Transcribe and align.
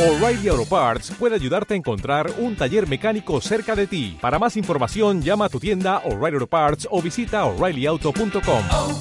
O'Reilly 0.00 0.48
Auto 0.48 0.64
Parts 0.64 1.10
puede 1.18 1.34
ayudarte 1.34 1.74
a 1.74 1.76
encontrar 1.76 2.32
un 2.38 2.56
taller 2.56 2.88
mecánico 2.88 3.38
cerca 3.42 3.76
de 3.76 3.86
ti. 3.86 4.16
Para 4.18 4.38
más 4.38 4.56
información, 4.56 5.20
llama 5.20 5.44
a 5.44 5.48
tu 5.50 5.60
tienda 5.60 5.98
O'Reilly 6.06 6.36
Auto 6.36 6.46
Parts 6.46 6.88
o 6.90 7.02
visita 7.02 7.44
oreillyauto.com. 7.44 8.64
oh, 8.70 9.00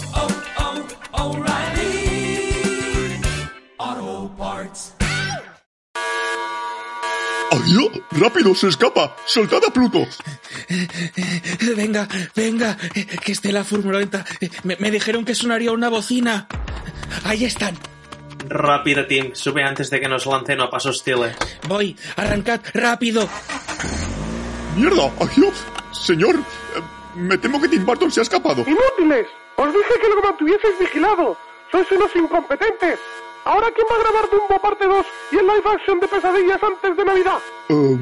oh, 1.13 1.37
O'Reilly 1.37 2.51
Auto 3.77 4.35
Parts. 4.37 4.95
¡Adiós! 7.51 7.91
¡Rápido! 8.11 8.53
¡Se 8.53 8.67
escapa! 8.67 9.15
¡Soltad 9.25 9.61
a 9.65 9.71
Pluto! 9.71 10.05
Venga, 11.77 12.09
venga, 12.35 12.77
que 13.23 13.31
esté 13.31 13.53
la 13.53 13.63
furgoneta. 13.63 14.25
Me, 14.63 14.75
me 14.75 14.91
dijeron 14.91 15.23
que 15.23 15.33
sonaría 15.33 15.71
una 15.71 15.87
bocina. 15.87 16.49
Ahí 17.23 17.45
están. 17.45 17.77
Rápido, 18.47 19.05
Tim. 19.05 19.31
Sube 19.33 19.63
antes 19.63 19.89
de 19.89 19.99
que 19.99 20.07
nos 20.07 20.25
lancen 20.25 20.61
a 20.61 20.69
pasos 20.69 20.97
hostiles. 20.97 21.35
Voy, 21.67 21.95
arrancad, 22.15 22.61
rápido. 22.73 23.27
¡Mierda! 24.75 25.11
¡Adiós! 25.19 25.65
Señor, 25.91 26.35
eh, 26.35 26.81
me 27.15 27.37
temo 27.37 27.59
que 27.59 27.67
Tim 27.67 27.85
Burton 27.85 28.11
se 28.11 28.21
ha 28.21 28.23
escapado. 28.23 28.63
¡Inútiles! 28.65 29.27
Os 29.57 29.67
dije 29.73 29.93
que 30.01 30.07
lo 30.07 30.21
mantuvieseis 30.21 30.79
vigilado. 30.79 31.37
Sois 31.71 31.91
unos 31.91 32.15
incompetentes. 32.15 32.99
Ahora, 33.45 33.67
¿quién 33.73 33.87
va 33.91 33.95
a 33.95 33.99
grabar 33.99 34.29
Dumbo 34.29 34.61
parte 34.61 34.85
2 34.85 35.05
y 35.31 35.35
el 35.37 35.47
live 35.47 35.63
action 35.65 35.99
de 35.99 36.07
pesadillas 36.07 36.61
antes 36.61 36.97
de 36.97 37.05
Navidad? 37.05 37.37
Eh, 37.69 37.97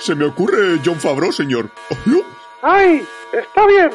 se 0.00 0.14
me 0.14 0.24
ocurre 0.24 0.80
John 0.84 1.00
Favreau, 1.00 1.32
señor. 1.32 1.70
¿Adiós? 1.90 2.22
¡Ay! 2.62 3.06
Está 3.32 3.66
bien. 3.66 3.90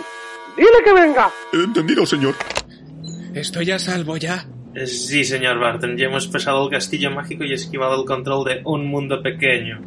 Dile 0.55 0.84
que 0.84 0.93
venga. 0.93 1.31
Entendido, 1.53 2.05
señor. 2.05 2.35
Estoy 3.34 3.71
a 3.71 3.79
salvo 3.79 4.17
ya. 4.17 4.45
Sí, 4.85 5.23
señor 5.23 5.59
Barton. 5.59 5.97
Ya 5.97 6.05
hemos 6.05 6.27
pasado 6.27 6.63
el 6.65 6.71
castillo 6.71 7.11
mágico 7.11 7.43
y 7.43 7.53
esquivado 7.53 7.99
el 7.99 8.05
control 8.05 8.45
de 8.45 8.61
un 8.65 8.85
mundo 8.85 9.21
pequeño. 9.21 9.81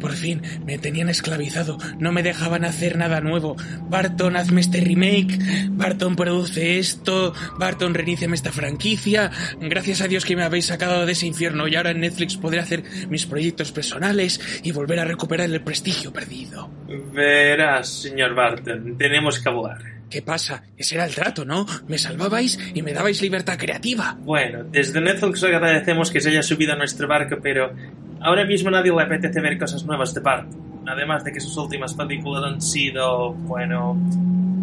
Por 0.00 0.12
fin, 0.12 0.42
me 0.64 0.78
tenían 0.78 1.08
esclavizado. 1.08 1.78
No 1.98 2.10
me 2.10 2.22
dejaban 2.22 2.64
hacer 2.64 2.96
nada 2.96 3.20
nuevo. 3.20 3.56
Barton, 3.88 4.36
hazme 4.36 4.60
este 4.60 4.80
remake. 4.80 5.38
Barton, 5.70 6.16
produce 6.16 6.78
esto. 6.78 7.32
Barton, 7.58 7.94
reiníciame 7.94 8.34
esta 8.34 8.50
franquicia. 8.50 9.30
Gracias 9.60 10.00
a 10.00 10.08
Dios 10.08 10.24
que 10.24 10.34
me 10.34 10.42
habéis 10.42 10.66
sacado 10.66 11.06
de 11.06 11.12
ese 11.12 11.26
infierno 11.26 11.68
y 11.68 11.76
ahora 11.76 11.90
en 11.90 12.00
Netflix 12.00 12.36
podré 12.36 12.60
hacer 12.60 12.82
mis 13.08 13.26
proyectos 13.26 13.70
personales 13.70 14.40
y 14.64 14.72
volver 14.72 14.98
a 14.98 15.04
recuperar 15.04 15.48
el 15.48 15.62
prestigio 15.62 16.12
perdido. 16.12 16.68
Verás, 17.12 17.88
señor 17.88 18.34
Barton. 18.34 18.96
Tenemos 18.98 19.38
que 19.38 19.48
hablar. 19.48 19.91
¿Qué 20.12 20.20
pasa? 20.20 20.62
Ese 20.76 20.96
era 20.96 21.06
el 21.06 21.14
trato, 21.14 21.46
¿no? 21.46 21.64
Me 21.88 21.96
salvabais 21.96 22.58
y 22.74 22.82
me 22.82 22.92
dabais 22.92 23.22
libertad 23.22 23.56
creativa. 23.56 24.14
Bueno, 24.20 24.62
desde 24.64 25.00
Netflix 25.00 25.42
agradecemos 25.42 26.10
que 26.10 26.20
se 26.20 26.28
haya 26.28 26.42
subido 26.42 26.74
a 26.74 26.76
nuestro 26.76 27.08
barco, 27.08 27.38
pero 27.42 27.72
ahora 28.20 28.44
mismo 28.44 28.68
a 28.68 28.72
nadie 28.72 28.92
le 28.92 29.02
apetece 29.02 29.40
ver 29.40 29.58
cosas 29.58 29.86
nuevas 29.86 30.12
de 30.12 30.20
Barton. 30.20 30.82
Además 30.86 31.24
de 31.24 31.32
que 31.32 31.40
sus 31.40 31.56
últimas 31.56 31.94
películas 31.94 32.44
han 32.44 32.60
sido, 32.60 33.32
bueno, 33.32 33.96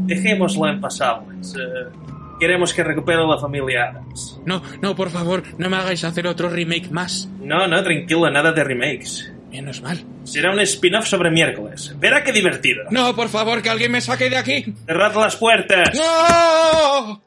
dejémoslo 0.06 0.68
en 0.68 0.80
pasables. 0.80 1.56
Eh, 1.56 1.90
queremos 2.40 2.72
que 2.72 2.84
recupere 2.84 3.26
la 3.26 3.40
familia 3.40 3.90
Adams. 3.90 4.40
No, 4.46 4.62
no, 4.84 4.96
por 4.96 5.10
favor, 5.10 5.42
no 5.58 5.68
me 5.68 5.78
hagáis 5.78 6.04
hacer 6.04 6.28
otro 6.28 6.50
remake 6.50 6.92
más. 6.92 7.28
No, 7.42 7.68
no, 7.68 7.82
tranquilo, 7.84 8.30
nada 8.30 8.52
de 8.52 8.64
remakes. 8.64 9.34
Menos 9.50 9.82
mal. 9.82 10.06
Será 10.26 10.52
un 10.52 10.60
spin-off 10.60 11.08
sobre 11.08 11.32
miércoles. 11.32 11.94
Verá 12.00 12.24
qué 12.24 12.32
divertido. 12.32 12.84
No, 12.92 13.16
por 13.16 13.30
favor, 13.30 13.62
que 13.62 13.70
alguien 13.70 13.92
me 13.92 14.02
saque 14.02 14.30
de 14.30 14.38
aquí. 14.38 14.74
Cerrad 14.86 15.16
las 15.16 15.36
puertas. 15.36 15.98
¡No! 15.98 17.22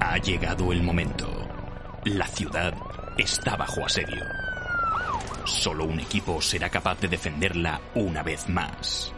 Ha 0.00 0.18
llegado 0.18 0.72
el 0.72 0.82
momento. 0.82 1.48
La 2.04 2.26
ciudad 2.26 2.74
está 3.16 3.56
bajo 3.56 3.86
asedio. 3.86 4.24
Solo 5.44 5.84
un 5.84 6.00
equipo 6.00 6.40
será 6.42 6.68
capaz 6.68 7.00
de 7.00 7.08
defenderla 7.08 7.80
una 7.94 8.22
vez 8.22 8.48
más. 8.48 9.12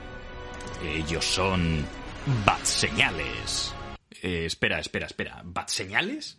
Ellos 0.87 1.25
son... 1.25 1.87
Bat 2.45 2.65
Señales. 2.65 3.75
Eh, 4.23 4.45
espera, 4.47 4.79
espera, 4.79 5.07
espera. 5.07 5.41
¿Bat 5.45 5.69
Señales? 5.69 6.39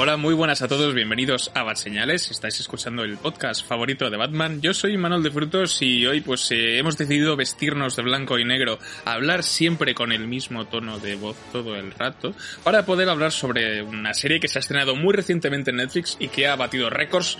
Hola, 0.00 0.16
muy 0.16 0.32
buenas 0.32 0.62
a 0.62 0.68
todos, 0.68 0.94
bienvenidos 0.94 1.50
a 1.54 1.64
Bat 1.64 1.76
Señales. 1.76 2.30
Estáis 2.30 2.60
escuchando 2.60 3.02
el 3.02 3.18
podcast 3.18 3.66
favorito 3.66 4.08
de 4.08 4.16
Batman. 4.16 4.60
Yo 4.60 4.72
soy 4.72 4.96
Manuel 4.96 5.24
de 5.24 5.32
Frutos 5.32 5.82
y 5.82 6.06
hoy 6.06 6.20
pues 6.20 6.52
eh, 6.52 6.78
hemos 6.78 6.96
decidido 6.96 7.34
vestirnos 7.34 7.96
de 7.96 8.04
blanco 8.04 8.38
y 8.38 8.44
negro, 8.44 8.78
hablar 9.04 9.42
siempre 9.42 9.96
con 9.96 10.12
el 10.12 10.28
mismo 10.28 10.66
tono 10.66 11.00
de 11.00 11.16
voz 11.16 11.36
todo 11.50 11.74
el 11.74 11.90
rato, 11.90 12.32
para 12.62 12.86
poder 12.86 13.08
hablar 13.08 13.32
sobre 13.32 13.82
una 13.82 14.14
serie 14.14 14.38
que 14.38 14.46
se 14.46 14.60
ha 14.60 14.60
estrenado 14.60 14.94
muy 14.94 15.14
recientemente 15.14 15.72
en 15.72 15.78
Netflix 15.78 16.16
y 16.20 16.28
que 16.28 16.46
ha 16.46 16.54
batido 16.54 16.90
récords 16.90 17.36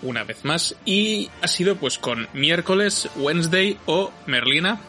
una 0.00 0.24
vez 0.24 0.46
más 0.46 0.76
y 0.86 1.28
ha 1.42 1.46
sido 1.46 1.76
pues 1.76 1.98
con 1.98 2.26
miércoles, 2.32 3.10
Wednesday 3.16 3.76
o 3.84 4.10
Merlina, 4.24 4.80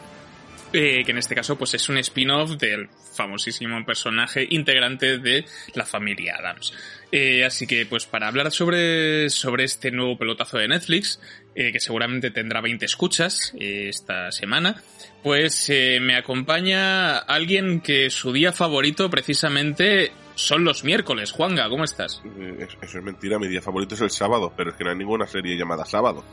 eh, 0.72 1.02
que 1.04 1.10
en 1.10 1.18
este 1.18 1.34
caso 1.34 1.56
pues 1.58 1.74
es 1.74 1.88
un 1.88 1.98
spin-off 1.98 2.52
del 2.52 2.88
famosísimo 3.14 3.84
personaje 3.84 4.46
integrante 4.50 5.18
de 5.18 5.44
la 5.74 5.84
familia 5.84 6.36
Adams. 6.38 6.72
Eh, 7.12 7.44
así 7.44 7.66
que 7.66 7.86
pues 7.86 8.06
para 8.06 8.28
hablar 8.28 8.50
sobre, 8.52 9.28
sobre 9.30 9.64
este 9.64 9.90
nuevo 9.90 10.16
pelotazo 10.16 10.58
de 10.58 10.68
Netflix, 10.68 11.20
eh, 11.54 11.72
que 11.72 11.80
seguramente 11.80 12.30
tendrá 12.30 12.60
20 12.60 12.84
escuchas 12.86 13.52
esta 13.58 14.30
semana, 14.30 14.80
pues 15.22 15.70
me 16.00 16.16
acompaña 16.16 17.18
alguien 17.18 17.80
que 17.80 18.08
su 18.10 18.32
día 18.32 18.52
favorito 18.52 19.10
precisamente 19.10 20.12
son 20.36 20.64
los 20.64 20.84
miércoles. 20.84 21.32
Juanga, 21.32 21.68
¿cómo 21.68 21.84
estás? 21.84 22.22
Es- 22.58 22.76
Eso 22.80 22.98
es 22.98 23.04
mentira, 23.04 23.38
mi 23.38 23.48
día 23.48 23.60
favorito 23.60 23.94
es 23.94 24.00
el 24.00 24.10
sábado, 24.10 24.54
pero 24.56 24.70
es 24.70 24.76
que 24.76 24.84
no 24.84 24.90
hay 24.90 24.96
ninguna 24.96 25.26
serie 25.26 25.56
llamada 25.56 25.84
sábado. 25.84 26.24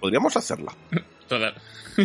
Podríamos 0.00 0.36
hacerla. 0.36 0.74
Toda... 1.28 1.54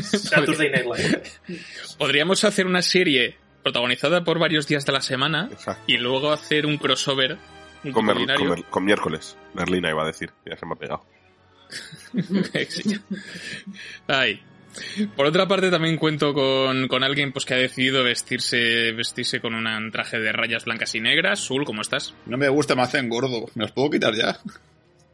Saturday 0.02 0.72
Night 0.72 0.86
Live. 0.86 1.24
Podríamos 1.98 2.44
hacer 2.44 2.66
una 2.66 2.82
serie 2.82 3.38
protagonizada 3.62 4.24
por 4.24 4.40
varios 4.40 4.68
días 4.68 4.86
de 4.86 4.92
la 4.92 5.02
semana 5.02 5.50
Exacto. 5.52 5.84
y 5.88 5.98
luego 5.98 6.32
hacer 6.32 6.66
un 6.66 6.78
crossover 6.78 7.38
Con, 7.94 8.06
Mer- 8.06 8.16
con 8.36 8.48
Mer- 8.50 8.64
con 8.70 8.84
miércoles. 8.86 9.38
Merlina 9.54 9.90
iba 9.92 10.04
a 10.04 10.08
decir. 10.08 10.32
Ya 10.46 10.58
se 10.58 10.66
me 10.66 10.74
ha 10.74 10.76
pegado. 10.76 11.06
Ay. 14.08 14.42
Por 15.16 15.28
otra 15.28 15.48
parte, 15.48 15.70
también 15.70 15.98
cuento 15.98 16.34
con, 16.34 16.88
con 16.88 17.04
alguien 17.04 17.32
pues, 17.32 17.46
que 17.46 17.54
ha 17.54 17.58
decidido 17.58 18.04
vestirse, 18.04 18.92
vestirse 18.94 19.40
con 19.40 19.54
un 19.54 19.92
traje 19.92 20.20
de 20.20 20.32
rayas 20.32 20.66
blancas 20.66 20.96
y 20.96 21.00
negras. 21.00 21.40
Sul, 21.40 21.64
¿cómo 21.66 21.82
estás? 21.84 22.16
No 22.26 22.38
me 22.38 22.50
gusta, 22.50 22.74
me 22.76 22.82
hacen 22.82 23.08
gordo. 23.08 23.46
¿Me 23.54 23.64
los 23.66 23.72
puedo 23.72 23.92
quitar 23.92 24.16
ya? 24.16 24.40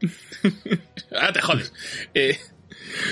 ah, 1.20 1.30
te 1.32 1.42
jodes. 1.42 1.74
Eh, 2.14 2.38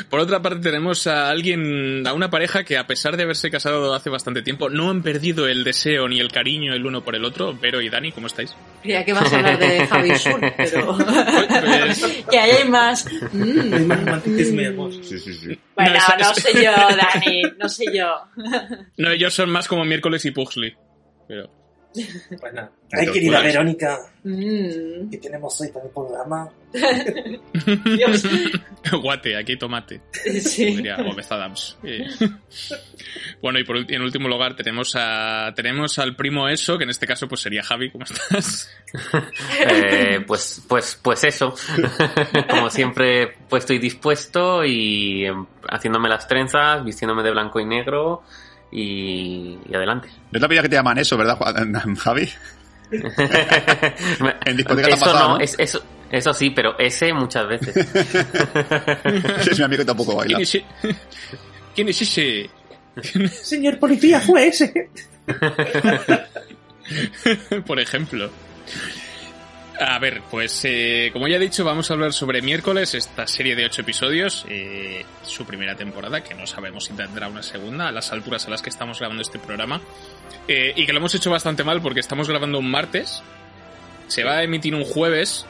por 0.08 0.20
otra 0.20 0.40
parte, 0.42 0.60
tenemos 0.60 1.06
a 1.06 1.28
alguien, 1.30 2.06
a 2.06 2.12
una 2.12 2.30
pareja 2.30 2.64
que 2.64 2.76
a 2.78 2.86
pesar 2.86 3.16
de 3.16 3.24
haberse 3.24 3.50
casado 3.50 3.94
hace 3.94 4.10
bastante 4.10 4.42
tiempo, 4.42 4.68
no 4.70 4.90
han 4.90 5.02
perdido 5.02 5.48
el 5.48 5.64
deseo 5.64 6.08
ni 6.08 6.20
el 6.20 6.30
cariño 6.30 6.72
el 6.74 6.84
uno 6.86 7.02
por 7.04 7.14
el 7.14 7.24
otro. 7.24 7.56
Vero 7.60 7.80
y 7.80 7.88
Dani, 7.88 8.12
¿cómo 8.12 8.26
estáis? 8.26 8.54
Creía 8.82 9.04
que 9.04 9.12
vas 9.12 9.32
a 9.32 9.36
hablar 9.36 9.58
de 9.58 9.86
Javi 9.86 10.16
Sur, 10.16 10.40
pero... 10.56 10.96
Pues- 11.48 12.24
que 12.30 12.38
ahí 12.38 12.50
hay 12.62 12.68
más. 12.68 13.06
Mm. 13.32 13.72
Hay 13.74 13.84
más 13.84 14.00
romanticismo 14.04 14.60
y 14.60 14.64
hermoso. 14.64 15.02
Sí, 15.02 15.18
sí, 15.18 15.32
sí. 15.34 15.58
Bueno, 15.74 15.92
No, 16.18 16.28
no 16.28 16.34
sé 16.34 16.52
yo, 16.54 16.72
Dani, 17.14 17.42
no 17.58 17.68
sé 17.68 17.84
yo. 17.94 18.06
No, 18.96 19.10
ellos 19.10 19.34
son 19.34 19.50
más 19.50 19.68
como 19.68 19.84
miércoles 19.84 20.24
y 20.24 20.30
Pugsley. 20.30 20.74
Pero... 21.26 21.57
Bueno. 22.40 22.70
Ay, 22.92 23.06
querida 23.10 23.40
Verónica. 23.40 23.98
Mm. 24.24 25.10
¿Qué 25.10 25.18
tenemos 25.20 25.60
hoy 25.60 25.68
para 25.68 25.86
el 25.86 25.90
programa? 25.90 26.50
Dios. 27.96 28.22
Guate, 29.02 29.36
aquí 29.36 29.52
hay 29.52 29.58
tomate. 29.58 30.00
Sí. 30.12 30.76
Diría 30.76 30.96
Gómez 31.02 31.30
Adams. 31.32 31.78
Eh, 31.82 32.06
bueno, 33.40 33.58
y 33.58 33.64
por 33.64 33.78
en 33.90 34.02
último 34.02 34.28
lugar 34.28 34.54
tenemos 34.54 34.94
a 34.96 35.52
tenemos 35.56 35.98
al 35.98 36.14
primo 36.14 36.48
eso, 36.48 36.76
que 36.76 36.84
en 36.84 36.90
este 36.90 37.06
caso 37.06 37.26
pues 37.28 37.40
sería 37.40 37.62
Javi, 37.62 37.90
¿cómo 37.90 38.04
estás? 38.04 38.70
Eh, 39.70 40.20
pues, 40.26 40.64
pues, 40.66 40.98
pues 41.02 41.22
eso. 41.24 41.54
Como 42.48 42.70
siempre, 42.70 43.34
puesto 43.48 43.74
y 43.74 43.78
dispuesto 43.78 44.64
y 44.64 45.26
em, 45.26 45.44
haciéndome 45.68 46.08
las 46.08 46.26
trenzas, 46.26 46.82
vistiéndome 46.84 47.22
de 47.22 47.30
blanco 47.30 47.60
y 47.60 47.66
negro 47.66 48.22
y, 48.70 49.58
y 49.68 49.74
adelante. 49.74 50.08
No 50.30 50.36
es 50.36 50.40
la 50.42 50.48
vida 50.48 50.62
que 50.62 50.68
te 50.68 50.76
llaman 50.76 50.98
eso, 50.98 51.16
¿verdad, 51.16 51.36
Juan- 51.36 51.96
Javi? 51.96 52.28
En 54.46 54.56
discoteca 54.56 54.88
eso 54.88 55.04
pasado, 55.04 55.28
no, 55.28 55.34
¿no? 55.36 55.40
Es, 55.40 55.54
eso, 55.58 55.82
eso 56.10 56.32
sí, 56.32 56.50
pero 56.50 56.78
ese 56.78 57.12
muchas 57.12 57.46
veces. 57.46 57.76
Ese 57.86 59.50
es 59.52 59.58
mi 59.58 59.64
amigo 59.64 59.82
que 59.82 59.86
tampoco 59.86 60.16
baila. 60.16 60.38
¿Quién 60.38 60.42
es, 60.42 60.54
e- 60.54 60.64
¿Quién 61.74 61.88
es 61.90 62.00
ese? 62.02 62.50
Señor 63.30 63.78
policía, 63.78 64.20
fue 64.20 64.48
ese. 64.48 64.90
Por 67.66 67.78
ejemplo. 67.78 68.30
A 69.80 69.98
ver, 70.00 70.22
pues 70.28 70.60
eh, 70.64 71.10
como 71.12 71.28
ya 71.28 71.36
he 71.36 71.38
dicho, 71.38 71.64
vamos 71.64 71.88
a 71.90 71.94
hablar 71.94 72.12
sobre 72.12 72.42
miércoles, 72.42 72.94
esta 72.94 73.28
serie 73.28 73.54
de 73.54 73.64
ocho 73.64 73.82
episodios, 73.82 74.44
eh, 74.48 75.04
su 75.22 75.44
primera 75.44 75.76
temporada, 75.76 76.24
que 76.24 76.34
no 76.34 76.48
sabemos 76.48 76.86
si 76.86 76.94
tendrá 76.94 77.28
una 77.28 77.44
segunda, 77.44 77.86
a 77.86 77.92
las 77.92 78.10
alturas 78.10 78.44
a 78.46 78.50
las 78.50 78.60
que 78.60 78.70
estamos 78.70 78.98
grabando 78.98 79.22
este 79.22 79.38
programa, 79.38 79.80
eh, 80.48 80.72
y 80.74 80.84
que 80.84 80.92
lo 80.92 80.98
hemos 80.98 81.14
hecho 81.14 81.30
bastante 81.30 81.62
mal 81.62 81.80
porque 81.80 82.00
estamos 82.00 82.28
grabando 82.28 82.58
un 82.58 82.68
martes, 82.68 83.22
se 84.08 84.24
va 84.24 84.38
a 84.38 84.42
emitir 84.42 84.74
un 84.74 84.84
jueves 84.84 85.46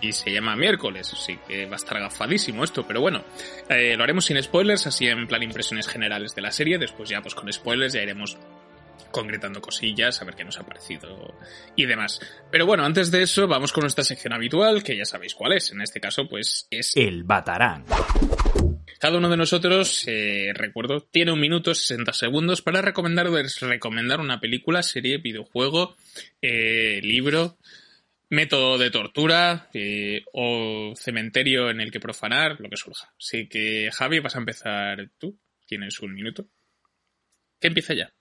y 0.00 0.12
se 0.12 0.30
llama 0.30 0.54
miércoles, 0.54 1.12
así 1.12 1.38
que 1.48 1.66
va 1.66 1.72
a 1.72 1.76
estar 1.76 1.98
gafadísimo 1.98 2.62
esto, 2.62 2.86
pero 2.86 3.00
bueno, 3.00 3.24
eh, 3.68 3.96
lo 3.96 4.04
haremos 4.04 4.24
sin 4.26 4.40
spoilers, 4.40 4.86
así 4.86 5.08
en 5.08 5.26
plan 5.26 5.42
impresiones 5.42 5.88
generales 5.88 6.34
de 6.36 6.42
la 6.42 6.52
serie, 6.52 6.78
después 6.78 7.08
ya 7.08 7.22
pues 7.22 7.34
con 7.34 7.52
spoilers 7.52 7.94
ya 7.94 8.02
iremos 8.02 8.36
concretando 9.10 9.60
cosillas, 9.60 10.20
a 10.20 10.24
ver 10.24 10.34
qué 10.34 10.44
nos 10.44 10.58
ha 10.58 10.66
parecido 10.66 11.34
y 11.76 11.86
demás. 11.86 12.20
Pero 12.50 12.66
bueno, 12.66 12.84
antes 12.84 13.10
de 13.10 13.22
eso, 13.22 13.46
vamos 13.46 13.72
con 13.72 13.82
nuestra 13.82 14.04
sección 14.04 14.32
habitual, 14.32 14.82
que 14.82 14.96
ya 14.96 15.04
sabéis 15.04 15.34
cuál 15.34 15.52
es. 15.52 15.70
En 15.72 15.80
este 15.80 16.00
caso, 16.00 16.28
pues 16.28 16.66
es 16.70 16.92
El 16.96 17.24
Batarán. 17.24 17.84
cada 18.98 19.18
uno 19.18 19.28
de 19.28 19.36
nosotros, 19.36 20.04
eh, 20.08 20.52
recuerdo, 20.54 21.02
tiene 21.02 21.32
un 21.32 21.40
minuto 21.40 21.74
60 21.74 22.12
segundos 22.12 22.62
para 22.62 22.82
recomendar, 22.82 23.26
recomendar 23.60 24.20
una 24.20 24.40
película, 24.40 24.82
serie, 24.82 25.18
videojuego, 25.18 25.96
eh, 26.42 27.00
libro, 27.02 27.56
método 28.30 28.78
de 28.78 28.90
tortura 28.90 29.68
eh, 29.72 30.24
o 30.32 30.92
cementerio 30.96 31.70
en 31.70 31.80
el 31.80 31.90
que 31.90 32.00
profanar, 32.00 32.60
lo 32.60 32.68
que 32.68 32.76
surja. 32.76 33.12
Así 33.18 33.48
que, 33.48 33.90
Javi, 33.92 34.20
vas 34.20 34.34
a 34.34 34.40
empezar 34.40 35.10
tú. 35.18 35.38
Tienes 35.66 36.00
un 36.00 36.14
minuto. 36.14 36.46
Que 37.60 37.68
empieza 37.68 37.94
ya. 37.94 38.12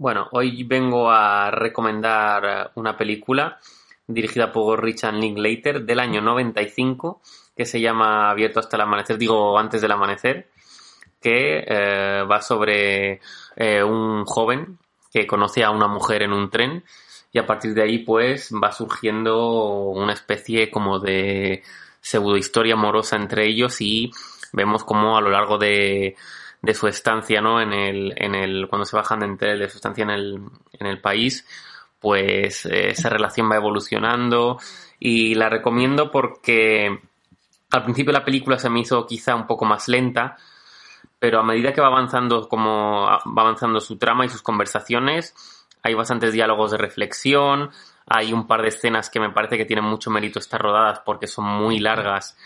Bueno, 0.00 0.28
hoy 0.30 0.64
vengo 0.64 1.10
a 1.10 1.50
recomendar 1.50 2.44
eh, 2.46 2.70
una 2.76 2.96
película 2.96 3.58
dirigida 4.06 4.50
por 4.50 4.82
Richard 4.82 5.12
Linklater 5.12 5.84
del 5.84 6.00
año 6.00 6.22
95 6.22 7.20
que 7.54 7.66
se 7.66 7.82
llama 7.82 8.30
Abierto 8.30 8.60
hasta 8.60 8.78
el 8.78 8.80
amanecer, 8.84 9.18
digo 9.18 9.58
antes 9.58 9.82
del 9.82 9.92
amanecer, 9.92 10.48
que 11.20 11.62
eh, 11.66 12.22
va 12.22 12.40
sobre 12.40 13.20
eh, 13.54 13.82
un 13.82 14.24
joven 14.24 14.78
que 15.12 15.26
conoce 15.26 15.64
a 15.64 15.70
una 15.70 15.86
mujer 15.86 16.22
en 16.22 16.32
un 16.32 16.48
tren 16.48 16.82
y 17.30 17.38
a 17.38 17.44
partir 17.44 17.74
de 17.74 17.82
ahí 17.82 17.98
pues 17.98 18.50
va 18.52 18.72
surgiendo 18.72 19.90
una 19.90 20.14
especie 20.14 20.70
como 20.70 20.98
de 20.98 21.62
pseudo 22.00 22.38
historia 22.38 22.72
amorosa 22.72 23.16
entre 23.16 23.46
ellos 23.46 23.78
y 23.82 24.10
vemos 24.54 24.82
como 24.82 25.18
a 25.18 25.20
lo 25.20 25.28
largo 25.28 25.58
de, 25.58 26.16
de 26.62 26.74
su 26.74 26.86
estancia, 26.86 27.40
¿no? 27.40 27.60
En 27.60 27.72
el, 27.72 28.12
en 28.16 28.34
el, 28.34 28.68
cuando 28.68 28.84
se 28.84 28.96
bajan 28.96 29.20
de 29.20 29.26
entre 29.26 29.56
de 29.56 29.68
su 29.68 29.76
estancia 29.76 30.02
en 30.02 30.10
el, 30.10 30.40
en 30.72 30.86
el 30.86 31.00
país, 31.00 31.46
pues 31.98 32.66
eh, 32.66 32.90
esa 32.90 33.08
relación 33.08 33.50
va 33.50 33.56
evolucionando 33.56 34.58
y 34.98 35.34
la 35.34 35.48
recomiendo 35.48 36.10
porque 36.10 37.00
al 37.70 37.84
principio 37.84 38.12
la 38.12 38.24
película 38.24 38.58
se 38.58 38.70
me 38.70 38.80
hizo 38.80 39.06
quizá 39.06 39.34
un 39.34 39.46
poco 39.46 39.64
más 39.64 39.88
lenta, 39.88 40.36
pero 41.18 41.38
a 41.40 41.44
medida 41.44 41.72
que 41.72 41.80
va 41.80 41.88
avanzando 41.88 42.48
como 42.48 43.06
va 43.06 43.42
avanzando 43.42 43.80
su 43.80 43.96
trama 43.96 44.24
y 44.24 44.28
sus 44.28 44.42
conversaciones, 44.42 45.34
hay 45.82 45.94
bastantes 45.94 46.32
diálogos 46.32 46.72
de 46.72 46.78
reflexión, 46.78 47.70
hay 48.06 48.32
un 48.32 48.46
par 48.46 48.62
de 48.62 48.68
escenas 48.68 49.08
que 49.08 49.20
me 49.20 49.30
parece 49.30 49.56
que 49.56 49.64
tienen 49.64 49.84
mucho 49.84 50.10
mérito 50.10 50.38
estar 50.38 50.60
rodadas 50.60 51.00
porque 51.04 51.26
son 51.26 51.44
muy 51.44 51.78
largas 51.78 52.36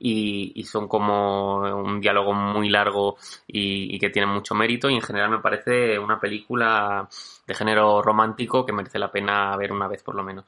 y, 0.00 0.52
y 0.54 0.64
son 0.64 0.88
como 0.88 1.58
un 1.58 2.00
diálogo 2.00 2.32
muy 2.32 2.68
largo 2.70 3.16
y, 3.46 3.94
y 3.94 3.98
que 3.98 4.10
tiene 4.10 4.26
mucho 4.26 4.54
mérito 4.54 4.88
y 4.88 4.94
en 4.94 5.02
general 5.02 5.30
me 5.30 5.38
parece 5.40 5.98
una 5.98 6.18
película 6.18 7.08
de 7.46 7.54
género 7.54 8.00
romántico 8.02 8.64
que 8.64 8.72
merece 8.72 8.98
la 8.98 9.12
pena 9.12 9.56
ver 9.56 9.72
una 9.72 9.86
vez 9.86 10.02
por 10.02 10.14
lo 10.14 10.24
menos. 10.24 10.46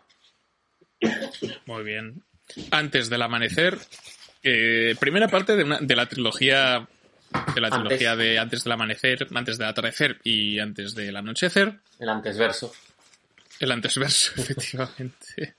Muy 1.66 1.84
bien. 1.84 2.22
Antes 2.70 3.08
del 3.10 3.22
amanecer, 3.22 3.78
eh, 4.43 4.94
primera 4.99 5.28
parte 5.28 5.56
de, 5.56 5.64
una, 5.64 5.78
de 5.81 5.96
la 5.96 6.06
trilogía 6.06 6.87
de 7.54 7.60
la 7.60 7.69
Antes. 7.69 7.81
trilogía 7.99 8.16
de 8.16 8.38
antes 8.38 8.64
del 8.64 8.72
amanecer, 8.72 9.26
antes 9.34 9.58
del 9.58 9.69
atardecer 9.69 10.20
y 10.22 10.58
antes 10.58 10.94
del 10.94 11.16
anochecer. 11.16 11.78
El 11.99 12.08
antesverso. 12.08 12.72
El 13.60 13.72
antesverso, 13.72 14.32
efectivamente. 14.40 15.56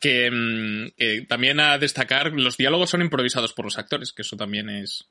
Que, 0.00 0.30
mm, 0.30 0.90
que 0.96 1.22
también 1.28 1.58
a 1.60 1.76
destacar, 1.78 2.32
los 2.32 2.56
diálogos 2.56 2.90
son 2.90 3.02
improvisados 3.02 3.52
por 3.52 3.64
los 3.64 3.78
actores, 3.78 4.12
que 4.12 4.22
eso 4.22 4.36
también 4.36 4.68
es 4.70 5.08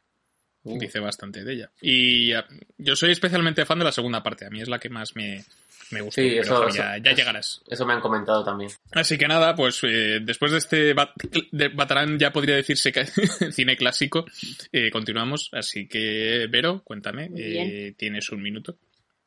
Uh. 0.64 0.78
dice 0.80 1.00
bastante 1.00 1.44
de 1.46 1.54
ella. 1.54 1.72
Y 1.82 2.34
ah, 2.34 2.46
yo 2.78 2.96
soy 2.96 3.12
especialmente 3.12 3.66
fan 3.66 3.80
de 3.80 3.86
la 3.86 3.92
segunda 3.92 4.22
parte, 4.24 4.46
a 4.46 4.50
mí 4.50 4.60
es 4.62 4.68
la 4.68 4.80
que 4.80 4.90
más 4.90 5.16
me, 5.16 5.44
me 5.92 6.02
gustó, 6.02 6.20
Sí, 6.22 6.30
pero 6.32 6.42
eso, 6.42 6.56
Javi, 6.58 6.70
eso- 6.72 7.04
ya, 7.04 7.14
llegarás. 7.14 7.62
Eso 7.70 7.86
me 7.86 7.94
han 7.94 8.02
comentado 8.02 8.44
también. 8.44 8.72
Así 8.92 9.18
que 9.18 9.28
nada, 9.30 9.56
pues 9.56 9.80
eh, 9.84 10.20
después 10.22 10.52
de 10.52 10.58
este 10.58 10.94
bat- 10.96 11.14
de 11.52 11.68
Batarán 11.70 12.18
ya 12.20 12.34
podría 12.34 12.56
decirse 12.56 12.92
que 12.92 13.06
cine 13.52 13.78
clásico, 13.78 14.26
eh, 14.74 14.90
continuamos. 14.92 15.50
Así 15.54 15.88
que, 15.88 16.48
Vero, 16.50 16.82
cuéntame, 16.84 17.30
eh, 17.38 17.94
tienes 17.98 18.30
un 18.32 18.42
minuto. 18.42 18.78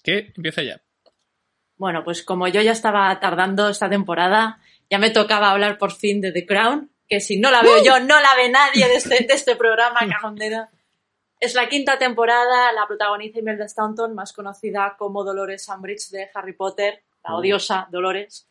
¿Qué? 0.02 0.32
Empieza 0.36 0.62
ya. 0.62 0.80
Bueno, 1.78 2.04
pues 2.04 2.22
como 2.22 2.48
yo 2.48 2.60
ya 2.60 2.72
estaba 2.72 3.18
tardando 3.20 3.70
esta 3.70 3.88
temporada, 3.88 4.58
ya 4.90 4.98
me 4.98 5.10
tocaba 5.10 5.50
hablar 5.50 5.78
por 5.78 5.92
fin 5.92 6.20
de 6.20 6.32
The 6.32 6.44
Crown, 6.44 6.90
que 7.08 7.20
si 7.20 7.38
no 7.38 7.50
la 7.50 7.62
veo 7.62 7.82
yo, 7.82 8.00
no 8.00 8.20
la 8.20 8.34
ve 8.36 8.48
nadie 8.50 8.88
de 8.88 8.96
este, 8.96 9.24
de 9.24 9.34
este 9.34 9.56
programa, 9.56 10.00
cajondera. 10.08 10.70
Es 11.38 11.54
la 11.54 11.68
quinta 11.68 11.98
temporada, 11.98 12.72
la 12.72 12.86
protagoniza 12.86 13.38
Imelda 13.38 13.66
Staunton, 13.66 14.14
más 14.14 14.32
conocida 14.32 14.96
como 14.98 15.24
Dolores 15.24 15.68
Umbridge 15.68 16.10
de 16.10 16.28
Harry 16.34 16.52
Potter, 16.52 17.02
la 17.24 17.34
odiosa 17.34 17.88
Dolores, 17.90 18.46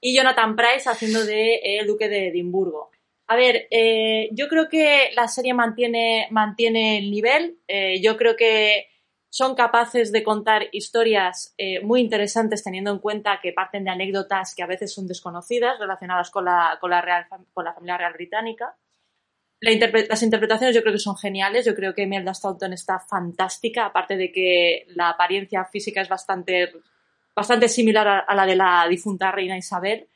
y 0.00 0.16
Jonathan 0.16 0.56
Price 0.56 0.88
haciendo 0.88 1.24
de 1.24 1.56
eh, 1.56 1.78
el 1.80 1.86
duque 1.86 2.08
de 2.08 2.28
Edimburgo. 2.28 2.90
A 3.26 3.36
ver, 3.36 3.68
eh, 3.70 4.28
yo 4.32 4.48
creo 4.48 4.68
que 4.68 5.10
la 5.14 5.28
serie 5.28 5.54
mantiene, 5.54 6.28
mantiene 6.30 6.98
el 6.98 7.10
nivel, 7.10 7.58
eh, 7.68 8.00
yo 8.00 8.16
creo 8.16 8.36
que 8.36 8.88
son 9.30 9.54
capaces 9.54 10.10
de 10.10 10.24
contar 10.24 10.66
historias 10.72 11.54
eh, 11.56 11.80
muy 11.82 12.00
interesantes 12.00 12.64
teniendo 12.64 12.90
en 12.90 12.98
cuenta 12.98 13.38
que 13.40 13.52
parten 13.52 13.84
de 13.84 13.90
anécdotas 13.90 14.56
que 14.56 14.64
a 14.64 14.66
veces 14.66 14.92
son 14.92 15.06
desconocidas 15.06 15.78
relacionadas 15.78 16.30
con 16.30 16.44
la, 16.44 16.76
con 16.80 16.90
la, 16.90 17.00
real, 17.00 17.26
con 17.54 17.64
la 17.64 17.72
familia 17.72 17.96
real 17.96 18.12
británica. 18.12 18.76
Las 19.60 20.22
interpretaciones 20.22 20.74
yo 20.74 20.82
creo 20.82 20.94
que 20.94 20.98
son 20.98 21.16
geniales, 21.16 21.64
yo 21.64 21.74
creo 21.76 21.94
que 21.94 22.02
Imelda 22.02 22.34
Staunton 22.34 22.72
está 22.72 22.98
fantástica, 22.98 23.86
aparte 23.86 24.16
de 24.16 24.32
que 24.32 24.86
la 24.96 25.10
apariencia 25.10 25.64
física 25.66 26.00
es 26.00 26.08
bastante, 26.08 26.72
bastante 27.36 27.68
similar 27.68 28.24
a, 28.26 28.34
la 28.34 28.46
de 28.46 28.56
la 28.56 28.86
difunta 28.88 29.30
reina 29.30 29.56
Isabel. 29.56 30.08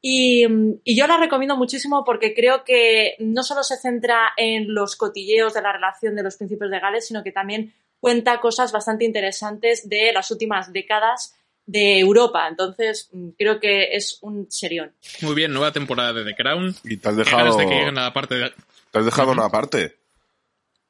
Y, 0.00 0.46
y 0.84 0.96
yo 0.96 1.06
la 1.06 1.16
recomiendo 1.16 1.56
muchísimo 1.56 2.04
porque 2.04 2.34
creo 2.34 2.64
que 2.64 3.16
no 3.18 3.42
solo 3.42 3.62
se 3.62 3.76
centra 3.76 4.32
en 4.36 4.74
los 4.74 4.94
cotilleos 4.94 5.54
de 5.54 5.62
la 5.62 5.72
relación 5.72 6.14
de 6.14 6.22
los 6.22 6.36
príncipes 6.36 6.70
de 6.70 6.80
Gales, 6.80 7.06
sino 7.06 7.22
que 7.24 7.32
también 7.32 7.72
cuenta 8.02 8.40
cosas 8.40 8.72
bastante 8.72 9.04
interesantes 9.04 9.88
de 9.88 10.12
las 10.12 10.28
últimas 10.32 10.72
décadas 10.72 11.36
de 11.66 12.00
Europa. 12.00 12.48
Entonces, 12.48 13.08
mm, 13.12 13.28
creo 13.38 13.60
que 13.60 13.94
es 13.96 14.18
un 14.22 14.50
serión. 14.50 14.92
Muy 15.20 15.36
bien, 15.36 15.52
nueva 15.52 15.70
temporada 15.72 16.12
de 16.12 16.24
The 16.24 16.34
Crown. 16.34 16.74
Y 16.82 16.96
te 16.96 17.08
has 17.08 17.16
dejado, 17.16 17.56
de 17.56 17.64
que 17.68 17.92
la 17.92 18.12
parte 18.12 18.34
de... 18.34 18.52
te 18.90 18.98
has 18.98 19.04
dejado 19.04 19.30
una 19.30 19.48
parte. 19.48 19.96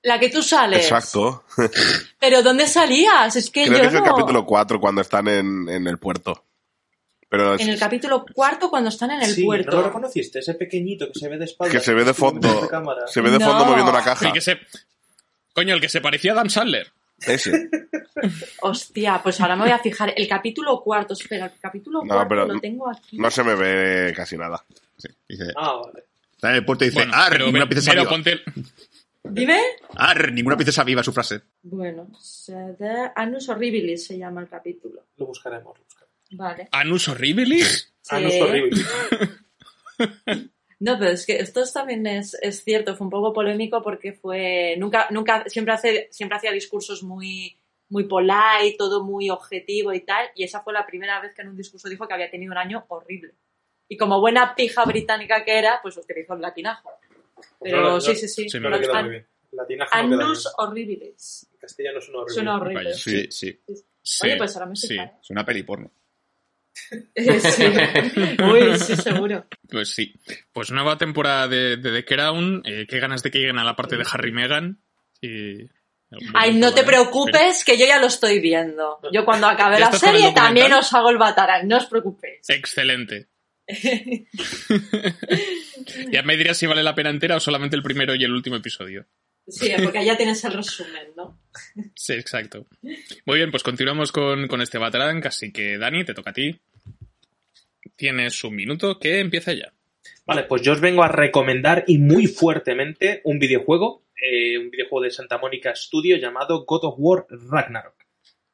La 0.01 0.19
que 0.19 0.31
tú 0.31 0.43
sales. 0.43 0.85
Exacto. 0.85 1.45
Pero 2.19 2.43
¿dónde 2.43 2.67
salías? 2.67 3.37
Es 3.37 3.51
que 3.51 3.65
Creo 3.67 3.77
yo 3.77 3.81
que 3.83 3.89
es 3.89 3.95
el 3.95 4.01
no. 4.01 4.07
capítulo 4.07 4.47
4 4.47 4.81
cuando 4.81 5.03
están 5.03 5.29
en, 5.29 5.69
en 5.69 5.87
el 5.87 5.99
puerto. 5.99 6.43
Pero 7.29 7.55
En 7.59 7.69
el 7.69 7.79
capítulo 7.79 8.25
cuarto 8.33 8.71
cuando 8.71 8.89
están 8.89 9.11
en 9.11 9.21
el 9.21 9.35
sí, 9.35 9.45
puerto. 9.45 9.71
¿no 9.71 9.77
lo 9.83 9.87
reconociste? 9.89 10.39
Ese 10.39 10.55
pequeñito 10.55 11.13
que 11.13 11.19
se 11.19 11.29
ve 11.29 11.37
de 11.37 11.45
espaldas. 11.45 11.75
que 11.77 11.81
se 11.85 11.93
ve 11.93 12.05
de 12.05 12.15
fondo. 12.15 12.49
de. 12.49 12.69
Se 13.13 13.21
ve 13.21 13.31
de 13.31 13.39
No. 13.39 13.47
fondo 13.47 13.67
moviendo 13.67 13.91
una 13.93 14.03
caja. 14.03 14.27
El 14.29 14.33
que 14.33 14.41
se... 14.41 14.59
Coño, 15.55 15.75
el 15.75 15.81
que 15.83 15.91
se 15.91 16.01
parecía 16.01 16.33
a 16.33 16.37
Dan 16.37 16.49
Sandler. 16.49 16.91
Ese. 17.27 17.71
Hostia, 18.63 19.21
pues 19.23 19.41
ahora 19.41 19.57
me 19.57 19.63
voy 19.63 19.71
a 19.73 19.79
fijar. 19.79 20.13
El 20.17 20.29
capítulo 20.29 20.81
cuarto, 20.83 21.15
espera, 21.15 21.47
el 21.47 21.61
capítulo 21.61 22.01
No, 22.03 22.15
cuarto 22.15 22.29
pero 22.29 22.47
lo 22.47 22.61
tengo 22.61 22.91
aquí. 22.91 23.19
No 23.19 23.31
se 23.31 23.43
me 23.45 23.55
ve 23.55 24.13
casi 24.15 24.37
nada. 24.37 24.65
Sí, 24.97 25.09
dice, 25.29 25.45
Ah, 25.57 25.81
vale. 25.85 26.05
está 26.33 26.51
en 26.51 26.57
el 26.57 26.65
puerto 26.65 26.85
y 26.85 26.89
dice, 26.89 27.01
Bueno, 27.01 27.13
¡ar! 27.15 27.33
pero, 27.33 27.47
ninguna 27.47 27.67
princesa 27.67 27.93
viva. 27.93 28.09
ponte... 28.09 28.33
el- 28.33 28.43
Dime. 29.25 29.61
¡ar! 29.97 30.33
Ninguna 30.33 30.57
princesa 30.57 30.83
viva 30.85 31.03
su 31.03 31.13
frase. 31.13 31.41
Bueno, 31.63 32.09
Anus 33.15 33.49
Horribilis 33.49 34.05
se 34.07 34.19
llama 34.19 34.41
el 34.41 34.49
capítulo. 34.49 35.05
Lo 35.17 35.27
buscaremos, 35.27 35.77
lo 35.79 35.85
buscaremos. 35.85 36.13
Vale. 36.33 36.69
Anus 36.73 37.09
Horribilis. 37.09 37.93
Sí. 38.03 38.41
horrible. 38.41 38.83
No, 40.85 40.99
pero 40.99 41.13
es 41.13 41.25
que 41.25 41.37
esto 41.39 41.63
también 41.73 42.05
es, 42.09 42.35
es 42.43 42.65
cierto, 42.65 42.97
fue 42.97 43.05
un 43.07 43.11
poco 43.11 43.33
polémico 43.33 43.81
porque 43.83 44.13
fue. 44.13 44.75
Nunca, 44.79 45.07
nunca, 45.11 45.45
siempre 45.49 45.75
hace, 45.75 46.09
siempre 46.11 46.37
hacía 46.39 46.51
discursos 46.51 47.05
muy, 47.05 47.57
muy 47.89 48.05
polite, 48.05 48.75
todo 48.77 49.05
muy 49.05 49.31
objetivo 49.31 49.93
y 49.93 50.01
tal. 50.01 50.27
Y 50.35 50.43
esa 50.43 50.61
fue 50.61 50.73
la 50.73 50.85
primera 50.85 51.21
vez 51.21 51.35
que 51.35 51.43
en 51.43 51.49
un 51.51 51.57
discurso 51.57 51.89
dijo 51.89 52.09
que 52.09 52.15
había 52.15 52.31
tenido 52.31 52.51
un 52.51 52.59
año 52.59 52.85
horrible. 52.89 53.35
Y 53.89 53.97
como 53.97 54.21
buena 54.21 54.55
pija 54.57 54.85
británica 54.85 55.45
que 55.45 55.57
era, 55.57 55.79
pues 55.83 55.97
utilizó 55.97 56.35
el 56.35 56.41
latinajo. 56.41 56.91
Pero 57.61 57.81
No, 57.81 57.91
no, 57.95 58.01
sí, 58.01 58.15
sí, 58.17 58.27
sí. 58.29 58.49
sí, 58.51 58.59
No 58.59 58.71
me 58.71 58.81
queda 58.81 58.99
An- 58.99 59.05
muy 59.05 59.11
bien. 59.13 59.27
Latinaje 59.53 60.03
no 60.03 60.09
queda 60.09 60.25
Annus 60.25 60.45
bien. 60.45 60.55
horribilis. 60.59 61.49
En 61.53 61.59
castellano 61.59 62.01
suena 62.01 62.19
horrible. 62.21 62.35
Suena 62.35 62.57
horrible. 62.57 62.85
Vaya, 62.85 62.95
sí, 62.97 63.31
sí. 63.31 63.61
Oye, 64.25 64.37
pues 64.37 64.57
ahora 64.57 64.67
me 64.67 64.75
sí. 64.77 64.97
Es 64.99 65.31
una 65.31 65.45
peli 65.45 65.63
porno. 65.63 65.93
sí. 67.15 67.65
Uy, 68.43 68.79
sí, 68.79 68.97
seguro. 68.97 69.47
Pues 69.69 69.91
sí. 69.91 70.15
Pues 70.53 70.71
nueva 70.71 70.99
temporada 70.99 71.49
de, 71.49 71.77
de 71.77 71.93
The 71.93 72.05
Crown. 72.05 72.63
Eh, 72.65 72.87
qué 72.89 72.99
ganas 73.01 73.23
de 73.23 73.31
que 73.31 73.39
lleguen 73.39 73.59
a 73.59 73.65
la 73.65 73.77
parte 73.77 73.97
de 73.97 74.05
Harry 74.11 74.31
y 74.31 74.33
Meghan. 74.33 74.81
Y... 75.21 75.71
Ay, 76.35 76.55
no 76.55 76.75
te 76.75 76.83
preocupes, 76.83 77.65
que 77.65 77.79
yo 77.79 77.87
ya 77.87 77.99
lo 77.99 78.07
estoy 78.07 78.39
viendo. 78.41 79.01
Yo 79.13 79.25
cuando 79.25 79.47
acabe 79.47 79.79
¿Ya 79.79 79.91
la 79.91 79.99
serie 79.99 80.33
también 80.33 80.73
os 80.73 80.93
hago 80.93 81.09
el 81.11 81.17
batarán, 81.17 81.67
no 81.67 81.79
os 81.79 81.87
preocupéis. 81.87 82.49
Excelente. 82.51 83.29
ya 86.11 86.23
me 86.23 86.37
dirás 86.37 86.59
si 86.59 86.67
vale 86.67 86.83
la 86.83 86.95
pena 86.95 87.09
entera 87.11 87.37
o 87.37 87.41
solamente 87.41 87.77
el 87.77 87.83
primero 87.83 88.15
y 88.15 88.25
el 88.25 88.33
último 88.33 88.57
episodio. 88.57 89.07
Sí, 89.53 89.71
porque 89.83 90.05
ya 90.05 90.17
tienes 90.17 90.43
el 90.45 90.55
resumen, 90.55 91.09
¿no? 91.15 91.39
Sí, 91.95 92.15
exacto. 92.15 92.67
Muy 93.27 93.37
bien, 93.37 93.51
pues 93.51 93.63
continuamos 93.63 94.11
con, 94.11 94.49
con 94.49 94.63
este 94.63 94.79
Batarang, 94.79 95.27
así 95.27 95.53
que 95.53 95.77
Dani, 95.79 96.05
te 96.05 96.15
toca 96.15 96.31
a 96.31 96.33
ti. 96.33 96.59
Tienes 97.97 98.43
un 98.45 98.57
minuto 98.57 98.99
que 98.99 99.21
empieza 99.21 99.53
ya. 99.53 99.73
Vale, 100.25 100.45
pues 100.45 100.63
yo 100.63 100.73
os 100.73 100.81
vengo 100.81 101.03
a 101.03 101.09
recomendar 101.09 101.85
y 101.87 101.99
muy 101.99 102.27
fuertemente 102.27 103.21
un 103.25 103.39
videojuego, 103.39 104.07
eh, 104.17 104.57
un 104.57 104.71
videojuego 104.71 105.05
de 105.05 105.11
Santa 105.11 105.39
Mónica 105.39 105.75
Studio 105.75 106.17
llamado 106.17 106.65
God 106.65 106.85
of 106.85 106.95
War 106.99 107.27
Ragnarok. 107.29 108.03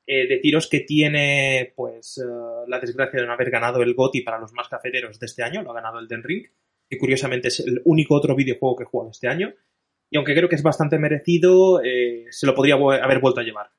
Eh, 0.05 0.27
deciros 0.27 0.69
que 0.69 0.81
tiene 0.81 1.75
pues 1.77 2.19
eh, 2.19 2.25
la 2.67 2.81
desgracia 2.81 3.21
de 3.21 3.27
no 3.27 3.35
haber 3.35 3.51
ganado 3.51 3.83
el 3.83 3.95
GOTY 3.95 4.23
para 4.23 4.39
los 4.39 4.53
más 4.53 4.69
cafeteros 4.69 5.21
de 5.21 5.27
este 5.27 5.43
año, 5.43 5.63
lo 5.63 5.71
ha 5.71 5.75
ganado 5.75 5.99
el 5.99 6.09
Den 6.09 6.23
Ring, 6.23 6.47
que 6.89 6.97
curiosamente 6.97 7.49
es 7.49 7.61
el 7.61 7.83
único 7.85 8.15
otro 8.15 8.35
videojuego 8.35 8.75
que 8.75 8.85
he 8.85 8.87
jugado 8.87 9.11
este 9.11 9.29
año. 9.29 9.55
Y 10.11 10.17
aunque 10.17 10.35
creo 10.35 10.49
que 10.49 10.57
es 10.57 10.63
bastante 10.63 10.99
merecido, 10.99 11.83
eh, 11.83 12.27
se 12.31 12.47
lo 12.47 12.55
podría 12.55 12.75
haber 12.75 13.21
vuelto 13.21 13.41
a 13.41 13.45
llevar. 13.45 13.71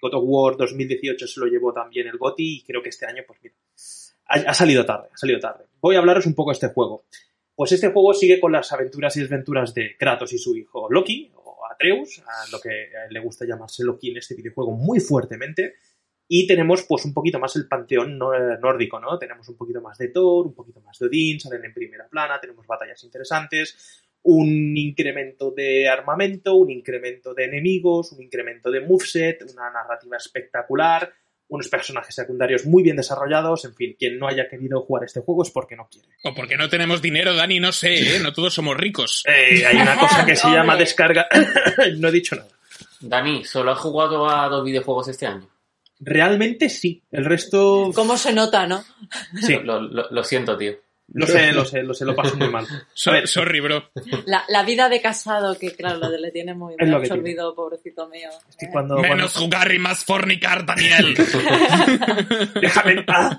God 0.00 0.14
of 0.14 0.24
War 0.26 0.56
2018 0.56 1.26
se 1.26 1.40
lo 1.40 1.46
llevó 1.46 1.72
también 1.72 2.06
el 2.06 2.18
GOTY 2.18 2.58
y 2.58 2.64
creo 2.64 2.82
que 2.82 2.90
este 2.90 3.06
año, 3.06 3.22
pues 3.26 3.40
mira, 3.42 3.54
ha, 4.28 4.54
salido 4.54 4.84
tarde, 4.84 5.08
ha 5.12 5.16
salido 5.16 5.40
tarde. 5.40 5.64
Voy 5.80 5.96
a 5.96 5.98
hablaros 5.98 6.26
un 6.26 6.34
poco 6.34 6.50
de 6.50 6.54
este 6.54 6.68
juego. 6.68 7.06
Pues 7.54 7.72
este 7.72 7.90
juego 7.90 8.14
sigue 8.14 8.38
con 8.38 8.52
las 8.52 8.72
aventuras 8.72 9.16
y 9.16 9.20
desventuras 9.20 9.74
de 9.74 9.96
Kratos 9.98 10.32
y 10.32 10.38
su 10.38 10.56
hijo 10.56 10.88
Loki, 10.90 11.32
o 11.34 11.58
Atreus, 11.72 12.20
a 12.20 12.50
lo 12.52 12.60
que 12.60 12.90
le 13.10 13.20
gusta 13.20 13.44
llamarse 13.44 13.84
Loki 13.84 14.10
en 14.10 14.18
este 14.18 14.36
videojuego 14.36 14.72
muy 14.72 15.00
fuertemente. 15.00 15.74
Y 16.30 16.46
tenemos 16.46 16.84
pues 16.84 17.06
un 17.06 17.14
poquito 17.14 17.38
más 17.38 17.56
el 17.56 17.66
panteón 17.66 18.16
eh, 18.16 18.58
nórdico, 18.60 19.00
¿no? 19.00 19.18
Tenemos 19.18 19.48
un 19.48 19.56
poquito 19.56 19.80
más 19.80 19.96
de 19.96 20.08
Thor, 20.08 20.46
un 20.46 20.54
poquito 20.54 20.80
más 20.82 20.98
de 20.98 21.06
Odín, 21.06 21.40
salen 21.40 21.64
en 21.64 21.72
primera 21.72 22.06
plana, 22.06 22.38
tenemos 22.38 22.66
batallas 22.66 23.02
interesantes, 23.02 24.04
un 24.30 24.76
incremento 24.76 25.50
de 25.52 25.88
armamento, 25.88 26.54
un 26.54 26.70
incremento 26.70 27.32
de 27.32 27.44
enemigos, 27.46 28.12
un 28.12 28.22
incremento 28.22 28.70
de 28.70 28.80
moveset, 28.80 29.42
una 29.52 29.70
narrativa 29.70 30.16
espectacular, 30.18 31.10
unos 31.48 31.68
personajes 31.68 32.14
secundarios 32.14 32.66
muy 32.66 32.82
bien 32.82 32.96
desarrollados, 32.96 33.64
en 33.64 33.74
fin, 33.74 33.96
quien 33.98 34.18
no 34.18 34.28
haya 34.28 34.46
querido 34.50 34.82
jugar 34.82 35.04
este 35.04 35.20
juego 35.20 35.42
es 35.44 35.50
porque 35.50 35.76
no 35.76 35.88
quiere. 35.90 36.08
O 36.24 36.34
porque 36.34 36.58
no 36.58 36.68
tenemos 36.68 37.00
dinero, 37.00 37.34
Dani, 37.34 37.58
no 37.58 37.72
sé, 37.72 38.16
¿eh? 38.16 38.20
No 38.20 38.34
todos 38.34 38.52
somos 38.52 38.76
ricos. 38.76 39.24
Eh, 39.26 39.64
hay 39.64 39.76
una 39.76 39.96
cosa 40.00 40.26
que 40.26 40.36
se 40.36 40.48
llama 40.48 40.76
descarga. 40.76 41.26
no 41.96 42.08
he 42.08 42.12
dicho 42.12 42.36
nada. 42.36 42.50
Dani, 43.00 43.44
¿solo 43.44 43.70
has 43.72 43.78
jugado 43.78 44.28
a 44.28 44.46
dos 44.48 44.62
videojuegos 44.64 45.08
este 45.08 45.24
año? 45.26 45.48
Realmente 46.00 46.68
sí. 46.68 47.02
El 47.10 47.24
resto. 47.24 47.90
¿Cómo 47.94 48.16
se 48.18 48.32
nota, 48.34 48.66
no? 48.66 48.84
Sí. 49.40 49.54
Lo, 49.64 49.80
lo- 49.80 50.10
lo 50.10 50.22
siento, 50.24 50.56
tío. 50.58 50.74
Lo 51.14 51.26
sé, 51.26 51.52
lo 51.52 51.64
sé, 51.64 51.82
lo 51.82 51.94
sé, 51.94 52.04
lo 52.04 52.14
paso 52.14 52.36
muy 52.36 52.48
mal. 52.50 52.66
So- 52.94 53.26
sorry, 53.26 53.60
bro. 53.60 53.82
La, 54.26 54.44
la 54.48 54.62
vida 54.62 54.88
de 54.90 55.00
casado, 55.00 55.58
que 55.58 55.74
claro, 55.74 55.96
lo 55.98 56.10
de 56.10 56.18
le 56.20 56.30
tiene 56.30 56.52
muy 56.52 56.76
que 56.76 56.84
absorbido, 56.84 57.54
pobrecito 57.54 58.06
mío. 58.08 58.28
es 58.48 58.56
que 58.56 58.68
cuando. 58.70 58.96
cuando- 58.96 59.14
Menos 59.16 59.34
jugar 59.36 59.72
y 59.72 59.78
más 59.78 60.04
fornicar, 60.04 60.66
Daniel. 60.66 61.14
Déjame 62.60 62.92
en 62.92 63.06
paz. 63.06 63.38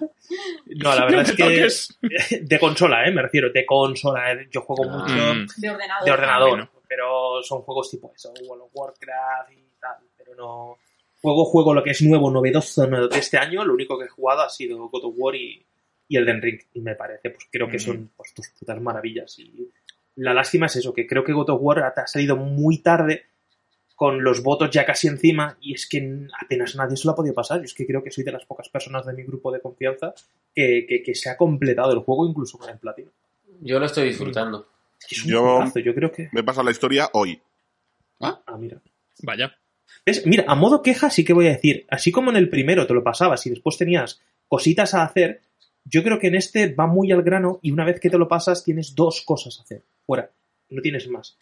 No, 0.67 0.95
la 0.95 1.05
verdad 1.05 1.11
No 1.17 1.21
es 1.21 1.31
que. 1.33 1.43
toques. 1.43 1.99
De 2.41 2.59
consola, 2.59 3.05
¿eh? 3.07 3.11
Me 3.11 3.21
refiero, 3.21 3.49
de 3.51 3.65
consola. 3.65 4.31
¿eh? 4.33 4.47
Yo 4.51 4.61
juego 4.61 4.83
mucho 4.85 5.13
Mm. 5.13 5.47
De 5.57 5.69
ordenador. 5.69 6.05
de 6.05 6.11
ordenador, 6.11 6.49
bueno. 6.49 6.69
pero 6.87 7.43
son 7.43 7.61
juegos 7.61 7.89
tipo 7.91 8.11
eso, 8.15 8.33
World 8.47 8.63
of 8.63 8.69
Warcraft 8.73 9.51
y 9.51 9.63
tal, 9.79 9.95
pero 10.17 10.35
no. 10.35 10.77
Juego, 11.21 11.45
juego 11.45 11.73
lo 11.73 11.83
que 11.83 11.91
es 11.91 12.01
nuevo, 12.01 12.31
novedoso 12.31 12.87
no, 12.87 13.07
de 13.07 13.19
este 13.19 13.37
año, 13.37 13.63
lo 13.65 13.73
único 13.73 13.97
que 13.99 14.05
he 14.05 14.09
jugado 14.09 14.41
ha 14.41 14.49
sido 14.49 14.77
God 14.87 15.03
of 15.05 15.13
War 15.17 15.35
y, 15.35 15.61
y 16.09 16.17
Elden 16.17 16.41
Ring, 16.41 16.59
y 16.73 16.81
me 16.81 16.95
parece, 16.95 17.29
pues 17.29 17.47
creo 17.49 17.69
que 17.69 17.79
son 17.79 18.11
pues, 18.17 18.33
dos 18.35 18.47
putas 18.59 18.81
maravillas. 18.81 19.39
Y 19.39 19.69
la 20.15 20.33
lástima 20.33 20.65
es 20.65 20.75
eso, 20.75 20.91
que 20.93 21.07
creo 21.07 21.23
que 21.23 21.31
God 21.31 21.51
of 21.51 21.61
War 21.61 21.79
ha 21.79 22.07
salido 22.07 22.35
muy 22.35 22.79
tarde, 22.79 23.23
con 23.95 24.23
los 24.23 24.41
votos 24.43 24.69
ya 24.71 24.85
casi 24.85 25.07
encima, 25.07 25.57
y 25.61 25.73
es 25.73 25.87
que 25.87 26.25
apenas 26.41 26.75
nadie 26.75 26.95
se 26.97 27.05
lo 27.05 27.11
ha 27.11 27.15
podido 27.15 27.35
pasar. 27.35 27.59
Yo 27.59 27.65
es 27.65 27.73
que 27.73 27.85
creo 27.85 28.01
que 28.03 28.11
soy 28.11 28.23
de 28.23 28.31
las 28.31 28.45
pocas 28.45 28.69
personas 28.69 29.05
de 29.05 29.13
mi 29.13 29.23
grupo 29.23 29.51
de 29.51 29.59
confianza 29.61 30.13
que, 30.55 30.85
que- 30.87 31.03
que 31.03 31.13
se 31.15 31.29
ha 31.29 31.37
completado 31.37 31.91
el 31.93 31.99
juego 31.99 32.27
incluso 32.27 32.57
con 32.57 32.69
el 32.69 32.77
platino. 32.79 33.11
Yo 33.61 33.77
lo 33.79 33.85
estoy 33.85 34.07
disfrutando. 34.07 34.67
Es 35.09 35.23
un 35.25 35.31
Yo- 35.31 35.73
yo 35.83 35.93
creo 35.93 36.11
que... 36.11 36.29
Me 36.31 36.39
he 36.39 36.43
pasado 36.43 36.63
la 36.65 36.71
historia 36.71 37.09
hoy. 37.13 37.39
Ah, 38.21 38.41
mira. 38.57 38.81
Vaya. 39.23 39.55
¿Ves? 40.05 40.25
Mira, 40.25 40.45
a 40.47 40.55
modo 40.55 40.81
queja 40.81 41.09
sí 41.09 41.23
que 41.25 41.33
voy 41.33 41.47
a 41.47 41.51
decir, 41.51 41.85
así 41.89 42.11
como 42.11 42.31
en 42.31 42.37
el 42.37 42.49
primero 42.49 42.87
te 42.87 42.93
lo 42.93 43.03
pasabas 43.03 43.45
y 43.45 43.49
después 43.49 43.77
tenías 43.77 44.21
cositas 44.47 44.93
a 44.93 45.03
hacer, 45.03 45.41
yo 45.85 46.03
creo 46.03 46.19
que 46.19 46.27
en 46.27 46.35
este 46.35 46.73
va 46.73 46.87
muy 46.87 47.11
al 47.11 47.23
grano 47.23 47.59
y 47.61 47.71
una 47.71 47.85
vez 47.85 47.99
que 47.99 48.09
te 48.09 48.17
lo 48.17 48.27
pasas 48.27 48.63
tienes 48.63 48.93
dos 48.95 49.21
cosas 49.25 49.59
a 49.59 49.63
hacer. 49.63 49.83
Fuera. 50.05 50.31
No 50.69 50.81
tienes 50.81 51.07
más. 51.09 51.37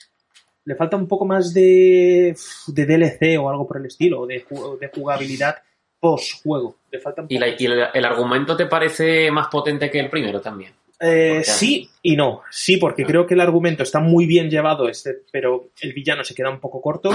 Le 0.66 0.76
falta 0.76 0.96
un 0.98 1.08
poco 1.08 1.26
más 1.26 1.54
de, 1.54 2.36
de 2.68 2.86
DLC 2.86 3.40
o 3.40 3.50
algo 3.50 3.68
por 3.68 3.78
el 3.78 3.86
estilo, 3.86 4.22
o 4.22 4.28
de, 4.28 4.46
de 4.80 4.88
jugabilidad 4.94 5.58
post-juego. 6.00 6.78
Le 6.92 7.00
falta 7.00 7.22
un 7.22 7.28
¿Y, 7.30 7.36
poco. 7.38 7.46
la- 7.46 7.56
y 7.58 7.66
el, 7.66 7.84
el 7.94 8.06
argumento 8.06 8.56
te 8.56 8.66
parece 8.68 9.32
más 9.32 9.48
potente 9.48 9.90
que 9.90 10.00
el 10.00 10.10
primero 10.10 10.40
también? 10.42 10.74
Eh, 11.00 11.42
sí 11.44 11.90
y 12.02 12.16
no. 12.16 12.42
Sí, 12.50 12.78
porque 12.78 13.04
creo 13.04 13.28
que 13.28 13.34
el 13.34 13.42
argumento 13.42 13.84
está 13.84 14.00
muy 14.00 14.26
bien 14.26 14.50
llevado, 14.50 14.88
este, 14.88 15.24
pero 15.32 15.72
el 15.82 15.94
villano 15.94 16.24
se 16.24 16.34
queda 16.34 16.50
un 16.50 16.60
poco 16.60 16.82
corto. 16.82 17.12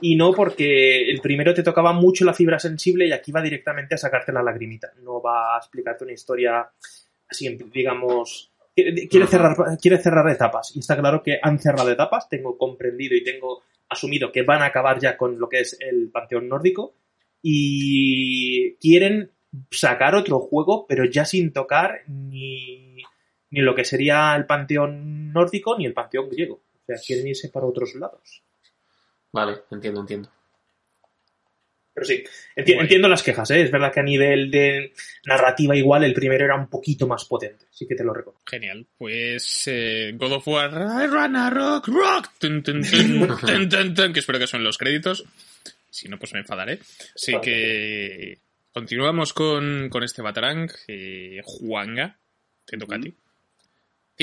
Y 0.00 0.16
no 0.16 0.32
porque 0.32 1.10
el 1.10 1.20
primero 1.20 1.54
te 1.54 1.62
tocaba 1.62 1.92
mucho 1.92 2.24
la 2.24 2.34
fibra 2.34 2.58
sensible 2.58 3.06
y 3.06 3.12
aquí 3.12 3.30
va 3.30 3.42
directamente 3.42 3.94
a 3.94 3.98
sacarte 3.98 4.32
la 4.32 4.42
lagrimita. 4.42 4.92
No 5.02 5.20
va 5.20 5.54
a 5.54 5.58
explicarte 5.58 6.04
una 6.04 6.14
historia 6.14 6.66
así, 7.28 7.58
digamos. 7.72 8.50
Quiere 8.74 9.26
cerrar, 9.26 9.54
quiere 9.80 9.98
cerrar 9.98 10.28
etapas. 10.30 10.74
Y 10.74 10.80
está 10.80 10.96
claro 10.98 11.22
que 11.22 11.38
han 11.40 11.58
cerrado 11.58 11.90
etapas. 11.90 12.28
Tengo 12.28 12.56
comprendido 12.56 13.14
y 13.14 13.22
tengo 13.22 13.62
asumido 13.88 14.32
que 14.32 14.42
van 14.42 14.62
a 14.62 14.66
acabar 14.66 14.98
ya 14.98 15.16
con 15.16 15.38
lo 15.38 15.48
que 15.48 15.60
es 15.60 15.76
el 15.78 16.10
panteón 16.10 16.48
nórdico. 16.48 16.94
Y 17.42 18.76
quieren 18.76 19.30
sacar 19.70 20.14
otro 20.14 20.40
juego, 20.40 20.86
pero 20.88 21.04
ya 21.04 21.24
sin 21.24 21.52
tocar 21.52 22.00
ni, 22.06 22.91
ni 23.52 23.60
lo 23.60 23.74
que 23.74 23.84
sería 23.84 24.34
el 24.34 24.44
panteón 24.46 25.32
nórdico 25.32 25.78
ni 25.78 25.86
el 25.86 25.94
panteón 25.94 26.28
griego. 26.28 26.54
O 26.54 26.84
sea, 26.86 26.96
quieren 26.96 27.28
irse 27.28 27.48
para 27.48 27.66
otros 27.66 27.94
lados. 27.94 28.42
Vale, 29.30 29.60
entiendo, 29.70 30.00
entiendo. 30.00 30.28
Pero 31.94 32.06
sí, 32.06 32.24
enti- 32.56 32.80
entiendo 32.80 33.06
las 33.06 33.22
quejas, 33.22 33.50
¿eh? 33.50 33.60
Es 33.62 33.70
verdad 33.70 33.92
que 33.92 34.00
a 34.00 34.02
nivel 34.02 34.50
de 34.50 34.94
narrativa 35.26 35.76
igual 35.76 36.02
el 36.04 36.14
primero 36.14 36.44
era 36.46 36.56
un 36.56 36.68
poquito 36.68 37.06
más 37.06 37.26
potente. 37.26 37.66
Sí 37.70 37.86
que 37.86 37.94
te 37.94 38.02
lo 38.02 38.14
reconozco. 38.14 38.42
Genial. 38.50 38.86
Pues 38.96 39.64
eh, 39.66 40.12
God 40.16 40.32
of 40.32 40.48
War, 40.48 40.70
I 40.72 41.06
run 41.06 41.36
a 41.36 41.50
rock, 41.50 41.88
rock, 41.88 42.30
tun, 42.38 42.62
tun, 42.62 42.80
tun, 42.82 43.36
tun, 43.46 43.68
tun, 43.68 43.94
tun, 43.94 44.12
que 44.14 44.20
espero 44.20 44.38
que 44.38 44.46
son 44.46 44.64
los 44.64 44.78
créditos. 44.78 45.24
Si 45.90 46.08
no, 46.08 46.18
pues 46.18 46.32
me 46.32 46.40
enfadaré. 46.40 46.78
Así 47.14 47.38
que 47.42 48.38
continuamos 48.72 49.34
con, 49.34 49.90
con 49.90 50.02
este 50.02 50.22
Batarang. 50.22 50.70
Eh, 50.88 51.42
Juanga, 51.44 52.16
te 52.64 52.78
toca 52.78 52.96
a 52.96 53.00
ti. 53.00 53.14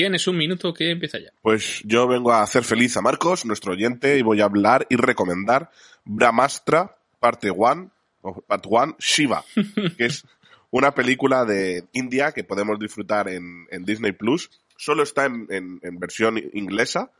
Tienes 0.00 0.26
un 0.26 0.38
minuto 0.38 0.72
que 0.72 0.90
empieza 0.92 1.18
ya. 1.18 1.30
Pues 1.42 1.82
yo 1.84 2.08
vengo 2.08 2.32
a 2.32 2.42
hacer 2.42 2.64
feliz 2.64 2.96
a 2.96 3.02
Marcos, 3.02 3.44
nuestro 3.44 3.74
oyente, 3.74 4.16
y 4.16 4.22
voy 4.22 4.40
a 4.40 4.44
hablar 4.46 4.86
y 4.88 4.96
recomendar 4.96 5.68
Brahmastra, 6.06 6.96
parte 7.18 7.50
1, 7.50 7.90
o 8.22 8.40
part 8.40 8.64
1, 8.66 8.96
Shiva, 8.98 9.44
que 9.98 10.06
es 10.06 10.24
una 10.70 10.92
película 10.94 11.44
de 11.44 11.84
India 11.92 12.32
que 12.32 12.44
podemos 12.44 12.78
disfrutar 12.78 13.28
en, 13.28 13.66
en 13.70 13.84
Disney 13.84 14.12
Plus. 14.12 14.50
Solo 14.74 15.02
está 15.02 15.26
en, 15.26 15.46
en- 15.50 15.80
en 15.82 15.98
versión 15.98 16.38
inglesa, 16.54 17.10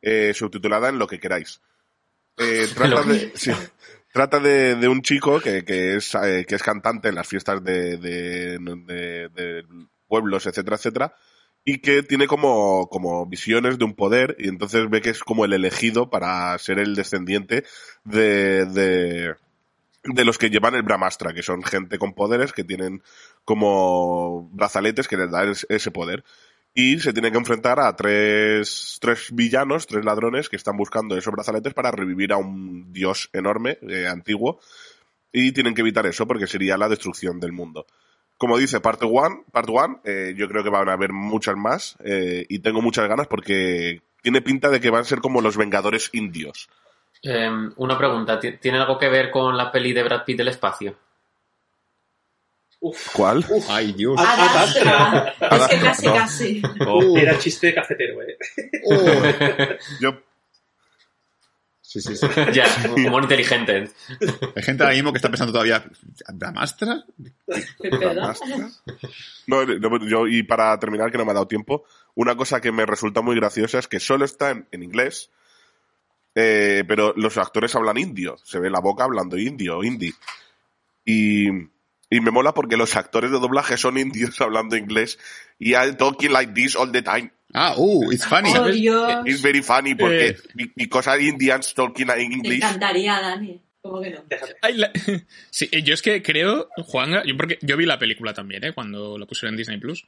eh, 0.00 0.32
subtitulada 0.32 0.88
en 0.88 0.98
lo 0.98 1.06
que 1.06 1.20
queráis. 1.20 1.60
Eh, 2.38 2.66
trata 2.74 3.02
de, 3.02 3.30
sí, 3.34 3.50
trata 4.10 4.38
de, 4.40 4.76
de 4.76 4.88
un 4.88 5.02
chico 5.02 5.38
que, 5.38 5.66
que 5.66 5.96
es, 5.96 6.14
eh, 6.14 6.46
que 6.48 6.54
es 6.54 6.62
cantante 6.62 7.10
en 7.10 7.14
las 7.16 7.28
fiestas 7.28 7.62
de- 7.62 7.98
de- 7.98 8.58
de 8.58 9.64
pueblos, 10.08 10.46
etcétera, 10.46 10.76
etcétera, 10.76 11.14
y 11.64 11.78
que 11.78 12.02
tiene 12.02 12.26
como, 12.26 12.88
como 12.88 13.26
visiones 13.26 13.78
de 13.78 13.84
un 13.84 13.94
poder 13.94 14.36
y 14.38 14.48
entonces 14.48 14.88
ve 14.90 15.00
que 15.00 15.10
es 15.10 15.20
como 15.22 15.44
el 15.44 15.52
elegido 15.52 16.10
para 16.10 16.58
ser 16.58 16.78
el 16.78 16.94
descendiente 16.96 17.64
de, 18.04 18.66
de, 18.66 19.34
de 20.04 20.24
los 20.24 20.38
que 20.38 20.50
llevan 20.50 20.74
el 20.74 20.82
Brahmastra, 20.82 21.32
que 21.32 21.42
son 21.42 21.62
gente 21.62 21.98
con 21.98 22.14
poderes 22.14 22.52
que 22.52 22.64
tienen 22.64 23.02
como 23.44 24.48
brazaletes 24.52 25.08
que 25.08 25.16
les 25.16 25.30
dan 25.30 25.50
es- 25.50 25.66
ese 25.68 25.90
poder. 25.90 26.24
y 26.74 26.98
se 27.00 27.12
tiene 27.12 27.30
que 27.30 27.38
enfrentar 27.38 27.78
a 27.80 27.94
tres, 27.96 28.98
tres 29.00 29.28
villanos, 29.32 29.86
tres 29.86 30.04
ladrones 30.06 30.48
que 30.48 30.56
están 30.56 30.76
buscando 30.78 31.16
esos 31.18 31.32
brazaletes 31.32 31.74
para 31.74 31.90
revivir 31.90 32.32
a 32.32 32.38
un 32.38 32.92
dios 32.94 33.28
enorme, 33.34 33.78
eh, 33.88 34.06
antiguo, 34.08 34.58
y 35.32 35.52
tienen 35.52 35.74
que 35.74 35.82
evitar 35.82 36.06
eso 36.06 36.26
porque 36.26 36.46
sería 36.46 36.76
la 36.78 36.88
destrucción 36.88 37.40
del 37.40 37.52
mundo. 37.52 37.86
Como 38.42 38.58
dice 38.58 38.80
Part 38.80 39.00
1, 39.04 39.44
part 39.52 39.68
one, 39.70 39.98
eh, 40.02 40.34
yo 40.36 40.48
creo 40.48 40.64
que 40.64 40.68
van 40.68 40.88
a 40.88 40.94
haber 40.94 41.12
muchas 41.12 41.54
más 41.54 41.96
eh, 42.04 42.44
y 42.48 42.58
tengo 42.58 42.82
muchas 42.82 43.08
ganas 43.08 43.28
porque 43.28 44.02
tiene 44.20 44.42
pinta 44.42 44.68
de 44.68 44.80
que 44.80 44.90
van 44.90 45.02
a 45.02 45.04
ser 45.04 45.20
como 45.20 45.40
los 45.40 45.56
Vengadores 45.56 46.10
indios. 46.12 46.68
Eh, 47.22 47.48
una 47.76 47.96
pregunta, 47.96 48.40
¿ti- 48.40 48.56
¿tiene 48.58 48.78
algo 48.80 48.98
que 48.98 49.08
ver 49.08 49.30
con 49.30 49.56
la 49.56 49.70
peli 49.70 49.92
de 49.92 50.02
Brad 50.02 50.24
Pitt 50.24 50.38
del 50.38 50.48
espacio? 50.48 50.96
¿Cuál? 53.14 53.44
Ay, 53.68 53.92
Dios. 53.92 54.18
Adastra. 54.18 55.34
Es 55.40 55.42
Adastra, 55.42 55.68
que 55.78 55.84
casi, 55.84 56.06
no. 56.06 56.14
casi. 56.14 56.62
Oh. 56.84 57.16
Era 57.16 57.38
chiste 57.38 57.68
de 57.68 57.74
cafetero, 57.74 58.22
eh. 58.22 59.78
Yo, 60.00 60.10
Sí, 61.92 62.00
sí, 62.00 62.16
sí. 62.16 62.26
Ya, 62.54 62.64
humor 62.96 63.24
inteligente. 63.24 63.90
Hay 64.56 64.62
gente 64.62 64.82
ahora 64.82 64.94
mismo 64.94 65.12
que 65.12 65.18
está 65.18 65.28
pensando 65.28 65.52
todavía, 65.52 65.84
¿Bramastra? 66.32 67.04
Basta. 68.16 68.70
No, 69.46 69.66
no, 69.66 70.08
yo, 70.08 70.26
y 70.26 70.42
para 70.42 70.78
terminar, 70.78 71.12
que 71.12 71.18
no 71.18 71.26
me 71.26 71.32
ha 71.32 71.34
dado 71.34 71.48
tiempo, 71.48 71.84
una 72.14 72.34
cosa 72.34 72.62
que 72.62 72.72
me 72.72 72.86
resulta 72.86 73.20
muy 73.20 73.36
graciosa 73.36 73.78
es 73.78 73.88
que 73.88 74.00
solo 74.00 74.24
está 74.24 74.52
en, 74.52 74.66
en 74.72 74.82
inglés, 74.82 75.30
eh, 76.34 76.82
pero 76.88 77.12
los 77.14 77.36
actores 77.36 77.74
hablan 77.74 77.98
indio, 77.98 78.38
se 78.42 78.58
ve 78.58 78.70
la 78.70 78.80
boca 78.80 79.04
hablando 79.04 79.36
indio, 79.36 79.84
hindi. 79.84 80.14
Y, 81.04 81.50
y 82.16 82.20
me 82.20 82.30
mola 82.30 82.52
porque 82.54 82.76
los 82.76 82.94
actores 82.96 83.30
de 83.30 83.38
doblaje 83.38 83.76
son 83.76 83.96
indios 83.98 84.40
hablando 84.40 84.76
inglés 84.76 85.18
y 85.58 85.72
I'm 85.74 85.96
talking 85.96 86.30
like 86.32 86.52
this 86.54 86.76
all 86.76 86.90
the 86.92 87.02
time. 87.02 87.30
Ah, 87.54 87.74
uh, 87.76 88.10
it's 88.12 88.24
funny. 88.26 88.50
Oh, 88.56 88.70
Dios. 88.70 89.26
It's 89.26 89.42
very 89.42 89.62
funny 89.62 89.94
porque 89.94 90.28
Eh. 90.28 90.36
be- 90.54 90.72
because 90.74 91.08
are 91.10 91.20
Indians 91.22 91.74
talking 91.74 92.08
in 92.08 92.28
Me 92.28 92.34
English. 92.36 92.56
encantaría, 92.62 93.20
Dani. 93.20 93.60
¿Cómo 93.82 94.00
que 94.00 94.10
no? 94.10 94.22
Déjate. 94.28 94.56
Ay, 94.62 94.74
la- 94.76 94.90
Sí, 95.50 95.68
eh, 95.72 95.82
yo 95.82 95.92
es 95.94 96.02
que 96.02 96.22
creo, 96.22 96.68
Juanga, 96.86 97.22
yo 97.24 97.36
porque 97.36 97.58
yo 97.62 97.76
vi 97.76 97.84
la 97.84 97.98
película 97.98 98.32
también, 98.32 98.64
¿eh? 98.64 98.72
Cuando 98.72 99.18
la 99.18 99.26
pusieron 99.26 99.54
en 99.54 99.58
Disney 99.58 99.78
Plus. 99.78 100.04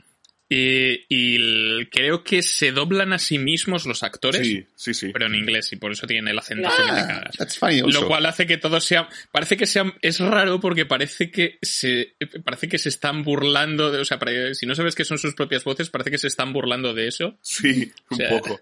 Y, 0.55 1.05
y 1.09 1.37
el- 1.37 1.89
creo 1.91 2.23
que 2.23 2.43
se 2.43 2.71
doblan 2.73 3.13
a 3.13 3.19
sí 3.19 3.39
mismos 3.39 3.87
los 3.87 4.03
actores, 4.03 4.47
Sí, 4.47 4.65
sí, 4.77 4.95
sí. 4.95 5.11
pero 5.13 5.27
en 5.27 5.35
inglés, 5.35 5.73
y 5.73 5.77
por 5.77 5.91
eso 5.93 6.07
tienen 6.07 6.29
el 6.29 6.39
acento 6.39 6.69
que 6.69 6.83
Ah, 6.91 7.07
cagas. 7.09 7.37
that's 7.37 7.59
funny 7.59 7.81
also. 7.81 8.01
Lo 8.03 8.07
cual 8.07 8.25
hace 8.27 8.47
que 8.47 8.57
todo 8.59 8.81
sea. 8.81 9.09
Parece 9.33 9.57
que 9.57 9.67
sea. 9.67 9.93
Es 10.03 10.21
raro 10.21 10.61
porque 10.61 10.87
parece 10.87 11.31
que 11.31 11.59
se. 11.63 12.15
Parece 12.45 12.69
que 12.69 12.79
se 12.79 12.89
están 12.89 13.25
burlando 13.25 13.91
de. 13.91 14.01
O 14.01 14.05
sea, 14.05 14.19
si 14.53 14.67
no 14.67 14.75
sabes 14.75 14.95
que 14.95 15.05
son 15.05 15.19
sus 15.19 15.35
propias 15.35 15.65
voces, 15.65 15.91
parece 15.91 16.11
que 16.11 16.19
se 16.19 16.29
están 16.29 16.53
burlando 16.53 16.95
de 16.95 17.09
eso. 17.09 17.39
Sí, 17.43 17.91
un 18.11 18.15
O 18.15 18.17
sea, 18.17 18.31
poco. 18.31 18.61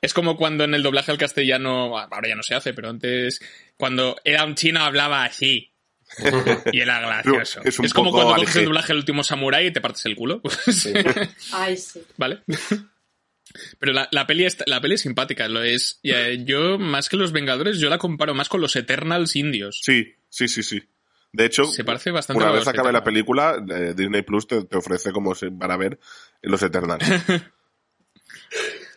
Es 0.00 0.12
como 0.12 0.36
cuando 0.36 0.64
en 0.64 0.74
el 0.74 0.82
doblaje 0.82 1.10
al 1.12 1.18
castellano. 1.18 1.98
Ahora 1.98 2.28
ya 2.28 2.34
no 2.34 2.42
se 2.42 2.54
hace, 2.54 2.74
pero 2.74 2.88
antes. 2.90 3.40
Cuando 3.76 4.16
era 4.24 4.44
un 4.44 4.54
chino 4.54 4.80
hablaba 4.80 5.24
así. 5.24 5.70
Y 6.72 6.80
era 6.80 7.00
gracioso. 7.00 7.60
Es 7.64 7.92
como 7.92 8.10
cuando 8.12 8.34
coges 8.36 8.56
el 8.56 8.64
doblaje 8.66 8.88
del 8.88 8.98
último 8.98 9.22
samurái 9.24 9.66
y 9.66 9.72
te 9.72 9.80
partes 9.80 10.04
el 10.06 10.16
culo. 10.16 10.40
Ay, 11.52 11.76
sí. 11.76 12.02
¿Vale? 12.16 12.42
Pero 13.78 13.92
la, 13.92 14.08
la 14.12 14.26
peli 14.26 14.44
está- 14.44 14.64
la 14.66 14.80
peli 14.80 14.94
es 14.94 15.00
simpática, 15.00 15.48
lo 15.48 15.62
es. 15.62 15.98
Eh, 16.02 16.42
yo, 16.44 16.78
más 16.78 17.08
que 17.08 17.16
los 17.16 17.32
Vengadores, 17.32 17.78
yo 17.78 17.88
la 17.88 17.96
comparo 17.98 18.34
más 18.34 18.48
con 18.48 18.60
los 18.60 18.76
Eternals 18.76 19.34
indios. 19.36 19.80
Sí, 19.82 20.14
sí, 20.28 20.46
sí, 20.48 20.62
sí. 20.62 20.82
De 21.32 21.46
hecho, 21.46 21.64
Se 21.64 21.84
parece 21.84 22.10
bastante 22.10 22.42
una 22.42 22.52
vez 22.52 22.66
acabe 22.66 22.92
la 22.92 23.04
película, 23.04 23.56
eh, 23.68 23.94
Disney 23.96 24.22
Plus 24.22 24.46
te, 24.46 24.64
te 24.64 24.76
ofrece 24.76 25.10
como 25.12 25.34
para 25.58 25.76
ver 25.76 25.98
los 26.42 26.62
Eternals. 26.62 27.04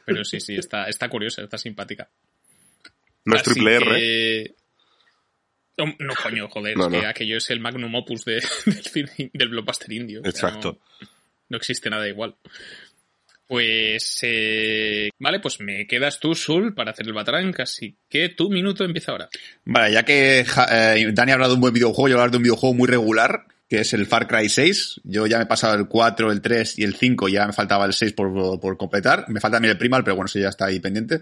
Pero 0.06 0.24
sí, 0.25 0.39
sí, 0.39 0.56
está, 0.56 0.86
está 0.86 1.10
curiosa, 1.10 1.42
está 1.44 1.58
simpática. 1.58 2.10
No 3.25 3.36
es 3.36 3.44
triple 3.44 3.75
R. 3.75 3.86
que- 3.86 4.56
No, 5.79 5.95
no, 6.00 6.13
coño, 6.21 6.48
joder, 6.50 6.77
No, 6.77 6.86
es 6.88 7.00
que 7.01 7.05
aquello 7.07 7.38
es 7.38 7.50
el 7.50 7.59
magnum 7.59 7.93
opus 7.95 8.25
de- 8.25 8.36
del, 8.65 8.83
cine- 8.83 9.31
del 9.33 9.50
blockbuster 9.50 9.91
indio. 9.91 10.19
o 10.19 10.24
sea, 10.24 10.29
Exacto. 10.31 10.79
no, 11.49 11.58
existe 11.58 11.89
nada 11.89 12.08
igual. 12.08 12.36
Pues, 13.47 14.19
eh, 14.21 15.10
vale, 15.17 15.39
pues 15.39 15.60
me 15.60 15.88
quedas 15.88 16.19
tú, 16.19 16.36
Sul, 16.36 16.75
para 16.75 16.91
hacer 16.91 17.08
el 17.08 17.13
Batarang, 17.13 17.51
así 17.60 17.95
que 18.08 18.30
tu 18.30 18.47
minuto 18.51 18.84
empieza 18.86 19.12
ahora. 19.12 19.27
Vale, 19.65 19.91
ya 19.91 20.04
que 20.04 20.41
eh, 20.41 21.10
Dani 21.13 21.32
ha 21.32 21.34
hablado 21.34 21.54
de 21.54 21.56
un 21.56 21.62
buen 21.62 21.73
videojuego, 21.73 22.10
yo 22.10 22.13
voy 22.15 22.19
a 22.19 22.23
hablar 22.25 22.32
de 22.32 22.38
un 22.38 22.43
videojuego 22.43 22.75
muy 22.75 22.88
regular, 22.88 23.45
que 23.67 23.80
es 23.80 23.93
el 23.93 24.06
Far 24.06 24.27
Cry 24.27 24.49
6. 24.49 25.01
Yo 25.04 25.25
ya 25.25 25.38
me 25.38 25.45
he 25.45 25.47
pasado 25.47 25.73
el 25.75 25.88
4, 25.88 26.32
el 26.32 26.41
3 26.41 26.77
y 26.77 26.84
el 26.84 26.95
5, 26.95 27.27
ya 27.27 27.47
me 27.47 27.54
faltaba 27.54 27.86
el 27.86 27.93
6 27.93 28.13
por, 28.13 28.60
por 28.60 28.77
completar. 28.77 29.25
Me 29.30 29.39
falta 29.39 29.56
también 29.56 29.71
el 29.71 29.77
Primal, 29.80 30.04
pero 30.04 30.15
bueno, 30.15 30.27
eso 30.27 30.38
ya 30.38 30.49
está 30.49 30.65
ahí 30.65 30.80
pendiente. 30.80 31.19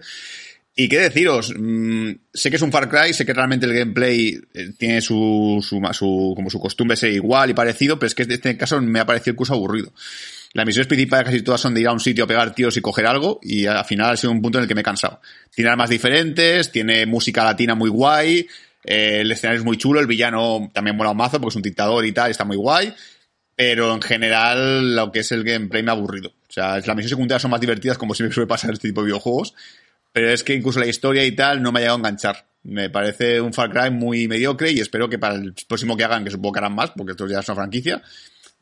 Y 0.80 0.88
qué 0.88 1.00
deciros, 1.00 1.52
mm, 1.58 2.10
sé 2.32 2.50
que 2.50 2.56
es 2.56 2.62
un 2.62 2.70
Far 2.70 2.88
Cry, 2.88 3.12
sé 3.12 3.26
que 3.26 3.34
realmente 3.34 3.66
el 3.66 3.74
gameplay 3.74 4.38
eh, 4.54 4.70
tiene 4.78 5.00
su, 5.00 5.58
su, 5.60 5.80
su- 5.92 6.32
como 6.36 6.50
su 6.50 6.60
costumbre 6.60 6.96
ser 6.96 7.10
igual 7.12 7.50
y 7.50 7.54
parecido, 7.54 7.98
pero 7.98 8.06
es 8.06 8.14
que 8.14 8.22
en 8.22 8.30
este 8.30 8.56
caso 8.56 8.80
me 8.80 9.00
ha 9.00 9.04
parecido 9.04 9.32
el 9.32 9.36
curso 9.36 9.54
aburrido. 9.54 9.92
Las 10.52 10.64
misiones 10.64 10.86
principales 10.86 11.26
casi 11.26 11.42
todas 11.42 11.60
son 11.60 11.74
de 11.74 11.80
ir 11.80 11.88
a 11.88 11.92
un 11.92 11.98
sitio 11.98 12.22
a 12.22 12.26
pegar 12.28 12.54
tíos 12.54 12.76
y 12.76 12.80
coger 12.80 13.06
algo, 13.06 13.40
y 13.42 13.66
al 13.66 13.84
final 13.86 14.12
ha 14.12 14.16
sido 14.16 14.30
un 14.30 14.40
punto 14.40 14.58
en 14.58 14.62
el 14.62 14.68
que 14.68 14.76
me 14.76 14.82
he 14.82 14.84
cansado. 14.84 15.20
Tiene 15.52 15.68
armas 15.68 15.90
diferentes, 15.90 16.70
tiene 16.70 17.06
música 17.06 17.42
latina 17.42 17.74
muy 17.74 17.90
guay, 17.90 18.46
eh, 18.84 19.18
el 19.22 19.32
escenario 19.32 19.58
es 19.58 19.64
muy 19.66 19.78
chulo, 19.78 19.98
el 19.98 20.06
villano 20.06 20.70
también 20.72 20.96
mola 20.96 21.10
un 21.10 21.16
mazo 21.16 21.40
porque 21.40 21.54
es 21.54 21.56
un 21.56 21.62
dictador 21.62 22.06
y 22.06 22.12
tal, 22.12 22.30
está 22.30 22.44
muy 22.44 22.56
guay, 22.56 22.94
pero 23.56 23.92
en 23.92 24.00
general 24.00 24.94
lo 24.94 25.10
que 25.10 25.18
es 25.18 25.32
el 25.32 25.42
gameplay 25.42 25.82
me 25.82 25.90
ha 25.90 25.94
aburrido. 25.94 26.28
O 26.48 26.52
sea, 26.52 26.76
las 26.76 26.86
misiones 26.86 27.10
secundarias 27.10 27.42
son 27.42 27.50
más 27.50 27.60
divertidas 27.60 27.98
como 27.98 28.14
siempre 28.14 28.32
suele 28.32 28.46
pasar 28.46 28.70
en 28.70 28.74
este 28.74 28.88
tipo 28.88 29.00
de 29.02 29.06
videojuegos, 29.06 29.54
pero 30.12 30.30
es 30.30 30.42
que 30.42 30.54
incluso 30.54 30.80
la 30.80 30.86
historia 30.86 31.24
y 31.24 31.32
tal 31.32 31.62
no 31.62 31.72
me 31.72 31.78
ha 31.78 31.82
llegado 31.82 31.96
a 31.96 32.00
enganchar. 32.00 32.46
Me 32.64 32.90
parece 32.90 33.40
un 33.40 33.52
Far 33.52 33.70
Cry 33.70 33.90
muy 33.90 34.28
mediocre 34.28 34.70
y 34.72 34.80
espero 34.80 35.08
que 35.08 35.18
para 35.18 35.36
el 35.36 35.54
próximo 35.68 35.96
que 35.96 36.04
hagan, 36.04 36.24
que 36.24 36.30
supongo 36.30 36.52
que 36.54 36.58
harán 36.58 36.74
más, 36.74 36.90
porque 36.90 37.12
esto 37.12 37.26
ya 37.26 37.38
es 37.40 37.48
una 37.48 37.54
franquicia, 37.56 38.02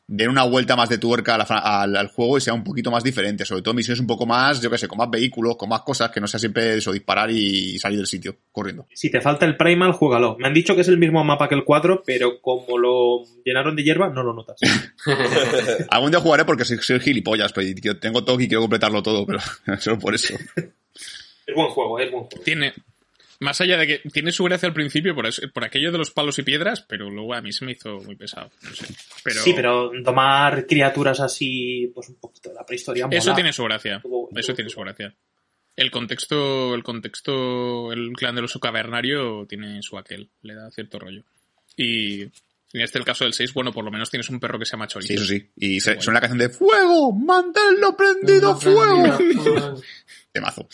den 0.09 0.29
una 0.29 0.43
vuelta 0.43 0.77
más 0.77 0.87
de 0.87 0.97
tuerca 0.99 1.35
a 1.35 1.37
la 1.39 1.45
fra- 1.45 1.81
al, 1.81 1.93
al 1.97 2.07
juego 2.07 2.37
y 2.37 2.41
sea 2.41 2.53
un 2.53 2.63
poquito 2.63 2.89
más 2.91 3.03
diferente. 3.03 3.43
Sobre 3.43 3.61
todo 3.63 3.73
misiones 3.73 3.99
un 3.99 4.07
poco 4.07 4.25
más, 4.25 4.61
yo 4.61 4.69
qué 4.69 4.77
sé, 4.77 4.87
con 4.87 4.99
más 4.99 5.09
vehículos, 5.09 5.57
con 5.57 5.67
más 5.67 5.81
cosas, 5.81 6.11
que 6.11 6.21
no 6.21 6.27
sea 6.27 6.39
siempre 6.39 6.77
eso, 6.77 6.93
disparar 6.93 7.29
y 7.31 7.77
salir 7.79 7.97
del 7.97 8.07
sitio 8.07 8.37
corriendo. 8.53 8.87
Si 8.93 9.09
te 9.11 9.19
falta 9.19 9.45
el 9.45 9.57
Primal, 9.57 9.91
juégalo. 9.91 10.37
Me 10.39 10.47
han 10.47 10.53
dicho 10.53 10.75
que 10.75 10.81
es 10.81 10.87
el 10.87 10.97
mismo 10.97 11.21
mapa 11.25 11.49
que 11.49 11.55
el 11.55 11.65
4, 11.65 12.03
pero 12.05 12.39
como 12.39 12.77
lo 12.77 13.23
llenaron 13.43 13.75
de 13.75 13.83
hierba, 13.83 14.07
no 14.09 14.23
lo 14.23 14.33
notas. 14.33 14.57
Algún 15.89 16.11
día 16.11 16.19
jugaré 16.21 16.45
porque 16.45 16.63
soy, 16.65 16.77
soy 16.77 16.99
gilipollas, 17.01 17.51
pero 17.51 17.67
yo 17.81 17.99
tengo 17.99 18.23
todo 18.23 18.39
y 18.39 18.47
quiero 18.47 18.61
completarlo 18.61 19.03
todo, 19.03 19.25
pero 19.25 19.39
solo 19.79 19.99
por 19.99 20.15
eso. 20.15 20.35
Es 21.47 21.55
buen 21.55 21.69
juego, 21.69 21.99
es 21.99 22.11
buen 22.11 22.25
juego. 22.25 22.43
Tiene, 22.43 22.73
más 23.39 23.59
allá 23.61 23.77
de 23.77 23.87
que 23.87 24.09
tiene 24.09 24.31
su 24.31 24.43
gracia 24.43 24.67
al 24.67 24.73
principio 24.73 25.15
por, 25.15 25.25
eso- 25.25 25.41
por 25.53 25.63
aquello 25.63 25.91
de 25.91 25.97
los 25.97 26.11
palos 26.11 26.37
y 26.39 26.43
piedras, 26.43 26.81
pero 26.81 27.09
luego 27.09 27.33
a 27.33 27.41
mí 27.41 27.51
se 27.53 27.65
me 27.65 27.71
hizo 27.71 27.97
muy 28.01 28.15
pesado. 28.15 28.51
No 28.61 28.69
sé. 28.75 28.85
Pero, 29.23 29.41
Sí, 29.41 29.53
pero 29.55 29.91
domar 30.03 30.67
criaturas 30.67 31.19
así, 31.21 31.89
pues 31.95 32.09
un 32.09 32.15
poquito 32.15 32.49
de 32.49 32.55
la 32.55 32.65
prehistoria 32.65 33.05
mola. 33.07 33.17
eso 33.17 33.33
tiene 33.33 33.53
su 33.53 33.63
gracia. 33.63 34.01
Eso 34.35 34.53
tiene 34.53 34.69
su 34.69 34.79
gracia. 34.81 35.15
El 35.75 35.91
contexto, 35.91 36.73
el 36.75 36.83
contexto, 36.83 37.91
el 37.93 38.11
clan 38.13 38.35
del 38.35 38.45
oso 38.45 38.59
cavernario 38.59 39.45
tiene 39.47 39.81
su 39.83 39.97
aquel, 39.97 40.29
le 40.41 40.55
da 40.55 40.69
cierto 40.71 40.97
rollo. 40.99 41.23
Y 41.75 42.23
en 42.23 42.31
este 42.81 42.97
el 42.97 43.05
caso 43.05 43.23
del 43.25 43.33
6, 43.33 43.53
bueno, 43.53 43.71
por 43.71 43.85
lo 43.85 43.91
menos 43.91 44.09
tienes 44.09 44.27
un 44.29 44.39
perro 44.39 44.57
que 44.57 44.65
se 44.65 44.71
llama 44.71 44.87
Chorizo. 44.87 45.07
Sí, 45.07 45.13
eso 45.13 45.25
sí. 45.25 45.49
Y 45.55 45.79
se- 45.79 46.01
suena 46.01 46.17
la 46.17 46.21
canción 46.27 46.39
de 46.39 46.49
¡Fuego! 46.49 47.13
¡Manténlo 47.13 47.95
prendido, 47.95 48.55
fuego! 48.59 49.17
Temazo. 50.31 50.67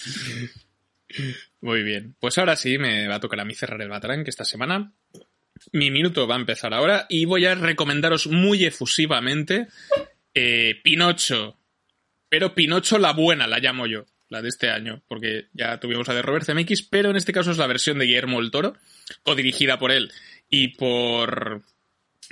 Muy 1.62 1.84
bien. 1.84 2.16
Pues 2.20 2.38
ahora 2.38 2.56
sí, 2.56 2.78
me 2.78 3.08
va 3.08 3.16
a 3.16 3.20
tocar 3.20 3.40
a 3.40 3.46
mí 3.46 3.54
cerrar 3.54 3.82
el 3.82 3.90
Batarán, 3.90 4.24
que 4.24 4.30
esta 4.30 4.46
semana 4.46 4.94
mi 5.72 5.92
minuto 5.92 6.28
va 6.28 6.36
a 6.36 6.40
empezar 6.40 6.74
ahora 6.74 7.06
y 7.10 7.26
voy 7.26 7.46
a 7.46 7.56
recomendaros 7.56 8.28
muy 8.28 8.66
efusivamente 8.66 9.68
eh, 10.34 10.80
Pinocho. 10.84 11.58
Pero 12.30 12.56
Pinocho 12.56 12.98
la 12.98 13.14
buena, 13.14 13.48
la 13.48 13.60
llamo 13.60 13.86
yo, 13.86 14.06
la 14.30 14.42
de 14.42 14.50
este 14.50 14.70
año, 14.70 15.04
porque 15.08 15.48
ya 15.54 15.80
tuvimos 15.80 16.08
la 16.08 16.16
de 16.16 16.24
Robert 16.24 16.46
Zemeckis, 16.46 16.82
pero 16.84 17.12
en 17.12 17.16
este 17.16 17.34
caso 17.34 17.52
es 17.52 17.58
la 17.58 17.68
versión 17.68 18.00
de 18.00 18.06
Guillermo 18.06 18.40
el 18.40 18.52
Toro, 18.52 18.76
codirigida 19.22 19.78
por 19.78 19.92
él 19.92 20.12
y 20.50 20.70
por, 20.70 21.64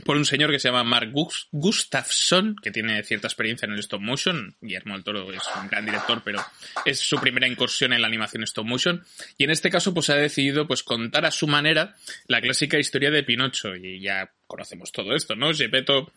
por 0.06 0.18
un 0.18 0.26
señor 0.26 0.52
que 0.52 0.60
se 0.60 0.70
llama 0.70 0.84
Mark 0.84 1.12
Gus- 1.12 1.48
Gustafsson, 1.52 2.56
que 2.62 2.72
tiene 2.72 3.04
cierta 3.04 3.28
experiencia 3.28 3.66
en 3.66 3.74
el 3.74 3.80
stop 3.80 4.02
motion. 4.02 4.56
Guillermo 4.62 4.96
el 4.96 5.04
Toro 5.04 5.32
es 5.32 5.42
un 5.62 5.68
gran 5.68 5.86
director, 5.86 6.22
pero 6.24 6.44
es 6.86 7.00
su 7.00 7.20
primera 7.20 7.48
incursión 7.48 7.94
en 7.94 8.02
la 8.02 8.08
animación 8.08 8.44
stop 8.44 8.66
motion. 8.66 9.04
Y 9.38 9.44
en 9.44 9.52
este 9.52 9.70
caso, 9.70 9.94
pues 9.94 10.10
ha 10.10 10.16
decidido 10.16 10.68
pues 10.68 10.84
contar 10.84 11.26
a 11.26 11.32
su 11.32 11.48
manera 11.48 11.96
la 12.28 12.42
clásica 12.42 12.80
historia 12.80 13.12
de 13.12 13.24
Pinocho. 13.24 13.76
Y 13.76 14.02
ya 14.02 14.32
conocemos 14.48 14.92
todo 14.92 15.16
esto, 15.16 15.36
¿no? 15.36 15.54
Gepetto 15.54 16.12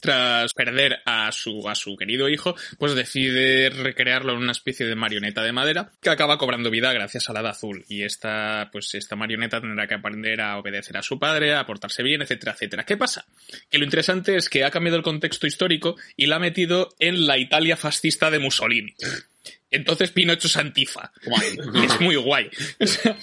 tras 0.00 0.52
perder 0.54 1.00
a 1.04 1.30
su, 1.32 1.68
a 1.68 1.74
su 1.74 1.96
querido 1.96 2.28
hijo, 2.28 2.56
pues 2.78 2.94
decide 2.94 3.70
recrearlo 3.70 4.32
en 4.32 4.38
una 4.38 4.52
especie 4.52 4.86
de 4.86 4.94
marioneta 4.94 5.42
de 5.42 5.52
madera 5.52 5.90
que 6.00 6.10
acaba 6.10 6.38
cobrando 6.38 6.70
vida 6.70 6.92
gracias 6.92 7.28
a 7.28 7.32
la 7.32 7.40
hada 7.40 7.50
azul. 7.50 7.84
Y 7.88 8.02
esta, 8.02 8.68
pues 8.72 8.94
esta 8.94 9.16
marioneta 9.16 9.60
tendrá 9.60 9.86
que 9.86 9.94
aprender 9.94 10.40
a 10.40 10.58
obedecer 10.58 10.96
a 10.96 11.02
su 11.02 11.18
padre, 11.18 11.54
a 11.54 11.66
portarse 11.66 12.02
bien, 12.02 12.22
etcétera, 12.22 12.52
etcétera. 12.52 12.84
¿Qué 12.84 12.96
pasa? 12.96 13.26
Que 13.70 13.78
lo 13.78 13.84
interesante 13.84 14.36
es 14.36 14.48
que 14.48 14.64
ha 14.64 14.70
cambiado 14.70 14.96
el 14.96 15.02
contexto 15.02 15.46
histórico 15.46 15.96
y 16.16 16.26
la 16.26 16.36
ha 16.36 16.40
metido 16.40 16.94
en 16.98 17.26
la 17.26 17.38
Italia 17.38 17.76
fascista 17.76 18.30
de 18.30 18.38
Mussolini. 18.38 18.94
Entonces 19.70 20.10
Pinocho 20.10 20.46
es 20.48 20.56
antifa. 20.56 21.12
Es 21.84 22.00
muy 22.00 22.16
guay. 22.16 22.50
O 22.80 22.86
sea, 22.86 23.16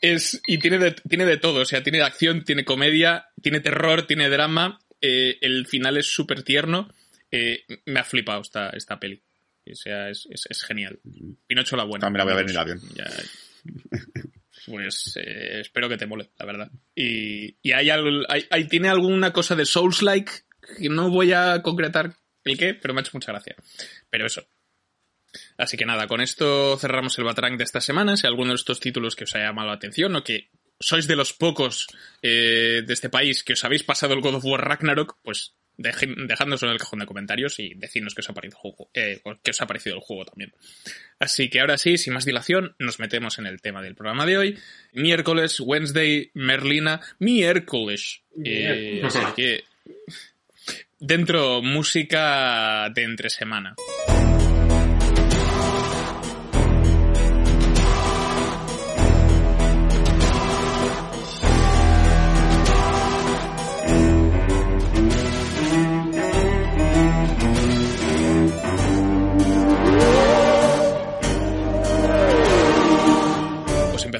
es, 0.00 0.40
y 0.46 0.58
tiene 0.58 0.78
de, 0.78 0.92
tiene 0.92 1.26
de 1.26 1.36
todo. 1.36 1.60
O 1.60 1.64
sea, 1.64 1.82
tiene 1.82 2.00
acción, 2.02 2.44
tiene 2.44 2.64
comedia, 2.64 3.26
tiene 3.42 3.60
terror, 3.60 4.06
tiene 4.06 4.28
drama. 4.28 4.80
Eh, 5.00 5.38
el 5.40 5.66
final 5.66 5.96
es 5.96 6.06
súper 6.06 6.42
tierno. 6.42 6.92
Eh, 7.30 7.64
me 7.86 8.00
ha 8.00 8.04
flipado 8.04 8.40
esta, 8.42 8.70
esta 8.70 8.98
peli. 9.00 9.22
O 9.70 9.74
sea, 9.74 10.08
es, 10.10 10.26
es, 10.30 10.46
es 10.48 10.62
genial. 10.64 10.98
Pinocho 11.46 11.76
la 11.76 11.84
buena. 11.84 12.06
También 12.06 12.18
la 12.18 12.24
voy 12.24 12.32
a 12.32 12.36
ver 12.36 12.44
en 12.46 12.50
el 12.50 12.56
avión. 12.56 12.80
Ya- 12.94 13.10
pues 14.66 15.16
eh, 15.16 15.60
espero 15.60 15.88
que 15.88 15.96
te 15.96 16.06
mole, 16.06 16.30
la 16.38 16.46
verdad. 16.46 16.70
Y, 16.94 17.56
y 17.62 17.72
hay, 17.72 17.90
algo- 17.90 18.24
hay, 18.28 18.44
hay- 18.50 18.68
tiene 18.68 18.88
alguna 18.88 19.32
cosa 19.32 19.56
de 19.56 19.64
Souls-like 19.64 20.30
que 20.78 20.88
no 20.88 21.08
voy 21.10 21.32
a 21.32 21.62
concretar 21.62 22.14
el 22.44 22.58
qué, 22.58 22.74
pero 22.74 22.94
me 22.94 23.00
ha 23.00 23.02
hecho 23.02 23.12
mucha 23.14 23.32
gracia. 23.32 23.56
Pero 24.10 24.26
eso. 24.26 24.46
Así 25.56 25.76
que 25.76 25.86
nada, 25.86 26.06
con 26.08 26.20
esto 26.20 26.76
cerramos 26.78 27.16
el 27.18 27.24
Batrang 27.24 27.56
de 27.56 27.64
esta 27.64 27.80
semana. 27.80 28.16
Si 28.16 28.26
alguno 28.26 28.50
de 28.50 28.56
estos 28.56 28.80
títulos 28.80 29.14
que 29.16 29.24
os 29.24 29.34
haya 29.34 29.46
llamado 29.46 29.68
la 29.68 29.74
atención 29.74 30.14
o 30.16 30.24
que 30.24 30.50
sois 30.80 31.06
de 31.06 31.16
los 31.16 31.32
pocos 31.32 31.86
eh, 32.22 32.82
de 32.86 32.92
este 32.92 33.10
país 33.10 33.44
que 33.44 33.52
os 33.52 33.64
habéis 33.64 33.82
pasado 33.82 34.14
el 34.14 34.20
God 34.20 34.36
of 34.36 34.44
War 34.44 34.66
Ragnarok, 34.66 35.18
pues 35.22 35.54
dejadnoslo 35.76 36.68
en 36.68 36.72
el 36.72 36.78
cajón 36.78 36.98
de 36.98 37.06
comentarios 37.06 37.58
y 37.58 37.72
decidnos 37.74 38.14
qué 38.14 38.20
os 38.20 38.28
ha 38.28 38.34
parecido 38.34 38.58
el 38.58 38.60
juego, 38.60 38.90
eh, 38.92 39.22
qué 39.42 39.50
os 39.50 39.60
ha 39.62 39.66
parecido 39.66 39.96
el 39.96 40.02
juego 40.02 40.24
también. 40.26 40.52
Así 41.18 41.48
que 41.48 41.60
ahora 41.60 41.78
sí, 41.78 41.96
sin 41.96 42.12
más 42.12 42.24
dilación, 42.24 42.74
nos 42.78 42.98
metemos 42.98 43.38
en 43.38 43.46
el 43.46 43.62
tema 43.62 43.80
del 43.80 43.94
programa 43.94 44.26
de 44.26 44.38
hoy. 44.38 44.58
Miércoles, 44.92 45.60
Wednesday, 45.60 46.30
Merlina, 46.34 47.00
miércoles. 47.18 48.22
Eh, 48.44 49.00
así 49.04 49.20
que 49.36 49.64
dentro 50.98 51.62
música 51.62 52.90
de 52.90 53.02
entre 53.02 53.30
semana. 53.30 53.74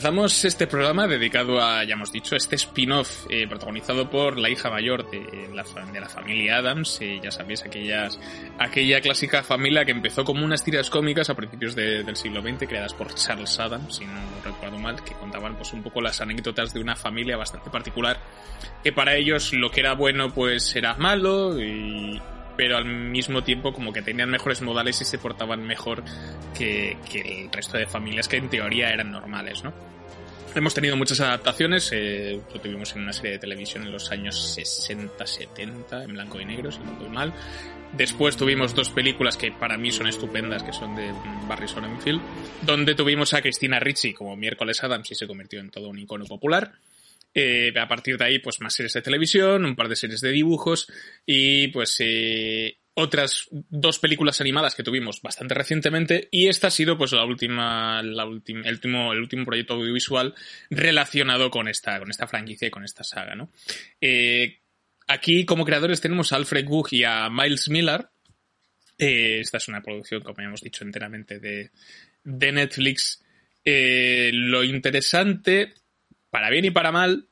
Empezamos 0.00 0.46
este 0.46 0.66
programa 0.66 1.06
dedicado 1.06 1.60
a, 1.62 1.84
ya 1.84 1.92
hemos 1.92 2.10
dicho, 2.10 2.34
este 2.34 2.56
spin-off 2.56 3.26
eh, 3.28 3.46
protagonizado 3.46 4.08
por 4.08 4.38
la 4.38 4.48
hija 4.48 4.70
mayor 4.70 5.10
de 5.10 5.50
la, 5.52 5.62
de 5.92 6.00
la 6.00 6.08
familia 6.08 6.56
Adams. 6.56 6.98
eh, 7.02 7.20
ya 7.22 7.30
sabéis, 7.30 7.62
aquellas, 7.64 8.18
aquella 8.58 9.02
clásica 9.02 9.42
familia 9.42 9.84
que 9.84 9.92
empezó 9.92 10.24
como 10.24 10.42
unas 10.42 10.64
tiras 10.64 10.88
cómicas 10.88 11.28
a 11.28 11.34
principios 11.34 11.74
de- 11.74 12.02
del 12.02 12.16
siglo 12.16 12.40
XX, 12.40 12.66
creadas 12.66 12.94
por 12.94 13.14
Charles 13.14 13.60
Adams, 13.60 13.96
si 13.96 14.06
no 14.06 14.14
recuerdo 14.42 14.78
mal, 14.78 15.04
que 15.04 15.12
contaban 15.12 15.54
pues 15.56 15.70
un 15.74 15.82
poco 15.82 16.00
las 16.00 16.18
anécdotas 16.22 16.72
de 16.72 16.80
una 16.80 16.96
familia 16.96 17.36
bastante 17.36 17.68
particular, 17.68 18.18
que 18.82 18.92
para 18.92 19.16
ellos 19.16 19.52
lo 19.52 19.70
que 19.70 19.80
era 19.80 19.92
bueno 19.92 20.32
pues 20.32 20.74
era 20.76 20.94
malo 20.94 21.60
y 21.60 22.18
pero 22.56 22.76
al 22.76 22.84
mismo 22.84 23.42
tiempo 23.42 23.72
como 23.72 23.92
que 23.92 24.02
tenían 24.02 24.30
mejores 24.30 24.62
modales 24.62 25.00
y 25.00 25.04
se 25.04 25.18
portaban 25.18 25.66
mejor 25.66 26.02
que, 26.56 26.96
el 27.14 27.52
resto 27.52 27.78
de 27.78 27.86
familias 27.86 28.28
que 28.28 28.36
en 28.36 28.48
teoría 28.48 28.90
eran 28.90 29.10
normales, 29.10 29.64
¿no? 29.64 29.72
Hemos 30.54 30.74
tenido 30.74 30.96
muchas 30.96 31.20
adaptaciones, 31.20 31.90
eh, 31.92 32.40
lo 32.52 32.60
tuvimos 32.60 32.94
en 32.96 33.02
una 33.02 33.12
serie 33.12 33.32
de 33.32 33.38
televisión 33.38 33.84
en 33.84 33.92
los 33.92 34.10
años 34.10 34.58
60-70, 34.58 36.02
en 36.02 36.12
blanco 36.12 36.40
y 36.40 36.44
negro, 36.44 36.72
si 36.72 36.80
no 36.80 36.92
estoy 36.92 37.08
mal. 37.08 37.32
Después 37.92 38.36
tuvimos 38.36 38.74
dos 38.74 38.90
películas 38.90 39.36
que 39.36 39.50
para 39.52 39.76
mí 39.76 39.90
son 39.90 40.06
estupendas, 40.06 40.62
que 40.62 40.72
son 40.72 40.94
de 40.94 41.12
Barry 41.48 41.68
Sonnenfeld, 41.68 42.20
donde 42.62 42.94
tuvimos 42.94 43.34
a 43.34 43.42
Christina 43.42 43.80
Ricci 43.80 44.12
como 44.12 44.36
miércoles 44.36 44.82
Adams 44.82 45.10
y 45.10 45.14
se 45.14 45.26
convirtió 45.26 45.60
en 45.60 45.70
todo 45.70 45.88
un 45.88 45.98
icono 45.98 46.24
popular. 46.24 46.72
Eh, 47.32 47.72
a 47.78 47.86
partir 47.86 48.16
de 48.16 48.24
ahí, 48.24 48.38
pues 48.40 48.60
más 48.60 48.74
series 48.74 48.92
de 48.94 49.02
televisión, 49.02 49.64
un 49.64 49.76
par 49.76 49.88
de 49.88 49.94
series 49.94 50.20
de 50.20 50.32
dibujos 50.32 50.88
y 51.24 51.68
pues 51.68 51.96
eh, 52.00 52.80
otras 52.94 53.46
dos 53.50 54.00
películas 54.00 54.40
animadas 54.40 54.74
que 54.74 54.82
tuvimos 54.82 55.22
bastante 55.22 55.54
recientemente 55.54 56.28
y 56.32 56.48
esta 56.48 56.66
ha 56.66 56.72
sido 56.72 56.98
pues 56.98 57.12
la 57.12 57.24
última, 57.24 58.02
la 58.02 58.26
última 58.26 58.62
el, 58.62 58.74
último, 58.74 59.12
el 59.12 59.20
último 59.20 59.44
proyecto 59.44 59.74
audiovisual 59.74 60.34
relacionado 60.70 61.50
con 61.50 61.68
esta, 61.68 62.00
con 62.00 62.10
esta 62.10 62.26
franquicia 62.26 62.66
y 62.66 62.72
con 62.72 62.84
esta 62.84 63.04
saga, 63.04 63.36
¿no? 63.36 63.52
Eh, 64.00 64.62
aquí 65.06 65.44
como 65.44 65.64
creadores 65.64 66.00
tenemos 66.00 66.32
a 66.32 66.36
Alfred 66.36 66.66
Wood 66.66 66.88
y 66.90 67.04
a 67.04 67.30
Miles 67.30 67.68
Miller. 67.68 68.08
Esta 68.98 69.56
es 69.56 69.68
una 69.68 69.80
producción, 69.80 70.20
como 70.20 70.36
ya 70.38 70.44
hemos 70.44 70.60
dicho, 70.60 70.84
enteramente 70.84 71.38
de, 71.38 71.70
de 72.22 72.52
Netflix. 72.52 73.22
Lo 73.64 74.62
interesante, 74.62 75.72
para 76.30 76.50
bien 76.50 76.64
y 76.64 76.70
para 76.70 76.92
mal, 76.92 77.26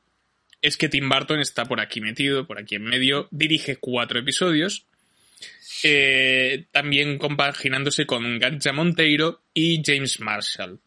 es 0.61 0.77
que 0.77 0.89
Tim 0.89 1.07
Burton 1.09 1.39
está 1.39 1.65
por 1.65 1.79
aquí 1.79 2.01
metido, 2.01 2.45
por 2.45 2.59
aquí 2.59 2.75
en 2.75 2.83
medio, 2.83 3.27
dirige 3.31 3.77
cuatro 3.77 4.19
episodios, 4.19 4.85
eh, 5.83 6.65
también 6.71 7.17
compaginándose 7.17 8.05
con 8.05 8.39
Ganja 8.39 8.73
Monteiro 8.73 9.41
y 9.53 9.81
James 9.85 10.19
Marshall. 10.19 10.79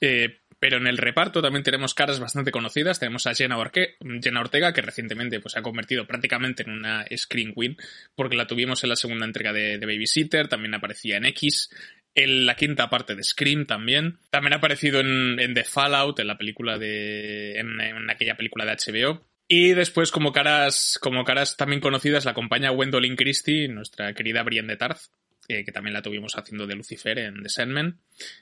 Eh, 0.00 0.38
pero 0.58 0.78
en 0.78 0.86
el 0.86 0.96
reparto 0.96 1.42
también 1.42 1.62
tenemos 1.62 1.92
caras 1.92 2.18
bastante 2.18 2.50
conocidas. 2.50 2.98
Tenemos 2.98 3.26
a 3.26 3.34
Jenna, 3.34 3.58
Orque- 3.58 3.96
Jenna 4.22 4.40
Ortega, 4.40 4.72
que 4.72 4.80
recientemente 4.80 5.38
pues, 5.40 5.52
se 5.52 5.58
ha 5.58 5.62
convertido 5.62 6.06
prácticamente 6.06 6.62
en 6.62 6.70
una 6.70 7.04
Screen 7.14 7.52
Queen, 7.54 7.76
porque 8.14 8.36
la 8.36 8.46
tuvimos 8.46 8.82
en 8.82 8.90
la 8.90 8.96
segunda 8.96 9.26
entrega 9.26 9.52
de, 9.52 9.78
de 9.78 9.86
Babysitter, 9.86 10.48
también 10.48 10.74
aparecía 10.74 11.18
en 11.18 11.26
X, 11.26 11.70
en 12.16 12.46
la 12.46 12.56
quinta 12.56 12.90
parte 12.90 13.14
de 13.14 13.22
Scream 13.22 13.66
también. 13.66 14.18
También 14.30 14.54
ha 14.54 14.56
aparecido 14.56 15.00
en, 15.00 15.54
The 15.54 15.64
Fallout, 15.64 16.18
en 16.18 16.26
la 16.26 16.38
película 16.38 16.78
de. 16.78 17.58
en, 17.58 18.10
aquella 18.10 18.36
película 18.36 18.64
de 18.64 18.72
HBO. 18.72 19.24
Y 19.46 19.74
después, 19.74 20.10
como 20.10 20.32
caras, 20.32 20.98
como 21.00 21.22
caras 21.24 21.56
también 21.56 21.80
conocidas, 21.80 22.24
la 22.24 22.32
acompaña 22.32 22.70
Gwendolyn 22.70 23.14
Christie, 23.14 23.68
nuestra 23.68 24.12
querida 24.14 24.42
Brienne 24.42 24.72
de 24.72 24.76
Tarth, 24.76 25.02
eh, 25.46 25.64
que 25.64 25.70
también 25.70 25.94
la 25.94 26.02
tuvimos 26.02 26.36
haciendo 26.36 26.66
de 26.66 26.74
Lucifer 26.74 27.18
en 27.18 27.42
The 27.42 27.48
Sandman. 27.48 28.00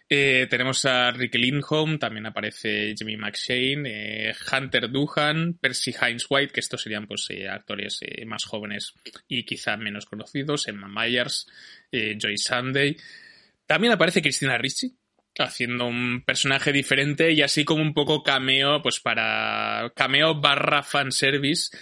Eh, 0.08 0.46
tenemos 0.48 0.86
a 0.86 1.10
Rick 1.10 1.34
Lindholm, 1.34 1.98
también 1.98 2.24
aparece 2.24 2.94
Jimmy 2.96 3.18
McShane, 3.18 3.82
eh, 4.30 4.34
Hunter 4.50 4.88
Duhan, 4.90 5.58
Percy 5.60 5.92
Hines 6.00 6.24
White, 6.30 6.54
que 6.54 6.60
estos 6.60 6.80
serían 6.80 7.06
pues 7.06 7.28
actores 7.50 8.00
más 8.24 8.44
jóvenes 8.44 8.94
y 9.28 9.44
quizá 9.44 9.76
menos 9.76 10.06
conocidos, 10.06 10.66
Emma 10.68 10.88
Myers, 10.88 11.46
Joy 11.92 12.38
Sunday. 12.38 12.96
También 13.66 13.92
aparece 13.92 14.22
Cristina 14.22 14.58
Ricci, 14.58 14.96
haciendo 15.38 15.86
un 15.86 16.22
personaje 16.24 16.72
diferente 16.72 17.32
y 17.32 17.42
así 17.42 17.64
como 17.64 17.82
un 17.82 17.94
poco 17.94 18.22
cameo, 18.22 18.82
pues 18.82 19.00
para 19.00 19.92
cameo 19.96 20.40
barra 20.40 20.82
fanservice. 20.82 21.76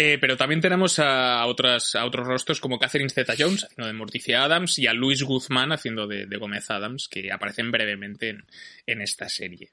Eh, 0.00 0.16
pero 0.20 0.36
también 0.36 0.60
tenemos 0.60 1.00
a, 1.00 1.40
a 1.40 1.46
otros 1.46 1.92
rostros 2.12 2.60
como 2.60 2.78
Catherine 2.78 3.10
Zeta-Jones 3.10 3.64
haciendo 3.64 3.88
de 3.88 3.92
Morticia 3.94 4.44
Adams 4.44 4.78
y 4.78 4.86
a 4.86 4.92
Luis 4.92 5.24
Guzmán 5.24 5.72
haciendo 5.72 6.06
de, 6.06 6.26
de 6.26 6.36
Gómez 6.36 6.70
Adams, 6.70 7.08
que 7.08 7.32
aparecen 7.32 7.72
brevemente 7.72 8.28
en, 8.28 8.46
en 8.86 9.00
esta 9.02 9.28
serie. 9.28 9.72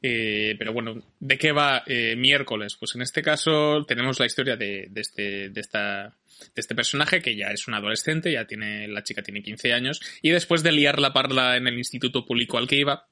Eh, 0.00 0.54
pero 0.58 0.72
bueno, 0.72 1.02
¿de 1.20 1.38
qué 1.38 1.52
va 1.52 1.82
eh, 1.86 2.16
miércoles? 2.16 2.76
Pues 2.78 2.94
en 2.94 3.02
este 3.02 3.22
caso 3.22 3.84
tenemos 3.86 4.18
la 4.18 4.26
historia 4.26 4.56
de, 4.56 4.90
este, 4.94 5.50
de, 5.50 5.60
esta, 5.60 6.16
de 6.54 6.60
este 6.60 6.74
personaje 6.74 7.20
que 7.20 7.36
ya 7.36 7.48
es 7.48 7.68
un 7.68 7.74
adolescente, 7.74 8.32
ya 8.32 8.46
tiene, 8.46 8.88
la 8.88 9.02
chica 9.02 9.22
tiene 9.22 9.42
15 9.42 9.72
años, 9.72 10.00
y 10.20 10.30
después 10.30 10.62
de 10.62 10.72
liar 10.72 10.98
la 10.98 11.12
parla 11.12 11.56
en 11.56 11.66
el 11.66 11.78
instituto 11.78 12.26
público 12.26 12.58
al 12.58 12.68
que 12.68 12.76
iba, 12.76 13.08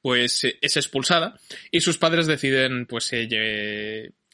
pues 0.00 0.44
eh, 0.44 0.58
es 0.60 0.76
expulsada 0.76 1.38
y 1.70 1.80
sus 1.80 1.98
padres 1.98 2.26
deciden 2.26 2.86
pues 2.86 3.10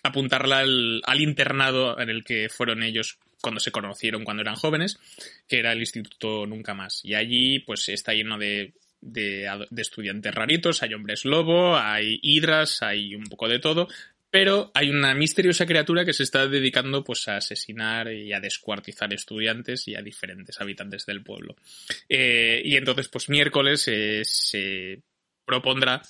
apuntarla 0.02 0.58
al, 0.58 1.02
al 1.04 1.20
internado 1.20 1.98
en 1.98 2.11
el 2.11 2.24
que 2.24 2.48
fueron 2.48 2.82
ellos 2.82 3.18
cuando 3.40 3.61
se 3.61 3.70
conocieron 3.70 4.24
cuando 4.24 4.42
eran 4.42 4.56
jóvenes, 4.56 4.98
que 5.46 5.58
era 5.58 5.72
el 5.72 5.78
Instituto 5.78 6.46
Nunca 6.46 6.74
Más. 6.74 7.04
Y 7.04 7.14
allí 7.14 7.61
pues 7.61 7.88
está 7.88 8.12
lleno 8.12 8.37
de, 8.37 8.74
de, 9.00 9.48
estudiantes 9.76 10.34
raritos, 10.34 10.82
hay 10.82 10.94
hombres 10.94 11.24
lobo, 11.24 11.76
hay 11.76 12.18
hidras, 12.22 12.82
hay 12.82 13.14
un 13.14 13.24
poco 13.24 13.48
de 13.48 13.58
todo, 13.58 13.88
pero 14.30 14.70
hay 14.74 14.90
una 14.90 15.14
misteriosa 15.14 15.66
criatura 15.66 16.04
que 16.04 16.12
se 16.12 16.22
está 16.22 16.46
dedicando 16.46 17.02
pues 17.02 17.28
a 17.28 17.37
asesinar 17.37 18.12
y 18.12 18.32
a 18.32 18.40
descuartizar 18.40 19.12
estudiantes 19.12 19.88
y 19.88 19.94
a 19.94 20.02
diferentes 20.02 20.61
habitantes 20.61 21.06
del 21.06 21.22
pueblo. 21.22 21.56
Eh, 22.08 22.61
y 22.64 22.76
entonces 22.76 23.08
pues 23.08 23.28
miércoles 23.28 23.88
eh, 23.88 24.22
se 24.24 25.02
propondrá 25.44 26.02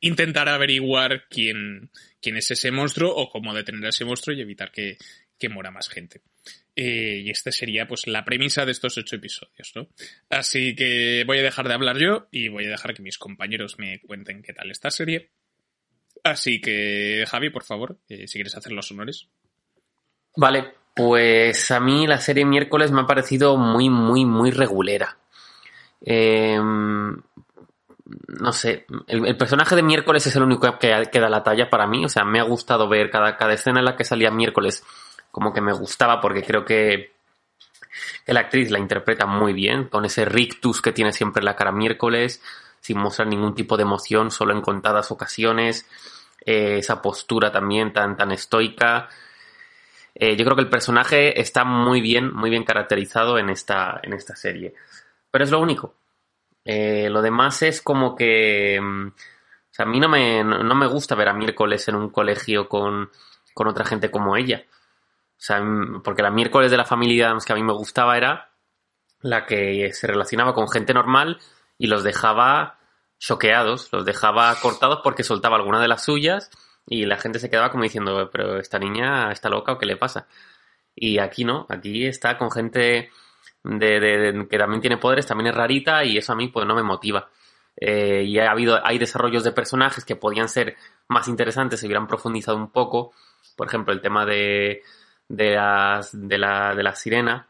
intentar 0.00 0.48
averiguar 0.48 1.26
quién, 1.28 1.90
quién 2.22 2.36
es 2.38 2.50
ese 2.50 2.70
monstruo 2.70 3.14
o 3.14 3.28
cómo 3.28 3.52
detener 3.52 3.84
a 3.84 3.90
ese 3.90 4.06
monstruo 4.06 4.34
y 4.34 4.40
evitar 4.40 4.72
que, 4.72 4.96
que 5.38 5.50
muera 5.50 5.70
más 5.70 5.90
gente. 5.90 6.22
Eh, 6.78 7.22
y 7.24 7.30
esta 7.30 7.50
sería 7.50 7.88
pues 7.88 8.06
la 8.06 8.22
premisa 8.22 8.66
de 8.66 8.72
estos 8.72 8.98
ocho 8.98 9.16
episodios, 9.16 9.72
¿no? 9.74 9.88
Así 10.28 10.76
que 10.76 11.24
voy 11.26 11.38
a 11.38 11.42
dejar 11.42 11.68
de 11.68 11.74
hablar 11.74 11.96
yo 11.96 12.28
y 12.30 12.48
voy 12.48 12.66
a 12.66 12.70
dejar 12.70 12.92
que 12.92 13.00
mis 13.00 13.16
compañeros 13.16 13.78
me 13.78 13.98
cuenten 14.00 14.42
qué 14.42 14.52
tal 14.52 14.70
esta 14.70 14.90
serie. 14.90 15.30
Así 16.22 16.60
que, 16.60 17.24
Javi, 17.26 17.48
por 17.48 17.64
favor, 17.64 17.96
eh, 18.10 18.28
si 18.28 18.34
quieres 18.34 18.56
hacer 18.56 18.72
los 18.72 18.90
honores. 18.90 19.26
Vale, 20.36 20.74
pues 20.94 21.70
a 21.70 21.80
mí 21.80 22.06
la 22.06 22.20
serie 22.20 22.44
miércoles 22.44 22.92
me 22.92 23.00
ha 23.00 23.06
parecido 23.06 23.56
muy, 23.56 23.88
muy, 23.88 24.26
muy 24.26 24.50
regulera. 24.50 25.16
Eh, 26.02 26.60
no 26.60 28.52
sé, 28.52 28.84
el, 29.06 29.36
personaje 29.38 29.76
de 29.76 29.82
miércoles 29.82 30.26
es 30.26 30.36
el 30.36 30.42
único 30.42 30.78
que, 30.78 31.08
que 31.10 31.20
da 31.20 31.30
la 31.30 31.42
talla 31.42 31.70
para 31.70 31.86
mí. 31.86 32.04
O 32.04 32.08
sea, 32.10 32.24
me 32.24 32.38
ha 32.38 32.44
gustado 32.44 32.86
ver 32.86 33.08
cada, 33.08 33.38
cada 33.38 33.54
escena 33.54 33.78
en 33.78 33.86
la 33.86 33.96
que 33.96 34.04
salía 34.04 34.30
miércoles 34.30 34.84
como 35.36 35.52
que 35.52 35.60
me 35.60 35.74
gustaba 35.74 36.18
porque 36.18 36.42
creo 36.42 36.64
que, 36.64 37.12
que 38.24 38.32
la 38.32 38.40
actriz 38.40 38.70
la 38.70 38.78
interpreta 38.78 39.26
muy 39.26 39.52
bien, 39.52 39.84
con 39.90 40.06
ese 40.06 40.24
rictus 40.24 40.80
que 40.80 40.92
tiene 40.92 41.12
siempre 41.12 41.42
la 41.42 41.54
cara 41.54 41.72
miércoles, 41.72 42.42
sin 42.80 42.96
mostrar 42.96 43.28
ningún 43.28 43.54
tipo 43.54 43.76
de 43.76 43.82
emoción, 43.82 44.30
solo 44.30 44.54
en 44.54 44.62
contadas 44.62 45.10
ocasiones, 45.10 45.86
eh, 46.46 46.78
esa 46.78 47.02
postura 47.02 47.52
también 47.52 47.92
tan, 47.92 48.16
tan 48.16 48.32
estoica. 48.32 49.10
Eh, 50.14 50.36
yo 50.38 50.44
creo 50.46 50.56
que 50.56 50.62
el 50.62 50.70
personaje 50.70 51.38
está 51.38 51.64
muy 51.64 52.00
bien, 52.00 52.32
muy 52.32 52.48
bien 52.48 52.64
caracterizado 52.64 53.36
en 53.38 53.50
esta, 53.50 54.00
en 54.02 54.14
esta 54.14 54.36
serie. 54.36 54.72
Pero 55.30 55.44
es 55.44 55.50
lo 55.50 55.60
único. 55.60 55.96
Eh, 56.64 57.10
lo 57.10 57.20
demás 57.20 57.60
es 57.62 57.82
como 57.82 58.16
que... 58.16 58.80
mm, 58.80 59.08
O 59.08 59.12
sea, 59.70 59.84
a 59.84 59.88
mí 59.90 60.00
no 60.00 60.08
me, 60.08 60.42
no 60.42 60.74
me 60.74 60.86
gusta 60.86 61.14
ver 61.14 61.28
a 61.28 61.34
miércoles 61.34 61.86
en 61.88 61.96
un 61.96 62.08
colegio 62.08 62.70
con, 62.70 63.10
con 63.52 63.68
otra 63.68 63.84
gente 63.84 64.10
como 64.10 64.34
ella. 64.34 64.64
O 65.38 65.42
sea, 65.46 65.62
porque 66.02 66.22
la 66.22 66.30
miércoles 66.30 66.70
de 66.70 66.76
la 66.76 66.84
familia 66.84 67.36
que 67.44 67.52
a 67.52 67.56
mí 67.56 67.62
me 67.62 67.72
gustaba 67.74 68.16
era 68.16 68.50
la 69.20 69.44
que 69.46 69.92
se 69.92 70.06
relacionaba 70.06 70.54
con 70.54 70.68
gente 70.68 70.94
normal 70.94 71.38
y 71.78 71.88
los 71.88 72.02
dejaba 72.04 72.78
choqueados, 73.18 73.90
los 73.92 74.04
dejaba 74.04 74.54
cortados 74.60 75.00
porque 75.02 75.24
soltaba 75.24 75.56
alguna 75.56 75.80
de 75.80 75.88
las 75.88 76.04
suyas 76.04 76.50
y 76.86 77.04
la 77.06 77.16
gente 77.18 77.38
se 77.38 77.50
quedaba 77.50 77.70
como 77.70 77.82
diciendo, 77.84 78.30
pero 78.32 78.58
esta 78.58 78.78
niña 78.78 79.30
está 79.32 79.48
loca 79.48 79.72
o 79.72 79.78
qué 79.78 79.86
le 79.86 79.96
pasa. 79.96 80.26
Y 80.94 81.18
aquí 81.18 81.44
no, 81.44 81.66
aquí 81.68 82.06
está 82.06 82.38
con 82.38 82.50
gente 82.50 83.10
de, 83.64 84.00
de- 84.00 84.32
de- 84.32 84.48
que 84.48 84.58
también 84.58 84.80
tiene 84.80 84.96
poderes, 84.98 85.26
también 85.26 85.48
es 85.48 85.54
rarita 85.54 86.04
y 86.04 86.16
eso 86.16 86.32
a 86.32 86.36
mí 86.36 86.48
pues 86.48 86.66
no 86.66 86.74
me 86.74 86.82
motiva. 86.82 87.28
Eh, 87.78 88.24
y 88.26 88.38
ha 88.38 88.50
habido, 88.50 88.80
hay 88.86 88.98
desarrollos 88.98 89.44
de 89.44 89.52
personajes 89.52 90.04
que 90.04 90.16
podían 90.16 90.48
ser 90.48 90.76
más 91.08 91.28
interesantes 91.28 91.80
si 91.80 91.86
hubieran 91.86 92.06
profundizado 92.06 92.56
un 92.56 92.70
poco. 92.70 93.12
Por 93.56 93.66
ejemplo, 93.66 93.92
el 93.92 94.00
tema 94.00 94.24
de, 94.24 94.82
de, 95.28 95.54
las, 95.54 96.10
de, 96.28 96.38
la, 96.38 96.74
de 96.74 96.82
la 96.82 96.94
sirena, 96.94 97.48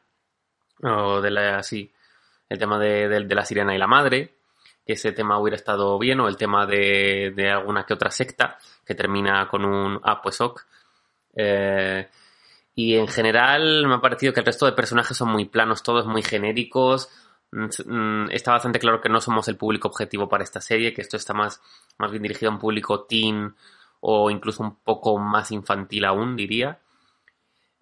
o 0.82 1.20
de 1.20 1.30
la, 1.30 1.62
sí, 1.62 1.92
el 2.48 2.58
tema 2.58 2.78
de, 2.78 3.08
de- 3.08 3.24
de 3.24 3.34
la 3.34 3.44
sirena 3.44 3.74
y 3.74 3.78
la 3.78 3.86
madre, 3.86 4.34
que 4.86 4.94
ese 4.94 5.12
tema 5.12 5.38
hubiera 5.40 5.56
estado 5.56 5.98
bien, 5.98 6.20
o 6.20 6.28
el 6.28 6.36
tema 6.36 6.66
de, 6.66 7.32
de 7.34 7.50
alguna 7.50 7.84
que 7.84 7.94
otra 7.94 8.10
secta, 8.10 8.58
que 8.84 8.94
termina 8.94 9.48
con 9.48 9.64
un, 9.64 10.00
ah, 10.04 10.20
pues 10.22 10.40
ok. 10.40 10.62
Eh, 11.36 12.08
y 12.74 12.96
en 12.96 13.08
general 13.08 13.86
me 13.86 13.94
ha 13.94 14.00
parecido 14.00 14.32
que 14.32 14.40
el 14.40 14.46
resto 14.46 14.66
de 14.66 14.72
personajes 14.72 15.16
son 15.16 15.30
muy 15.30 15.46
planos, 15.46 15.82
todos 15.82 16.06
muy 16.06 16.22
genéricos. 16.22 17.08
Mm, 17.52 17.66
mm, 17.86 18.30
Está 18.32 18.52
bastante 18.52 18.78
claro 18.78 19.00
que 19.00 19.08
no 19.08 19.20
somos 19.20 19.48
el 19.48 19.56
público 19.56 19.88
objetivo 19.88 20.28
para 20.28 20.44
esta 20.44 20.60
serie, 20.60 20.92
que 20.94 21.02
esto 21.02 21.16
está 21.16 21.32
más, 21.34 21.60
más 21.98 22.10
bien 22.10 22.22
dirigido 22.22 22.50
a 22.50 22.54
un 22.54 22.60
público 22.60 23.04
teen 23.04 23.54
o 24.00 24.30
incluso 24.30 24.62
un 24.62 24.76
poco 24.76 25.18
más 25.18 25.50
infantil 25.52 26.04
aún, 26.04 26.36
diría. 26.36 26.78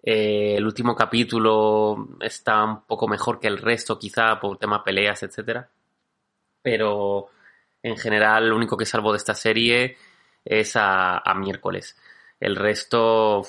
Eh, 0.07 0.55
el 0.57 0.65
último 0.65 0.95
capítulo 0.95 2.09
está 2.21 2.63
un 2.63 2.85
poco 2.85 3.07
mejor 3.07 3.39
que 3.39 3.47
el 3.47 3.57
resto, 3.57 3.97
quizá 3.97 4.39
por 4.39 4.59
tema 4.59 4.83
peleas, 4.83 5.23
etcétera. 5.23 5.67
Pero 6.61 7.29
en 7.81 7.97
general, 7.97 8.49
lo 8.49 8.55
único 8.55 8.77
que 8.77 8.85
salvo 8.85 9.11
de 9.11 9.17
esta 9.17 9.33
serie 9.33 9.97
es 10.43 10.75
a, 10.75 11.17
a 11.17 11.33
miércoles. 11.33 11.97
El 12.39 12.55
resto 12.55 13.41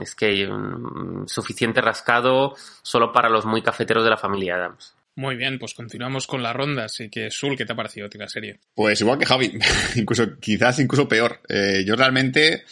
es 0.00 0.14
que 0.14 0.48
suficiente 1.26 1.80
rascado 1.80 2.54
solo 2.82 3.12
para 3.12 3.28
los 3.28 3.44
muy 3.46 3.62
cafeteros 3.62 4.04
de 4.04 4.10
la 4.10 4.16
familia 4.16 4.54
Adams. 4.54 4.94
Muy 5.18 5.34
bien, 5.34 5.58
pues 5.58 5.74
continuamos 5.74 6.28
con 6.28 6.44
la 6.44 6.52
ronda. 6.52 6.84
Así 6.84 7.08
que, 7.10 7.28
Sul, 7.28 7.56
¿qué 7.56 7.64
te 7.64 7.72
ha 7.72 7.76
parecido 7.76 8.06
a 8.06 8.08
ti 8.08 8.18
la 8.18 8.28
serie? 8.28 8.60
Pues 8.72 9.00
igual 9.00 9.18
que 9.18 9.26
Javi, 9.26 9.58
incluso, 9.96 10.38
quizás 10.38 10.78
incluso 10.78 11.08
peor. 11.08 11.40
Eh, 11.48 11.82
yo 11.84 11.96
realmente, 11.96 12.64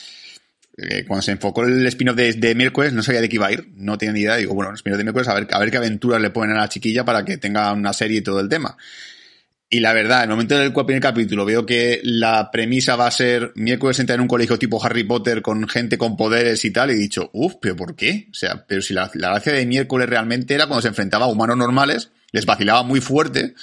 eh, 0.76 1.04
cuando 1.06 1.22
se 1.22 1.32
enfocó 1.32 1.64
el 1.64 1.86
spin-off 1.86 2.16
de, 2.16 2.32
de 2.34 2.54
miércoles, 2.54 2.92
no 2.92 3.02
sabía 3.02 3.20
de 3.20 3.28
qué 3.28 3.36
iba 3.36 3.46
a 3.46 3.52
ir, 3.52 3.68
no 3.76 3.96
tenía 3.98 4.12
ni 4.12 4.20
idea. 4.20 4.36
Digo, 4.36 4.54
bueno, 4.54 4.70
el 4.70 4.76
spin-off 4.76 4.98
de 4.98 5.04
miércoles, 5.04 5.28
a 5.28 5.34
ver, 5.34 5.48
a 5.50 5.58
ver 5.58 5.70
qué 5.70 5.76
aventuras 5.78 6.20
le 6.20 6.30
ponen 6.30 6.56
a 6.56 6.60
la 6.60 6.68
chiquilla 6.68 7.04
para 7.04 7.24
que 7.24 7.38
tenga 7.38 7.72
una 7.72 7.92
serie 7.92 8.18
y 8.18 8.22
todo 8.22 8.40
el 8.40 8.48
tema. 8.48 8.76
Y 9.68 9.80
la 9.80 9.92
verdad, 9.92 10.18
en 10.18 10.30
el 10.30 10.36
momento 10.36 10.56
del 10.56 10.72
primer 10.72 11.00
capítulo 11.00 11.44
veo 11.44 11.66
que 11.66 12.00
la 12.04 12.50
premisa 12.52 12.94
va 12.94 13.08
a 13.08 13.10
ser 13.10 13.50
miércoles 13.56 13.98
entra 13.98 14.14
en 14.14 14.20
un 14.20 14.28
colegio 14.28 14.58
tipo 14.60 14.82
Harry 14.84 15.02
Potter 15.02 15.42
con 15.42 15.66
gente 15.68 15.98
con 15.98 16.16
poderes 16.16 16.64
y 16.64 16.70
tal, 16.70 16.90
y 16.90 16.94
he 16.94 16.96
dicho, 16.96 17.30
uff, 17.32 17.54
pero 17.60 17.74
¿por 17.74 17.96
qué? 17.96 18.28
O 18.30 18.34
sea, 18.34 18.64
pero 18.64 18.80
si 18.80 18.94
la, 18.94 19.10
gracia 19.12 19.52
de 19.52 19.66
miércoles 19.66 20.08
realmente 20.08 20.54
era 20.54 20.66
cuando 20.68 20.82
se 20.82 20.88
enfrentaba 20.88 21.24
a 21.24 21.28
humanos 21.28 21.56
normales, 21.56 22.10
les 22.30 22.46
vacilaba 22.46 22.84
muy 22.84 23.00
fuerte 23.00 23.54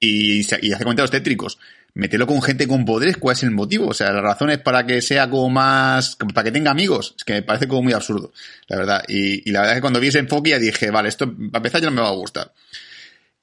y, 0.00 0.42
se- 0.42 0.58
y 0.60 0.72
hace 0.72 0.82
comentarios 0.82 1.12
tétricos. 1.12 1.58
Meterlo 1.94 2.26
con 2.26 2.42
gente 2.42 2.66
con 2.66 2.84
poderes, 2.84 3.16
¿cuál 3.16 3.36
es 3.36 3.44
el 3.44 3.52
motivo? 3.52 3.86
O 3.86 3.94
sea, 3.94 4.12
la 4.12 4.20
razón 4.20 4.50
es 4.50 4.58
para 4.58 4.84
que 4.84 5.00
sea 5.00 5.30
como 5.30 5.48
más, 5.48 6.16
para 6.16 6.42
que 6.42 6.50
tenga 6.50 6.72
amigos. 6.72 7.14
Es 7.16 7.24
que 7.24 7.34
me 7.34 7.42
parece 7.42 7.68
como 7.68 7.82
muy 7.82 7.92
absurdo, 7.92 8.32
la 8.66 8.76
verdad. 8.76 9.04
Y, 9.06 9.48
y 9.48 9.52
la 9.52 9.60
verdad 9.60 9.74
es 9.74 9.78
que 9.78 9.82
cuando 9.82 10.00
vi 10.00 10.08
ese 10.08 10.18
enfoque 10.18 10.50
ya 10.50 10.58
dije, 10.58 10.90
vale, 10.90 11.08
esto 11.08 11.26
para 11.26 11.58
empezar 11.58 11.80
ya 11.80 11.90
no 11.90 11.96
me 11.96 12.02
va 12.02 12.08
a 12.08 12.12
gustar. 12.12 12.52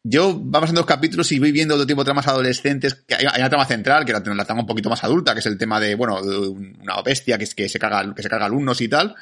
Yo 0.04 0.42
va 0.44 0.60
pasando 0.60 0.82
dos 0.82 0.88
capítulos 0.88 1.32
y 1.32 1.40
voy 1.40 1.52
viendo 1.52 1.76
otro 1.76 1.86
tipo 1.86 2.02
de 2.02 2.06
tramas 2.06 2.28
adolescentes. 2.28 3.04
Hay, 3.18 3.26
una 3.26 3.50
trama 3.50 3.66
central, 3.66 4.04
que 4.04 4.14
la, 4.14 4.20
la 4.20 4.46
trama 4.46 4.62
un 4.62 4.68
poquito 4.68 4.90
más 4.90 5.04
adulta, 5.04 5.34
que 5.34 5.40
es 5.40 5.46
el 5.46 5.58
tema 5.58 5.80
de, 5.80 5.96
bueno, 5.96 6.20
una 6.20 7.02
bestia 7.04 7.38
que, 7.38 7.46
que 7.46 7.70
se 7.70 7.78
carga, 7.78 8.14
que 8.14 8.24
se 8.24 8.30
carga 8.30 8.48
alumnos 8.48 8.82
y 8.82 8.88
tal. 8.88 9.16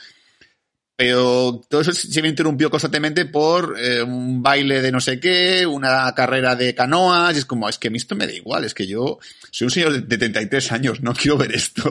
Pero 0.99 1.61
todo 1.69 1.79
eso 1.79 1.93
se 1.93 2.21
me 2.21 2.27
interrumpió 2.27 2.69
constantemente 2.69 3.23
por 3.23 3.77
eh, 3.79 4.03
un 4.03 4.43
baile 4.43 4.81
de 4.81 4.91
no 4.91 4.99
sé 4.99 5.17
qué, 5.17 5.65
una 5.65 6.13
carrera 6.13 6.57
de 6.57 6.75
canoas, 6.75 7.33
y 7.37 7.39
es 7.39 7.45
como, 7.45 7.69
es 7.69 7.77
que 7.77 7.87
a 7.87 7.91
mí 7.91 7.95
esto 7.97 8.17
me 8.17 8.27
da 8.27 8.33
igual, 8.33 8.65
es 8.65 8.73
que 8.73 8.85
yo 8.85 9.17
soy 9.49 9.63
un 9.63 9.71
señor 9.71 9.93
de, 9.93 10.01
de 10.01 10.17
33 10.17 10.71
años, 10.73 11.01
no 11.01 11.13
quiero 11.13 11.37
ver 11.37 11.53
esto. 11.53 11.89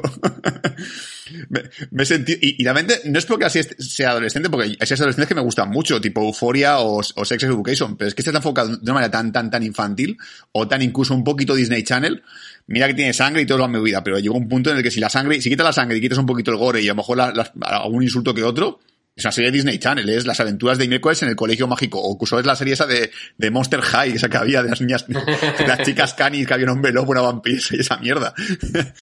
me, 1.48 1.62
me 1.90 2.04
sentí, 2.04 2.36
y, 2.38 2.62
realmente 2.62 3.00
no 3.06 3.18
es 3.18 3.24
porque 3.24 3.46
así 3.46 3.60
sea 3.78 4.10
adolescente, 4.10 4.50
porque 4.50 4.66
hay 4.66 4.76
adolescentes 4.78 5.26
que 5.26 5.34
me 5.34 5.40
gustan 5.40 5.70
mucho, 5.70 6.02
tipo 6.02 6.22
Euphoria 6.22 6.80
o, 6.80 6.98
o 6.98 7.24
Sex 7.24 7.42
Education, 7.44 7.96
pero 7.96 8.08
es 8.08 8.14
que 8.14 8.20
este 8.20 8.28
está 8.28 8.40
enfocado 8.40 8.76
de 8.76 8.82
una 8.82 8.92
manera 8.92 9.10
tan, 9.10 9.32
tan, 9.32 9.50
tan 9.50 9.62
infantil, 9.62 10.18
o 10.52 10.68
tan 10.68 10.82
incluso 10.82 11.14
un 11.14 11.24
poquito 11.24 11.54
Disney 11.54 11.82
Channel, 11.82 12.22
mira 12.66 12.86
que 12.86 12.92
tiene 12.92 13.14
sangre 13.14 13.40
y 13.40 13.46
todo 13.46 13.56
lo 13.56 13.64
han 13.64 13.82
vida, 13.82 14.04
pero 14.04 14.18
llega 14.18 14.34
un 14.34 14.50
punto 14.50 14.70
en 14.70 14.76
el 14.76 14.82
que 14.82 14.90
si 14.90 15.00
la 15.00 15.08
sangre, 15.08 15.40
si 15.40 15.48
quitas 15.48 15.64
la 15.64 15.72
sangre 15.72 15.96
y 15.96 16.02
quitas 16.02 16.18
un 16.18 16.26
poquito 16.26 16.50
el 16.50 16.58
gore 16.58 16.82
y 16.82 16.88
a 16.88 16.92
lo 16.92 16.96
mejor 16.96 17.16
la- 17.16 17.32
las- 17.32 17.52
algún 17.62 18.02
insulto 18.02 18.34
que 18.34 18.42
otro, 18.44 18.80
es 19.18 19.24
una 19.24 19.32
serie 19.32 19.50
de 19.50 19.56
Disney 19.56 19.78
Channel, 19.78 20.08
es 20.08 20.26
las 20.26 20.38
aventuras 20.40 20.78
de 20.78 20.86
miércoles 20.88 21.22
en 21.22 21.28
el 21.28 21.36
colegio 21.36 21.66
mágico, 21.66 22.00
o 22.00 22.12
incluso 22.12 22.38
es 22.38 22.46
la 22.46 22.54
serie 22.56 22.74
esa 22.74 22.86
de, 22.86 23.10
de 23.36 23.50
Monster 23.50 23.80
High, 23.82 24.12
esa 24.12 24.28
que 24.28 24.36
había 24.36 24.62
de 24.62 24.70
las 24.70 24.80
niñas, 24.80 25.06
de 25.08 25.66
las 25.66 25.82
chicas 25.82 26.14
canis, 26.14 26.46
que 26.46 26.54
había 26.54 26.66
un 26.66 26.72
hombre 26.72 26.92
lobo, 26.92 27.10
una 27.10 27.20
vampiresa 27.22 27.74
y 27.76 27.80
esa 27.80 27.96
mierda. 27.98 28.32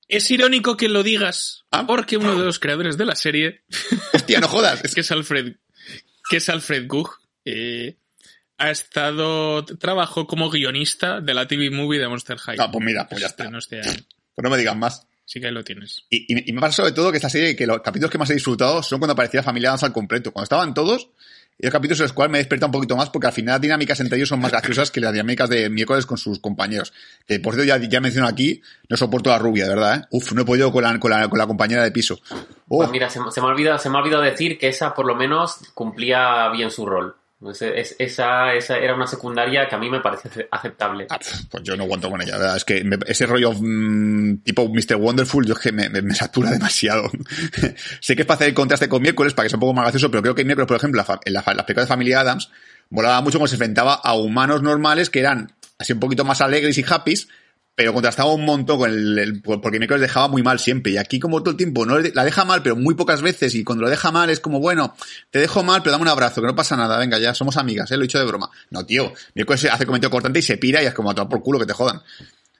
Es 0.09 0.31
irónico 0.31 0.77
que 0.77 0.89
lo 0.89 1.03
digas, 1.03 1.65
Ah. 1.71 1.87
porque 1.87 2.17
uno 2.17 2.39
de 2.39 2.45
los 2.45 2.59
creadores 2.59 2.97
de 2.97 3.05
la 3.05 3.15
serie, 3.15 3.63
Hostia, 4.15 4.41
no 4.41 4.49
jodas. 4.49 4.81
que 4.95 5.01
es 5.01 5.11
Alfred, 5.11 5.57
que 6.31 6.37
es 6.39 6.49
Alfred 6.49 6.87
Gug, 6.89 7.11
eh, 7.45 7.97
ha 8.59 8.71
estado, 8.71 9.65
trabajó 9.67 10.27
como 10.27 10.49
guionista 10.49 11.21
de 11.21 11.35
la 11.35 11.47
TV 11.47 11.71
movie 11.71 12.01
de 12.01 12.09
Monster 12.09 12.39
High. 12.39 12.57
Ah, 12.59 12.71
pues 12.71 12.83
mira, 12.85 13.07
pues 13.07 13.21
ya 13.21 13.27
está. 13.27 13.51
No 13.51 13.59
este 13.59 13.83
Pues 13.83 14.43
no 14.43 14.49
me 14.49 14.57
digan 14.57 14.79
más. 14.79 15.07
Sí 15.27 15.41
que 15.41 15.49
ahí 15.49 15.53
lo 15.53 15.65
tienes. 15.65 16.05
Y, 16.09 16.33
y- 16.33 16.49
y 16.51 16.53
me 16.55 16.61
pasa 16.61 16.77
sobre 16.77 16.93
todo 16.93 17.11
que 17.11 17.17
esta 17.19 17.29
serie, 17.29 17.55
que 17.57 17.67
los 17.67 17.81
capítulos 17.83 18.11
que 18.11 18.17
más 18.19 18.31
he 18.31 18.35
disfrutado 18.35 18.83
son 18.83 18.99
cuando 19.01 19.13
aparecía 19.13 19.43
Familia 19.43 19.69
Adams 19.71 19.83
al 19.83 19.93
completo. 19.93 20.33
Cuando 20.33 20.45
estaban 20.45 20.73
todos, 20.73 21.09
y 21.59 21.65
los 21.65 21.73
capítulos 21.73 21.99
en 22.01 22.05
los 22.05 22.13
cuales 22.13 22.31
me 22.33 22.39
desperta 22.39 22.67
un 22.67 22.73
poquito 22.73 22.97
más 22.97 23.11
porque 23.11 23.27
al 23.27 23.33
final 23.33 23.55
las 23.55 23.61
dinámicas 23.63 23.99
entre 24.01 24.19
ellos 24.19 24.29
son 24.29 24.41
más 24.41 24.53
graciosas 24.53 24.91
que 24.91 25.01
las 25.01 25.13
dinámicas 25.13 25.49
de 25.51 25.69
miércoles 25.71 26.07
con 26.07 26.17
sus 26.19 26.39
compañeros. 26.39 26.93
Que 27.27 27.41
por 27.41 27.55
cierto, 27.55 27.67
ya, 27.67 27.79
ya 27.89 28.01
menciono 28.01 28.29
aquí, 28.29 28.63
no 28.89 28.97
soporto 28.97 29.31
a 29.31 29.35
la 29.35 29.39
rubia, 29.41 29.65
de 29.65 29.71
verdad, 29.71 29.97
¿eh? 29.97 30.07
Uf, 30.11 30.33
no 30.33 30.43
he 30.43 30.45
podido 30.45 30.71
con 30.71 30.85
la, 30.85 30.99
con 31.01 31.11
la, 31.11 31.27
con 31.29 31.39
la 31.39 31.47
compañera 31.47 31.83
de 31.83 31.91
piso. 31.91 32.21
Oh, 32.69 32.79
Pues 32.79 32.91
mira, 32.91 33.09
se, 33.11 33.19
se 33.33 33.41
me 33.41 33.47
ha 33.49 33.51
olvidado, 33.51 33.79
se 33.79 33.89
me 33.91 33.97
ha 33.97 34.01
olvidado 34.03 34.23
decir 34.23 34.59
que 34.59 34.69
esa 34.69 34.95
por 34.95 35.07
lo 35.07 35.15
menos 35.17 35.57
cumplía 35.75 36.49
bien 36.51 36.71
su 36.71 36.87
rol. 36.87 37.17
Es- 37.51 37.61
es- 37.63 37.97
esa, 37.99 38.55
esa 38.55 38.79
era 38.79 38.95
una 38.95 39.07
secundaria 39.07 39.69
que 39.69 39.75
a 39.75 39.79
mí 39.79 39.91
me 39.91 40.01
parece 40.01 40.29
ace- 40.29 40.49
aceptable. 40.51 41.07
ah, 41.11 41.19
pues 41.51 41.63
yo 41.63 41.77
no 41.77 41.85
aguanto 41.85 42.09
con 42.11 42.21
ella, 42.23 42.33
la 42.33 42.39
verdad. 42.39 42.57
Es 42.57 42.65
que 42.65 42.83
ese 43.07 43.27
rollo 43.27 43.53
mm, 43.53 44.39
tipo 44.39 44.67
Mr. 44.69 44.97
Wonderful, 44.97 45.45
yo 45.47 45.53
es 45.55 45.61
que 45.61 45.71
me, 45.73 45.89
me- 45.91 46.15
satura 46.15 46.51
demasiado. 46.53 47.11
sé 48.01 48.17
que 48.17 48.23
es 48.23 48.27
para 48.27 48.37
hacer 48.37 48.49
el 48.49 48.55
contraste 48.55 48.89
con 48.89 49.03
miércoles, 49.03 49.35
para 49.35 49.45
que 49.45 49.51
sea 49.51 49.57
un 49.57 49.61
poco 49.61 49.75
más 49.75 49.85
gracioso, 49.85 50.11
pero 50.11 50.23
creo 50.23 50.35
que 50.35 50.45
miércoles, 50.45 50.67
por 50.69 50.77
ejemplo, 50.79 51.05
en 51.25 51.33
la, 51.33 51.43
películas 51.43 51.87
de 51.87 51.87
Familia 51.87 52.21
Adams, 52.21 52.51
molaba 52.91 53.21
mucho 53.21 53.39
cuando 53.39 53.49
se 53.49 53.57
enfrentaba 53.57 53.95
a 53.95 54.15
humanos 54.15 54.63
normales 54.63 55.11
que 55.11 55.21
eran 55.21 55.53
así 55.79 55.93
un 55.93 56.01
poquito 56.01 56.25
más 56.25 56.41
alegres 56.41 56.79
y 56.79 56.85
happy, 56.89 57.15
pero 57.77 57.93
contrastaba 57.93 58.33
un 58.33 58.45
montón 58.47 58.79
con 58.79 58.91
el, 58.91 59.19
el- 59.19 59.43
porque 59.43 59.79
miércoles 59.79 60.01
dejaba 60.01 60.29
muy 60.29 60.43
mal 60.43 60.59
siempre. 60.59 60.93
Y 60.93 60.97
aquí 60.97 61.21
como 61.21 61.41
todo 61.41 61.51
el 61.51 61.57
tiempo, 61.59 61.85
no 61.85 61.99
la 61.99 62.25
deja 62.25 62.45
mal, 62.47 62.63
pero 62.63 62.75
muy 62.75 62.95
pocas 62.95 63.21
veces. 63.21 63.55
Y 63.55 63.65
cuando 63.65 63.85
lo 63.85 63.91
deja 63.91 64.11
mal 64.11 64.31
es 64.31 64.41
como, 64.41 64.61
bueno, 64.61 64.97
te 65.31 65.39
dejo 65.41 65.63
mal, 65.63 65.83
pero 65.83 65.93
dame 65.93 66.03
un 66.03 66.09
abrazo, 66.09 66.41
que 66.41 66.47
no 66.47 66.57
pasa 66.57 66.75
nada, 66.75 66.99
venga, 66.99 67.19
ya 67.19 67.35
somos 67.35 67.59
amigas, 67.59 67.91
¿eh? 67.91 67.97
lo 67.97 68.03
he 68.03 68.07
dicho 68.07 68.19
de 68.19 68.25
broma. 68.25 68.51
No, 68.71 68.85
tío, 68.87 69.13
miércoles 69.35 69.67
hace 69.71 69.85
comentario 69.85 70.11
cortante 70.11 70.39
y 70.39 70.43
se 70.43 70.57
pira 70.57 70.83
y 70.83 70.87
es 70.87 70.95
como 70.95 71.11
a 71.11 71.29
por 71.29 71.43
culo 71.43 71.59
que 71.59 71.67
te 71.67 71.75
jodan. 71.75 72.01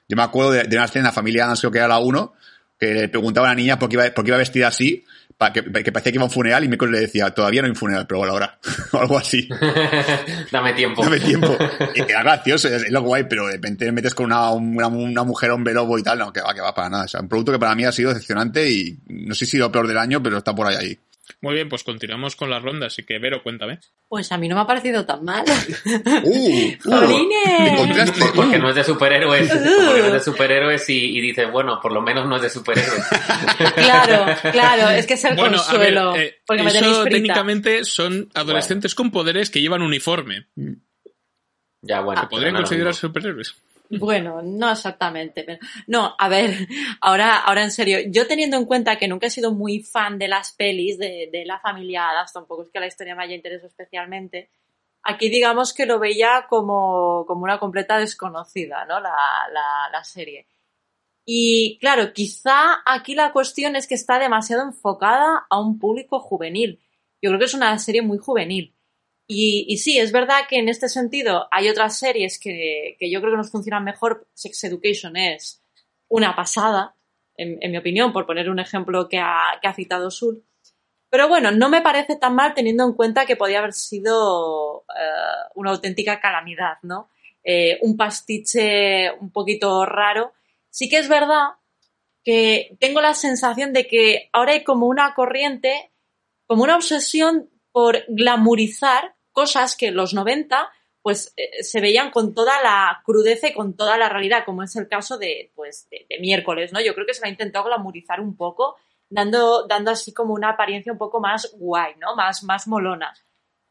Yo 0.07 0.15
me 0.15 0.21
acuerdo 0.23 0.51
de, 0.51 0.67
una 0.71 0.85
escena 0.85 1.11
en 1.15 1.15
la 1.15 1.71
que 1.71 1.77
era 1.77 1.87
la 1.87 1.97
1, 1.97 2.33
que 2.79 2.93
le 2.93 3.09
preguntaba 3.09 3.47
a 3.47 3.51
la 3.51 3.55
niña 3.55 3.79
por 3.79 3.89
qué 3.89 3.95
iba, 3.95 4.09
por 4.11 4.23
qué 4.23 4.29
iba 4.29 4.37
vestida 4.37 4.67
así, 4.67 5.03
pa- 5.37 5.53
que, 5.53 5.61
que 5.63 5.91
parecía 5.91 6.11
que 6.11 6.15
iba 6.17 6.23
a 6.23 6.25
un 6.27 6.31
funeral 6.31 6.63
y 6.63 6.67
miércoles 6.67 6.91
le 6.93 6.99
decía, 7.07 7.29
todavía 7.31 7.61
no 7.61 7.65
hay 7.67 7.71
un 7.71 7.75
funeral, 7.75 8.05
pero 8.07 8.19
bueno, 8.19 8.33
ahora. 8.33 8.57
o 8.91 8.97
algo 9.01 9.17
así. 9.17 9.47
Dame 10.51 10.73
tiempo. 10.73 11.03
Dame 11.03 11.19
tiempo. 11.19 11.55
Y 11.95 12.01
era 12.01 12.23
gracioso, 12.23 12.67
es, 12.67 12.83
es 12.83 12.91
lo 12.91 13.01
guay, 13.01 13.25
pero 13.29 13.45
de 13.47 13.53
repente 13.53 13.85
me 13.85 13.91
metes 13.93 14.13
con 14.15 14.27
una, 14.27 14.51
una, 14.51 14.87
una 14.87 15.23
mujer 15.23 15.51
hombre 15.51 15.73
lobo 15.73 15.97
y 15.97 16.03
tal, 16.03 16.19
no, 16.19 16.31
que 16.33 16.41
va, 16.41 16.53
que 16.53 16.61
va 16.61 16.73
para 16.73 16.89
nada. 16.89 17.05
O 17.05 17.07
sea, 17.07 17.21
un 17.21 17.27
producto 17.29 17.51
que 17.51 17.59
para 17.59 17.75
mí 17.75 17.85
ha 17.85 17.91
sido 17.91 18.09
decepcionante 18.09 18.69
y 18.69 18.97
no 19.07 19.33
sé 19.35 19.45
si 19.45 19.57
lo 19.57 19.71
peor 19.71 19.87
del 19.87 19.97
año, 19.97 20.21
pero 20.21 20.37
está 20.37 20.53
por 20.53 20.67
ahí 20.67 20.75
ahí. 20.75 20.99
Muy 21.41 21.53
bien, 21.55 21.67
pues 21.69 21.83
continuamos 21.83 22.35
con 22.35 22.49
la 22.49 22.59
ronda, 22.59 22.87
así 22.87 23.03
que 23.05 23.19
Vero, 23.19 23.43
cuéntame. 23.43 23.79
Pues 24.07 24.31
a 24.31 24.37
mí 24.37 24.47
no 24.47 24.55
me 24.55 24.61
ha 24.61 24.65
parecido 24.67 25.05
tan 25.05 25.23
mal. 25.25 25.43
¡Uh! 26.23 26.71
¡Jolines! 26.83 27.77
Contraste. 27.77 28.25
Porque 28.35 28.57
no 28.59 28.69
es 28.69 28.75
de 28.75 28.83
superhéroes. 28.83 29.49
Porque 29.49 29.99
no 30.01 30.05
es 30.07 30.13
de 30.13 30.19
superhéroes 30.21 30.89
y, 30.89 31.17
y 31.17 31.21
dices, 31.21 31.51
bueno, 31.51 31.79
por 31.81 31.91
lo 31.91 32.01
menos 32.01 32.27
no 32.27 32.37
es 32.37 32.41
de 32.43 32.49
superhéroes. 32.49 33.03
Claro, 33.75 34.25
claro, 34.51 34.89
es 34.89 35.05
que 35.05 35.13
es 35.15 35.23
el 35.25 35.35
Bueno, 35.35 35.57
a 35.59 35.63
consuelo. 35.65 36.13
ver, 36.13 36.21
eh, 36.21 36.41
porque 36.45 36.63
me 36.63 36.71
tenéis 36.71 36.93
eso 36.93 37.01
frita. 37.03 37.15
técnicamente 37.15 37.83
son 37.85 38.29
adolescentes 38.33 38.95
con 38.95 39.11
poderes 39.11 39.49
que 39.49 39.61
llevan 39.61 39.81
uniforme. 39.81 40.47
Ya, 41.81 42.01
bueno. 42.01 42.21
que 42.21 42.27
podrían 42.27 42.53
no 42.53 42.61
mismo. 42.61 42.93
superhéroes. 42.93 43.55
Bueno, 43.89 44.41
no 44.41 44.71
exactamente. 44.71 45.43
pero- 45.43 45.59
No, 45.87 46.15
a 46.17 46.27
ver, 46.29 46.67
ahora, 47.01 47.37
ahora 47.39 47.63
en 47.63 47.71
serio, 47.71 47.99
yo 48.07 48.27
teniendo 48.27 48.57
en 48.57 48.65
cuenta 48.65 48.97
que 48.97 49.07
nunca 49.07 49.27
he 49.27 49.29
sido 49.31 49.51
muy 49.53 49.81
fan 49.81 50.17
de 50.19 50.27
las 50.27 50.51
pelis 50.53 50.97
de, 50.97 51.29
de 51.31 51.45
la 51.45 51.59
familia 51.59 52.09
Adams, 52.09 52.33
tampoco 52.33 52.63
es 52.63 52.69
que 52.69 52.79
la 52.79 52.87
historia 52.87 53.15
me 53.15 53.23
haya 53.23 53.35
interesado 53.35 53.67
especialmente, 53.67 54.49
aquí 55.03 55.29
digamos 55.29 55.73
que 55.73 55.85
lo 55.85 55.99
veía 55.99 56.47
como, 56.49 57.23
como 57.27 57.43
una 57.43 57.59
completa 57.59 57.97
desconocida, 57.97 58.85
¿no? 58.85 58.99
La, 58.99 59.15
la, 59.53 59.89
la 59.91 60.03
serie. 60.03 60.47
Y 61.25 61.77
claro, 61.79 62.13
quizá 62.13 62.81
aquí 62.85 63.13
la 63.15 63.31
cuestión 63.33 63.75
es 63.75 63.87
que 63.87 63.95
está 63.95 64.17
demasiado 64.19 64.63
enfocada 64.63 65.45
a 65.49 65.59
un 65.59 65.77
público 65.77 66.19
juvenil. 66.21 66.79
Yo 67.21 67.29
creo 67.29 67.39
que 67.39 67.45
es 67.45 67.53
una 67.53 67.77
serie 67.79 68.01
muy 68.01 68.17
juvenil. 68.17 68.73
Y, 69.29 69.77
sí, 69.77 69.99
es 69.99 70.13
verdad 70.13 70.47
que 70.49 70.57
en 70.57 70.69
este 70.69 70.87
sentido 70.87 71.47
hay 71.51 71.67
otras 71.67 71.99
series 71.99 72.39
que, 72.39 72.95
yo 72.99 73.19
creo 73.19 73.33
que 73.33 73.37
nos 73.37 73.51
funcionan 73.51 73.83
mejor. 73.83 74.25
Sex 74.33 74.63
Education 74.63 75.17
es 75.17 75.61
una 76.07 76.33
pasada, 76.33 76.95
en, 77.35 77.59
mi 77.69 77.77
opinión, 77.77 78.13
por 78.13 78.25
poner 78.25 78.49
un 78.49 78.59
ejemplo 78.59 79.09
que 79.09 79.19
ha, 79.19 79.59
citado 79.75 80.09
Sul. 80.11 80.45
Pero 81.09 81.27
bueno, 81.27 81.51
no 81.51 81.69
me 81.69 81.81
parece 81.81 82.15
tan 82.15 82.35
mal 82.35 82.53
teniendo 82.53 82.85
en 82.85 82.93
cuenta 82.93 83.25
que 83.25 83.35
podía 83.35 83.59
haber 83.59 83.73
sido 83.73 84.85
eh, 84.97 85.49
una 85.55 85.71
auténtica 85.71 86.21
calamidad, 86.21 86.77
¿no? 86.81 87.09
Eh, 87.43 87.79
un 87.81 87.97
pastiche 87.97 89.11
un 89.19 89.31
poquito 89.31 89.85
raro. 89.85 90.33
Sí 90.69 90.89
que 90.89 90.97
es 90.97 91.09
verdad 91.09 91.49
que 92.23 92.77
tengo 92.79 93.01
la 93.01 93.13
sensación 93.13 93.73
de 93.73 93.87
que 93.87 94.29
ahora 94.31 94.53
hay 94.53 94.63
como 94.63 94.87
una 94.87 95.13
corriente, 95.15 95.91
como 96.45 96.63
una 96.63 96.75
obsesión 96.75 97.49
por 97.71 98.03
glamorizar 98.09 99.16
cosas 99.37 99.75
que 99.75 99.89
en 99.89 99.95
los 99.95 100.15
90 100.15 100.67
pues 101.03 101.31
eh, 101.37 101.61
se 101.61 101.79
veían 101.79 102.09
con 102.09 102.33
toda 102.33 102.59
la 102.63 103.03
crudeza 103.05 103.47
y 103.47 103.53
con 103.53 103.77
toda 103.77 103.95
la 103.95 104.09
realidad, 104.09 104.43
como 104.43 104.63
es 104.63 104.75
el 104.75 104.87
caso 104.87 105.19
de, 105.19 105.51
pues, 105.53 105.87
de, 105.91 106.07
miércoles, 106.19 106.73
¿no? 106.73 106.81
Yo 106.81 106.95
creo 106.95 107.05
que 107.05 107.13
se 107.13 107.21
la 107.21 107.27
ha 107.27 107.29
intentado 107.29 107.65
glamorizar 107.65 108.19
un 108.19 108.35
poco, 108.35 108.77
dando, 109.07 109.67
dando 109.67 109.91
así 109.91 110.11
como 110.11 110.33
una 110.33 110.49
apariencia 110.49 110.91
un 110.91 110.97
poco 110.97 111.19
más 111.19 111.53
guay, 111.53 111.93
¿no? 111.99 112.15
Más, 112.15 112.41
más 112.43 112.67
molona. 112.67 113.13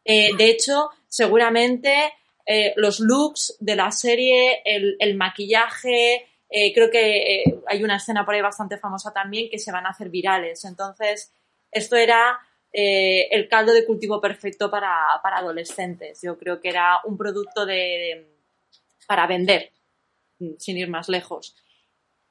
Eh, 0.05 0.37
de 0.37 0.51
hecho, 0.51 0.91
seguramente 1.09 2.15
eh, 2.47 2.73
los 2.77 3.01
looks 3.01 3.57
de 3.59 3.75
la 3.75 3.91
serie, 3.91 4.63
el, 4.65 5.17
maquillaje, 5.17 6.29
creo 6.49 6.93
que 6.93 7.43
hay 7.67 7.83
una 7.83 7.97
escena 7.97 8.25
por 8.25 8.37
ahí 8.37 8.41
bastante 8.41 8.79
famosa 8.79 9.13
también 9.13 9.51
que 9.51 9.59
se 9.59 9.73
van 9.73 9.85
a 9.85 9.91
hacer 9.91 10.11
virales. 10.11 10.65
Entonces, 10.65 11.33
esto 11.73 11.97
era 11.97 12.39
eh, 12.79 13.29
el 13.31 13.49
caldo 13.49 13.73
de 13.73 13.87
cultivo 13.87 14.21
perfecto 14.21 14.71
para, 14.71 14.93
para 15.23 15.39
adolescentes. 15.39 16.21
Yo 16.23 16.37
creo 16.37 16.61
que 16.61 16.69
era 16.69 16.99
un 17.05 17.17
producto 17.17 17.65
de, 17.65 18.29
para 19.07 19.27
vender, 19.27 19.73
mm, 20.41 20.57
sin 20.59 20.77
ir 20.77 20.91
más 20.91 21.09
lejos. 21.09 21.57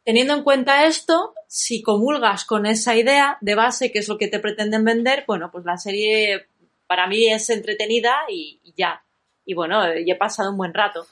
Teniendo 0.04 0.36
en 0.36 0.44
cuenta 0.44 0.86
esto, 0.86 1.34
si 1.48 1.82
comulgas 1.82 2.46
con 2.46 2.68
esa 2.68 2.96
idea 2.96 3.40
de 3.42 3.56
base, 3.56 3.92
que 3.92 3.98
es 3.98 4.08
lo 4.08 4.20
que 4.20 4.28
te 4.28 4.38
pretenden 4.38 4.86
vender, 4.86 5.24
bueno, 5.26 5.50
pues 5.52 5.66
la 5.66 5.78
serie 5.78 6.46
para 6.86 7.08
mí 7.08 7.26
es 7.26 7.50
entretenida 7.50 8.14
y, 8.30 8.60
y 8.64 8.76
ya. 8.78 9.04
Y 9.46 9.56
bueno, 9.56 9.84
eh, 9.84 10.04
y 10.06 10.12
he 10.12 10.16
pasado 10.16 10.52
un 10.52 10.58
buen 10.58 10.76
rato. 10.76 11.08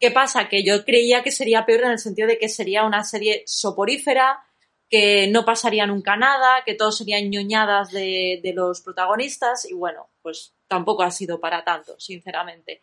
¿Qué 0.00 0.10
pasa? 0.10 0.48
Que 0.48 0.64
yo 0.64 0.82
creía 0.86 1.22
que 1.22 1.30
sería 1.30 1.66
peor 1.66 1.82
en 1.82 1.90
el 1.90 1.98
sentido 1.98 2.26
de 2.26 2.38
que 2.38 2.48
sería 2.48 2.86
una 2.86 3.04
serie 3.04 3.42
soporífera, 3.44 4.42
que 4.88 5.28
no 5.28 5.44
pasaría 5.44 5.86
nunca 5.86 6.16
nada, 6.16 6.62
que 6.64 6.74
todo 6.74 6.92
serían 6.92 7.30
ñoñadas 7.30 7.90
de, 7.90 8.40
de 8.42 8.52
los 8.54 8.80
protagonistas 8.80 9.70
y 9.70 9.74
bueno, 9.74 10.08
pues 10.22 10.54
tampoco 10.66 11.02
ha 11.02 11.10
sido 11.10 11.40
para 11.40 11.64
tanto, 11.64 11.98
sinceramente. 11.98 12.80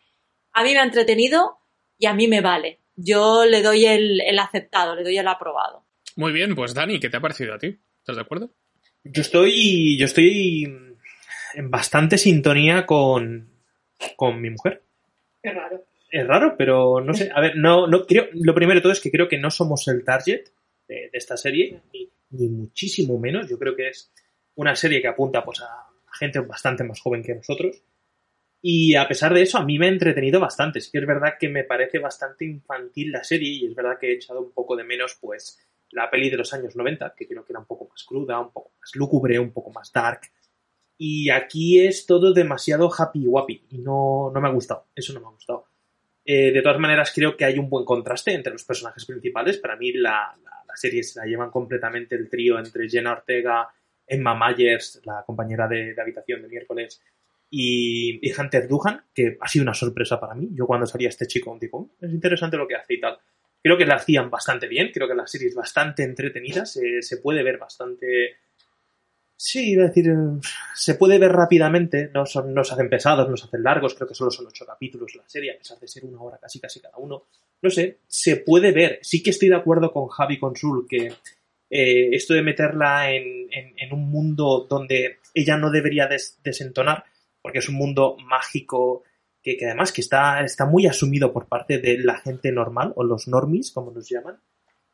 A 0.52 0.62
mí 0.62 0.72
me 0.72 0.78
ha 0.78 0.84
entretenido 0.84 1.58
y 1.98 2.06
a 2.06 2.14
mí 2.14 2.28
me 2.28 2.40
vale. 2.40 2.80
Yo 2.94 3.44
le 3.44 3.62
doy 3.62 3.86
el, 3.86 4.20
el 4.20 4.38
aceptado, 4.38 4.94
le 4.94 5.02
doy 5.02 5.18
el 5.18 5.28
aprobado. 5.28 5.84
Muy 6.14 6.32
bien, 6.32 6.54
pues 6.54 6.74
Dani, 6.74 6.98
¿qué 6.98 7.10
te 7.10 7.16
ha 7.16 7.20
parecido 7.20 7.54
a 7.54 7.58
ti? 7.58 7.78
¿Estás 7.98 8.16
de 8.16 8.22
acuerdo? 8.22 8.50
Yo 9.04 9.20
estoy, 9.20 9.98
yo 9.98 10.06
estoy 10.06 10.64
en 11.54 11.70
bastante 11.70 12.18
sintonía 12.18 12.86
con, 12.86 13.50
con 14.16 14.40
mi 14.40 14.50
mujer. 14.50 14.82
Qué 15.42 15.50
raro. 15.50 15.84
Es 16.10 16.26
raro, 16.26 16.54
pero 16.56 17.00
no 17.00 17.12
sé. 17.12 17.30
A 17.34 17.40
ver, 17.40 17.56
no, 17.56 17.86
no 17.86 18.06
creo. 18.06 18.28
Lo 18.32 18.54
primero 18.54 18.78
de 18.78 18.82
todo 18.82 18.92
es 18.92 19.00
que 19.00 19.10
creo 19.10 19.28
que 19.28 19.38
no 19.38 19.50
somos 19.50 19.86
el 19.88 20.04
target 20.04 20.48
de, 20.88 21.10
esta 21.12 21.36
serie, 21.36 21.80
ni, 21.92 22.10
ni 22.30 22.48
muchísimo 22.48 23.18
menos. 23.18 23.48
Yo 23.48 23.58
creo 23.58 23.74
que 23.76 23.88
es 23.88 24.12
una 24.54 24.74
serie 24.76 25.00
que 25.00 25.08
apunta 25.08 25.44
pues 25.44 25.60
a 25.60 25.86
gente 26.18 26.40
bastante 26.40 26.84
más 26.84 27.00
joven 27.00 27.22
que 27.22 27.34
nosotros. 27.34 27.82
Y 28.62 28.94
a 28.96 29.06
pesar 29.06 29.32
de 29.34 29.42
eso, 29.42 29.58
a 29.58 29.64
mí 29.64 29.78
me 29.78 29.86
ha 29.86 29.90
entretenido 29.90 30.40
bastante. 30.40 30.80
Sí 30.80 30.90
que 30.90 30.98
es 30.98 31.06
verdad 31.06 31.34
que 31.38 31.48
me 31.48 31.64
parece 31.64 31.98
bastante 31.98 32.44
infantil 32.44 33.12
la 33.12 33.22
serie 33.22 33.50
y 33.50 33.66
es 33.66 33.74
verdad 33.74 33.98
que 34.00 34.08
he 34.10 34.14
echado 34.14 34.40
un 34.40 34.52
poco 34.52 34.74
de 34.76 34.82
menos, 34.84 35.16
pues, 35.20 35.58
la 35.90 36.10
peli 36.10 36.30
de 36.30 36.36
los 36.36 36.52
años 36.52 36.74
90, 36.74 37.14
que 37.16 37.28
creo 37.28 37.44
que 37.44 37.52
era 37.52 37.60
un 37.60 37.66
poco 37.66 37.86
más 37.88 38.02
cruda, 38.04 38.40
un 38.40 38.52
poco 38.52 38.72
más 38.80 38.90
lúgubre, 38.96 39.38
un 39.38 39.52
poco 39.52 39.70
más 39.70 39.92
dark. 39.92 40.22
Y 40.98 41.28
aquí 41.30 41.78
es 41.80 42.06
todo 42.06 42.32
demasiado 42.32 42.90
happy 42.92 43.26
guapi 43.26 43.66
y 43.70 43.78
no, 43.78 44.30
no 44.34 44.40
me 44.40 44.48
ha 44.48 44.52
gustado. 44.52 44.86
Eso 44.94 45.12
no 45.12 45.20
me 45.20 45.26
ha 45.26 45.30
gustado. 45.30 45.66
Eh, 46.24 46.50
de 46.50 46.62
todas 46.62 46.80
maneras, 46.80 47.12
creo 47.14 47.36
que 47.36 47.44
hay 47.44 47.58
un 47.58 47.68
buen 47.70 47.84
contraste 47.84 48.32
entre 48.32 48.52
los 48.52 48.64
personajes 48.64 49.04
principales. 49.04 49.58
Para 49.58 49.76
mí, 49.76 49.92
la, 49.92 50.34
la- 50.42 50.64
la 50.76 50.80
serie 50.80 51.02
se 51.02 51.18
la 51.18 51.24
llevan 51.24 51.50
completamente 51.50 52.14
el 52.16 52.28
trío 52.28 52.58
entre 52.58 52.88
Jenna 52.88 53.12
Ortega, 53.12 53.68
Emma 54.06 54.34
Myers, 54.34 55.00
la 55.04 55.24
compañera 55.24 55.66
de, 55.66 55.94
habitación 55.98 56.42
de 56.42 56.48
miércoles, 56.48 57.00
y, 57.48 58.18
y 58.20 58.38
Hunter 58.38 58.68
Duhan, 58.68 59.06
que 59.14 59.38
ha 59.40 59.48
sido 59.48 59.62
una 59.62 59.72
sorpresa 59.72 60.20
para 60.20 60.34
mí. 60.34 60.50
Yo 60.52 60.66
cuando 60.66 60.84
salía 60.84 61.08
este 61.08 61.26
chico, 61.26 61.56
digo, 61.58 61.80
"Mm, 61.80 62.04
es 62.04 62.12
interesante 62.12 62.58
lo 62.58 62.68
que 62.68 62.74
hace 62.74 62.94
y 62.94 63.00
tal. 63.00 63.18
Creo 63.62 63.78
que 63.78 63.86
la 63.86 63.94
hacían 63.94 64.28
bastante 64.28 64.68
bien, 64.68 64.90
creo 64.92 65.08
que 65.08 65.14
la 65.14 65.26
serie 65.26 65.48
es 65.48 65.54
bastante 65.54 66.02
entretenida, 66.02 66.66
se, 66.66 67.16
puede 67.22 67.42
ver 67.42 67.58
bastante... 67.58 68.36
Sí, 69.38 69.72
iba 69.72 69.84
a 69.84 69.88
decir, 69.88 70.08
eh, 70.08 70.40
se 70.74 70.94
puede 70.94 71.18
ver 71.18 71.32
rápidamente, 71.32 72.10
no, 72.12 72.26
son, 72.26 72.52
no 72.54 72.64
se 72.64 72.74
hacen 72.74 72.90
pesados, 72.90 73.28
no 73.28 73.36
se 73.36 73.46
hacen 73.46 73.62
largos, 73.62 73.94
creo 73.94 74.08
que 74.08 74.14
solo 74.14 74.30
son 74.30 74.46
ocho 74.46 74.66
capítulos 74.66 75.14
la 75.14 75.28
serie, 75.28 75.52
a 75.52 75.58
pesar 75.58 75.78
de 75.78 75.88
ser 75.88 76.04
una 76.04 76.20
hora 76.20 76.38
casi 76.38 76.60
casi 76.60 76.80
cada 76.80 76.96
uno. 76.98 77.24
No 77.62 77.70
sé, 77.70 77.98
se 78.06 78.36
puede 78.36 78.72
ver. 78.72 78.98
Sí 79.02 79.22
que 79.22 79.30
estoy 79.30 79.48
de 79.48 79.56
acuerdo 79.56 79.92
con 79.92 80.08
Javi 80.08 80.38
Consul 80.38 80.86
que 80.88 81.12
eh, 81.70 82.08
esto 82.12 82.34
de 82.34 82.42
meterla 82.42 83.12
en, 83.12 83.48
en- 83.50 83.92
un 83.92 84.10
mundo 84.10 84.66
donde 84.68 85.18
ella 85.34 85.56
no 85.56 85.70
debería 85.70 86.06
des- 86.06 86.38
desentonar, 86.42 87.04
porque 87.40 87.58
es 87.60 87.68
un 87.68 87.76
mundo 87.76 88.16
mágico 88.24 89.04
que, 89.42 89.56
que 89.56 89.66
además 89.66 89.92
que 89.92 90.00
está, 90.00 90.44
está 90.44 90.66
muy 90.66 90.86
asumido 90.86 91.32
por 91.32 91.46
parte 91.48 91.78
de 91.78 91.98
la 91.98 92.18
gente 92.18 92.50
normal, 92.52 92.92
o 92.96 93.04
los 93.04 93.26
normies, 93.28 93.70
como 93.72 93.90
nos 93.92 94.08
llaman. 94.08 94.38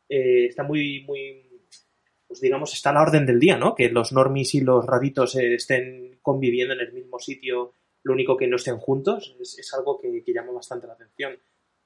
Eh, 0.09 0.45
está 0.45 0.63
muy, 0.63 1.03
muy, 1.05 1.43
pues 2.27 2.39
digamos, 2.39 2.73
está 2.73 2.91
a 2.91 2.93
la 2.93 3.01
orden 3.01 3.25
del 3.25 3.39
día, 3.39 3.57
¿no? 3.57 3.75
Que 3.75 3.89
los 3.89 4.11
normies 4.13 4.53
y 4.55 4.61
los 4.61 4.85
raritos 4.85 5.35
eh, 5.35 5.55
estén 5.55 6.19
conviviendo 6.21 6.73
en 6.75 6.81
el 6.81 6.93
mismo 6.93 7.19
sitio, 7.19 7.73
lo 8.03 8.13
único 8.13 8.37
que 8.37 8.47
no 8.47 8.55
estén 8.57 8.77
juntos, 8.77 9.35
es, 9.39 9.57
es 9.59 9.73
algo 9.73 9.99
que, 9.99 10.23
que 10.23 10.33
llama 10.33 10.51
bastante 10.53 10.87
la 10.87 10.93
atención. 10.93 11.37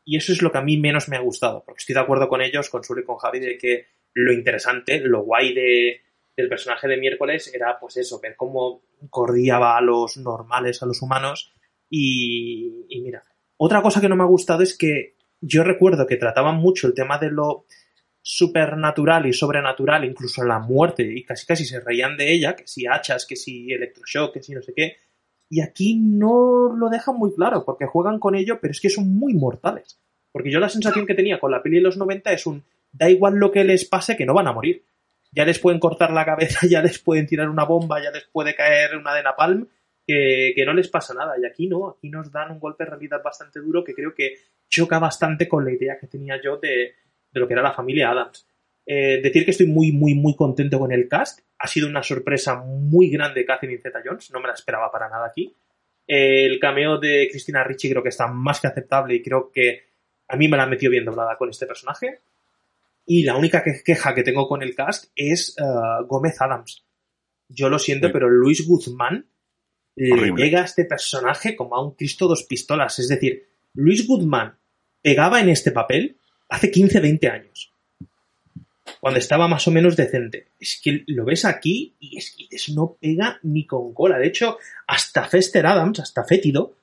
Y 0.10 0.16
eso 0.16 0.32
es 0.32 0.42
lo 0.42 0.54
que 0.54 0.58
a 0.58 0.62
mí 0.62 0.78
menos 0.78 1.10
me 1.10 1.18
ha 1.18 1.20
gustado, 1.20 1.66
porque 1.66 1.80
estoy 1.80 1.94
de 1.94 2.00
acuerdo 2.00 2.30
con 2.30 2.42
ellos, 2.42 2.70
con 2.70 2.82
Suri 2.82 3.02
y 3.02 3.04
con 3.04 3.18
Javi, 3.18 3.42
de 3.42 3.58
que 3.58 3.88
lo 4.14 4.32
interesante, 4.32 5.02
lo 5.02 5.24
guay 5.24 5.54
de, 5.54 6.02
del 6.38 6.48
personaje 6.48 6.88
de 6.88 6.96
miércoles 6.96 7.52
era, 7.54 7.78
pues 7.78 7.98
eso, 7.98 8.22
ver 8.22 8.38
cómo 8.38 8.84
cordiaba 9.10 9.76
a 9.76 9.82
los 9.82 10.16
normales, 10.16 10.82
a 10.82 10.86
los 10.86 11.02
humanos. 11.02 11.54
Y, 11.90 12.86
y 12.88 13.02
mira, 13.02 13.26
otra 13.58 13.82
cosa 13.82 14.00
que 14.00 14.08
no 14.08 14.16
me 14.16 14.24
ha 14.24 14.28
gustado 14.28 14.64
es 14.64 14.78
que 14.78 15.18
yo 15.42 15.66
recuerdo 15.66 16.08
que 16.08 16.16
trataban 16.16 16.56
mucho 16.56 16.88
el 16.88 16.94
tema 16.94 17.18
de 17.18 17.30
lo 17.30 17.66
supernatural 18.22 19.26
y 19.26 19.34
sobrenatural, 19.34 20.06
incluso 20.06 20.42
la 20.46 20.60
muerte, 20.60 21.04
y 21.04 21.26
casi 21.26 21.46
casi 21.46 21.66
se 21.66 21.82
reían 21.82 22.16
de 22.16 22.32
ella, 22.32 22.56
que 22.56 22.66
si 22.66 22.88
hachas, 22.88 23.26
que 23.26 23.36
si 23.36 23.74
electroshock, 23.74 24.36
que 24.36 24.42
si 24.42 24.54
no 24.54 24.62
sé 24.62 24.74
qué. 24.74 24.96
Y 25.50 25.62
aquí 25.62 25.96
no 25.96 26.74
lo 26.76 26.90
dejan 26.90 27.18
muy 27.18 27.34
claro, 27.34 27.64
porque 27.64 27.86
juegan 27.86 28.20
con 28.20 28.36
ello, 28.36 28.60
pero 28.62 28.72
es 28.72 28.82
que 28.82 28.90
son 28.90 29.18
muy 29.18 29.34
mortales. 29.34 30.00
Porque 30.32 30.52
yo 30.52 30.60
la 30.60 30.70
sensación 30.70 31.06
que 31.06 31.16
tenía 31.16 31.40
con 31.40 31.52
la 31.52 31.64
peli 31.64 31.78
de 31.78 31.84
los 31.84 31.98
90 31.98 32.32
es 32.34 32.46
un 32.46 32.64
da 32.92 33.10
igual 33.10 33.36
lo 33.36 33.52
que 33.52 33.64
les 33.64 33.86
pase, 33.86 34.16
que 34.16 34.26
no 34.26 34.34
van 34.34 34.48
a 34.48 34.54
morir. 34.54 34.84
Ya 35.32 35.46
les 35.46 35.60
pueden 35.60 35.80
cortar 35.80 36.12
la 36.12 36.26
cabeza, 36.26 36.68
ya 36.70 36.82
les 36.82 37.00
pueden 37.00 37.28
tirar 37.28 37.50
una 37.50 37.66
bomba, 37.66 38.02
ya 38.02 38.12
les 38.12 38.26
puede 38.26 38.56
caer 38.56 38.98
una 38.98 39.14
de 39.14 39.24
napalm, 39.24 39.68
que, 40.06 40.54
que 40.56 40.66
no 40.66 40.74
les 40.74 40.88
pasa 40.88 41.14
nada. 41.14 41.36
Y 41.42 41.46
aquí 41.46 41.68
no, 41.68 41.90
aquí 41.90 42.10
nos 42.10 42.32
dan 42.32 42.52
un 42.52 42.60
golpe 42.60 42.84
de 42.84 42.92
realidad 42.92 43.22
bastante 43.24 43.60
duro 43.60 43.84
que 43.84 43.94
creo 43.94 44.14
que 44.14 44.36
choca 44.70 45.00
bastante 45.00 45.48
con 45.48 45.64
la 45.64 45.72
idea 45.72 45.98
que 46.00 46.08
tenía 46.08 46.42
yo 46.42 46.58
de, 46.58 46.94
de 47.32 47.40
lo 47.40 47.48
que 47.48 47.54
era 47.54 47.62
la 47.62 47.74
familia 47.74 48.12
Adams. 48.12 48.48
Eh, 48.86 49.20
decir 49.22 49.44
que 49.44 49.52
estoy 49.52 49.68
muy, 49.68 49.92
muy, 49.92 50.16
muy 50.16 50.36
contento 50.36 50.80
con 50.80 50.92
el 50.92 51.08
cast. 51.08 51.42
Ha 51.60 51.68
sido 51.68 51.88
una 51.88 52.04
sorpresa 52.04 52.56
muy 52.56 53.10
grande 53.10 53.46
Catherine 53.46 53.82
Zeta 53.82 54.02
Jones. 54.06 54.32
No 54.32 54.40
me 54.40 54.48
la 54.48 54.54
esperaba 54.54 54.92
para 54.92 55.10
nada 55.10 55.28
aquí. 55.28 55.54
El 56.06 56.60
cameo 56.60 56.98
de 57.00 57.28
Cristina 57.32 57.64
Ricci 57.64 57.90
creo 57.90 58.04
que 58.04 58.10
está 58.10 58.28
más 58.28 58.60
que 58.62 58.68
aceptable 58.68 59.16
y 59.16 59.22
creo 59.24 59.52
que 59.52 59.88
a 60.28 60.36
mí 60.38 60.48
me 60.48 60.58
la 60.58 60.66
metido 60.66 60.92
bien 60.92 61.06
doblada 61.06 61.38
con 61.38 61.50
este 61.50 61.66
personaje. 61.66 62.22
Y 63.06 63.24
la 63.24 63.36
única 63.38 63.64
que- 63.64 63.82
queja 63.84 64.14
que 64.14 64.24
tengo 64.24 64.48
con 64.48 64.62
el 64.62 64.76
cast 64.76 65.12
es 65.16 65.56
eh, 65.58 65.64
Gómez 66.08 66.40
Adams. 66.42 66.86
Yo 67.50 67.70
lo 67.70 67.80
siento, 67.80 68.08
Sí. 68.08 68.14
pero 68.14 68.30
Luis 68.30 68.68
Guzmán 68.68 69.26
le 69.96 70.32
llega 70.36 70.62
a 70.62 70.66
este 70.66 70.86
personaje 70.86 71.56
como 71.56 71.76
a 71.76 71.84
un 71.84 71.96
Cristo 71.96 72.28
dos 72.28 72.44
pistolas. 72.44 73.00
Es 73.00 73.08
decir, 73.08 73.48
Luis 73.74 74.06
Guzmán 74.08 74.58
pegaba 75.02 75.40
en 75.42 75.50
este 75.50 75.72
papel 75.72 76.18
hace 76.50 76.70
15, 76.70 77.00
20 77.00 77.28
años. 77.30 77.67
Cuando 79.08 79.20
estaba 79.20 79.48
más 79.48 79.68
o 79.68 79.72
menos 79.72 79.96
decente. 79.96 80.48
Es 80.60 80.80
que 80.84 81.04
lo 81.08 81.26
ves 81.26 81.46
aquí 81.46 81.96
y 82.00 82.18
es 82.18 82.36
que 82.38 82.74
no 82.74 82.98
pega 83.00 83.40
ni 83.44 83.66
con 83.66 83.94
cola. 83.94 84.18
De 84.20 84.28
hecho, 84.28 84.58
hasta 84.88 85.24
Fester 85.26 85.66
Adams, 85.66 86.00
hasta 86.00 86.24
Fétido, 86.24 86.76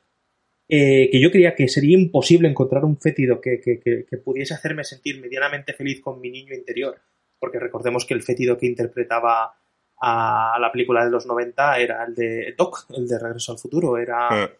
eh, 0.68 1.09
que 1.12 1.20
yo 1.20 1.31
creía 1.31 1.55
que 1.55 1.68
sería 1.68 1.97
imposible 1.99 2.49
encontrar 2.49 2.85
un 2.85 2.99
fétido 2.99 3.41
que, 3.41 3.61
que- 3.61 3.79
que- 3.81 4.07
que 4.09 4.16
pudiese 4.16 4.55
hacerme 4.55 4.83
sentir 4.85 5.20
medianamente 5.20 5.72
feliz 5.75 6.01
con 6.01 6.20
mi 6.20 6.31
niño 6.31 6.55
interior. 6.55 7.01
Porque 7.39 7.59
recordemos 7.59 8.07
que 8.07 8.14
el 8.14 8.22
fétido 8.22 8.57
que 8.57 8.66
interpretaba 8.66 9.55
a 10.01 10.59
la 10.61 10.72
película 10.72 11.05
de 11.05 11.11
los 11.11 11.27
90 11.27 11.79
era 11.79 12.05
el 12.05 12.14
de 12.14 12.55
Doc, 12.57 12.87
el 12.97 13.07
de 13.07 13.18
Regreso 13.18 13.53
al 13.53 13.59
Futuro. 13.59 13.97
Era. 13.99 14.45
Eh, 14.45 14.51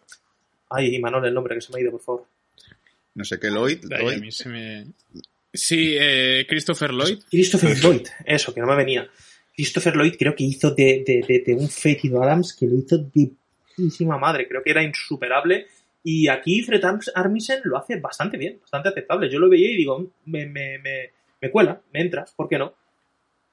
Ay, 0.69 0.97
Manuel, 0.99 1.25
el 1.25 1.33
nombre 1.33 1.55
que 1.55 1.61
se 1.61 1.71
me 1.71 1.79
ha 1.79 1.81
ido, 1.81 1.91
por 1.91 2.01
favor. 2.01 2.25
No 3.15 3.23
sé 3.23 3.39
qué, 3.39 3.49
Lloyd. 3.49 3.85
Ay, 3.91 4.15
a 4.15 4.19
mí 4.19 4.31
se 4.31 4.49
me... 4.49 4.85
Sí, 5.55 5.95
eh, 5.99 6.45
Christopher 6.47 6.91
Lloyd. 6.91 7.19
Christopher 7.29 7.77
Lloyd, 7.77 8.07
eso, 8.25 8.53
que 8.53 8.61
no 8.61 8.67
me 8.67 8.75
venía. 8.75 9.07
Christopher 9.55 9.95
Lloyd 9.95 10.15
creo 10.17 10.35
que 10.35 10.43
hizo 10.43 10.71
de, 10.71 11.03
de- 11.05 11.23
de- 11.27 11.43
de 11.45 11.53
un 11.55 11.69
fétido 11.69 12.21
Adams 12.21 12.53
que 12.53 12.65
lo 12.67 12.75
hizo 12.75 12.97
de 12.97 13.31
putísima 13.75 14.17
madre. 14.17 14.47
Creo 14.47 14.61
que 14.63 14.71
era 14.71 14.83
insuperable. 14.83 15.67
Y 16.03 16.27
aquí 16.27 16.61
Fred 16.61 16.83
Arms- 16.83 17.11
Armisen 17.15 17.61
lo 17.63 17.77
hace 17.77 17.95
bastante 17.99 18.37
bien, 18.37 18.59
bastante 18.61 18.89
aceptable. 18.89 19.29
Yo 19.29 19.39
lo 19.39 19.49
veía 19.49 19.71
y 19.71 19.77
digo, 19.77 20.11
me, 20.25 20.45
me, 20.45 20.77
me, 20.79 21.09
me 21.41 21.49
cuela, 21.51 21.81
me 21.93 22.01
entra, 22.01 22.25
¿por 22.35 22.47
qué 22.47 22.57
no? 22.59 22.75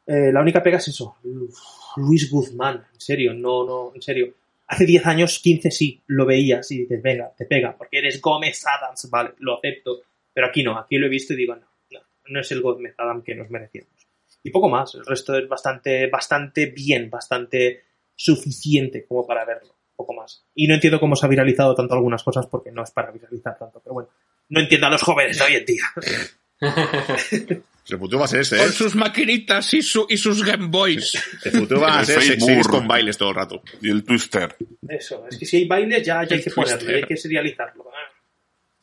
Eh, 0.06 0.30
la 0.32 0.40
única 0.42 0.62
pega 0.62 0.78
es 0.78 0.88
eso. 0.88 1.16
Uf, 1.24 1.56
Luis 1.96 2.28
Guzmán, 2.30 2.84
en 2.92 3.00
serio, 3.00 3.32
no, 3.32 3.64
no, 3.64 3.92
en 3.94 4.02
serio. 4.02 4.34
Hace 4.66 4.84
10 4.86 5.06
años, 5.06 5.38
15 5.38 5.70
sí, 5.70 6.00
lo 6.08 6.26
veías 6.26 6.70
y 6.72 6.78
dices, 6.80 7.00
venga, 7.02 7.30
te 7.36 7.44
pega, 7.46 7.76
porque 7.76 7.98
eres 7.98 8.20
Gómez 8.20 8.62
Adams, 8.66 9.08
vale, 9.10 9.30
lo 9.38 9.56
acepto. 9.58 10.00
Pero 10.34 10.46
aquí 10.48 10.62
no, 10.62 10.78
aquí 10.78 10.96
lo 10.98 11.06
he 11.06 11.10
visto 11.10 11.34
y 11.34 11.36
digo, 11.36 11.54
no, 11.54 11.66
no, 12.28 12.40
es 12.40 12.50
el 12.52 12.62
Gómez 12.62 12.94
Adams 12.98 13.24
que 13.24 13.34
nos 13.34 13.50
merecíamos. 13.50 13.90
Y 14.42 14.50
poco 14.50 14.68
más, 14.68 14.94
el 14.94 15.04
resto 15.06 15.36
es 15.36 15.48
bastante, 15.48 16.08
bastante 16.08 16.66
bien, 16.66 17.08
bastante 17.10 17.84
suficiente 18.14 19.04
como 19.06 19.26
para 19.26 19.44
verlo, 19.44 19.74
poco 19.94 20.14
más. 20.14 20.44
Y 20.54 20.66
no 20.66 20.74
entiendo 20.74 20.98
cómo 20.98 21.16
se 21.16 21.26
ha 21.26 21.28
viralizado 21.28 21.74
tanto 21.74 21.94
algunas 21.94 22.22
cosas 22.22 22.46
porque 22.46 22.72
no 22.72 22.82
es 22.82 22.90
para 22.90 23.10
viralizar 23.10 23.56
tanto, 23.56 23.80
pero 23.82 23.94
bueno, 23.94 24.10
no 24.48 24.60
entiendo 24.60 24.86
a 24.86 24.90
los 24.90 25.02
jóvenes 25.02 25.38
de 25.38 25.44
hoy 25.44 25.54
en 25.56 25.64
día. 25.64 25.84
El 27.90 27.98
futuro 27.98 28.20
va 28.20 28.26
a 28.26 28.28
ser 28.28 28.40
ese, 28.40 28.56
¿eh? 28.56 28.58
Con 28.60 28.72
sus 28.72 28.94
maquinitas 28.94 29.74
y, 29.74 29.82
su, 29.82 30.06
y 30.08 30.16
sus 30.16 30.44
Game 30.44 30.68
Boys. 30.68 31.14
El 31.44 31.52
futuro 31.52 31.80
va 31.80 31.98
a 31.98 32.04
ser 32.04 32.22
series 32.22 32.68
con 32.68 32.86
bailes 32.86 33.18
todo 33.18 33.30
el 33.30 33.34
rato. 33.34 33.62
y 33.80 33.90
el 33.90 34.04
Twister. 34.04 34.56
Eso, 34.88 35.26
es 35.28 35.36
que 35.36 35.44
si 35.44 35.56
hay 35.58 35.66
bailes 35.66 36.06
ya, 36.06 36.24
ya 36.24 36.36
hay 36.36 36.42
que 36.42 36.50
ponerlo, 36.50 36.78
twister. 36.78 36.96
hay 36.96 37.02
que 37.02 37.16
serializarlo. 37.16 37.90
Ah, 37.92 38.12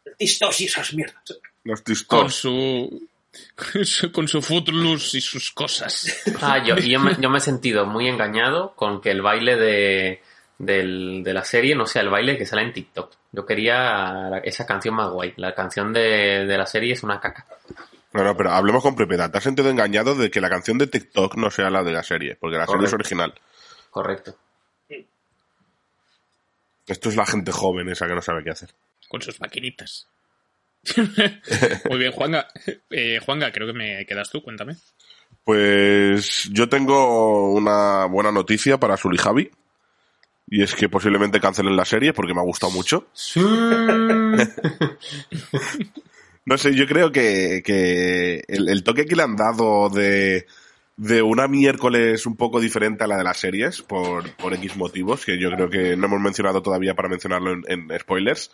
El 0.05 0.17
tistos 0.17 0.59
y 0.61 0.65
esas 0.65 0.93
mierdas. 0.93 1.23
Los 1.63 1.81
Con 1.81 1.93
Tistors. 1.93 2.33
su... 2.33 3.08
Con 4.13 4.27
su 4.27 4.41
Footloose 4.41 5.17
y 5.17 5.21
sus 5.21 5.51
cosas. 5.51 6.23
Ah, 6.41 6.63
yo, 6.63 6.75
yo, 6.77 6.99
me, 6.99 7.15
yo 7.19 7.29
me 7.29 7.37
he 7.39 7.41
sentido 7.41 7.85
muy 7.85 8.07
engañado 8.07 8.73
con 8.75 9.01
que 9.01 9.11
el 9.11 9.21
baile 9.21 9.55
de, 9.57 10.21
del- 10.57 11.21
de 11.23 11.33
la 11.33 11.43
serie 11.43 11.75
no 11.75 11.85
sea 11.85 12.01
el 12.01 12.09
baile 12.09 12.37
que 12.37 12.45
sale 12.45 12.61
en 12.63 12.73
TikTok. 12.73 13.11
Yo 13.31 13.45
quería 13.45 13.73
la- 14.29 14.41
esa 14.43 14.65
canción 14.65 14.95
más 14.95 15.09
guay. 15.09 15.33
La 15.37 15.53
canción 15.53 15.91
de, 15.93 16.45
de 16.45 16.57
la 16.57 16.65
serie 16.65 16.93
es 16.93 17.03
una 17.03 17.19
caca. 17.19 17.45
No, 18.13 18.23
no, 18.23 18.35
pero 18.35 18.51
hablemos 18.51 18.81
con 18.81 18.95
propiedad. 18.95 19.29
Te 19.29 19.37
has 19.37 19.43
sentido 19.43 19.69
engañado 19.69 20.15
de 20.15 20.31
que 20.31 20.41
la 20.41 20.49
canción 20.49 20.77
de 20.77 20.87
TikTok 20.87 21.35
no 21.35 21.51
sea 21.51 21.69
la 21.69 21.83
de 21.83 21.91
la 21.91 22.01
serie, 22.03 22.37
porque 22.39 22.57
la 22.57 22.65
serie 22.65 22.87
es 22.87 22.93
original. 22.93 23.33
Correcto. 23.91 24.35
Esto 26.87 27.09
es 27.09 27.15
la 27.15 27.25
gente 27.25 27.51
joven 27.51 27.87
esa 27.89 28.07
que 28.07 28.15
no 28.15 28.21
sabe 28.21 28.43
qué 28.43 28.49
hacer. 28.49 28.69
Con 29.07 29.21
sus 29.21 29.39
maquinitas. 29.39 30.07
Muy 31.89 31.99
bien, 31.99 32.11
Juanga. 32.11 32.47
Eh, 32.89 33.19
Juanga, 33.25 33.51
creo 33.51 33.67
que 33.67 33.73
me 33.73 34.05
quedas 34.05 34.29
tú, 34.29 34.41
cuéntame. 34.41 34.75
Pues 35.43 36.49
yo 36.51 36.69
tengo 36.69 37.51
una 37.53 38.05
buena 38.05 38.31
noticia 38.31 38.79
para 38.79 38.97
Sul 38.97 39.15
y 39.15 39.17
Javi. 39.17 39.49
Y 40.51 40.63
es 40.63 40.73
que 40.73 40.89
posiblemente 40.89 41.39
cancelen 41.39 41.75
la 41.75 41.85
serie 41.85 42.13
porque 42.13 42.33
me 42.33 42.39
ha 42.39 42.43
gustado 42.43 42.71
mucho. 42.71 43.07
No 46.45 46.57
sé, 46.57 46.73
yo 46.73 46.87
creo 46.87 47.11
que, 47.11 47.61
que 47.63 48.43
el, 48.47 48.69
el 48.69 48.83
toque 48.83 49.05
que 49.05 49.15
le 49.15 49.21
han 49.21 49.35
dado 49.35 49.87
de, 49.89 50.47
de 50.97 51.21
una 51.21 51.47
miércoles 51.47 52.25
un 52.25 52.35
poco 52.35 52.59
diferente 52.59 53.03
a 53.03 53.07
la 53.07 53.17
de 53.17 53.23
las 53.23 53.37
series, 53.37 53.83
por, 53.83 54.31
por 54.31 54.53
X 54.55 54.75
motivos, 54.75 55.25
que 55.25 55.39
yo 55.39 55.51
creo 55.51 55.69
que 55.69 55.95
no 55.95 56.07
hemos 56.07 56.19
mencionado 56.19 56.63
todavía 56.63 56.95
para 56.95 57.07
mencionarlo 57.07 57.53
en, 57.53 57.63
en 57.67 57.99
spoilers, 57.99 58.51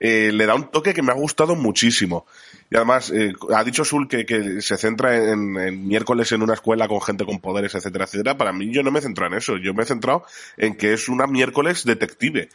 eh, 0.00 0.30
le 0.32 0.46
da 0.46 0.54
un 0.54 0.70
toque 0.70 0.94
que 0.94 1.02
me 1.02 1.12
ha 1.12 1.16
gustado 1.16 1.56
muchísimo. 1.56 2.26
Y 2.70 2.76
además, 2.76 3.10
eh, 3.10 3.32
ha 3.54 3.64
dicho 3.64 3.84
Sul 3.84 4.08
que, 4.08 4.60
se 4.60 4.76
centra 4.76 5.32
en, 5.32 5.86
miércoles 5.86 6.30
en 6.32 6.42
una 6.42 6.54
escuela 6.54 6.86
con 6.86 7.00
gente 7.00 7.24
con 7.24 7.40
poderes, 7.40 7.74
etcétera, 7.74 8.04
etcétera. 8.04 8.36
Para 8.36 8.52
mí 8.52 8.72
yo 8.72 8.82
no 8.82 8.90
me 8.90 9.00
he 9.00 9.04
en 9.04 9.34
eso. 9.34 9.56
Yo 9.56 9.74
me 9.74 9.82
he 9.82 9.86
centrado 9.86 10.24
en 10.56 10.76
que 10.76 10.92
es 10.92 11.08
una 11.08 11.26
miércoles 11.26 11.84
detective 11.84 12.48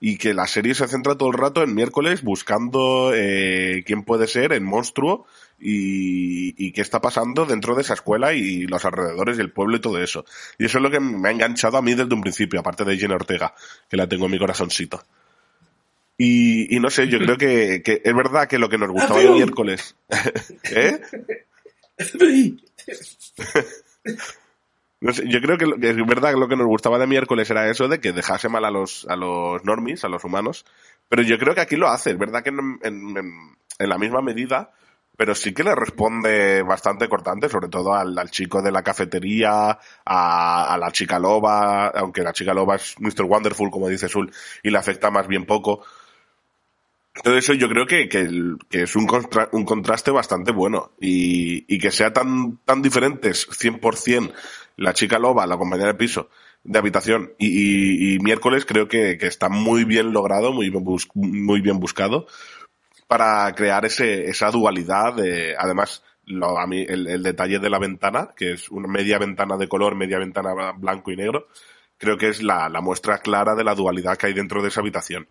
y 0.00 0.16
que 0.16 0.32
la 0.32 0.46
serie 0.46 0.74
se 0.74 0.86
centra 0.86 1.16
todo 1.16 1.28
el 1.30 1.38
rato 1.38 1.62
en 1.62 1.74
miércoles 1.74 2.22
buscando 2.22 3.12
eh, 3.14 3.82
quién 3.84 4.04
puede 4.04 4.26
ser 4.26 4.52
el 4.52 4.60
monstruo 4.60 5.26
y, 5.60 6.70
qué 6.72 6.82
está 6.82 7.00
pasando 7.00 7.46
dentro 7.46 7.74
de 7.74 7.82
esa 7.82 7.94
escuela 7.94 8.32
y 8.32 8.66
los 8.66 8.84
alrededores 8.84 9.38
y 9.38 9.40
el 9.40 9.50
pueblo 9.50 9.76
y 9.76 9.80
todo 9.80 10.00
eso. 10.00 10.24
Y 10.56 10.66
eso 10.66 10.78
es 10.78 10.82
lo 10.82 10.90
que 10.90 11.00
me 11.00 11.28
ha 11.28 11.32
enganchado 11.32 11.76
a 11.76 11.82
mí 11.82 11.94
desde 11.94 12.14
un 12.14 12.20
principio, 12.20 12.60
aparte 12.60 12.84
de 12.84 12.96
Jenna 12.96 13.16
Ortega, 13.16 13.54
que 13.88 13.96
la 13.96 14.06
tengo 14.06 14.26
en 14.26 14.32
mi 14.32 14.38
corazoncito. 14.38 15.02
Y, 16.18 16.74
y 16.76 16.80
no 16.80 16.90
sé, 16.90 17.06
yo 17.08 17.18
creo 17.20 17.36
que, 17.38 17.80
que 17.82 18.02
es 18.04 18.14
verdad 18.14 18.48
que 18.48 18.58
lo 18.58 18.68
que 18.68 18.76
nos 18.76 18.90
gustaba 18.90 19.20
de 19.20 19.30
miércoles. 19.30 19.94
¿Eh? 20.64 21.00
No 25.00 25.12
sé, 25.12 25.28
yo 25.28 25.40
creo 25.40 25.56
que, 25.56 25.66
lo- 25.66 25.78
que 25.78 25.90
es 25.90 25.96
verdad 26.06 26.32
que 26.32 26.40
lo 26.40 26.48
que 26.48 26.56
nos 26.56 26.66
gustaba 26.66 26.98
de 26.98 27.06
miércoles 27.06 27.48
era 27.50 27.70
eso 27.70 27.86
de 27.86 28.00
que 28.00 28.12
dejase 28.12 28.48
mal 28.48 28.64
a 28.64 28.70
los, 28.70 29.06
a 29.08 29.14
los 29.14 29.64
normies, 29.64 30.04
a 30.04 30.08
los 30.08 30.24
humanos, 30.24 30.64
pero 31.08 31.22
yo 31.22 31.38
creo 31.38 31.54
que 31.54 31.60
aquí 31.60 31.76
lo 31.76 31.88
hace, 31.88 32.10
es 32.10 32.18
verdad 32.18 32.42
que 32.42 32.50
en, 32.50 32.78
en- 32.82 33.16
en- 33.16 33.56
en 33.78 33.88
la 33.88 33.96
misma 33.96 34.20
medida, 34.22 34.72
pero 35.16 35.36
sí 35.36 35.54
que 35.54 35.62
le 35.62 35.74
responde 35.76 36.62
bastante 36.62 37.08
cortante, 37.08 37.48
sobre 37.48 37.68
todo 37.68 37.94
al, 37.94 38.18
al 38.18 38.30
chico 38.30 38.60
de 38.60 38.72
la 38.72 38.82
cafetería, 38.82 39.78
a, 40.04 40.74
a 40.74 40.78
la 40.78 40.90
chica 40.90 41.20
loba, 41.20 41.88
aunque 41.88 42.22
la 42.22 42.32
chica 42.32 42.52
loba 42.54 42.74
es 42.74 42.96
Mr. 42.98 43.22
Wonderful, 43.22 43.70
como 43.70 43.88
dice 43.88 44.08
Sul, 44.08 44.32
y 44.64 44.70
le 44.70 44.78
afecta 44.78 45.12
más 45.12 45.28
bien 45.28 45.46
poco. 45.46 45.84
Todo 47.22 47.36
eso 47.36 47.54
yo 47.54 47.68
creo 47.68 47.86
que, 47.86 48.08
que, 48.08 48.28
que 48.70 48.82
es 48.82 48.96
un, 48.96 49.06
contra- 49.06 49.48
un 49.52 49.64
contraste 49.64 50.10
bastante 50.10 50.52
bueno. 50.52 50.92
Y, 51.00 51.64
y 51.72 51.78
que 51.78 51.90
sea 51.90 52.12
tan, 52.12 52.58
tan 52.64 52.82
diferentes 52.82 53.46
100% 53.50 54.32
la 54.76 54.92
chica 54.94 55.18
loba, 55.18 55.46
la 55.46 55.56
compañera 55.56 55.88
de 55.88 55.94
piso, 55.98 56.28
de 56.62 56.78
habitación, 56.78 57.32
y, 57.38 58.14
y- 58.14 58.18
miércoles 58.20 58.64
creo 58.64 58.86
que, 58.86 59.18
que 59.18 59.26
está 59.26 59.48
muy 59.48 59.82
bien 59.84 60.12
logrado, 60.12 60.52
muy 60.52 60.70
bus- 60.70 61.08
muy 61.14 61.60
bien 61.60 61.80
buscado, 61.80 62.26
para 63.08 63.52
crear 63.54 63.84
ese, 63.84 64.26
esa 64.28 64.50
dualidad 64.50 65.14
de, 65.14 65.54
además, 65.58 66.04
lo- 66.26 66.58
a 66.58 66.66
mí, 66.66 66.84
el, 66.88 67.06
el 67.08 67.22
detalle 67.22 67.58
de 67.58 67.70
la 67.70 67.78
ventana, 67.80 68.30
que 68.36 68.52
es 68.52 68.68
una 68.70 68.86
media 68.88 69.18
ventana 69.18 69.56
de 69.56 69.68
color, 69.68 69.96
media 69.96 70.18
ventana 70.18 70.72
blanco 70.76 71.10
y 71.10 71.16
negro, 71.16 71.48
creo 71.96 72.16
que 72.16 72.28
es 72.28 72.42
la, 72.42 72.68
la 72.68 72.80
muestra 72.80 73.18
clara 73.18 73.54
de 73.56 73.64
la 73.64 73.74
dualidad 73.74 74.16
que 74.16 74.26
hay 74.26 74.34
dentro 74.34 74.62
de 74.62 74.68
esa 74.68 74.80
habitación 74.80 75.26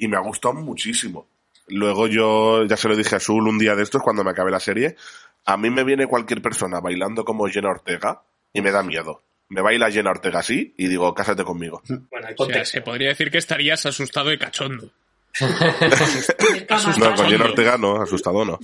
y 0.00 0.08
me 0.08 0.16
ha 0.16 0.20
gustado 0.20 0.54
muchísimo. 0.54 1.28
Luego 1.68 2.08
yo, 2.08 2.64
ya 2.64 2.76
se 2.76 2.88
lo 2.88 2.96
dije 2.96 3.16
a 3.16 3.20
Sul 3.20 3.46
un 3.46 3.58
día 3.58 3.76
de 3.76 3.82
estos 3.82 4.02
cuando 4.02 4.24
me 4.24 4.30
acabé 4.30 4.50
la 4.50 4.60
serie, 4.60 4.96
A 5.44 5.56
mí 5.56 5.70
me 5.70 5.84
viene 5.84 6.06
cualquier 6.06 6.42
persona 6.42 6.80
bailando 6.80 7.24
como 7.24 7.46
Jenna 7.48 7.70
Ortega 7.70 8.22
y 8.52 8.60
me 8.60 8.70
da 8.70 8.82
miedo. 8.82 9.22
Me 9.48 9.62
baila 9.62 9.90
Jenna 9.90 10.10
Ortega 10.10 10.40
así 10.40 10.74
y 10.76 10.88
digo, 10.88 11.12
cásate 11.14 11.44
conmigo. 11.44 11.82
Bueno, 11.88 12.28
O 12.36 12.46
sea, 12.46 12.64
se 12.64 12.82
podría 12.82 13.08
decir 13.08 13.30
que 13.30 13.38
estarías 13.38 13.84
asustado 13.86 14.32
y 14.32 14.38
cachondo. 14.38 14.90
No, 16.98 17.14
con 17.14 17.28
Jenna 17.28 17.44
Ortega 17.44 17.78
no, 17.78 18.02
asustado 18.02 18.44
no. 18.44 18.58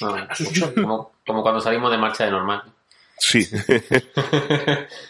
No, 0.00 0.74
como, 0.74 1.12
como 1.26 1.42
cuando 1.42 1.60
salimos 1.60 1.90
de 1.90 1.98
marcha 1.98 2.24
de 2.24 2.32
normal. 2.32 2.62
Sí. 3.18 3.46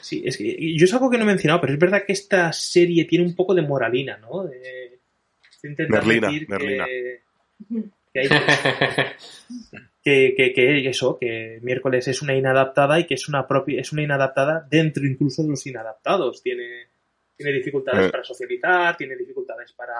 Sí, 0.00 0.22
es 0.24 0.38
que 0.38 0.74
yo 0.74 0.86
es 0.86 0.94
algo 0.94 1.11
que 1.11 1.18
no 1.18 1.24
he 1.24 1.26
mencionado, 1.26 1.61
pero 1.61 1.74
es 1.74 1.78
verdad 1.78 2.04
que 2.06 2.14
esta 2.14 2.50
serie 2.52 3.04
tiene 3.04 3.26
un 3.26 3.34
poco 3.34 3.54
de 3.54 3.61
moralina, 3.61 4.16
¿no? 4.16 4.44
De, 4.44 4.59
intentar 4.59 4.97
Merlina, 5.88 6.28
decir 6.28 6.48
Merlina. 6.48 6.86
Que, 6.86 7.22
que 8.12 8.20
hay 8.20 8.28
que, 10.02 10.34
que, 10.36 10.52
que 10.54 10.88
eso, 10.88 11.18
que 11.18 11.59
miércoles 11.62 12.09
es 12.09 12.22
una 12.22 12.34
inadaptada 12.34 12.98
y 12.98 13.06
que 13.06 13.14
es 13.14 13.28
una 13.28 13.46
propia, 13.46 13.80
es 13.80 13.92
una 13.92 14.02
inadaptada 14.02 14.66
dentro 14.70 15.06
incluso 15.06 15.42
de 15.42 15.50
los 15.50 15.66
inadaptados. 15.66 16.42
Tiene, 16.42 16.88
tiene 17.36 17.52
dificultades 17.52 18.06
Eh. 18.06 18.11
para 18.11 18.24
socializar, 18.24 18.96
tiene 18.96 19.16
dificultades 19.16 19.72
para, 19.72 19.94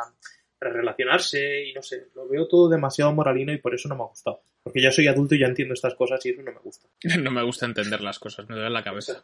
para 0.59 0.72
relacionarse 0.72 1.66
y 1.66 1.72
no 1.72 1.82
sé, 1.82 2.06
lo 2.14 2.28
veo 2.28 2.48
todo 2.48 2.68
demasiado 2.68 3.12
moralino 3.12 3.52
y 3.52 3.59
por 3.59 3.74
eso 3.74 3.88
no 3.88 3.96
me 3.96 4.02
ha 4.02 4.06
gustado. 4.06 4.40
Porque 4.62 4.82
ya 4.82 4.90
soy 4.90 5.06
adulto 5.09 5.34
y 5.34 5.40
ya 5.40 5.46
entiendo 5.46 5.74
estas 5.74 5.94
cosas 5.94 6.24
y 6.26 6.30
eso 6.30 6.42
no 6.42 6.52
me 6.52 6.61
gusta. 6.61 6.88
No 7.22 7.30
me 7.30 7.42
gusta 7.42 7.66
entender 7.66 8.00
las 8.00 8.18
cosas, 8.18 8.48
me 8.48 8.54
duele 8.54 8.70
la 8.70 8.84
cabeza. 8.84 9.22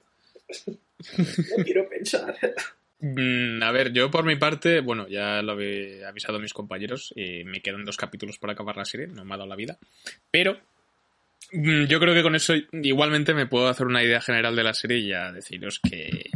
No 0.68 1.64
quiero 1.64 1.88
pensar. 1.88 2.34
Mm, 3.06 3.62
a 3.62 3.70
ver, 3.70 3.92
yo 3.92 4.10
por 4.10 4.24
mi 4.24 4.36
parte, 4.36 4.80
bueno, 4.80 5.06
ya 5.08 5.42
lo 5.42 5.60
he 5.60 6.04
avisado 6.06 6.38
a 6.38 6.40
mis 6.40 6.54
compañeros, 6.54 7.12
y 7.14 7.44
me 7.44 7.60
quedan 7.60 7.84
dos 7.84 7.98
capítulos 7.98 8.38
para 8.38 8.54
acabar 8.54 8.78
la 8.78 8.86
serie, 8.86 9.08
no 9.08 9.26
me 9.26 9.34
ha 9.34 9.36
dado 9.36 9.48
la 9.50 9.56
vida. 9.56 9.78
Pero 10.30 10.58
mm, 11.52 11.84
yo 11.84 12.00
creo 12.00 12.14
que 12.14 12.22
con 12.22 12.34
eso 12.34 12.54
igualmente 12.72 13.34
me 13.34 13.46
puedo 13.46 13.68
hacer 13.68 13.86
una 13.86 14.02
idea 14.02 14.22
general 14.22 14.56
de 14.56 14.64
la 14.64 14.72
serie 14.72 14.98
y 14.98 15.08
ya 15.08 15.32
deciros 15.32 15.80
que... 15.80 16.30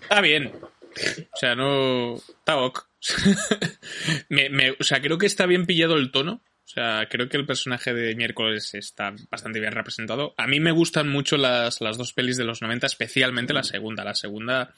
Está 0.00 0.22
bien. 0.22 0.52
O 0.54 1.36
sea, 1.36 1.54
no... 1.54 2.14
Está 2.16 2.56
ok. 2.56 2.86
me, 4.30 4.48
me- 4.48 4.70
o 4.70 4.82
sea, 4.82 5.02
creo 5.02 5.18
que 5.18 5.26
está 5.26 5.44
bien 5.44 5.66
pillado 5.66 5.96
el 5.96 6.10
tono. 6.12 6.40
O 6.64 6.68
sea, 6.68 7.06
creo 7.10 7.28
que 7.28 7.36
el 7.36 7.44
personaje 7.44 7.92
de 7.92 8.14
miércoles 8.14 8.74
está 8.74 9.14
bastante 9.30 9.60
bien 9.60 9.72
representado. 9.72 10.34
A 10.38 10.46
mí 10.46 10.60
me 10.60 10.72
gustan 10.72 11.08
mucho 11.08 11.36
las, 11.36 11.80
las 11.80 11.98
dos 11.98 12.12
pelis 12.14 12.38
de 12.38 12.44
los 12.44 12.62
90, 12.62 12.86
especialmente 12.86 13.52
la 13.52 13.62
segunda. 13.62 14.02
La 14.02 14.14
segunda 14.14 14.72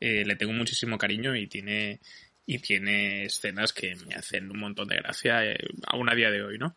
eh, 0.00 0.24
le 0.24 0.36
tengo 0.36 0.52
muchísimo 0.52 0.98
cariño 0.98 1.36
y 1.36 1.46
tiene, 1.46 2.00
y 2.46 2.58
tiene 2.58 3.24
escenas 3.26 3.72
que 3.72 3.94
me 4.06 4.14
hacen 4.16 4.50
un 4.50 4.58
montón 4.58 4.88
de 4.88 4.96
gracia, 4.96 5.44
eh, 5.46 5.58
aún 5.86 6.10
a 6.10 6.16
día 6.16 6.30
de 6.30 6.42
hoy, 6.42 6.58
¿no? 6.58 6.74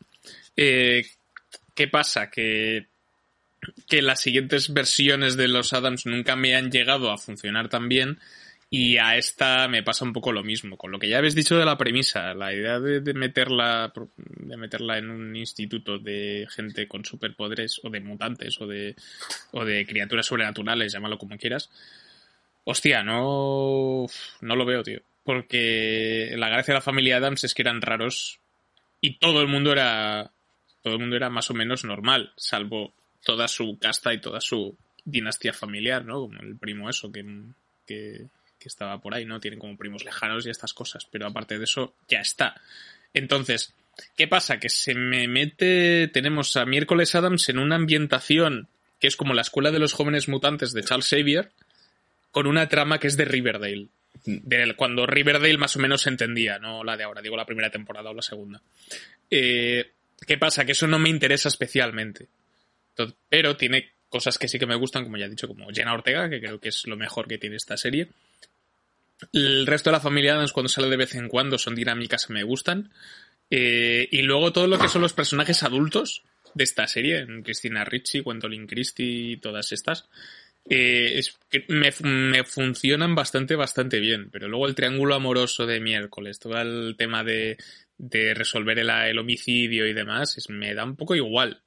Eh, 0.55 1.03
¿Qué 1.73 1.87
pasa? 1.87 2.29
Que, 2.29 2.87
que 3.87 4.03
las 4.03 4.21
siguientes 4.21 4.71
versiones 4.71 5.35
de 5.35 5.47
los 5.47 5.73
Adams 5.73 6.05
nunca 6.05 6.35
me 6.35 6.55
han 6.55 6.69
llegado 6.69 7.11
a 7.11 7.17
funcionar 7.17 7.69
tan 7.69 7.89
bien 7.89 8.19
y 8.75 8.97
a 8.97 9.17
esta 9.17 9.67
me 9.67 9.83
pasa 9.83 10.03
un 10.03 10.13
poco 10.13 10.31
lo 10.31 10.43
mismo. 10.43 10.77
Con 10.77 10.91
lo 10.91 10.97
que 10.97 11.07
ya 11.07 11.19
habéis 11.19 11.35
dicho 11.35 11.55
de 11.55 11.63
la 11.63 11.77
premisa, 11.77 12.33
la 12.33 12.51
idea 12.51 12.79
de, 12.79 13.13
meterla 13.13 13.93
de 14.17 14.57
meterla 14.57 14.97
en 14.97 15.11
un 15.11 15.35
instituto 15.35 15.99
de 15.99 16.47
gente 16.49 16.87
con 16.87 17.05
superpoderes 17.05 17.79
o 17.83 17.91
de 17.91 17.99
mutantes 17.99 18.59
o 18.59 18.65
de, 18.65 18.95
o 19.51 19.63
de 19.63 19.85
criaturas 19.85 20.25
sobrenaturales, 20.25 20.91
llámalo 20.91 21.19
como 21.19 21.37
quieras. 21.37 21.69
Hostia, 22.63 23.03
no, 23.03 24.07
no 24.41 24.55
lo 24.55 24.65
veo, 24.65 24.81
tío. 24.81 25.01
Porque 25.23 26.33
la 26.35 26.49
gracia 26.49 26.73
de 26.73 26.79
la 26.79 26.81
familia 26.81 27.17
Adams 27.17 27.43
es 27.43 27.53
que 27.53 27.61
eran 27.61 27.79
raros 27.79 28.39
y 28.99 29.19
todo 29.19 29.41
el 29.41 29.49
mundo 29.49 29.71
era 29.71 30.31
todo 30.81 30.95
el 30.95 30.99
mundo 30.99 31.15
era 31.15 31.29
más 31.29 31.51
o 31.51 31.53
menos 31.53 31.83
normal, 31.85 32.33
salvo 32.37 32.91
toda 33.23 33.47
su 33.47 33.77
casta 33.77 34.15
y 34.15 34.19
toda 34.19 34.41
su 34.41 34.75
dinastía 35.05 35.53
familiar, 35.53 36.03
¿no? 36.03 36.21
Como 36.21 36.39
el 36.39 36.57
primo 36.57 36.89
eso 36.89 37.11
que, 37.11 37.23
que, 37.85 38.29
que 38.63 38.69
estaba 38.69 38.99
por 39.01 39.13
ahí, 39.13 39.25
¿no? 39.25 39.39
Tienen 39.39 39.59
como 39.59 39.77
primos 39.77 40.05
lejanos 40.05 40.45
y 40.45 40.49
estas 40.49 40.73
cosas, 40.73 41.05
pero 41.11 41.27
aparte 41.27 41.57
de 41.57 41.65
eso, 41.65 41.93
ya 42.07 42.21
está. 42.21 42.59
Entonces, 43.13 43.75
¿qué 44.15 44.27
pasa? 44.27 44.59
Que 44.59 44.69
se 44.69 44.95
me 44.95 45.27
mete, 45.27 46.07
tenemos 46.07 46.55
a 46.55 46.65
Miércoles 46.65 47.13
Adams 47.13 47.49
en 47.49 47.59
una 47.59 47.75
ambientación 47.75 48.69
que 48.99 49.07
es 49.07 49.17
como 49.17 49.33
la 49.33 49.41
escuela 49.41 49.69
de 49.69 49.79
los 49.79 49.91
jóvenes 49.91 50.29
mutantes 50.29 50.71
de 50.71 50.81
Charles 50.81 51.09
Xavier, 51.09 51.51
con 52.31 52.47
una 52.47 52.69
trama 52.69 52.99
que 52.99 53.07
es 53.07 53.17
de 53.17 53.25
Riverdale. 53.25 53.89
De 54.23 54.73
cuando 54.77 55.05
Riverdale 55.05 55.57
más 55.57 55.75
o 55.75 55.79
menos 55.79 56.03
se 56.03 56.09
entendía, 56.09 56.57
no 56.57 56.85
la 56.85 56.95
de 56.95 57.03
ahora, 57.03 57.21
digo 57.21 57.35
la 57.35 57.45
primera 57.45 57.69
temporada 57.69 58.11
o 58.11 58.13
la 58.13 58.21
segunda. 58.21 58.61
Eh, 59.29 59.91
¿Qué 60.25 60.37
pasa? 60.37 60.63
Que 60.63 60.71
eso 60.71 60.87
no 60.87 60.99
me 60.99 61.09
interesa 61.09 61.49
especialmente. 61.49 62.29
Entonces, 62.91 63.17
pero 63.27 63.57
tiene 63.57 63.91
cosas 64.07 64.37
que 64.37 64.47
sí 64.47 64.57
que 64.57 64.67
me 64.67 64.75
gustan, 64.75 65.03
como 65.03 65.17
ya 65.17 65.25
he 65.25 65.29
dicho, 65.29 65.47
como 65.47 65.67
Jenna 65.69 65.93
Ortega, 65.93 66.29
que 66.29 66.39
creo 66.39 66.61
que 66.61 66.69
es 66.69 66.87
lo 66.87 66.95
mejor 66.95 67.27
que 67.27 67.37
tiene 67.37 67.57
esta 67.57 67.75
serie. 67.75 68.07
El 69.31 69.65
resto 69.67 69.89
de 69.89 69.97
la 69.97 70.01
familia 70.01 70.33
Adams, 70.35 70.51
cuando 70.53 70.69
sale 70.69 70.89
de 70.89 70.97
vez 70.97 71.15
en 71.15 71.27
cuando, 71.29 71.57
son 71.57 71.75
dinámicas 71.75 72.25
que 72.27 72.33
me 72.33 72.43
gustan. 72.43 72.91
Eh, 73.49 74.07
y 74.11 74.21
luego 74.23 74.51
todo 74.53 74.67
lo 74.67 74.79
que 74.79 74.87
son 74.89 75.01
los 75.01 75.13
personajes 75.13 75.63
adultos 75.63 76.23
de 76.53 76.63
esta 76.63 76.87
serie, 76.87 77.19
en 77.19 77.43
Christina 77.43 77.83
Ricci, 77.85 78.19
Gwendolyn 78.21 78.67
Christie 78.67 79.31
y 79.33 79.37
todas 79.37 79.71
estas, 79.71 80.09
eh, 80.69 81.13
es 81.19 81.37
me, 81.67 81.91
me 82.01 82.43
funcionan 82.43 83.15
bastante, 83.15 83.55
bastante 83.55 83.99
bien. 83.99 84.29
Pero 84.31 84.47
luego 84.47 84.67
el 84.67 84.75
triángulo 84.75 85.15
amoroso 85.15 85.65
de 85.65 85.79
miércoles, 85.79 86.39
todo 86.39 86.59
el 86.61 86.95
tema 86.97 87.23
de, 87.23 87.57
de 87.97 88.33
resolver 88.33 88.79
el, 88.79 88.89
el 88.89 89.19
homicidio 89.19 89.87
y 89.87 89.93
demás, 89.93 90.37
es- 90.37 90.49
me 90.49 90.73
da 90.73 90.83
un 90.83 90.95
poco 90.95 91.15
igual. 91.15 91.61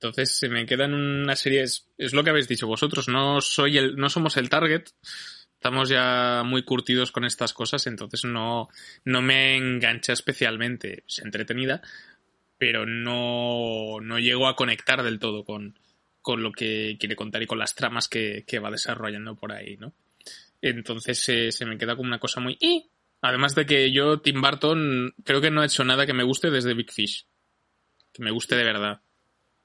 Entonces 0.00 0.36
se 0.36 0.48
me 0.48 0.66
queda 0.66 0.84
en 0.84 0.94
una 0.94 1.34
serie, 1.36 1.62
es, 1.62 1.88
es 1.96 2.12
lo 2.12 2.22
que 2.22 2.30
habéis 2.30 2.48
dicho 2.48 2.66
vosotros, 2.66 3.08
no 3.08 3.40
soy 3.40 3.78
el, 3.78 3.96
no 3.96 4.10
somos 4.10 4.36
el 4.36 4.50
target, 4.50 4.84
estamos 5.64 5.88
ya 5.88 6.42
muy 6.44 6.62
curtidos 6.62 7.10
con 7.10 7.24
estas 7.24 7.54
cosas, 7.54 7.86
entonces 7.86 8.24
no, 8.26 8.68
no 9.06 9.22
me 9.22 9.56
engancha 9.56 10.12
especialmente, 10.12 11.04
es 11.08 11.20
entretenida, 11.20 11.80
pero 12.58 12.84
no, 12.84 13.98
no 14.02 14.18
llego 14.18 14.46
a 14.46 14.56
conectar 14.56 15.02
del 15.02 15.18
todo 15.18 15.42
con, 15.42 15.78
con 16.20 16.42
lo 16.42 16.52
que 16.52 16.98
quiere 17.00 17.16
contar 17.16 17.42
y 17.42 17.46
con 17.46 17.58
las 17.58 17.74
tramas 17.74 18.10
que, 18.10 18.44
que 18.46 18.58
va 18.58 18.70
desarrollando 18.70 19.36
por 19.36 19.52
ahí, 19.52 19.78
¿no? 19.78 19.94
Entonces 20.60 21.26
eh, 21.30 21.50
se 21.50 21.64
me 21.64 21.78
queda 21.78 21.96
como 21.96 22.08
una 22.08 22.18
cosa 22.18 22.40
muy... 22.40 22.58
"Eh". 22.60 22.84
Además 23.22 23.54
de 23.54 23.64
que 23.64 23.90
yo, 23.90 24.20
Tim 24.20 24.42
Burton, 24.42 25.14
creo 25.24 25.40
que 25.40 25.50
no 25.50 25.62
ha 25.62 25.66
hecho 25.66 25.82
nada 25.82 26.04
que 26.04 26.12
me 26.12 26.24
guste 26.24 26.50
desde 26.50 26.74
Big 26.74 26.92
Fish. 26.92 27.24
Que 28.12 28.22
me 28.22 28.32
guste 28.32 28.54
de 28.54 28.64
verdad. 28.64 29.00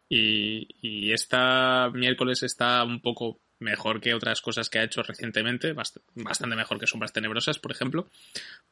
Y, 0.08 0.66
y 0.82 1.12
esta 1.12 1.90
miércoles 1.94 2.42
está 2.44 2.86
un 2.86 3.02
poco 3.02 3.42
mejor 3.60 4.00
que 4.02 4.14
otras 4.14 4.42
cosas 4.42 4.70
que 4.70 4.80
ha 4.80 4.84
hecho 4.84 5.04
recientemente, 5.04 5.74
bast- 5.76 6.02
bastante 6.16 6.56
mejor 6.56 6.80
que 6.80 6.88
Sombras 6.88 7.14
Tenebrosas, 7.14 7.60
por 7.60 7.72
ejemplo. 7.72 8.10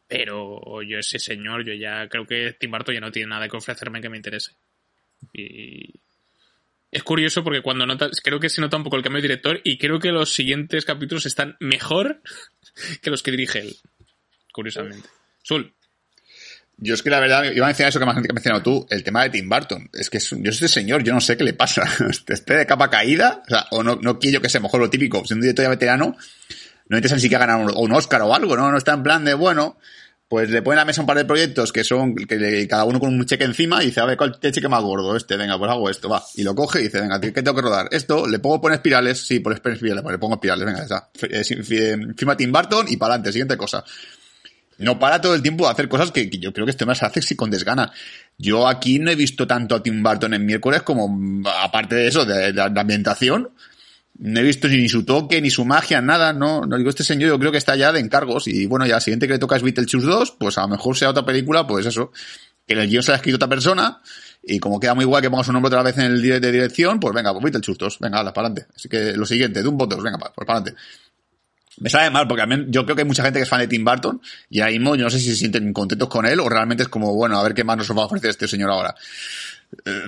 Pero 0.08 0.82
yo 0.84 0.98
ese 1.00 1.20
señor, 1.20 1.66
yo 1.66 1.74
ya 1.74 2.08
creo 2.10 2.26
que 2.26 2.54
Tim 2.54 2.72
Burton 2.72 2.96
ya 2.96 3.02
no 3.02 3.12
tiene 3.12 3.30
nada 3.30 3.48
que 3.50 3.58
ofrecerme 3.58 4.02
que 4.02 4.10
me 4.10 4.18
interese. 4.18 4.52
Y 5.34 5.94
es 6.92 7.04
curioso 7.04 7.44
porque 7.44 7.62
cuando 7.62 7.86
nota, 7.86 8.10
creo 8.24 8.40
que 8.40 8.50
se 8.50 8.62
nota 8.62 8.78
un 8.78 8.84
poco 8.84 8.96
el 8.96 9.04
cambio 9.04 9.22
de 9.22 9.28
director 9.28 9.60
y 9.64 9.78
creo 9.78 10.00
que 10.00 10.12
los 10.12 10.34
siguientes 10.34 10.86
capítulos 10.86 11.26
están 11.26 11.58
mejor 11.60 12.22
que 13.02 13.10
los 13.10 13.22
que 13.24 13.32
dirige 13.32 13.60
él. 13.60 13.76
Curiosamente. 14.54 15.10
Sul. 15.44 15.74
Yo 16.80 16.94
es 16.94 17.02
que 17.02 17.10
la 17.10 17.20
verdad, 17.20 17.44
iba 17.52 17.66
a 17.66 17.70
mencionar 17.70 17.90
eso 17.90 18.00
que 18.00 18.06
me 18.06 18.12
has 18.12 18.18
mencionado 18.22 18.62
tú, 18.62 18.86
el 18.92 19.04
tema 19.04 19.24
de 19.24 19.32
Tim 19.32 19.50
Burton. 19.50 19.90
Es 19.94 20.10
que 20.12 20.18
es 20.18 20.30
yo 20.30 20.52
este 20.52 20.68
señor, 20.68 21.04
yo 21.04 21.12
no 21.14 21.20
sé 21.22 21.36
qué 21.36 21.44
le 21.44 21.54
pasa. 21.54 21.84
Esté 22.28 22.56
de 22.56 22.66
capa 22.68 22.90
caída, 22.90 23.42
o 23.46 23.50
sea, 23.50 23.66
o 23.72 23.82
no, 23.84 23.96
no 24.02 24.20
quiero 24.20 24.42
que 24.42 24.50
sea 24.50 24.62
mejor 24.62 24.80
lo 24.82 24.90
típico, 24.90 25.18
siendo 25.26 25.38
un 25.38 25.42
director 25.42 25.64
ya 25.66 25.70
veterano, 25.70 26.16
no 26.90 26.98
interesa 26.98 27.16
ni 27.16 27.22
siquiera 27.22 27.46
ganar 27.48 27.66
un, 27.66 27.74
un 27.76 27.92
Oscar 27.94 28.22
o 28.22 28.34
algo, 28.36 28.56
¿no? 28.56 28.72
No 28.72 28.78
está 28.78 28.94
en 28.94 29.02
plan 29.02 29.26
de, 29.26 29.34
bueno, 29.34 29.78
pues 30.30 30.50
le 30.52 30.62
pone 30.62 30.76
a 30.76 30.82
la 30.82 30.86
mesa 30.86 31.02
un 31.02 31.08
par 31.08 31.18
de 31.18 31.26
proyectos 31.26 31.72
que 31.74 31.84
son, 31.84 32.14
que 32.14 32.36
le- 32.36 32.68
cada 32.68 32.84
uno 32.84 33.00
con 33.00 33.10
un 33.14 33.26
cheque 33.26 33.46
encima 33.46 33.82
y 33.82 33.88
dice, 33.88 34.02
a 34.02 34.06
ver, 34.06 34.16
¿cuál 34.18 34.40
te 34.40 34.52
cheque 34.52 34.68
más 34.68 34.84
gordo? 34.84 35.16
Este, 35.16 35.36
venga, 35.36 35.58
pues 35.58 35.72
hago 35.72 35.90
esto, 35.90 36.10
va. 36.10 36.22
Y 36.36 36.44
lo 36.44 36.54
coge 36.54 36.82
y 36.82 36.84
dice, 36.84 37.02
venga, 37.02 37.20
¿qué 37.20 37.32
tengo 37.32 37.56
que 37.56 37.62
rodar? 37.64 37.88
Esto, 37.92 38.28
le 38.28 38.38
pongo 38.38 38.62
poner 38.62 38.76
espirales, 38.76 39.26
sí, 39.26 39.40
por 39.40 39.54
espirales, 39.54 40.04
pues 40.04 40.14
le 40.14 40.20
pongo 40.20 40.36
espirales, 40.36 40.64
venga, 40.66 40.80
ya 40.80 40.84
está. 40.84 41.10
Eh, 41.28 41.44
fi- 41.44 42.14
Firma 42.16 42.38
Tim 42.38 42.52
Burton 42.52 42.86
y 42.90 42.98
para 42.98 43.14
adelante, 43.16 43.32
siguiente 43.32 43.58
cosa 43.58 43.84
no 44.78 45.00
para 45.00 45.22
todo 45.22 45.36
el 45.36 45.42
tiempo 45.42 45.66
de 45.66 45.72
hacer 45.72 45.88
cosas 45.88 46.12
que, 46.12 46.30
yo 46.30 46.54
creo 46.54 46.66
que 46.66 46.72
este 46.72 46.86
más 46.86 47.04
hace 47.04 47.22
sí 47.22 47.36
con 47.36 47.50
desgana. 47.50 47.92
Yo 48.38 48.68
aquí 48.68 49.00
no 49.00 49.12
he 49.12 49.16
visto 49.16 49.48
tanto 49.48 49.76
a 49.76 49.84
Tim 49.84 50.04
Burton 50.04 50.34
en 50.34 50.46
miércoles 50.46 50.84
como, 50.84 51.44
aparte 51.64 51.96
de 51.96 52.08
eso, 52.08 52.26
de, 52.26 52.54
la 52.54 52.66
ambientación, 52.66 53.50
no 54.20 54.40
he 54.40 54.44
visto 54.44 54.68
ni 54.68 54.90
su 54.90 55.04
toque, 55.04 55.42
ni 55.42 55.50
su 55.50 55.66
magia, 55.66 56.02
nada, 56.02 56.34
no, 56.34 56.62
no 56.62 56.78
digo, 56.78 56.90
este 56.90 57.04
señor 57.04 57.30
yo 57.30 57.40
creo 57.40 57.52
que 57.52 57.58
está 57.58 57.76
ya 57.76 57.92
de 57.92 58.00
encargos 58.00 58.48
y 58.48 58.66
bueno, 58.66 58.86
ya 58.88 58.96
el 58.96 59.02
siguiente 59.02 59.28
que 59.28 59.34
le 59.34 59.40
toca 59.40 59.56
es 59.56 59.62
Beetlejuice 59.62 60.08
2, 60.08 60.32
pues 60.40 60.58
a 60.58 60.62
lo 60.62 60.70
mejor 60.70 60.98
sea 60.98 61.10
otra 61.10 61.26
película, 61.26 61.68
pues 61.68 61.86
eso, 61.86 62.12
que 62.66 62.74
en 62.74 62.80
el 62.80 62.90
guion 62.90 63.04
se 63.04 63.12
la 63.12 63.16
ha 63.16 63.18
escrito 63.18 63.36
otra 63.36 63.48
persona 63.48 64.02
y 64.44 64.60
como 64.60 64.80
queda 64.80 64.96
muy 64.96 65.04
igual 65.04 65.22
que 65.22 65.30
ponga 65.30 65.44
su 65.44 65.54
nombre 65.54 65.68
otra 65.68 65.84
vez 65.84 65.98
en 65.98 66.06
el 66.06 66.22
de 66.22 66.52
dirección, 66.52 67.00
pues 67.00 67.14
venga, 67.14 67.32
pues 67.32 67.44
Beetlejuice 67.44 67.78
2, 67.78 68.00
venga, 68.00 68.18
para 68.34 68.48
adelante. 68.48 68.68
Así 68.76 68.88
que 68.88 69.14
lo 69.14 69.26
siguiente, 69.26 69.62
de 69.62 69.68
un 69.68 69.78
2, 69.78 70.02
venga, 70.02 70.18
pues 70.18 70.48
para 70.48 70.60
adelante. 70.60 70.82
Me 71.80 71.90
sabe 71.90 72.10
mal, 72.10 72.28
porque 72.28 72.44
yo 72.70 72.86
creo 72.86 72.96
que 72.96 73.04
hay 73.04 73.08
mucha 73.08 73.24
gente 73.24 73.40
que 73.40 73.44
es 73.44 73.50
fan 73.50 73.60
de 73.60 73.68
Tim 73.68 73.86
Burton 73.86 74.22
y 74.50 74.62
ahora 74.62 74.72
mismo 74.72 74.96
yo 74.96 75.04
no 75.04 75.10
sé 75.10 75.20
si 75.20 75.30
se 75.30 75.36
sienten 75.36 75.74
contentos 75.74 76.10
con 76.10 76.26
él 76.26 76.40
o 76.40 76.50
realmente 76.50 76.84
es 76.84 76.90
como, 76.90 77.14
bueno, 77.14 77.38
a 77.40 77.44
ver 77.44 77.54
qué 77.54 77.64
más 77.64 77.78
nos 77.78 77.92
va 77.92 78.04
a 78.04 78.06
ofrecer 78.06 78.30
este 78.30 78.48
señor 78.48 78.72
ahora. 78.72 78.96
Eh, 79.86 80.08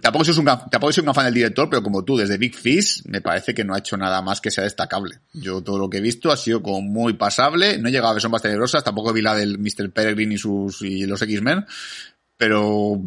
tampoco 0.00 0.24
soy, 0.24 0.36
un, 0.38 0.44
tampoco 0.44 0.92
soy 0.92 1.06
un 1.06 1.14
fan 1.14 1.24
del 1.26 1.34
director, 1.34 1.68
pero 1.70 1.82
como 1.82 2.04
tú, 2.04 2.16
desde 2.16 2.38
Big 2.38 2.56
Fish, 2.56 3.02
me 3.06 3.20
parece 3.20 3.54
que 3.54 3.64
no 3.64 3.74
ha 3.74 3.78
hecho 3.78 3.96
nada 3.96 4.20
más 4.20 4.40
que 4.40 4.50
sea 4.50 4.64
destacable. 4.64 5.20
Yo 5.32 5.62
todo 5.62 5.78
lo 5.78 5.88
que 5.88 5.98
he 5.98 6.02
visto 6.02 6.30
ha 6.30 6.36
sido 6.36 6.62
como 6.62 6.82
muy 6.82 7.14
pasable, 7.14 7.78
no 7.78 7.88
he 7.88 7.92
llegado 7.92 8.10
a 8.10 8.14
ver 8.14 8.22
sombras 8.22 8.42
tenebrosas, 8.42 8.84
tampoco 8.84 9.12
vi 9.12 9.22
la 9.22 9.34
del 9.34 9.58
Mr. 9.58 9.90
Peregrine 9.92 10.34
y 10.34 10.38
sus, 10.38 10.82
y 10.82 11.06
los 11.06 11.22
X-Men, 11.22 11.64
pero, 12.36 13.00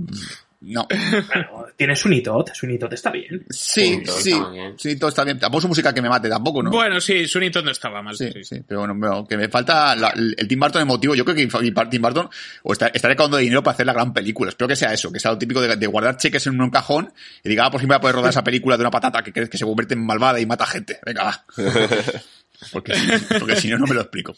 no. 0.63 0.87
Bueno, 0.89 1.65
tiene 1.75 1.95
Sunitot, 1.95 2.53
Sunitot 2.53 2.91
está 2.93 3.11
bien. 3.11 3.45
Sí, 3.49 3.95
Sí, 3.97 4.03
todo 4.03 4.17
sí, 4.19 4.31
está 4.31 4.49
bien. 4.49 4.99
todo 4.99 5.09
está 5.09 5.23
bien. 5.23 5.39
Tampoco 5.39 5.59
es 5.63 5.67
música 5.67 5.93
que 5.93 6.01
me 6.01 6.09
mate, 6.09 6.29
tampoco, 6.29 6.63
¿no? 6.63 6.71
Bueno, 6.71 6.99
sí, 7.01 7.27
Sunito 7.27 7.61
no 7.61 7.71
estaba 7.71 8.01
mal. 8.01 8.15
Sí, 8.15 8.29
sí. 8.33 8.43
sí, 8.43 8.61
pero 8.67 8.81
bueno, 8.81 8.95
bueno, 8.97 9.27
que 9.27 9.37
me 9.37 9.49
falta 9.49 9.95
la- 9.95 10.13
el 10.15 10.47
Tim 10.47 10.59
Burton 10.59 10.81
emotivo. 10.81 11.15
Yo 11.15 11.25
creo 11.25 11.35
que 11.35 11.47
Tim 11.89 12.01
Burton 12.01 12.29
o 12.63 12.73
está, 12.73 12.87
está 12.87 13.07
recaudando 13.07 13.37
dinero 13.37 13.61
para 13.63 13.73
hacer 13.73 13.85
la 13.85 13.93
gran 13.93 14.13
película. 14.13 14.49
Espero 14.49 14.67
que 14.67 14.75
sea 14.75 14.93
eso, 14.93 15.11
que 15.11 15.19
sea 15.19 15.31
lo 15.31 15.37
típico 15.37 15.61
de, 15.61 15.75
de 15.75 15.87
guardar 15.87 16.17
cheques 16.17 16.47
en 16.47 16.59
un 16.61 16.69
cajón 16.69 17.11
y 17.43 17.49
diga, 17.49 17.65
ah, 17.65 17.71
por 17.71 17.79
fin 17.79 17.87
voy 17.87 17.95
a 17.97 18.01
poder 18.01 18.15
rodar 18.15 18.29
esa 18.29 18.43
película 18.43 18.77
de 18.77 18.81
una 18.83 18.91
patata 18.91 19.21
que 19.23 19.33
crees 19.33 19.49
que 19.49 19.57
se 19.57 19.65
convierte 19.65 19.93
en 19.95 20.05
malvada 20.05 20.39
y 20.39 20.45
mata 20.45 20.65
gente. 20.65 20.99
Venga, 21.05 21.23
va. 21.23 21.45
Porque, 22.71 22.95
si- 22.95 23.39
porque 23.39 23.55
si 23.57 23.67
no, 23.69 23.77
no 23.77 23.85
me 23.87 23.95
lo 23.95 24.01
explico. 24.01 24.33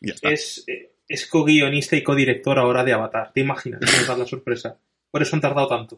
Y 0.00 0.08
ya 0.08 0.14
está. 0.14 0.28
Es, 0.30 0.64
es 1.06 1.26
co-guionista 1.26 1.94
y 1.94 2.02
co-director 2.02 2.58
ahora 2.58 2.82
de 2.82 2.92
Avatar. 2.92 3.30
¿Te 3.32 3.42
imaginas? 3.42 3.80
que 3.80 3.86
nos 3.96 4.06
da 4.08 4.16
la 4.16 4.26
sorpresa. 4.26 4.76
Por 5.14 5.22
eso 5.22 5.36
han 5.36 5.42
tardado 5.42 5.68
tanto. 5.68 5.96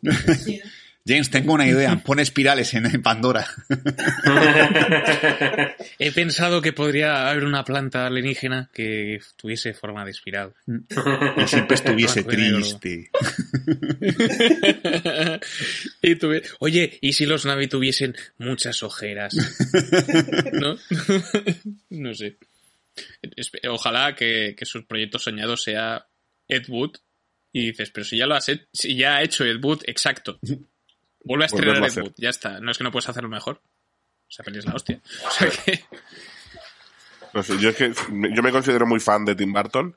James, 1.08 1.30
tengo 1.30 1.54
una 1.54 1.66
idea. 1.66 1.96
Pon 2.04 2.20
espirales 2.20 2.74
en, 2.74 2.84
en 2.84 3.00
Pandora. 3.00 3.46
He 5.98 6.12
pensado 6.12 6.60
que 6.60 6.74
podría 6.74 7.30
haber 7.30 7.44
una 7.44 7.64
planta 7.64 8.06
alienígena 8.06 8.68
que 8.74 9.20
tuviese 9.36 9.72
forma 9.72 10.04
de 10.04 10.10
espiral. 10.10 10.52
Y 10.66 11.46
siempre 11.48 11.76
estuviese 11.76 12.24
triste. 12.24 13.10
y 16.02 16.16
tuve- 16.16 16.42
Oye, 16.58 16.98
¿y 17.00 17.14
si 17.14 17.24
los 17.24 17.46
Navi 17.46 17.68
tuviesen 17.68 18.14
muchas 18.36 18.82
ojeras? 18.82 19.34
¿No? 20.52 20.76
no 21.88 22.12
sé. 22.12 22.36
Ojalá 23.70 24.14
que, 24.14 24.54
que 24.58 24.66
su 24.66 24.86
proyecto 24.86 25.18
soñado 25.18 25.56
sea 25.56 26.04
Ed 26.48 26.64
Wood. 26.68 26.96
Y 27.56 27.68
dices, 27.68 27.90
pero 27.90 28.04
si 28.04 28.18
ya 28.18 28.26
lo 28.26 28.34
has 28.34 28.50
hecho, 28.50 28.66
si 28.70 28.94
ya 28.94 29.16
ha 29.16 29.22
hecho 29.22 29.42
Ed 29.42 29.64
Wood, 29.64 29.84
exacto. 29.86 30.38
Vuelve 31.24 31.44
a 31.44 31.46
estrenar 31.46 31.76
Ed. 31.78 32.02
Wood, 32.02 32.12
ya 32.18 32.28
está. 32.28 32.60
No 32.60 32.70
es 32.70 32.76
que 32.76 32.84
no 32.84 32.90
puedes 32.90 33.08
hacerlo 33.08 33.30
mejor. 33.30 33.62
Esa 34.28 34.42
peli 34.42 34.58
es 34.58 34.66
la 34.66 34.74
hostia. 34.74 35.00
O 35.26 35.30
sea 35.30 35.48
que. 35.48 35.82
No 37.32 37.42
sé, 37.42 37.56
yo 37.58 37.70
es 37.70 37.76
que 37.76 37.94
yo 37.94 38.42
me 38.42 38.52
considero 38.52 38.86
muy 38.86 39.00
fan 39.00 39.24
de 39.24 39.34
Tim 39.34 39.54
Burton 39.54 39.96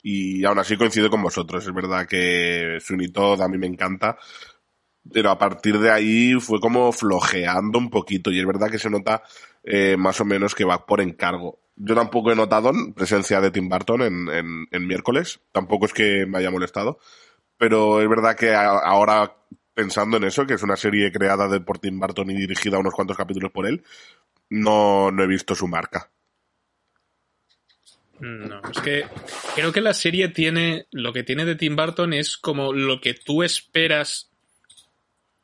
y 0.00 0.44
aún 0.44 0.60
así 0.60 0.76
coincido 0.76 1.10
con 1.10 1.20
vosotros. 1.20 1.66
Es 1.66 1.74
verdad 1.74 2.06
que 2.06 2.78
Todd 3.12 3.42
a 3.42 3.48
mí 3.48 3.58
me 3.58 3.66
encanta, 3.66 4.16
pero 5.12 5.30
a 5.30 5.38
partir 5.38 5.80
de 5.80 5.90
ahí 5.90 6.34
fue 6.34 6.60
como 6.60 6.92
flojeando 6.92 7.80
un 7.80 7.90
poquito 7.90 8.30
y 8.30 8.38
es 8.38 8.46
verdad 8.46 8.70
que 8.70 8.78
se 8.78 8.90
nota 8.90 9.24
eh, 9.64 9.96
más 9.98 10.20
o 10.20 10.24
menos 10.24 10.54
que 10.54 10.64
va 10.64 10.86
por 10.86 11.00
encargo. 11.00 11.61
Yo 11.76 11.94
tampoco 11.94 12.30
he 12.30 12.36
notado 12.36 12.70
presencia 12.94 13.40
de 13.40 13.50
Tim 13.50 13.68
Burton 13.68 14.02
en, 14.02 14.28
en, 14.28 14.66
en 14.70 14.86
miércoles, 14.86 15.40
tampoco 15.52 15.86
es 15.86 15.92
que 15.94 16.26
me 16.26 16.38
haya 16.38 16.50
molestado, 16.50 16.98
pero 17.56 18.00
es 18.02 18.08
verdad 18.08 18.36
que 18.36 18.50
a- 18.54 18.78
ahora 18.78 19.36
pensando 19.74 20.18
en 20.18 20.24
eso, 20.24 20.46
que 20.46 20.54
es 20.54 20.62
una 20.62 20.76
serie 20.76 21.10
creada 21.10 21.48
de, 21.48 21.60
por 21.60 21.78
Tim 21.78 21.98
Burton 21.98 22.30
y 22.30 22.36
dirigida 22.36 22.78
unos 22.78 22.92
cuantos 22.94 23.16
capítulos 23.16 23.50
por 23.52 23.66
él, 23.66 23.82
no, 24.50 25.10
no 25.10 25.22
he 25.22 25.26
visto 25.26 25.54
su 25.54 25.66
marca. 25.66 26.10
No, 28.20 28.60
es 28.70 28.78
que 28.80 29.06
creo 29.56 29.72
que 29.72 29.80
la 29.80 29.94
serie 29.94 30.28
tiene. 30.28 30.86
Lo 30.92 31.12
que 31.12 31.24
tiene 31.24 31.44
de 31.44 31.56
Tim 31.56 31.74
Burton 31.74 32.12
es 32.12 32.36
como 32.36 32.72
lo 32.72 33.00
que 33.00 33.14
tú 33.14 33.42
esperas 33.42 34.30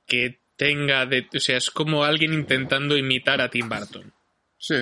que 0.06 0.40
tenga 0.56 1.04
de. 1.06 1.26
O 1.34 1.40
sea, 1.40 1.56
es 1.56 1.70
como 1.70 2.04
alguien 2.04 2.32
intentando 2.32 2.96
imitar 2.96 3.40
a 3.40 3.50
Tim 3.50 3.68
Burton. 3.68 4.12
Sí. 4.58 4.76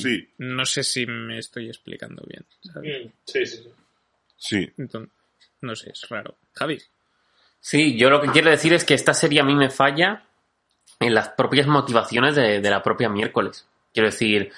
Sí, 0.00 0.28
No 0.38 0.64
sé 0.64 0.82
si 0.84 1.06
me 1.06 1.38
estoy 1.38 1.68
explicando 1.68 2.22
bien. 2.26 2.44
¿sabes? 2.72 3.06
Mm, 3.06 3.10
Sí, 3.24 3.46
sí, 3.46 3.56
sí. 3.56 3.70
sí. 4.36 4.72
Entonces, 4.78 5.12
no 5.60 5.76
sé, 5.76 5.90
es 5.90 6.08
raro. 6.08 6.36
Javi. 6.54 6.80
Sí, 7.60 7.96
yo 7.96 8.10
lo 8.10 8.20
que 8.20 8.30
quiero 8.30 8.50
decir 8.50 8.72
es 8.72 8.84
que 8.84 8.94
esta 8.94 9.14
serie 9.14 9.40
a 9.40 9.44
mí 9.44 9.54
me 9.54 9.70
falla 9.70 10.24
en 10.98 11.14
las 11.14 11.28
propias 11.30 11.66
motivaciones 11.66 12.34
de, 12.34 12.60
de 12.60 12.70
la 12.70 12.82
propia 12.82 13.08
miércoles. 13.08 13.66
Quiero 13.92 14.08
decir, 14.08 14.52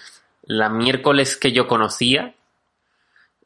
la 0.44 0.68
miércoles 0.68 1.36
que 1.36 1.52
yo 1.52 1.66
conocía, 1.66 2.34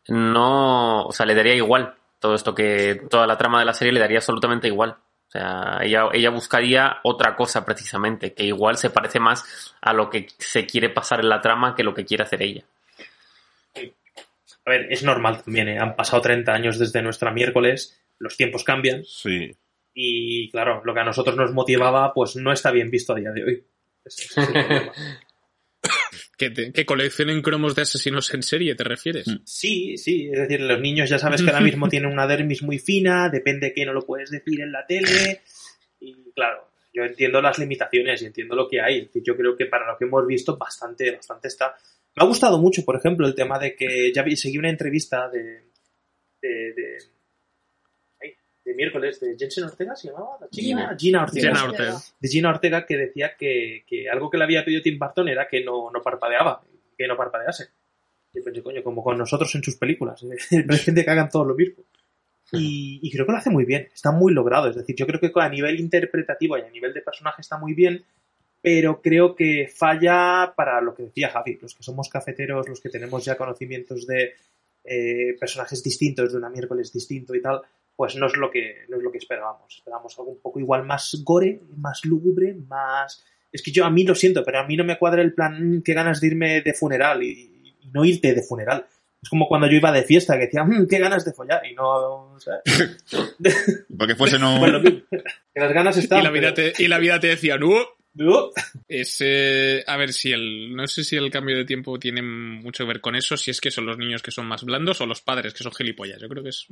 no, 0.09 1.05
o 1.05 1.13
sea, 1.13 1.27
le 1.27 1.35
daría 1.35 1.55
igual. 1.55 1.95
Todo 2.19 2.35
esto 2.35 2.55
que, 2.55 3.03
toda 3.09 3.27
la 3.27 3.39
trama 3.39 3.61
de 3.61 3.65
la 3.67 3.75
serie 3.75 3.93
le 3.93 4.01
daría 4.01 4.19
absolutamente 4.19 4.69
igual. 4.69 4.97
O 5.29 5.31
sea, 5.31 5.79
ella, 5.83 6.09
ella 6.13 6.31
buscaría 6.31 6.99
otra 7.03 7.37
cosa 7.37 7.65
precisamente, 7.65 8.33
que 8.33 8.45
igual 8.45 8.79
se 8.79 8.89
parece 8.91 9.21
más 9.21 9.75
a 9.83 9.93
lo 9.93 10.09
que 10.09 10.29
se 10.39 10.65
quiere 10.67 10.89
pasar 10.89 11.21
en 11.21 11.29
la 11.29 11.41
trama 11.43 11.75
que 11.75 11.85
lo 11.85 11.93
que 11.95 12.07
quiere 12.07 12.23
hacer 12.25 12.43
ella. 12.43 12.65
A 14.65 14.71
ver, 14.71 14.87
es 14.91 15.03
normal 15.03 15.43
también, 15.43 15.69
¿eh? 15.69 15.79
Han 15.79 15.97
pasado 15.97 16.23
30 16.23 16.53
años 16.53 16.79
desde 16.79 17.03
nuestra 17.03 17.31
miércoles, 17.31 18.01
los 18.19 18.37
tiempos 18.37 18.65
cambian 18.65 19.05
Sí. 19.05 19.55
y, 19.95 20.51
claro, 20.51 20.83
lo 20.85 20.93
que 20.95 21.01
a 21.01 21.05
nosotros 21.05 21.37
nos 21.37 21.53
motivaba, 21.53 22.13
pues 22.15 22.37
no 22.37 22.53
está 22.53 22.71
bien 22.71 22.91
visto 22.91 23.13
a 23.13 23.17
día 23.17 23.31
de 23.31 23.45
hoy. 23.45 23.65
Ese- 24.05 24.25
ese 24.25 24.41
es 24.41 24.49
el 24.49 24.53
problema. 24.53 24.93
¿Que, 26.39 26.51
te- 26.51 26.73
que 26.73 26.87
coleccionen 26.87 27.43
cromos 27.43 27.75
de 27.75 27.83
asesinos 27.83 28.33
en 28.33 28.43
serie, 28.43 28.75
te 28.77 28.85
refieres? 28.85 29.27
Sí, 29.45 29.99
sí, 29.99 30.31
es 30.33 30.39
decir, 30.39 30.61
los 30.61 30.81
niños 30.81 31.11
ya 31.11 31.19
sabes 31.19 31.43
que 31.43 31.51
ahora 31.51 31.61
mismo 31.65 31.89
tienen 31.91 32.11
una 32.13 32.27
dermis 32.29 32.63
muy 32.63 32.79
fina, 32.79 33.29
depende 33.29 33.73
que 33.75 33.85
no 33.85 33.93
lo 33.93 34.07
puedes 34.07 34.31
decir 34.31 34.61
en 34.61 34.71
la 34.73 34.87
tele. 34.87 35.43
Y 36.01 36.31
claro, 36.33 36.71
yo 36.95 37.03
entiendo 37.03 37.43
las 37.43 37.59
limitaciones 37.59 38.23
y 38.23 38.27
entiendo 38.27 38.55
lo 38.55 38.69
que 38.69 38.81
hay. 38.81 38.99
Es 39.01 39.05
decir, 39.09 39.23
yo 39.27 39.37
creo 39.37 39.57
que 39.57 39.67
para 39.67 39.91
lo 39.91 39.99
que 39.99 40.05
hemos 40.05 40.25
visto, 40.27 40.57
bastante, 40.57 41.11
bastante 41.11 41.49
está. 41.49 41.75
Me 42.15 42.23
ha 42.23 42.27
gustado 42.27 42.59
mucho, 42.59 42.85
por 42.85 42.97
ejemplo, 42.97 43.27
el 43.27 43.35
tema 43.35 43.59
de 43.59 43.75
que 43.75 44.13
ya 44.15 44.23
vi- 44.23 44.37
seguí 44.37 44.59
una 44.59 44.71
entrevista 44.71 45.29
de. 45.29 45.65
de, 46.41 46.49
de, 46.73 46.99
ay, 46.99 47.18
de 48.69 48.75
miércoles, 48.75 49.19
de 49.21 49.37
Jensen 49.39 49.65
Ortega, 49.65 49.97
¿se 49.97 50.09
llamaba? 50.09 50.37
¿La 50.41 50.49
chica? 50.49 50.97
Gina. 50.97 50.97
Gina 50.99 51.23
Ortega. 51.65 51.97
De 52.21 52.29
Gina 52.29 52.51
Ortega 52.51 52.87
que 52.87 52.97
decía 52.97 53.33
que, 53.39 53.85
que 53.87 54.09
algo 54.11 54.29
que 54.29 54.37
le 54.37 54.45
había 54.45 54.65
pedido 54.65 54.83
Tim 54.83 54.99
Burton 54.99 55.29
era 55.29 55.49
que 55.49 55.65
no, 55.65 55.91
no 55.91 56.03
parpadeaba, 56.03 56.63
que 56.97 57.09
no 57.09 57.17
parpadease. 57.17 57.69
Y 58.35 58.43
pensé, 58.43 58.63
coño, 58.63 58.83
como 58.83 59.03
con 59.03 59.17
nosotros 59.17 59.55
en 59.55 59.63
sus 59.63 59.77
películas. 59.77 60.23
Hay 60.51 60.79
gente 60.79 61.05
que 61.05 61.11
hagan 61.11 61.31
todo 61.31 61.45
lo 61.45 61.55
mismo. 61.55 61.83
Y, 62.53 63.01
y 63.03 63.11
creo 63.11 63.27
que 63.27 63.33
lo 63.33 63.39
hace 63.39 63.51
muy 63.51 63.65
bien, 63.65 63.89
está 63.93 64.13
muy 64.13 64.33
logrado. 64.33 64.69
Es 64.69 64.77
decir, 64.77 64.95
yo 64.97 65.07
creo 65.07 65.21
que 65.21 65.31
a 65.35 65.49
nivel 65.49 65.81
interpretativo 65.81 66.59
y 66.59 66.63
a 66.63 66.71
nivel 66.71 66.93
de 66.93 67.01
personaje 67.01 67.41
está 67.41 67.59
muy 67.59 67.75
bien, 67.75 68.05
pero 68.61 69.01
creo 69.01 69.35
que 69.35 69.71
falla 69.75 70.53
para 70.57 70.81
lo 70.81 70.95
que 70.95 71.05
decía 71.05 71.31
Javi, 71.31 71.59
los 71.61 71.75
que 71.75 71.83
somos 71.83 72.09
cafeteros, 72.09 72.69
los 72.69 72.81
que 72.81 72.89
tenemos 72.89 73.25
ya 73.25 73.37
conocimientos 73.37 74.07
de 74.07 74.35
eh, 74.85 75.37
personajes 75.39 75.83
distintos, 75.83 76.33
de 76.33 76.39
una 76.39 76.49
miércoles 76.49 76.91
distinto 76.93 77.35
y 77.35 77.43
tal, 77.43 77.61
pues 77.99 78.15
no 78.15 78.27
es 78.27 78.37
lo 78.37 78.49
que 78.49 78.85
no 78.89 78.97
es 78.97 79.03
lo 79.03 79.11
que 79.11 79.19
esperábamos. 79.19 79.75
Esperábamos 79.77 80.17
algo 80.21 80.31
un 80.31 80.41
poco 80.41 80.61
igual 80.61 80.85
más 80.85 81.21
gore, 81.25 81.61
más 81.77 82.05
lúgubre, 82.05 82.55
más... 82.69 83.25
Es 83.51 83.61
que 83.61 83.73
yo 83.73 83.85
a 83.85 83.91
mí 83.91 84.05
lo 84.05 84.15
siento, 84.15 84.45
pero 84.45 84.61
a 84.61 84.67
mí 84.69 84.77
no 84.77 84.85
me 84.85 84.97
cuadra 84.99 85.21
el 85.21 85.35
plan, 85.35 85.79
"Mm, 85.79 85.83
qué 85.83 85.95
ganas 85.95 86.21
de 86.21 86.29
irme 86.29 86.61
de 86.61 86.75
funeral 86.75 87.25
y, 87.25 87.73
y 87.83 87.91
no 87.93 88.05
irte 88.05 88.35
de 88.35 88.43
funeral. 88.43 88.87
Es 89.21 89.29
como 89.29 89.49
cuando 89.49 89.67
yo 89.67 89.73
iba 89.75 89.91
de 89.91 90.05
fiesta, 90.05 90.35
que 90.39 90.45
decía, 90.45 90.63
"Mm, 90.63 90.87
qué 90.87 91.01
ganas 91.01 91.25
de 91.25 91.33
follar, 91.33 91.67
y 91.67 91.75
no... 91.75 91.85
o 92.35 92.39
sea, 92.39 92.61
Porque 93.99 94.15
fuese 94.15 94.39
no. 94.39 94.59
bueno, 94.61 94.81
que 94.81 95.61
las 95.61 95.73
ganas 95.73 95.97
están... 95.97 96.21
Y 96.21 96.23
la 96.23 96.31
vida 96.31 96.55
pero- 96.55 96.73
te, 96.73 96.83
y 96.85 96.87
la 96.87 96.99
vida 96.99 97.19
te 97.19 97.27
decía, 97.27 97.59
no. 97.59 97.75
No. 98.19 98.51
Es, 98.89 99.17
eh, 99.21 99.85
a 99.87 99.97
ver 99.97 100.13
si 100.13 100.33
el. 100.33 100.75
No 100.75 100.87
sé 100.89 101.05
si 101.05 101.17
el 101.17 101.31
cambio 101.31 101.57
de 101.57 101.65
tiempo 101.65 101.99
tiene 101.99 102.21
mucho 102.21 102.85
que 102.85 102.89
ver 102.89 103.01
con 103.01 103.15
eso, 103.17 103.37
si 103.37 103.51
es 103.53 103.61
que 103.61 103.71
son 103.71 103.87
los 103.87 103.97
niños 103.97 104.23
que 104.23 104.31
son 104.33 104.47
más 104.47 104.65
blandos 104.65 105.01
o 105.01 105.07
los 105.07 105.21
padres 105.21 105.55
que 105.55 105.63
son 105.63 105.73
gilipollas. 105.73 106.21
Yo 106.21 106.29
creo 106.29 106.43
que 106.43 106.49
es. 106.51 106.67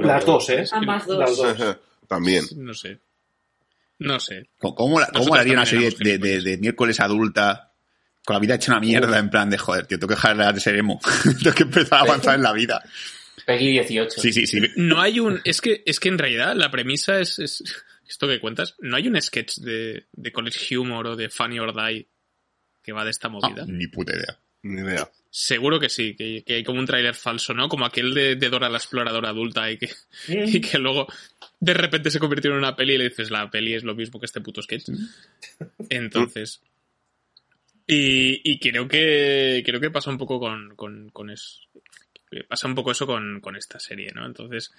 Las 0.00 0.26
dos, 0.26 0.48
¿eh? 0.50 0.64
Ambas 0.72 1.06
dos. 1.06 1.18
Las 1.18 1.36
dos. 1.36 1.76
También. 2.08 2.44
No 2.56 2.74
sé. 2.74 2.98
No 3.98 4.18
sé. 4.20 4.48
¿Cómo, 4.58 4.74
cómo, 4.74 5.00
la- 5.00 5.08
cómo 5.08 5.34
haría 5.34 5.52
una 5.54 5.66
serie 5.66 5.90
de, 5.98 6.18
de- 6.18 6.40
de 6.40 6.58
miércoles 6.58 7.00
adulta 7.00 7.72
con 8.24 8.34
la 8.34 8.40
vida 8.40 8.54
hecha 8.56 8.72
una 8.72 8.80
mierda 8.80 9.18
en 9.18 9.30
plan 9.30 9.48
de 9.48 9.56
joder, 9.58 9.86
tío, 9.86 9.98
tengo 9.98 10.08
que 10.08 10.14
dejar 10.16 10.54
de 10.54 10.60
ser 10.60 10.76
emo. 10.76 11.00
tengo 11.42 11.54
que 11.56 11.62
empezar 11.62 11.98
a 12.00 12.02
avanzar 12.02 12.34
en 12.34 12.42
la 12.42 12.52
vida. 12.52 12.82
Peggy 13.46 13.72
18. 13.72 14.20
Sí, 14.20 14.32
sí, 14.32 14.46
sí. 14.46 14.60
No 14.76 15.00
hay 15.00 15.18
un. 15.20 15.40
Es 15.44 15.60
que, 15.62 15.82
es 15.86 15.98
que 15.98 16.08
en 16.10 16.18
realidad 16.18 16.54
la 16.54 16.70
premisa 16.70 17.18
es. 17.20 17.38
es- 17.38 17.64
esto 18.10 18.28
que 18.28 18.40
cuentas. 18.40 18.74
No 18.80 18.96
hay 18.96 19.08
un 19.08 19.20
sketch 19.20 19.56
de, 19.58 20.06
de 20.12 20.32
College 20.32 20.76
Humor 20.76 21.06
o 21.08 21.16
de 21.16 21.28
Funny 21.30 21.58
or 21.58 21.72
Die 21.74 22.06
que 22.82 22.92
va 22.92 23.04
de 23.04 23.10
esta 23.10 23.28
Ah, 23.28 23.30
movida. 23.30 23.64
ni 23.66 23.86
puta 23.86 24.12
idea. 24.14 24.38
Ni 24.62 24.80
idea. 24.82 25.10
Seguro 25.32 25.78
que 25.78 25.88
sí, 25.88 26.16
que, 26.16 26.42
que 26.44 26.54
hay 26.54 26.64
como 26.64 26.80
un 26.80 26.86
tráiler 26.86 27.14
falso, 27.14 27.54
¿no? 27.54 27.68
Como 27.68 27.86
aquel 27.86 28.12
de, 28.14 28.34
de 28.36 28.48
Dora 28.50 28.68
la 28.68 28.78
exploradora 28.78 29.28
adulta 29.30 29.70
y 29.70 29.78
que, 29.78 29.88
y 30.28 30.60
que 30.60 30.78
luego 30.78 31.06
de 31.60 31.72
repente 31.74 32.10
se 32.10 32.18
convirtió 32.18 32.50
en 32.50 32.56
una 32.58 32.74
peli 32.74 32.94
y 32.94 32.98
le 32.98 33.08
dices, 33.10 33.30
la 33.30 33.50
peli 33.50 33.74
es 33.74 33.84
lo 33.84 33.94
mismo 33.94 34.18
que 34.18 34.26
este 34.26 34.40
puto 34.40 34.60
sketch. 34.60 34.88
Entonces, 35.88 36.60
Y, 37.86 38.40
y 38.50 38.58
creo 38.58 38.86
que 38.88 39.62
creo 39.64 39.80
que 39.80 39.90
pasa 39.90 40.10
un 40.10 40.18
poco 40.18 40.38
con, 40.40 40.74
con, 40.76 41.10
con 41.10 41.30
eso. 41.30 41.60
Pasa 42.48 42.68
un 42.68 42.74
poco 42.74 42.92
eso 42.92 43.06
con, 43.06 43.40
con 43.40 43.56
esta 43.56 43.78
serie, 43.80 44.10
¿no? 44.14 44.24
Entonces. 44.26 44.72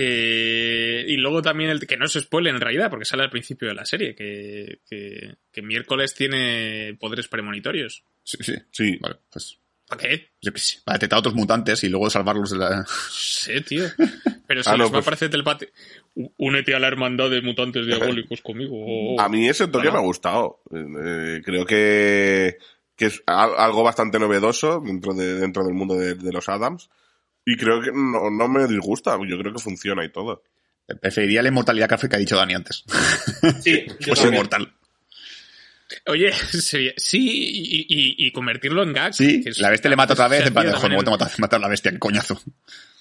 Eh, 0.00 1.04
y 1.08 1.16
luego 1.16 1.42
también 1.42 1.70
el 1.70 1.84
que 1.84 1.96
no 1.96 2.04
es 2.04 2.12
spoiler 2.12 2.54
en 2.54 2.60
realidad, 2.60 2.88
porque 2.88 3.04
sale 3.04 3.24
al 3.24 3.30
principio 3.30 3.66
de 3.68 3.74
la 3.74 3.84
serie, 3.84 4.14
que, 4.14 4.78
que, 4.88 5.34
que 5.50 5.62
miércoles 5.62 6.14
tiene 6.14 6.96
poderes 7.00 7.26
premonitorios. 7.26 8.04
Sí, 8.22 8.38
sí. 8.42 8.54
Sí. 8.70 8.96
Vale, 9.00 9.16
pues. 9.30 9.58
¿Para 9.88 10.02
qué? 10.02 10.28
Yo 10.40 10.52
qué 10.52 10.60
sé, 10.60 10.78
Para 10.84 10.96
detectar 10.98 11.16
a 11.16 11.20
otros 11.20 11.34
mutantes 11.34 11.82
y 11.82 11.88
luego 11.88 12.08
salvarlos 12.10 12.50
de 12.50 12.58
la. 12.58 12.84
Sí, 13.10 13.60
tío. 13.62 13.84
Pero 14.46 14.62
si 14.62 14.70
Ah, 14.70 14.76
no, 14.76 14.84
les 14.84 14.86
va 14.86 14.88
a 14.90 14.92
pues- 15.00 15.04
parecer 15.06 15.30
telepate. 15.30 15.72
"Ú- 16.14 16.32
Únete 16.36 16.74
a 16.74 16.78
la 16.78 16.86
hermandad 16.88 17.28
de 17.30 17.42
mutantes 17.42 17.84
diabólicos 17.86 18.40
conmigo. 18.42 19.20
A 19.20 19.28
mí 19.28 19.48
ese 19.48 19.66
toque 19.66 19.90
me 19.90 19.96
ha 19.98 20.02
gustado. 20.02 20.60
Eh, 20.72 21.40
creo 21.44 21.64
que, 21.66 22.58
que 22.96 23.06
es 23.06 23.22
al- 23.26 23.56
algo 23.56 23.82
bastante 23.82 24.18
novedoso 24.20 24.80
dentro, 24.84 25.12
de, 25.14 25.34
dentro 25.34 25.64
del 25.64 25.74
mundo 25.74 25.94
de, 25.96 26.14
de 26.14 26.32
los 26.32 26.48
Adams. 26.48 26.88
Y 27.50 27.56
creo 27.56 27.80
que 27.80 27.90
no, 27.92 28.30
no 28.30 28.48
me 28.48 28.66
disgusta. 28.66 29.16
Yo 29.26 29.38
creo 29.38 29.52
que 29.52 29.58
funciona 29.58 30.04
y 30.04 30.10
todo. 30.10 30.42
Preferiría 31.00 31.42
la 31.42 31.48
inmortalidad 31.48 31.88
que 31.88 32.16
ha 32.16 32.18
dicho 32.18 32.36
Dani 32.36 32.54
antes. 32.54 32.84
Sí, 33.62 33.86
Pues 34.06 34.24
inmortal. 34.24 34.72
Oye, 36.06 36.32
sí, 36.52 36.90
y, 37.18 37.86
y- 37.88 38.26
y 38.26 38.32
convertirlo 38.32 38.82
en 38.82 38.92
gag. 38.92 39.14
Sí, 39.14 39.42
que 39.42 39.50
la 39.60 39.70
bestia 39.70 39.88
le 39.88 39.96
mata 39.96 40.12
otra 40.12 40.28
vez, 40.28 40.46
en 40.46 40.52
plan 40.52 40.66
joder, 40.72 40.90
me 40.90 40.96
voy 40.96 41.02
a 41.02 41.04
también 41.04 41.18
matar, 41.18 41.40
matar 41.40 41.58
a 41.58 41.62
la 41.62 41.68
bestia, 41.68 41.90
qué 41.92 41.98
coñazo. 41.98 42.40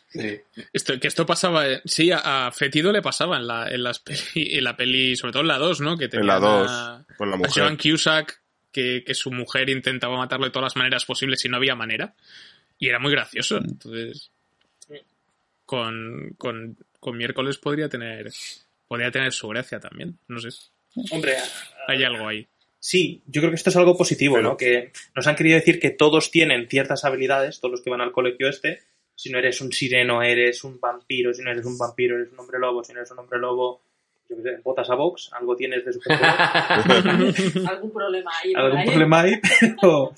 Sí. 0.10 0.40
Esto, 0.72 0.98
que 1.00 1.08
esto 1.10 1.26
pasaba, 1.26 1.66
sí, 1.84 2.12
a, 2.12 2.48
a 2.48 2.52
Fetido 2.54 2.94
le 2.94 3.02
pasaba 3.02 3.36
en 3.38 3.48
la, 3.48 3.68
en, 3.70 3.84
las 3.84 4.00
peli, 4.00 4.22
en 4.56 4.64
la 4.64 4.78
peli, 4.78 5.18
sobre 5.18 5.34
todo 5.34 5.42
en 5.42 5.50
la 5.50 5.58
2, 5.58 5.82
¿no? 5.82 5.98
Que 5.98 6.06
En 6.06 6.12
tenía 6.12 6.26
la 6.28 6.40
2, 6.40 6.72
a, 6.72 7.06
con 7.18 7.30
la 7.30 7.36
a 7.36 7.40
Joan 7.54 7.74
mujer. 7.74 7.92
Cusack, 7.92 8.42
que, 8.72 9.04
que 9.06 9.14
su 9.14 9.32
mujer 9.32 9.70
intentaba 9.70 10.18
matarlo 10.18 10.46
de 10.46 10.52
todas 10.52 10.68
las 10.68 10.76
maneras 10.78 11.04
posibles 11.04 11.44
y 11.44 11.50
no 11.50 11.58
había 11.58 11.76
manera. 11.76 12.16
Y 12.80 12.88
era 12.88 13.00
muy 13.00 13.12
gracioso. 13.12 13.58
Entonces, 13.58 14.32
con, 15.68 16.34
con, 16.40 16.78
con 17.00 17.18
miércoles 17.18 17.58
podría 17.60 17.90
tener, 17.90 18.32
podría 18.88 19.12
tener 19.12 19.32
su 19.34 19.48
gracia 19.50 19.80
también. 19.80 20.18
No 20.28 20.40
sé. 20.40 20.50
Hombre, 21.12 21.36
Hay 21.88 22.04
algo 22.04 22.28
ahí. 22.28 22.48
Sí, 22.80 23.22
yo 23.28 23.42
creo 23.42 23.52
que 23.52 23.58
esto 23.58 23.70
es 23.70 23.76
algo 23.76 23.98
positivo, 23.98 24.36
Pero- 24.36 24.50
¿no? 24.52 24.58
Que 24.58 24.92
nos 25.16 25.28
han 25.28 25.36
querido 25.36 25.58
decir 25.58 25.80
que 25.80 25.90
todos 25.92 26.32
tienen 26.32 26.68
ciertas 26.70 27.04
habilidades, 27.06 27.60
todos 27.60 27.74
los 27.74 27.82
que 27.82 27.90
van 27.90 28.02
al 28.02 28.12
colegio 28.14 28.48
este. 28.48 28.82
Si 29.14 29.30
no 29.30 29.40
eres 29.40 29.60
un 29.62 29.72
sireno, 29.74 30.22
eres 30.22 30.64
un 30.64 30.80
vampiro. 30.80 31.34
Si 31.34 31.42
no 31.44 31.52
eres 31.52 31.66
un 31.66 31.78
vampiro, 31.78 32.16
eres 32.16 32.32
un 32.32 32.40
hombre 32.40 32.60
lobo. 32.60 32.84
Si 32.84 32.94
no 32.94 33.00
eres 33.00 33.12
un 33.12 33.20
hombre 33.20 33.40
lobo, 33.40 33.82
yo 34.30 34.38
qué 34.38 34.42
sé, 34.44 34.58
botas 34.64 34.90
a 34.90 34.96
box. 34.96 35.32
Algo 35.34 35.56
tienes 35.56 35.84
de 35.84 35.92
superpoder. 35.94 36.32
Algún 37.68 37.92
problema 37.92 38.32
ahí. 38.44 38.54
por 38.54 38.62
Algún 38.64 38.86
problema 38.86 39.22
hay, 39.22 39.42
pero, 39.82 40.14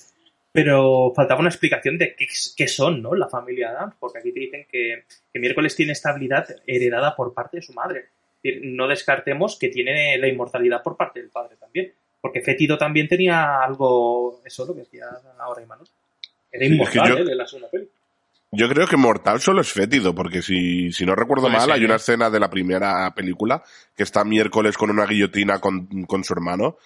pero 0.51 1.13
faltaba 1.15 1.39
una 1.41 1.49
explicación 1.49 1.97
de 1.97 2.15
qué, 2.15 2.27
qué 2.55 2.67
son, 2.67 3.01
¿no? 3.01 3.13
La 3.15 3.27
familia 3.29 3.69
Adams. 3.69 3.95
Porque 3.99 4.19
aquí 4.19 4.31
te 4.31 4.39
dicen 4.39 4.65
que, 4.71 5.03
que 5.31 5.39
Miércoles 5.39 5.75
tiene 5.75 5.91
esta 5.91 6.09
habilidad 6.11 6.47
heredada 6.65 7.15
por 7.15 7.33
parte 7.33 7.57
de 7.57 7.63
su 7.63 7.73
madre. 7.73 8.05
No 8.63 8.87
descartemos 8.87 9.57
que 9.59 9.69
tiene 9.69 10.17
la 10.17 10.27
inmortalidad 10.27 10.81
por 10.81 10.95
parte 10.97 11.19
del 11.21 11.29
padre 11.29 11.57
también. 11.57 11.93
Porque 12.21 12.41
Fétido 12.41 12.77
también 12.77 13.07
tenía 13.07 13.61
algo, 13.61 14.41
eso 14.45 14.65
lo 14.65 14.73
que 14.73 14.81
decía 14.81 15.05
ahora 15.39 15.61
Imanol. 15.61 15.87
Era 16.51 16.65
Sí, 16.65 16.73
es 16.81 16.89
que 16.89 16.97
inmortal, 16.97 17.09
yo- 17.09 17.17
él, 17.23 17.29
en 17.29 17.37
la 17.37 17.47
segunda 17.47 17.69
peli. 17.69 17.87
Yo 18.51 18.67
creo 18.67 18.87
que 18.87 18.97
Mortal 18.97 19.39
solo 19.39 19.61
es 19.61 19.71
fétido, 19.71 20.15
porque 20.15 20.41
si, 20.41 20.91
si 20.91 21.05
no 21.05 21.13
recuerdo 21.13 21.49
mal, 21.49 21.69
hay 21.71 21.85
una 21.85 21.93
¿eh? 21.93 21.97
escena 21.97 22.31
de 22.31 22.39
la 22.39 22.49
primera 22.49 23.13
película 23.13 23.61
que 23.95 24.01
está 24.01 24.23
miércoles 24.23 24.75
con 24.75 24.89
una 24.89 25.05
guillotina 25.05 25.59
con, 25.59 25.85
con 26.07 26.23
su 26.23 26.33
hermano, 26.33 26.77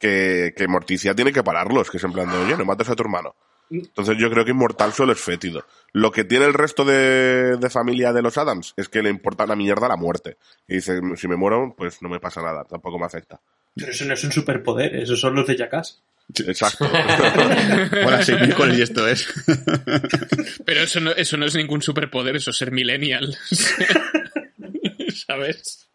que, 0.00 0.54
que 0.56 0.66
Morticia 0.66 1.14
tiene 1.14 1.32
que 1.32 1.44
pararlos, 1.44 1.90
que 1.90 1.98
es 1.98 2.04
en 2.04 2.12
plan 2.12 2.28
de, 2.28 2.38
oye, 2.38 2.56
no 2.56 2.64
mates 2.64 2.88
a 2.88 2.96
tu 2.96 3.02
hermano. 3.02 3.36
Entonces 3.70 4.16
yo 4.18 4.28
creo 4.30 4.44
que 4.44 4.50
Inmortal 4.50 4.92
solo 4.92 5.12
es 5.12 5.20
fétido. 5.20 5.64
Lo 5.92 6.10
que 6.10 6.24
tiene 6.24 6.44
el 6.46 6.54
resto 6.54 6.84
de, 6.84 7.56
de 7.56 7.70
familia 7.70 8.12
de 8.12 8.20
los 8.20 8.36
Adams 8.36 8.74
es 8.76 8.88
que 8.88 9.00
le 9.02 9.10
importa 9.10 9.44
una 9.44 9.54
mierda 9.54 9.86
la 9.86 9.96
muerte. 9.96 10.38
Y 10.66 10.76
dice, 10.76 11.00
si 11.16 11.28
me 11.28 11.36
muero, 11.36 11.72
pues 11.76 12.02
no 12.02 12.08
me 12.08 12.18
pasa 12.18 12.42
nada, 12.42 12.64
tampoco 12.64 12.98
me 12.98 13.06
afecta. 13.06 13.40
Pero 13.76 13.92
eso 13.92 14.04
no 14.04 14.14
es 14.14 14.24
un 14.24 14.32
superpoder, 14.32 14.96
esos 14.96 15.20
son 15.20 15.36
los 15.36 15.46
de 15.46 15.56
Jackass. 15.56 16.02
Exacto. 16.46 16.84
Hola, 16.90 18.22
sí, 18.24 18.32
y 18.32 18.82
esto 18.82 19.06
es. 19.06 19.28
Pero 20.64 20.80
eso 20.80 21.00
no, 21.00 21.12
eso 21.12 21.36
no 21.36 21.46
es 21.46 21.54
ningún 21.54 21.82
superpoder, 21.82 22.36
eso 22.36 22.50
es 22.50 22.56
ser 22.56 22.72
millennial. 22.72 23.36
¿Sabes? 25.26 25.88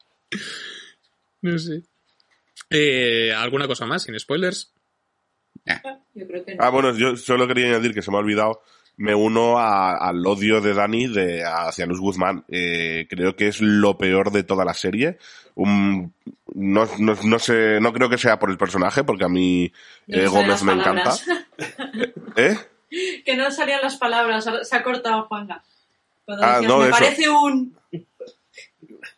No 1.41 1.57
sé. 1.57 1.83
Eh, 2.69 3.33
¿Alguna 3.33 3.67
cosa 3.67 3.85
más 3.85 4.03
sin 4.03 4.19
spoilers? 4.19 4.73
Yo 6.13 6.27
creo 6.27 6.45
que 6.45 6.55
no. 6.55 6.63
Ah, 6.63 6.69
bueno, 6.69 6.95
yo 6.95 7.15
solo 7.17 7.47
quería 7.47 7.67
añadir 7.67 7.93
que 7.93 8.01
se 8.01 8.11
me 8.11 8.17
ha 8.17 8.19
olvidado. 8.21 8.61
Me 8.97 9.13
uno 9.13 9.57
a- 9.59 9.97
al 9.97 10.25
odio 10.25 10.61
de 10.61 10.73
Dani 10.73 11.07
de, 11.07 11.43
hacia 11.43 11.85
Luz 11.85 11.99
Guzmán. 11.99 12.45
Eh, 12.47 13.07
creo 13.09 13.35
que 13.35 13.47
es 13.47 13.59
lo 13.59 13.97
peor 13.97 14.31
de 14.31 14.43
toda 14.43 14.63
la 14.63 14.73
serie. 14.73 15.17
Un- 15.55 16.13
no, 16.53 16.87
no, 16.99 17.17
no 17.23 17.39
sé, 17.39 17.79
no 17.81 17.91
creo 17.93 18.09
que 18.09 18.17
sea 18.17 18.39
por 18.39 18.49
el 18.49 18.57
personaje, 18.57 19.03
porque 19.03 19.25
a 19.25 19.29
mí 19.29 19.71
eh, 20.07 20.27
Gómez 20.27 20.63
me 20.63 20.73
encanta. 20.73 21.03
palabras. 21.03 21.25
¿Eh? 22.37 22.57
que 23.25 23.35
no 23.35 23.51
salían 23.51 23.81
las 23.81 23.97
palabras, 23.97 24.47
se 24.63 24.75
ha 24.75 24.83
cortado 24.83 25.23
Juanga. 25.23 25.61
Cuando 26.23 26.43
Ah, 26.45 26.53
decías, 26.53 26.69
no, 26.71 26.77
me 26.79 26.85
eso. 26.85 26.91
parece 26.97 27.29
un... 27.29 27.77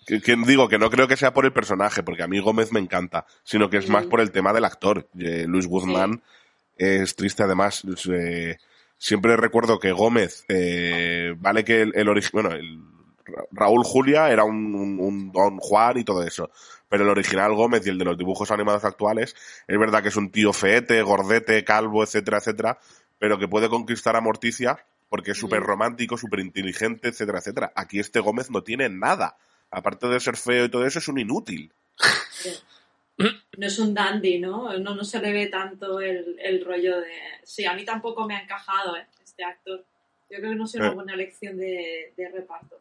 Que, 0.08 0.22
que 0.22 0.36
digo 0.48 0.70
que 0.70 0.80
no 0.80 0.90
creo 0.90 1.08
que 1.08 1.18
sea 1.18 1.34
por 1.34 1.46
el 1.46 1.52
personaje, 1.54 2.02
porque 2.02 2.24
a 2.24 2.28
mí 2.28 2.40
Gómez 2.40 2.72
me 2.72 2.80
encanta, 2.80 3.26
sino 3.44 3.70
que 3.70 3.78
es 3.78 3.90
más 3.90 4.06
por 4.06 4.22
el 4.22 4.32
tema 4.32 4.54
del 4.54 4.66
actor. 4.66 5.08
Eh, 5.20 5.46
Luis 5.48 5.68
Guzmán 5.68 6.24
es 6.78 7.16
triste 7.16 7.44
además. 7.44 7.84
eh, 8.12 8.58
siempre 8.98 9.36
recuerdo 9.38 9.80
que 9.80 9.92
Gómez, 9.92 10.46
eh, 10.48 11.36
vale 11.38 11.64
que 11.66 11.82
el, 11.82 11.92
el 11.96 12.08
origen, 12.10 12.30
bueno, 12.34 12.52
el 12.54 12.80
Raúl 13.52 13.84
Julia 13.84 14.32
era 14.32 14.46
un, 14.46 14.74
un- 14.74 15.00
un 15.02 15.32
Don 15.34 15.58
Juan 15.58 15.98
y 15.98 16.06
todo 16.06 16.24
eso. 16.24 16.50
Pero 16.90 17.04
el 17.04 17.10
original 17.10 17.54
Gómez 17.54 17.86
y 17.86 17.90
el 17.90 17.98
de 17.98 18.06
los 18.06 18.18
dibujos 18.18 18.50
animados 18.52 18.86
actuales, 18.86 19.36
es 19.68 19.78
verdad 19.78 20.02
que 20.02 20.08
es 20.08 20.16
un 20.16 20.32
tío 20.32 20.54
feete, 20.54 21.02
gordete, 21.02 21.66
calvo, 21.66 22.02
etcétera, 22.04 22.38
etcétera, 22.38 22.80
pero 23.20 23.38
que 23.38 23.50
puede 23.50 23.68
conquistar 23.68 24.16
a 24.16 24.22
Morticia 24.22 24.80
porque 25.10 25.32
es 25.32 25.38
súper 25.38 25.60
romántico, 25.64 26.18
súper 26.18 26.40
inteligente, 26.40 27.10
etcétera, 27.10 27.40
etcétera. 27.40 27.74
Aquí 27.76 28.00
este 28.00 28.22
Gómez 28.22 28.50
no 28.50 28.64
tiene 28.64 28.88
nada. 28.88 29.36
Aparte 29.72 30.08
de 30.08 30.20
ser 30.20 30.38
feo 30.38 30.66
y 30.66 30.70
todo 30.70 30.86
eso, 30.86 31.00
es 31.00 31.08
un 31.08 31.20
inútil. 31.20 31.72
No 33.58 33.66
es 33.66 33.80
un 33.80 33.94
dandy, 33.96 34.38
¿no? 34.40 34.78
No, 34.78 34.94
no 34.94 35.04
se 35.04 35.20
le 35.20 35.34
ve 35.34 35.48
tanto 35.48 36.00
el, 36.00 36.36
el 36.40 36.64
rollo 36.64 37.00
de... 37.02 37.10
Sí, 37.44 37.66
a 37.66 37.74
mí 37.74 37.84
tampoco 37.84 38.28
me 38.28 38.36
ha 38.36 38.42
encajado 38.44 38.96
¿eh? 38.96 39.08
este 39.24 39.44
actor. 39.44 39.84
Yo 40.30 40.38
creo 40.38 40.52
que 40.52 40.56
no 40.58 40.68
será 40.68 40.86
Eh. 40.86 40.88
una 40.90 40.96
buena 40.96 41.14
elección 41.16 41.58
de, 41.58 42.14
de 42.16 42.30
reparto. 42.30 42.80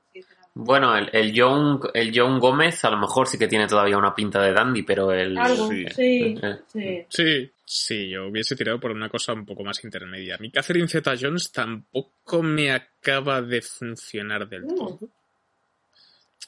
Bueno, 0.53 0.97
el, 0.97 1.09
el, 1.12 1.32
John, 1.34 1.80
el 1.95 2.12
John 2.14 2.39
Gómez 2.39 2.84
a 2.84 2.91
lo 2.91 2.99
mejor 2.99 3.26
sí 3.28 3.39
que 3.39 3.47
tiene 3.49 3.66
todavía 3.66 3.97
una 3.97 4.14
pinta 4.14 4.43
de 4.43 4.53
dandy, 4.53 4.82
pero 4.82 5.11
el... 5.12 5.37
Algo, 5.39 5.68
sí. 5.68 5.87
sí, 5.95 6.39
Eh. 6.43 6.57
sí. 6.66 7.05
Sí, 7.09 7.51
sí, 7.64 8.09
yo 8.11 8.26
hubiese 8.26 8.57
tirado 8.57 8.78
por 8.80 8.91
una 8.91 9.09
cosa 9.09 9.32
un 9.32 9.47
poco 9.47 9.64
más 9.64 9.82
intermedia. 9.84 10.34
A 10.34 10.39
mí 10.39 10.51
Catherine 10.51 10.89
Zeta-Jones 10.89 11.51
tampoco 11.53 12.43
me 12.43 12.72
acaba 12.72 13.41
de 13.41 13.62
funcionar 13.62 14.47
del 14.49 14.66
No. 14.66 14.74
todo. 14.74 14.99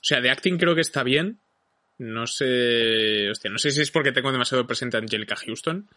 O 0.01 0.05
sea, 0.05 0.21
de 0.21 0.31
acting 0.31 0.57
creo 0.59 0.75
que 0.75 0.81
está 0.81 1.03
bien. 1.03 1.41
No 1.99 2.27
sé. 2.27 3.29
Hostia, 3.31 3.51
no 3.51 3.59
sé 3.59 3.71
si 3.71 3.81
es 3.83 3.91
porque 3.91 4.13
tengo 4.13 4.31
demasiado 4.33 4.67
presente 4.67 4.97
a 4.97 5.01
Angelica 5.01 5.35
Houston, 5.37 5.89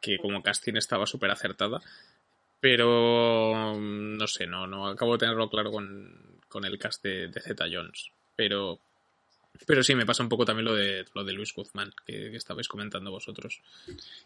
que 0.00 0.18
como 0.18 0.42
casting 0.42 0.74
estaba 0.76 1.06
súper 1.06 1.30
acertada. 1.30 1.80
Pero. 2.60 3.74
mm, 3.76 4.16
No 4.16 4.26
sé, 4.26 4.46
no, 4.46 4.66
no 4.66 4.88
acabo 4.88 5.12
de 5.12 5.18
tenerlo 5.20 5.48
claro 5.48 5.70
con, 5.70 6.38
con 6.48 6.64
el 6.64 6.78
cast 6.78 7.02
de, 7.02 7.28
de 7.28 7.40
Zeta 7.40 7.64
Jones. 7.70 8.10
Pero. 8.34 8.78
Pero 9.66 9.82
sí, 9.82 9.94
me 9.94 10.04
pasa 10.04 10.22
un 10.22 10.28
poco 10.28 10.44
también 10.44 10.66
lo 10.66 10.74
de, 10.74 11.06
lo 11.14 11.24
de 11.24 11.32
Luis 11.32 11.54
Guzmán, 11.54 11.90
que, 12.06 12.30
que 12.30 12.36
estabais 12.36 12.68
comentando 12.68 13.10
vosotros. 13.10 13.62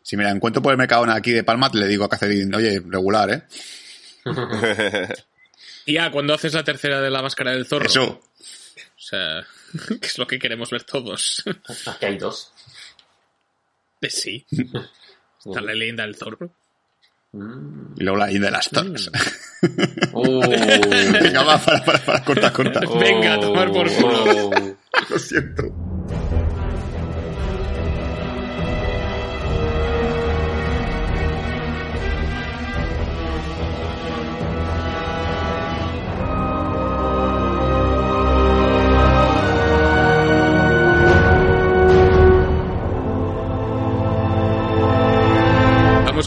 Si 0.02 0.16
me 0.16 0.24
la 0.24 0.30
encuentro 0.30 0.60
por 0.60 0.72
el 0.72 0.78
Mercadona 0.78 1.14
aquí 1.14 1.30
de 1.30 1.44
Palma, 1.44 1.70
le 1.72 1.86
digo 1.86 2.02
a 2.04 2.08
Catherine, 2.08 2.56
oye, 2.56 2.82
regular, 2.84 3.30
¿eh? 3.30 3.42
Y 5.86 5.96
ah, 5.96 6.10
cuando 6.10 6.34
haces 6.34 6.52
la 6.54 6.64
tercera 6.64 7.00
de 7.00 7.10
la 7.10 7.22
máscara 7.22 7.52
del 7.52 7.66
zorro. 7.66 7.86
Eso. 7.86 8.20
O 9.10 9.16
sea, 9.16 9.44
que 10.00 10.06
es 10.06 10.18
lo 10.18 10.26
que 10.26 10.38
queremos 10.38 10.70
ver 10.70 10.84
todos. 10.84 11.42
Aquí 11.86 12.06
hay 12.06 12.18
dos. 12.18 12.52
Eh, 14.00 14.10
Sí. 14.10 14.46
Está 15.44 15.60
la 15.62 15.74
leyenda 15.74 16.04
del 16.04 16.16
zorro. 16.16 16.52
Mm. 17.32 17.94
Y 17.96 18.04
luego 18.04 18.18
la 18.18 18.30
isla 18.30 18.46
de 18.46 18.52
las 18.52 18.68
torres. 18.68 19.10
Oh. 20.12 20.40
Venga, 20.40 21.42
va, 21.44 21.58
para, 21.58 21.84
para, 21.84 21.98
para, 22.04 22.24
corta, 22.24 22.52
corta. 22.52 22.80
Venga, 22.98 23.34
a 23.34 23.40
tomar 23.40 23.72
por 23.72 23.90
culo. 23.90 24.24
Oh. 24.24 24.76
Lo 25.08 25.18
siento. 25.18 25.89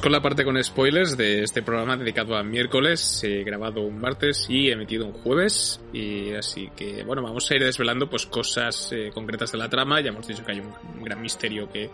Con 0.02 0.12
la 0.12 0.22
parte 0.22 0.44
con 0.44 0.62
spoilers 0.62 1.16
de 1.16 1.44
este 1.44 1.62
programa 1.62 1.96
dedicado 1.96 2.36
a 2.36 2.44
miércoles, 2.44 3.24
eh, 3.24 3.44
grabado 3.46 3.82
un 3.82 4.02
martes 4.02 4.48
y 4.50 4.70
emitido 4.70 5.06
un 5.06 5.14
jueves. 5.14 5.80
Y 5.94 6.34
así 6.34 6.70
que, 6.76 7.04
bueno, 7.04 7.22
vamos 7.22 7.50
a 7.50 7.56
ir 7.56 7.64
desvelando 7.64 8.10
pues 8.10 8.26
cosas 8.26 8.92
eh, 8.92 9.12
concretas 9.14 9.52
de 9.54 9.60
la 9.60 9.70
trama. 9.70 10.02
Ya 10.02 10.10
hemos 10.10 10.28
dicho 10.28 10.44
que 10.44 10.52
hay 10.52 10.60
un, 10.60 11.04
gran 11.04 11.22
misterio 11.22 11.70
que, 11.72 11.90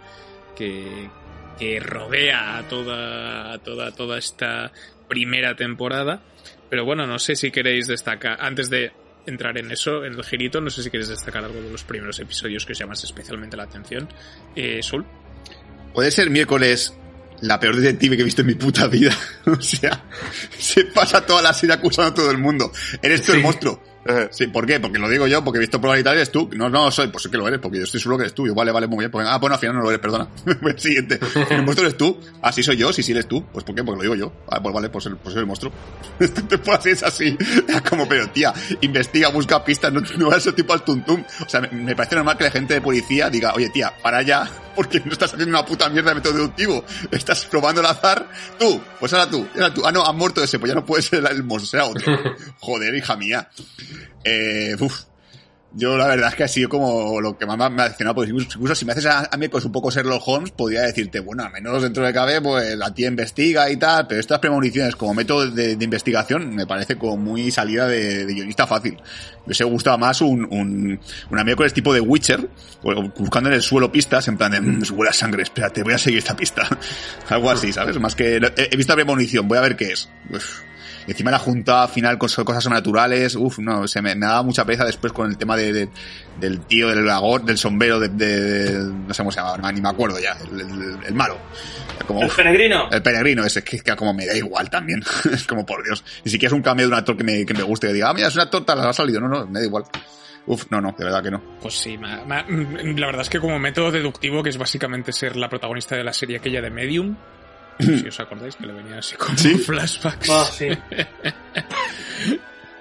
que, 0.56 1.80
rodea 1.80 2.58
a 2.58 2.68
toda, 2.68 3.58
toda, 3.60 3.91
toda 3.91 4.18
esta 4.18 4.72
primera 5.08 5.56
temporada. 5.56 6.24
Pero 6.70 6.86
bueno, 6.86 7.06
no 7.06 7.20
sé 7.20 7.36
si 7.36 7.52
queréis 7.52 7.88
destacar, 7.88 8.38
antes 8.39 8.72
de 8.72 8.91
entrar 9.28 9.56
en 9.58 9.72
eso, 9.72 10.04
en 10.04 10.14
el 10.14 10.24
girito, 10.24 10.62
no 10.62 10.72
sé 10.72 10.82
si 10.82 10.89
queréis 10.89 11.10
destacar 11.10 11.43
algo 11.43 11.62
de 11.62 11.70
los 11.70 11.84
primeros 11.84 12.20
episodios 12.20 12.66
que 12.66 12.72
os 12.72 12.80
llamas 12.80 13.04
especialmente 13.04 13.56
la 13.56 13.64
atención. 13.64 14.10
Eh, 14.56 14.80
Puede 15.93 16.12
ser 16.12 16.30
miércoles 16.30 16.99
la 17.41 17.59
peor 17.59 17.75
detective 17.75 18.15
que 18.15 18.21
he 18.21 18.25
visto 18.25 18.41
en 18.41 18.47
mi 18.47 18.55
puta 18.55 18.87
vida. 18.87 19.15
o 19.45 19.61
sea, 19.61 20.03
se 20.57 20.85
pasa 20.85 21.25
toda 21.25 21.41
la 21.41 21.53
serie 21.53 21.75
acusando 21.75 22.11
a 22.11 22.13
todo 22.13 22.31
el 22.31 22.37
mundo. 22.37 22.71
Eres 23.01 23.23
tú 23.23 23.33
el 23.33 23.41
monstruo. 23.41 23.88
Sí, 24.32 24.47
¿por 24.47 24.66
qué? 24.66 24.80
Porque 24.80 24.99
lo 24.99 25.10
digo 25.10 25.28
yo, 25.28 25.43
porque 25.43 25.57
he 25.57 25.60
visto 25.62 25.80
tal, 25.80 26.16
eres 26.16 26.32
tú. 26.32 26.49
No, 26.55 26.70
no 26.70 26.91
soy, 26.91 27.07
pues 27.07 27.26
es 27.26 27.32
que 27.32 27.38
lo 27.38 27.47
eres, 27.47 27.60
porque 27.60 27.78
yo 27.78 27.84
estoy 27.84 27.99
seguro 27.99 28.18
que 28.18 28.24
eres 28.24 28.34
tú. 28.34 28.47
Yo, 28.47 28.53
vale, 28.53 28.72
vale, 28.72 28.88
muy 28.88 28.99
bien. 28.99 29.12
Pues, 29.12 29.28
ah, 29.28 29.38
bueno, 29.38 29.55
al 29.55 29.60
final 29.60 29.76
no 29.76 29.82
lo 29.82 29.89
eres, 29.89 30.01
perdona. 30.01 30.28
el 30.62 30.80
siguiente. 30.80 31.20
El 31.49 31.64
monstruo 31.64 31.88
eres 31.88 31.97
tú. 31.97 32.20
Así 32.41 32.64
soy 32.64 32.78
yo, 32.78 32.91
si 32.93 33.03
sí 33.03 33.12
eres 33.12 33.28
tú. 33.28 33.43
Pues 33.51 33.64
¿por 33.64 33.76
qué? 33.76 33.84
Porque 33.84 33.97
lo 33.97 34.03
digo 34.03 34.16
yo. 34.16 34.34
Ah, 34.49 34.62
pues 34.62 34.74
vale, 34.74 34.89
pues, 34.89 35.05
el, 35.07 35.18
pues 35.18 35.34
soy 35.34 35.41
el 35.41 35.47
monstruo. 35.47 35.72
Esta 36.20 36.41
temporada 36.41 36.84
sí 36.84 36.89
es 36.89 37.03
así. 37.03 37.38
Como, 37.89 38.07
pero 38.07 38.30
tía, 38.30 38.53
investiga, 38.82 39.30
busca 39.30 39.64
pistas, 39.64 39.91
no, 39.91 40.01
no 40.18 40.32
ese 40.36 40.53
tipo 40.53 40.74
al 40.74 40.84
tuntum. 40.84 41.24
O 41.45 41.49
sea, 41.49 41.62
me, 41.62 41.70
me 41.70 41.95
parece 41.95 42.16
normal 42.16 42.38
que 42.38 42.45
la 42.45 42.51
gente 42.51 42.76
de 42.76 42.82
policía 42.82 43.30
diga, 43.30 43.53
oye 43.53 43.70
tía, 43.70 43.93
para 44.01 44.20
allá, 44.20 44.49
porque 44.80 45.01
no 45.03 45.12
estás 45.12 45.34
haciendo 45.34 45.57
una 45.57 45.66
puta 45.66 45.89
mierda 45.89 46.12
de 46.12 46.16
método 46.16 46.36
deductivo. 46.36 46.86
Estás 47.12 47.43
probando 47.45 47.82
el 47.82 47.88
azar. 47.88 48.30
Tú, 48.57 48.82
pues 48.97 49.12
ahora 49.12 49.30
tú, 49.30 49.45
ahora 49.55 49.74
tú. 49.74 49.86
Ah, 49.86 49.91
no, 49.91 50.05
han 50.05 50.16
muerto 50.16 50.41
ese, 50.41 50.57
pues 50.57 50.70
ya 50.70 50.76
no 50.76 50.86
puede 50.86 51.01
ser 51.03 51.26
el 51.30 51.43
monstruo, 51.43 51.70
será 51.70 51.86
otro. 51.86 52.18
Joder, 52.60 52.95
hija 52.95 53.18
mía. 53.18 53.49
Eh. 54.24 54.76
Yo 55.72 55.97
la 55.97 56.08
verdad 56.08 56.30
es 56.30 56.36
que 56.36 56.43
ha 56.43 56.47
sido 56.47 56.68
como 56.68 57.22
lo 57.22 57.38
que 57.38 57.45
más 57.45 57.58
me 57.58 57.82
ha 57.82 57.86
decepcionado, 57.86 58.16
pues 58.16 58.30
incluso 58.30 58.74
si 58.74 58.86
me 58.86 58.93
haces 58.93 59.06
a, 59.06 59.30
a 59.32 59.38
mí 59.38 59.50
pues 59.50 59.66
un 59.66 59.72
poco 59.72 59.91
Sherlock 59.91 60.28
Holmes, 60.28 60.50
podría 60.50 60.82
decirte, 60.82 61.20
bueno, 61.20 61.43
al 61.43 61.52
menos 61.52 61.84
dentro 61.84 62.04
de 62.04 62.12
cabe, 62.12 62.41
pues 62.41 62.76
la 62.76 62.91
tía 62.91 63.08
investiga 63.08 63.70
y 63.70 63.78
tal, 63.78 64.08
pero 64.08 64.20
estas 64.20 64.39
premoniciones 64.39 64.95
como 64.95 65.14
método 65.14 65.52
de, 65.52 65.78
investigación 65.80 66.56
me 66.56 66.66
parece 66.66 66.95
como 66.95 67.18
muy 67.18 67.52
salida 67.52 67.88
de, 67.88 68.26
guionista 68.26 68.66
fácil. 68.66 68.97
Me 69.45 69.54
se 69.54 69.64
gustaba 69.64 69.97
más 69.97 70.22
un, 70.22 70.43
un, 70.45 71.00
una 71.30 71.43
miércoles 71.43 71.72
tipo 71.72 71.93
de 71.93 72.02
Witcher, 72.02 72.50
buscando 73.16 73.50
en 73.50 73.56
el 73.56 73.62
suelo 73.62 73.91
pistas, 73.91 74.28
en 74.28 74.38
plan 74.38 74.52
de, 74.52 74.62
mmm, 74.62 74.82
huele 74.93 75.12
a 75.12 75.14
sangre, 75.14 75.43
espérate, 75.43 75.84
voy 75.84 75.93
a 75.93 76.00
seguir 76.00 76.18
esta 76.18 76.36
pista. 76.36 76.68
Algo 77.30 77.52
así, 77.52 77.72
¿sabes? 77.72 78.00
Más 78.00 78.16
que, 78.16 78.38
he, 78.38 78.70
he 78.72 78.76
visto 78.76 78.93
la 78.93 78.95
premonición, 78.95 79.47
voy 79.47 79.60
a 79.60 79.62
ver 79.62 79.76
qué 79.76 79.91
es. 79.91 80.10
Uf 80.34 80.68
encima 81.08 81.32
la 81.32 81.39
junta 81.39 81.88
final 81.88 82.18
con 82.18 82.30
cosas 82.30 82.64
sobrenaturales, 82.64 83.36
uff, 83.36 83.60
no, 83.60 83.88
se 83.88 84.02
me, 84.02 84.16
me 84.16 84.26
daba 84.26 84.43
mucha 84.43 84.66
pereza 84.66 84.86
después 84.86 85.14
con 85.14 85.30
el 85.30 85.38
tema 85.38 85.56
de, 85.56 85.74
de 85.74 85.89
del 86.39 86.62
tío 86.62 86.88
del 86.88 87.06
lagor, 87.06 87.43
del 87.43 87.58
sombrero 87.58 88.00
de, 88.00 88.10
de, 88.10 88.39
de, 88.39 88.93
no 89.08 89.14
sé 89.14 89.22
cómo 89.22 89.32
se 89.32 89.39
llamaba, 89.39 89.72
ni 89.72 89.82
me 89.82 89.89
acuerdo 89.89 90.20
ya, 90.20 90.38
el, 90.52 90.62
el, 90.62 90.97
el 91.06 91.14
malo. 91.14 91.38
Como, 92.08 92.22
el 92.22 92.28
uf, 92.28 92.36
peregrino. 92.36 92.89
El 92.89 93.02
peregrino, 93.02 93.43
ese 93.43 93.64
que, 93.64 93.80
que 93.80 93.95
como 93.95 94.14
me 94.14 94.26
da 94.26 94.36
igual 94.36 94.70
también. 94.70 95.04
es 95.32 95.45
como 95.45 95.66
por 95.66 95.84
Dios. 95.84 96.04
Ni 96.24 96.32
siquiera 96.32 96.50
es 96.50 96.54
un 96.54 96.62
cambio 96.62 96.88
de 96.88 96.93
un 96.93 96.97
actor 96.97 97.18
que 97.18 97.24
me, 97.24 97.45
que 97.45 97.54
me 97.54 97.64
guste, 97.64 97.88
que 97.88 97.93
diga, 97.93 98.10
ah, 98.10 98.14
mira, 98.14 98.28
es 98.28 98.36
una 98.36 98.50
torta, 98.50 98.76
la 98.76 98.89
ha 98.89 98.93
salido. 98.93 99.20
No, 99.20 99.28
no, 99.28 99.45
me 99.45 99.60
da 99.60 99.66
igual. 99.66 99.84
Uf, 100.45 100.66
no, 100.72 100.82
no, 100.82 100.95
de 100.97 101.06
verdad 101.06 101.22
que 101.22 101.32
no. 101.32 101.43
Pues 101.62 101.76
sí, 101.76 101.97
ma, 101.97 102.24
ma, 102.26 102.43
la 102.47 103.06
verdad 103.06 103.22
es 103.22 103.30
que 103.30 103.39
como 103.39 103.60
método 103.60 103.91
deductivo, 103.91 104.41
que 104.41 104.50
es 104.50 104.58
básicamente 104.58 105.12
ser 105.12 105.36
la 105.36 105.50
protagonista 105.50 105.95
de 105.95 106.04
la 106.04 106.14
serie 106.14 106.38
aquella 106.38 106.62
de 106.62 106.72
Medium, 106.72 107.16
si 107.80 108.07
os 108.07 108.19
acordáis 108.19 108.55
que 108.55 108.65
le 108.65 108.73
venía 108.73 108.99
así 108.99 109.15
como 109.15 109.38
¿Sí? 109.38 109.57
flashbacks. 109.57 110.30
Ah, 110.30 110.45
sí. 110.45 110.69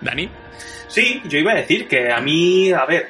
Dani. 0.00 0.28
Sí, 0.88 1.20
yo 1.28 1.38
iba 1.38 1.52
a 1.52 1.56
decir 1.56 1.86
que 1.86 2.10
a 2.10 2.20
mí, 2.20 2.72
a 2.72 2.84
ver, 2.86 3.08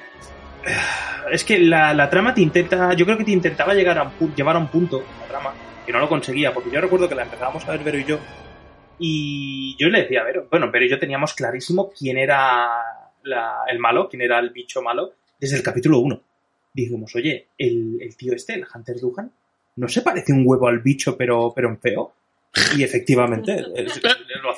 es 1.31 1.45
que 1.45 1.59
la, 1.59 1.95
la 1.95 2.11
trama 2.11 2.35
te 2.35 2.41
intenta, 2.41 2.93
yo 2.95 3.05
creo 3.05 3.19
que 3.19 3.25
te 3.25 3.31
intentaba 3.31 3.75
llegar 3.75 3.99
a 3.99 4.13
un, 4.19 4.35
llevar 4.35 4.57
a 4.57 4.59
un 4.59 4.69
punto, 4.69 5.05
la 5.21 5.29
trama, 5.29 5.55
que 5.87 5.93
no 5.93 6.01
lo 6.01 6.09
conseguía, 6.09 6.53
porque 6.53 6.71
yo 6.71 6.81
recuerdo 6.81 7.09
que 7.09 7.15
la 7.15 7.23
empezábamos 7.23 7.65
a 7.67 7.73
ver 7.73 7.85
Vero 7.85 7.99
y 7.99 8.05
yo, 8.05 8.19
y 8.99 9.77
yo 9.79 9.89
le 9.89 10.03
decía 10.03 10.23
a 10.23 10.25
Vero, 10.25 10.49
bueno, 10.51 10.71
Vero 10.71 10.87
y 10.87 10.91
yo 10.91 10.99
teníamos 10.99 11.35
clarísimo 11.35 11.91
quién 11.91 12.19
era 12.19 12.69
la, 13.23 13.61
el 13.69 13.79
malo, 13.79 14.09
quién 14.09 14.23
era 14.23 14.39
el 14.41 14.51
bicho 14.51 14.83
malo, 14.83 15.15
desde 15.39 15.57
el 15.57 15.63
capítulo 15.63 16.01
1. 16.01 16.23
Dijimos, 16.75 17.15
oye, 17.15 17.49
el, 17.57 17.99
el 18.01 18.17
tío 18.17 18.35
este, 18.35 18.55
el 18.55 18.67
Hunter 18.73 18.97
Duhan, 19.01 19.33
¿no 19.79 19.89
se 19.89 20.03
parece 20.03 20.33
un 20.33 20.43
huevo 20.45 20.67
al 20.69 20.81
bicho, 20.81 21.17
pero, 21.17 21.53
pero 21.55 21.69
en 21.69 21.79
feo? 21.79 22.13
Y 22.77 22.83
efectivamente, 22.83 23.63
lo, 24.43 24.57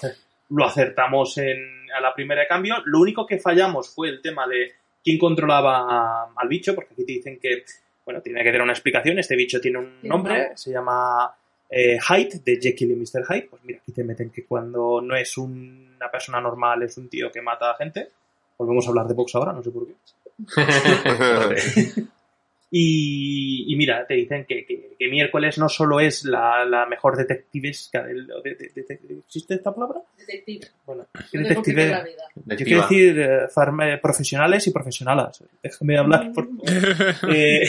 lo 0.51 0.65
acertamos 0.65 1.37
en, 1.39 1.91
a 1.95 2.01
la 2.01 2.15
primera 2.15 2.41
de 2.43 2.47
cambio. 2.47 2.77
Lo 2.87 3.01
único 3.01 3.27
que 3.27 3.39
fallamos 3.39 3.91
fue 3.91 4.09
el 4.09 4.23
tema 4.23 4.47
de 4.47 4.73
quién 5.05 5.19
controlaba 5.19 6.31
al 6.35 6.49
bicho, 6.49 6.75
porque 6.75 6.95
aquí 6.95 7.05
te 7.05 7.13
dicen 7.13 7.39
que, 7.39 7.65
bueno, 8.05 8.23
tiene 8.23 8.41
que 8.41 8.47
tener 8.47 8.63
una 8.63 8.73
explicación. 8.73 9.19
Este 9.19 9.37
bicho 9.37 9.61
tiene 9.61 9.79
un 9.79 9.99
nombre, 10.03 10.53
se 10.55 10.73
llama 10.73 11.35
eh, 11.69 11.99
Hyde, 12.01 12.41
de 12.45 12.59
Jekyll 12.61 12.93
y 12.93 12.97
Mr. 12.97 13.25
Hyde. 13.29 13.49
Pues 13.51 13.63
mira, 13.65 13.81
aquí 13.83 13.93
te 13.93 14.05
meten 14.05 14.31
que 14.31 14.45
cuando 14.45 15.03
no 15.03 15.15
es 15.17 15.37
un, 15.37 15.95
una 15.97 16.11
persona 16.11 16.41
normal, 16.41 16.83
es 16.83 16.97
un 16.97 17.09
tío 17.09 17.31
que 17.31 17.43
mata 17.43 17.73
a 17.73 17.77
gente. 17.77 18.09
Volvemos 18.57 18.87
a 18.87 18.89
hablar 18.91 19.07
de 19.07 19.15
box 19.15 19.35
ahora, 19.35 19.53
no 19.53 19.63
sé 19.63 19.71
por 19.71 19.87
qué. 19.87 19.95
Y, 22.73 23.73
y, 23.73 23.77
mira, 23.77 24.07
te 24.07 24.15
dicen 24.15 24.45
que, 24.49 24.65
que, 24.65 24.95
que, 24.97 25.09
miércoles 25.09 25.59
no 25.59 25.69
solo 25.69 25.99
es 25.99 26.25
la, 26.25 26.65
la 26.65 26.87
mejor 26.87 27.17
detectivesca 27.17 28.05
del. 28.05 28.29
De, 28.29 28.55
de, 28.55 28.83
de, 28.85 29.19
¿Existe 29.19 29.55
esta 29.55 29.75
palabra? 29.75 30.01
Detective. 30.17 30.69
Bueno, 30.87 31.07
detective. 31.33 32.05
Yo 32.47 32.57
quiero 32.57 32.83
decir 32.83 33.19
eh, 33.19 33.49
farme, 33.53 33.99
profesionales 33.99 34.69
y 34.69 34.71
profesionales. 34.71 35.43
Déjame 35.61 35.99
hablar, 35.99 36.33
por 36.33 36.47
favor. 36.47 37.35
eh, 37.35 37.69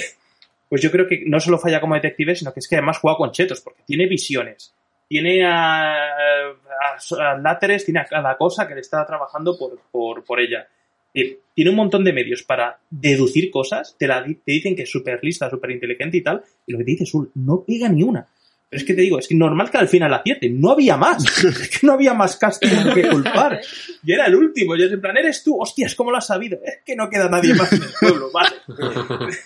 pues 0.69 0.81
yo 0.81 0.91
creo 0.91 1.07
que 1.07 1.23
no 1.25 1.39
solo 1.39 1.57
falla 1.57 1.81
como 1.81 1.95
detective, 1.95 2.35
sino 2.35 2.53
que 2.53 2.59
es 2.59 2.67
que 2.67 2.75
además 2.75 2.99
juega 2.99 3.17
con 3.17 3.31
chetos, 3.31 3.59
porque 3.61 3.81
tiene 3.83 4.05
visiones. 4.07 4.75
Tiene 5.07 5.43
a, 5.43 5.95
a, 5.95 7.31
a 7.31 7.37
láteres, 7.39 7.85
tiene 7.85 8.01
a 8.01 8.05
cada 8.05 8.37
cosa 8.37 8.67
que 8.67 8.75
le 8.75 8.81
está 8.81 9.03
trabajando 9.03 9.57
por, 9.57 9.79
por, 9.91 10.23
por 10.23 10.39
ella 10.39 10.67
tiene 11.13 11.69
un 11.69 11.75
montón 11.75 12.03
de 12.03 12.13
medios 12.13 12.43
para 12.43 12.79
deducir 12.89 13.51
cosas, 13.51 13.95
te, 13.97 14.07
la, 14.07 14.23
te 14.23 14.51
dicen 14.51 14.75
que 14.75 14.83
es 14.83 14.89
súper 14.89 15.19
lista, 15.21 15.49
súper 15.49 15.71
inteligente 15.71 16.17
y 16.17 16.21
tal, 16.21 16.41
y 16.65 16.71
lo 16.71 16.77
que 16.77 16.85
te 16.85 16.91
dice 16.91 17.05
Sul, 17.05 17.31
no 17.35 17.63
pega 17.65 17.89
ni 17.89 18.03
una. 18.03 18.27
Pero 18.69 18.79
es 18.79 18.87
que 18.87 18.93
te 18.93 19.01
digo, 19.01 19.19
es 19.19 19.27
que 19.27 19.35
normal 19.35 19.69
que 19.69 19.77
al 19.77 19.89
final 19.89 20.13
acierte, 20.13 20.49
no 20.49 20.71
había 20.71 20.95
más, 20.95 21.25
es 21.43 21.79
que 21.79 21.85
no 21.85 21.93
había 21.93 22.13
más 22.13 22.37
casting 22.37 22.93
que 22.93 23.09
culpar. 23.09 23.59
Y 24.01 24.13
era 24.13 24.27
el 24.27 24.35
último, 24.35 24.75
y 24.75 24.83
es 24.83 24.91
en 24.91 25.01
plan, 25.01 25.17
eres 25.17 25.43
tú, 25.43 25.59
hostias, 25.59 25.93
¿cómo 25.93 26.11
lo 26.11 26.17
has 26.17 26.27
sabido? 26.27 26.57
Es 26.63 26.79
que 26.85 26.95
no 26.95 27.09
queda 27.09 27.27
nadie 27.27 27.53
más 27.53 27.73
en 27.73 27.83
el 27.83 27.89
pueblo, 27.99 28.31
vale. 28.31 28.55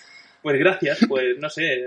Pues 0.42 0.60
gracias, 0.60 1.00
pues 1.08 1.36
no 1.40 1.50
sé. 1.50 1.82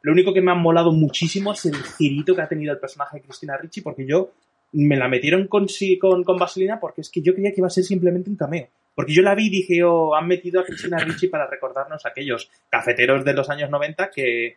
Lo 0.00 0.12
único 0.12 0.32
que 0.32 0.40
me 0.40 0.52
ha 0.52 0.54
molado 0.54 0.90
muchísimo 0.90 1.52
es 1.52 1.66
el 1.66 1.74
girito 1.98 2.34
que 2.34 2.40
ha 2.40 2.48
tenido 2.48 2.72
el 2.72 2.78
personaje 2.78 3.18
de 3.18 3.24
Cristina 3.24 3.58
Ricci, 3.58 3.82
porque 3.82 4.06
yo 4.06 4.30
me 4.72 4.96
la 4.96 5.06
metieron 5.06 5.48
con, 5.48 5.66
con, 6.00 6.24
con 6.24 6.38
vaselina 6.38 6.80
porque 6.80 7.02
es 7.02 7.10
que 7.10 7.20
yo 7.20 7.34
creía 7.34 7.50
que 7.50 7.60
iba 7.60 7.66
a 7.66 7.70
ser 7.70 7.84
simplemente 7.84 8.30
un 8.30 8.36
cameo. 8.36 8.68
Porque 8.94 9.12
yo 9.12 9.22
la 9.22 9.34
vi 9.34 9.46
y 9.46 9.50
dije, 9.50 9.82
oh, 9.82 10.14
han 10.14 10.28
metido 10.28 10.60
a 10.60 10.64
Cristina 10.64 10.98
Ricci 10.98 11.28
para 11.28 11.48
recordarnos 11.48 12.06
aquellos 12.06 12.50
cafeteros 12.70 13.24
de 13.24 13.34
los 13.34 13.50
años 13.50 13.68
90 13.70 14.10
que, 14.10 14.56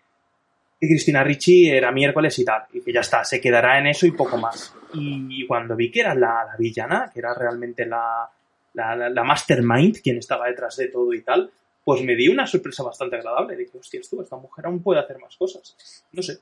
que 0.80 0.88
Cristina 0.88 1.24
Ricci 1.24 1.70
era 1.70 1.92
miércoles 1.92 2.38
y 2.38 2.46
tal. 2.46 2.64
Y 2.72 2.82
que 2.82 2.94
ya 2.94 3.00
está, 3.00 3.24
se 3.24 3.42
quedará 3.42 3.80
en 3.80 3.88
eso 3.88 4.06
y 4.06 4.12
poco 4.12 4.38
más. 4.38 4.74
Y 4.94 5.46
cuando 5.48 5.76
vi 5.76 5.90
que 5.90 6.02
era 6.02 6.14
la, 6.14 6.46
la 6.46 6.56
villana, 6.58 7.10
que 7.12 7.20
era 7.20 7.34
realmente 7.34 7.86
la, 7.86 8.30
la, 8.74 8.96
la, 8.96 9.10
la, 9.10 9.24
mastermind 9.24 10.02
quien 10.02 10.18
estaba 10.18 10.48
detrás 10.48 10.78
de 10.78 10.88
todo 10.88 11.14
y 11.14 11.22
tal, 11.22 11.50
pues 11.84 12.04
me 12.04 12.16
di 12.16 12.28
una 12.28 12.46
sorpresa 12.46 12.84
bastante 12.84 13.16
agradable. 13.16 13.56
Dije, 13.56 13.78
hostia, 13.78 14.02
tú, 14.08 14.22
esta 14.22 14.36
mujer 14.36 14.68
aún 14.68 14.84
puede 14.84 15.00
hacer 15.00 15.18
más 15.20 15.36
cosas. 15.36 16.04
No 16.12 16.22
sé. 16.22 16.38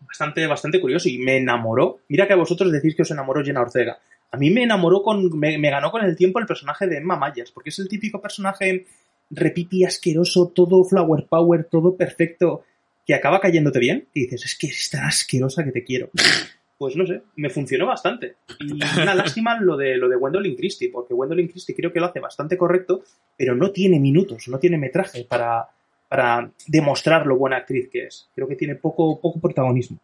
Bastante, 0.00 0.46
bastante 0.46 0.80
curioso 0.80 1.08
y 1.08 1.18
me 1.18 1.38
enamoró. 1.38 2.00
Mira 2.08 2.26
que 2.26 2.34
a 2.34 2.36
vosotros 2.36 2.70
decís 2.70 2.94
que 2.94 3.02
os 3.02 3.10
enamoró 3.10 3.42
Jenna 3.42 3.62
Ortega 3.62 3.98
a 4.30 4.36
mí 4.36 4.50
me 4.50 4.62
enamoró 4.62 5.02
con, 5.02 5.30
me, 5.38 5.70
ganó 5.70 5.90
con 5.90 6.04
el 6.04 6.16
tiempo 6.16 6.38
el 6.38 6.46
personaje 6.46 6.86
de 6.86 6.98
Emma 6.98 7.18
Myers, 7.18 7.52
porque 7.52 7.70
es 7.70 7.78
el 7.78 7.88
típico 7.88 8.20
personaje 8.20 8.86
repipi 9.30 9.84
asqueroso, 9.84 10.52
todo 10.54 10.84
flower 10.84 11.26
power, 11.28 11.64
todo 11.64 11.96
perfecto, 11.96 12.64
que 13.06 13.14
acaba 13.14 13.40
cayéndote 13.40 13.78
bien, 13.78 14.08
y 14.14 14.22
dices, 14.22 14.44
es 14.44 14.58
que 14.58 14.68
eres 14.68 14.90
tan 14.90 15.04
asquerosa 15.04 15.64
que 15.64 15.72
te 15.72 15.84
quiero. 15.84 16.10
Pues 16.78 16.94
no 16.94 17.06
sé, 17.06 17.22
me 17.36 17.48
funcionó 17.48 17.86
bastante. 17.86 18.34
Y 18.60 18.74
una 19.00 19.14
lástima 19.14 19.58
lo 19.58 19.78
de, 19.78 19.96
lo 19.96 20.10
de 20.10 20.16
Gwendolyn 20.16 20.54
Christie, 20.54 20.90
porque 20.90 21.14
Gwendolyn 21.14 21.48
Christie 21.48 21.74
creo 21.74 21.90
que 21.90 22.00
lo 22.00 22.04
hace 22.04 22.20
bastante 22.20 22.58
correcto, 22.58 23.02
pero 23.34 23.54
no 23.54 23.70
tiene 23.70 23.98
minutos, 23.98 24.46
no 24.48 24.58
tiene 24.58 24.76
metraje 24.76 25.24
para, 25.24 25.70
para 26.06 26.52
demostrar 26.66 27.26
lo 27.26 27.38
buena 27.38 27.56
actriz 27.56 27.88
que 27.90 28.04
es. 28.04 28.28
Creo 28.34 28.46
que 28.46 28.56
tiene 28.56 28.74
poco, 28.74 29.18
poco 29.22 29.40
protagonismo 29.40 29.98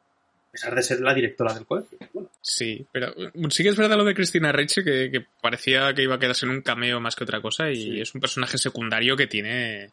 pesar 0.52 0.74
de 0.74 0.82
ser 0.82 1.00
la 1.00 1.14
directora 1.14 1.54
del 1.54 1.66
colegio. 1.66 1.98
Bueno. 2.12 2.28
Sí, 2.40 2.86
pero 2.92 3.14
sí 3.50 3.62
que 3.62 3.70
es 3.70 3.76
verdad 3.76 3.96
lo 3.96 4.04
de 4.04 4.14
Cristina 4.14 4.52
Ricci, 4.52 4.84
que, 4.84 5.10
que, 5.10 5.24
parecía 5.40 5.92
que 5.94 6.02
iba 6.02 6.16
a 6.16 6.18
quedarse 6.18 6.44
en 6.44 6.52
un 6.52 6.60
cameo 6.60 7.00
más 7.00 7.16
que 7.16 7.24
otra 7.24 7.40
cosa, 7.40 7.70
y 7.70 7.76
sí. 7.76 8.00
es 8.00 8.14
un 8.14 8.20
personaje 8.20 8.58
secundario 8.58 9.16
que 9.16 9.26
tiene. 9.26 9.90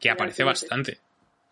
que 0.00 0.10
aparece 0.10 0.42
bastante. 0.42 0.98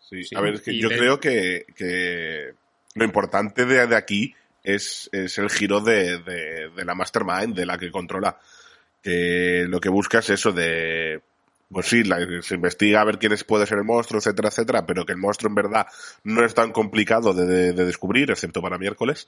Sí, 0.01 0.23
sí. 0.23 0.35
a 0.35 0.41
ver, 0.41 0.55
es 0.55 0.61
que 0.61 0.77
yo 0.77 0.89
de... 0.89 0.97
creo 0.97 1.19
que, 1.19 1.65
que 1.75 2.53
lo 2.95 3.05
importante 3.05 3.65
de, 3.65 3.87
de 3.87 3.95
aquí 3.95 4.35
es, 4.63 5.09
es 5.13 5.37
el 5.37 5.49
giro 5.49 5.79
de, 5.79 6.17
de, 6.17 6.69
de 6.69 6.85
la 6.85 6.95
Mastermind, 6.95 7.55
de 7.55 7.65
la 7.65 7.77
que 7.77 7.91
controla. 7.91 8.37
Que 9.01 9.65
lo 9.69 9.79
que 9.79 9.87
busca 9.87 10.19
es 10.19 10.29
eso 10.31 10.51
de 10.51 11.21
pues 11.71 11.85
sí, 11.87 12.03
la- 12.03 12.19
se 12.41 12.55
investiga 12.55 13.01
a 13.01 13.05
ver 13.05 13.19
quién 13.19 13.31
es- 13.31 13.43
puede 13.43 13.65
ser 13.65 13.77
el 13.77 13.83
monstruo, 13.83 14.19
etcétera, 14.19 14.49
etcétera, 14.49 14.85
pero 14.85 15.05
que 15.05 15.11
el 15.13 15.17
monstruo 15.19 15.49
en 15.49 15.55
verdad 15.55 15.87
no 16.23 16.43
es 16.43 16.53
tan 16.53 16.71
complicado 16.71 17.33
de, 17.33 17.45
de- 17.45 17.73
de 17.73 17.85
descubrir, 17.85 18.31
excepto 18.31 18.61
para 18.61 18.77
miércoles. 18.77 19.27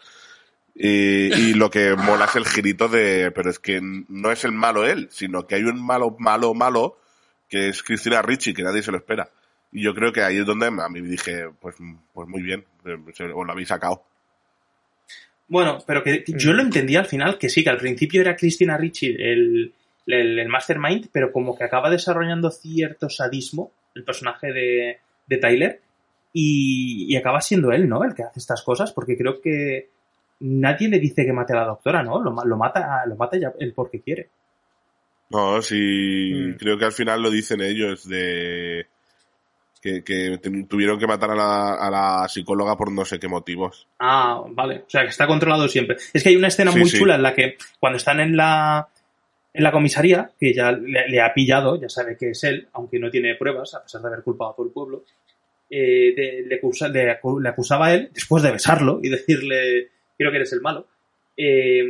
Y, 0.74 1.34
y 1.34 1.54
lo 1.54 1.70
que 1.70 1.96
mola 1.98 2.26
es 2.26 2.36
el 2.36 2.46
girito 2.46 2.88
de, 2.88 3.32
pero 3.32 3.50
es 3.50 3.60
que 3.60 3.80
no 3.82 4.32
es 4.32 4.44
el 4.46 4.52
malo 4.54 4.86
él, 4.86 5.08
sino 5.12 5.46
que 5.46 5.56
hay 5.56 5.64
un 5.64 5.86
malo, 5.86 6.16
malo, 6.18 6.54
malo, 6.54 6.98
que 7.50 7.70
es 7.70 7.84
Cristina 7.84 8.22
Ricci, 8.22 8.54
que 8.54 8.64
nadie 8.64 8.82
se 8.82 8.92
lo 8.92 8.98
espera. 8.98 9.30
Y 9.74 9.84
yo 9.84 9.94
creo 9.94 10.12
que 10.12 10.22
ahí 10.24 10.38
es 10.38 10.46
donde 10.46 10.68
a 10.68 10.90
mí 10.90 11.02
dije, 11.02 11.46
pues, 11.60 11.76
pues 12.14 12.28
muy 12.28 12.42
bien, 12.42 12.66
os 12.86 13.20
lo 13.46 13.52
habéis 13.52 13.68
sacado. 13.70 14.04
Bueno, 15.48 15.80
pero 15.86 16.02
que 16.04 16.24
yo 16.28 16.54
lo 16.54 16.62
entendí 16.62 16.96
al 16.96 17.06
final, 17.06 17.38
que 17.38 17.50
sí, 17.50 17.64
que 17.64 17.70
al 17.70 17.78
principio 17.78 18.22
era 18.22 18.36
Christina 18.38 18.78
Ricci 18.78 19.08
el, 19.20 19.74
el, 20.14 20.40
el 20.40 20.48
mastermind, 20.48 21.10
pero 21.12 21.32
como 21.32 21.58
que 21.58 21.64
acaba 21.64 21.90
desarrollando 21.90 22.52
cierto 22.52 23.10
sadismo 23.10 23.72
el 23.96 24.04
personaje 24.04 24.52
de, 24.54 25.00
de 25.28 25.38
Tyler 25.38 25.82
y, 26.34 27.06
y 27.14 27.16
acaba 27.18 27.42
siendo 27.42 27.72
él, 27.72 27.88
¿no? 27.90 28.04
El 28.04 28.14
que 28.16 28.24
hace 28.24 28.40
estas 28.40 28.62
cosas, 28.64 28.92
porque 28.94 29.18
creo 29.18 29.42
que 29.42 29.90
nadie 30.40 30.88
le 30.90 31.00
dice 31.00 31.26
que 31.26 31.34
mate 31.34 31.54
a 31.54 31.58
la 31.58 31.66
doctora, 31.66 32.04
¿no? 32.04 32.22
Lo, 32.22 32.32
ma- 32.32 32.46
lo 32.46 32.58
mata, 32.58 33.06
lo 33.06 33.16
mata 33.16 33.38
ya 33.38 33.54
él 33.60 33.74
porque 33.76 34.02
quiere. 34.02 34.30
No, 35.30 35.62
sí, 35.62 36.56
creo 36.60 36.78
que 36.78 36.86
al 36.86 36.92
final 36.92 37.22
lo 37.22 37.30
dicen 37.30 37.62
ellos 37.62 38.08
de 38.08 38.88
que, 39.82 40.40
tuvieron 40.70 41.00
que 41.00 41.08
matar 41.08 41.32
a 41.32 41.36
la, 41.36 41.74
a 41.74 41.90
la 41.90 42.28
psicóloga 42.28 42.78
por 42.78 42.92
no 42.92 43.04
sé 43.06 43.20
qué 43.20 43.28
motivos. 43.28 43.88
Ah, 44.00 44.44
vale. 44.50 44.84
O 44.86 44.90
sea, 44.90 45.04
que 45.04 45.10
está 45.10 45.28
controlado 45.28 45.68
siempre. 45.68 45.98
Es 46.14 46.22
que 46.22 46.30
hay 46.30 46.36
una 46.36 46.50
escena 46.50 46.72
Sí, 46.72 46.80
muy 46.80 46.90
sí. 46.90 46.98
chula 47.00 47.16
en 47.16 47.24
la 47.24 47.34
que 47.34 47.56
cuando 47.80 47.98
están 47.98 48.20
en 48.20 48.36
la 48.38 48.88
en 49.54 49.64
la 49.64 49.72
comisaría, 49.72 50.32
que 50.40 50.54
ya 50.54 50.72
le, 50.72 51.08
le 51.10 51.22
ha 51.22 51.34
pillado, 51.34 51.80
ya 51.80 51.90
sabe 51.90 52.16
que 52.18 52.30
es 52.32 52.44
él, 52.44 52.68
aunque 52.74 53.00
no 53.00 53.10
tiene 53.10 53.36
pruebas, 53.36 53.74
a 53.76 53.84
pesar 53.84 54.02
de 54.02 54.08
haber 54.08 54.24
culpado 54.24 54.52
a 54.52 54.56
todo 54.56 54.66
el 54.66 54.72
pueblo, 54.72 55.04
eh, 55.70 56.14
de- 56.16 56.44
le, 56.48 56.56
acusa- 56.62 56.88
le 56.90 57.20
acu- 57.20 57.42
le 57.42 57.50
acusaba 57.50 57.88
a 57.88 57.94
él, 57.94 58.10
después 58.14 58.44
de 58.44 58.52
besarlo 58.52 59.00
y 59.04 59.10
decirle, 59.10 59.90
quiero 60.18 60.32
que 60.32 60.38
eres 60.38 60.54
el 60.54 60.62
malo, 60.62 60.88
eh, 61.38 61.84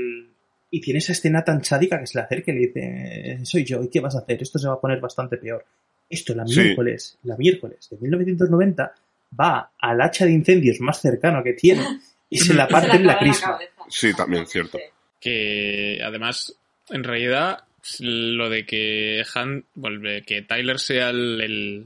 y 0.74 0.80
tiene 0.82 0.99
esa 0.99 1.12
escena 1.12 1.43
tan 1.43 1.62
chádica 1.62 1.99
que 1.99 2.07
se 2.07 2.18
le 2.18 2.24
acerca 2.24 2.51
y 2.51 2.55
le 2.55 2.59
dice, 2.68 3.39
soy 3.45 3.64
yo, 3.66 3.84
¿y 3.84 3.89
qué 3.89 3.99
vas 3.99 4.16
a 4.16 4.20
hacer? 4.20 4.41
Esto 4.41 4.57
se 4.57 4.68
va 4.68 4.76
a 4.76 4.80
poner 4.82 4.99
bastante 5.01 5.38
peor. 5.38 5.66
Esto, 6.09 6.34
la 6.34 6.45
Sí. 6.47 6.59
miércoles, 6.62 7.18
la 7.24 7.36
miércoles 7.38 7.88
de 7.89 7.97
1990, 7.97 8.93
va 9.39 9.72
al 9.80 10.01
hacha 10.01 10.26
de 10.26 10.32
incendios 10.32 10.80
más 10.80 11.01
cercano 11.01 11.43
que 11.43 11.53
tiene 11.53 11.84
y 12.30 12.38
se 12.38 12.53
la 12.53 12.68
parte 12.70 12.95
en 12.95 13.05
la 13.05 13.18
crisma. 13.20 13.59
Sí, 13.89 14.14
también, 14.14 14.45
cierto. 14.47 14.78
que 15.20 15.99
además 16.03 16.55
en 16.89 17.03
realidad 17.03 17.63
lo 17.99 18.49
de 18.49 18.65
que 18.65 19.23
Han 19.34 19.65
vuelve 19.75 20.21
que 20.23 20.41
Tyler 20.43 20.79
sea 20.79 21.09
el, 21.09 21.41
el, 21.41 21.86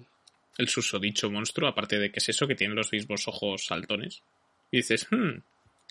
el 0.57 0.67
susodicho 0.67 1.29
monstruo 1.31 1.69
aparte 1.69 1.97
de 1.99 2.11
que 2.11 2.19
es 2.19 2.29
eso 2.29 2.47
que 2.47 2.55
tiene 2.55 2.73
los 2.75 2.91
mismos 2.91 3.27
ojos 3.27 3.65
saltones 3.65 4.21
y 4.71 4.77
dices 4.77 5.07
"Hmm, 5.09 5.39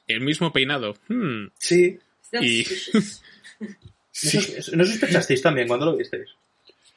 el 0.08 0.20
mismo 0.20 0.52
peinado 0.52 0.96
hmm". 1.08 1.46
Sí. 1.58 1.98
y 2.40 2.64
¿No, 3.60 3.70
sos- 4.12 4.72
¿No 4.74 4.84
sospechasteis 4.84 5.42
también 5.42 5.68
cuando 5.68 5.86
lo 5.86 5.96
visteis? 5.96 6.28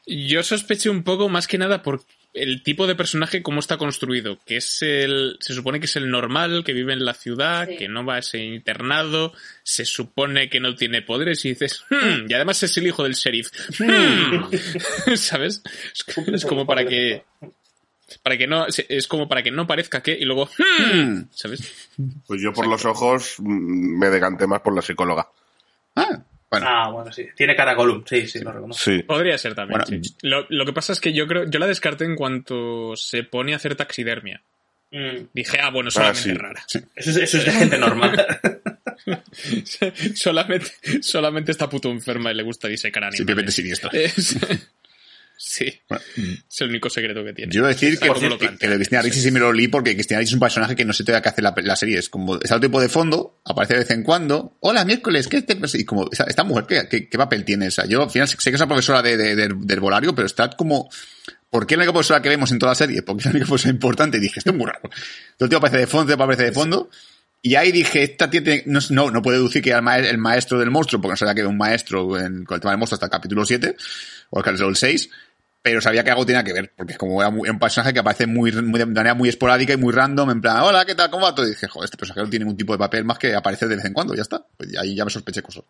yo 0.05 0.41
sospeché 0.43 0.89
un 0.89 1.03
poco 1.03 1.27
más 1.29 1.47
que 1.47 1.57
nada 1.57 1.81
por 1.83 2.03
el 2.43 2.63
tipo 2.63 2.87
de 2.87 2.95
personaje 2.95 3.41
cómo 3.43 3.59
está 3.59 3.77
construido 3.77 4.39
que 4.45 4.57
es 4.57 4.81
el 4.81 5.37
se 5.39 5.53
supone 5.53 5.79
que 5.79 5.85
es 5.85 5.95
el 5.95 6.09
normal 6.09 6.63
que 6.65 6.73
vive 6.73 6.93
en 6.93 7.03
la 7.05 7.13
ciudad 7.13 7.67
Sí. 7.67 7.77
que 7.77 7.87
no 7.87 8.05
va 8.05 8.15
a 8.15 8.19
ese 8.19 8.39
internado 8.39 9.33
se 9.63 9.85
supone 9.85 10.49
que 10.49 10.59
no 10.59 10.75
tiene 10.75 11.01
poderes 11.01 11.43
y 11.45 11.49
dices 11.49 11.83
"Hmm", 11.89 12.25
y 12.29 12.33
además 12.33 12.61
es 12.63 12.77
el 12.77 12.87
hijo 12.87 13.03
del 13.03 13.13
sheriff 13.13 13.49
Hmm. 13.79 14.51
¿sabes? 15.15 15.61
Es, 15.93 16.17
es 16.27 16.45
como 16.45 16.65
para 16.65 16.85
que 16.85 17.23
para 18.23 18.37
que 18.37 18.47
no 18.47 18.65
es 18.67 19.07
como 19.07 19.27
para 19.27 19.43
que 19.43 19.51
no 19.51 19.67
parezca 19.67 20.01
que 20.01 20.13
y 20.17 20.23
luego 20.25 20.49
"Hmm", 20.57 21.23
¿sabes? 21.31 21.61
Pues 22.27 22.41
yo 22.41 22.53
por 22.53 22.67
los 22.67 22.85
ojos 22.85 23.35
mm, 23.39 23.97
me 23.99 24.09
decanté 24.09 24.47
más 24.47 24.61
por 24.61 24.73
la 24.75 24.81
psicóloga. 24.81 25.27
Ah, 25.95 26.23
bueno. 26.49 26.65
Ah, 26.69 26.89
bueno, 26.91 27.11
sí. 27.11 27.25
Tiene 27.35 27.55
cara 27.55 27.71
a 27.71 27.75
Gollum, 27.75 28.03
sí, 28.05 28.27
sí, 28.27 28.39
lo 28.39 28.51
reconozco. 28.51 28.83
Sí. 28.83 29.03
Podría 29.03 29.37
ser 29.37 29.53
también. 29.55 29.81
Bueno, 29.85 30.01
sí. 30.03 30.15
Lo, 30.21 30.45
lo 30.49 30.65
que 30.65 30.73
pasa 30.73 30.93
es 30.93 31.01
que 31.01 31.13
yo 31.13 31.27
creo 31.27 31.49
yo 31.49 31.59
la 31.59 31.67
descarté 31.67 32.05
en 32.05 32.15
cuanto 32.15 32.95
se 32.95 33.23
pone 33.23 33.53
a 33.53 33.57
hacer 33.57 33.75
taxidermia. 33.75 34.41
Mm, 34.91 35.25
Dije, 35.33 35.59
ah, 35.61 35.69
bueno, 35.69 35.91
solamente 35.91 36.21
sí. 36.21 36.33
rara. 36.33 36.63
Eso, 36.95 37.09
es, 37.09 37.17
eso 37.17 37.37
es 37.39 37.45
de 37.45 37.51
gente 37.51 37.77
normal. 37.77 38.25
solamente, 40.15 40.71
solamente 41.01 41.51
está 41.51 41.69
puto 41.69 41.89
enferma 41.89 42.31
y 42.31 42.35
le 42.35 42.43
gusta 42.43 42.67
disecar 42.67 43.03
animales. 43.03 43.17
Simplemente 43.17 43.51
siniestro. 43.51 43.89
Es- 43.93 44.37
sí, 45.37 45.81
Bueno, 45.87 46.03
es 46.17 46.61
el 46.61 46.69
único 46.69 46.89
secreto 46.89 47.23
que 47.23 47.33
tiene. 47.33 47.51
Yo 47.53 47.59
iba 47.59 47.67
a 47.67 47.71
decir 47.73 47.97
que, 47.99 48.07
que, 48.07 48.13
plantea. 48.13 48.57
que 48.57 48.65
lo 48.65 48.71
de 48.73 48.77
Cristina 48.77 49.01
Ricci 49.01 49.21
sí 49.21 49.31
me 49.31 49.39
lo 49.39 49.53
leí 49.53 49.67
porque 49.67 49.93
Cristina 49.93 50.19
Ricci 50.19 50.31
es 50.31 50.33
un 50.33 50.39
personaje 50.39 50.75
que 50.75 50.83
no 50.85 50.93
sé 50.93 51.03
todavía 51.03 51.21
qué 51.21 51.29
hace 51.29 51.41
la, 51.41 51.53
la 51.55 51.75
serie. 51.75 51.97
Es 51.99 52.09
como, 52.09 52.35
está 52.35 52.55
el 52.55 52.61
tipo 52.61 52.81
de 52.81 52.89
fondo, 52.89 53.39
aparece 53.45 53.73
de 53.75 53.79
vez 53.81 53.91
en 53.91 54.03
cuando. 54.03 54.57
Hola, 54.61 54.83
miércoles, 54.85 55.27
¿qué 55.27 55.41
te 55.43 55.55
pasa?". 55.55 55.77
Y 55.77 55.85
como, 55.85 56.09
esta 56.11 56.43
mujer, 56.43 56.65
¿qué, 56.67 56.87
qué, 56.89 57.07
qué 57.09 57.17
papel 57.17 57.45
tiene 57.45 57.67
esa? 57.67 57.85
Yo 57.85 58.03
al 58.03 58.09
final 58.09 58.27
sé 58.27 58.35
que 58.37 58.49
es 58.49 58.55
una 58.61 58.67
profesora 58.67 59.01
de, 59.01 59.15
de, 59.17 59.35
de- 59.35 59.53
de 59.55 59.73
herbolario, 59.73 60.13
pero 60.15 60.25
está 60.25 60.49
como, 60.49 60.89
¿por 61.49 61.65
qué 61.67 61.75
es 61.75 61.77
la 61.77 61.83
única 61.83 61.93
profesora 61.93 62.21
que 62.21 62.29
vemos 62.29 62.51
en 62.51 62.59
toda 62.59 62.71
la 62.71 62.75
serie? 62.75 63.01
Porque 63.03 63.19
es 63.21 63.25
la 63.25 63.31
única 63.31 63.45
profesora 63.45 63.73
importante. 63.73 64.17
Y 64.17 64.21
dije, 64.21 64.39
esto 64.39 64.51
es 64.51 64.55
muy 64.57 64.65
raro. 64.65 64.81
Todo 65.37 65.45
el 65.45 65.49
tío 65.49 65.57
aparece 65.59 65.77
de 65.77 65.87
fondo, 65.87 66.13
otro 66.13 66.23
aparece 66.23 66.43
de 66.45 66.51
fondo. 66.51 66.89
Y 67.39 67.53
ahí 67.53 67.71
dije, 67.71 68.01
esta 68.03 68.29
tía 68.29 68.43
tiene- 68.43 68.63
no, 68.65 68.79
no, 68.89 69.11
no 69.11 69.21
puede 69.21 69.37
deducir 69.37 69.61
que 69.61 69.69
era 69.69 69.77
el, 69.77 69.83
ma- 69.85 69.99
el 69.99 70.17
maestro 70.17 70.57
del 70.59 70.71
monstruo, 70.71 70.99
porque 70.99 71.11
no 71.13 71.17
sabía 71.17 71.35
que 71.35 71.41
era 71.41 71.49
un 71.49 71.57
maestro 71.57 72.19
en, 72.19 72.43
con 72.43 72.55
el 72.55 72.61
tema 72.61 72.71
del 72.71 72.79
monstruo 72.79 72.95
hasta 72.95 73.05
el 73.05 73.11
capítulo 73.11 73.45
7, 73.45 73.75
o 74.31 74.39
el 74.39 74.43
capítulo 74.43 74.73
6, 74.73 75.09
pero 75.61 75.81
sabía 75.81 76.03
que 76.03 76.11
algo 76.11 76.25
tenía 76.25 76.43
que 76.43 76.53
ver, 76.53 76.71
porque 76.75 76.93
es 76.93 76.97
como 76.99 77.21
era 77.21 77.29
muy- 77.29 77.49
un 77.49 77.59
personaje 77.59 77.93
que 77.93 77.99
aparece 77.99 78.25
muy, 78.27 78.51
muy- 78.53 78.79
de 78.79 78.85
manera 78.85 79.13
muy 79.13 79.27
esporádica 79.29 79.73
y 79.73 79.77
muy 79.77 79.93
random, 79.93 80.29
en 80.31 80.41
plan, 80.41 80.61
hola, 80.61 80.85
¿qué 80.85 80.95
tal? 80.95 81.09
¿Cómo 81.09 81.25
va 81.25 81.35
todo? 81.35 81.45
Y 81.45 81.49
dije, 81.51 81.67
joder, 81.67 81.85
este 81.85 81.97
personaje 81.97 82.21
no 82.23 82.29
tiene 82.29 82.45
ningún 82.45 82.57
tipo 82.57 82.73
de 82.73 82.79
papel 82.79 83.03
más 83.03 83.17
que 83.19 83.35
aparecer 83.35 83.67
de 83.67 83.75
vez 83.75 83.85
en 83.85 83.93
cuando, 83.93 84.15
ya 84.15 84.21
está. 84.21 84.45
Pues 84.55 84.77
ahí 84.77 84.95
ya 84.95 85.03
me 85.05 85.11
sospeché 85.11 85.41
cosas. 85.41 85.63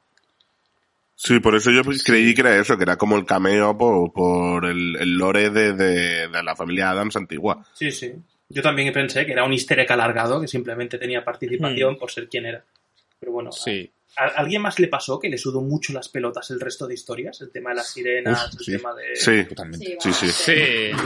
Sí, 1.15 1.39
por 1.39 1.55
eso 1.55 1.71
yo 1.71 1.83
pues, 1.83 2.03
creí 2.03 2.35
que 2.35 2.41
era 2.41 2.55
eso, 2.59 2.77
que 2.77 2.83
era 2.83 2.95
como 2.95 3.17
el 3.17 3.25
cameo 3.25 3.75
por, 3.75 4.13
por 4.13 4.65
el, 4.65 4.95
el 4.97 5.13
lore 5.17 5.49
de, 5.49 5.73
de, 5.73 6.27
de 6.27 6.43
la 6.43 6.55
familia 6.55 6.91
Adams 6.91 7.15
antigua. 7.15 7.65
Sí, 7.73 7.89
sí. 7.91 8.13
Yo 8.49 8.61
también 8.61 8.93
pensé 8.93 9.25
que 9.25 9.31
era 9.31 9.43
un 9.43 9.51
easter 9.51 9.79
egg 9.79 9.91
alargado 9.91 10.39
que 10.39 10.47
simplemente 10.47 10.99
tenía 10.99 11.25
participación 11.25 11.97
por 11.97 12.11
ser 12.11 12.29
quien 12.29 12.45
era. 12.45 12.63
Pero 13.19 13.31
bueno, 13.31 13.51
Sí. 13.51 13.91
¿A, 14.17 14.25
alguien 14.39 14.61
más 14.61 14.79
le 14.79 14.87
pasó 14.87 15.19
que 15.19 15.29
le 15.29 15.37
sudó 15.37 15.61
mucho 15.61 15.93
las 15.93 16.09
pelotas 16.09 16.49
el 16.51 16.59
resto 16.59 16.87
de 16.87 16.93
historias? 16.93 17.39
El 17.41 17.51
tema 17.51 17.69
de 17.71 17.75
las 17.77 17.87
sirenas, 17.91 18.47
Uf, 18.47 18.59
el 18.59 18.65
sí. 18.65 18.71
tema 18.71 18.93
de... 18.93 19.15
Sí, 19.15 19.43
Totalmente. 19.45 19.97
sí, 19.99 20.13
sí. 20.13 20.29
Sí. 20.29 20.53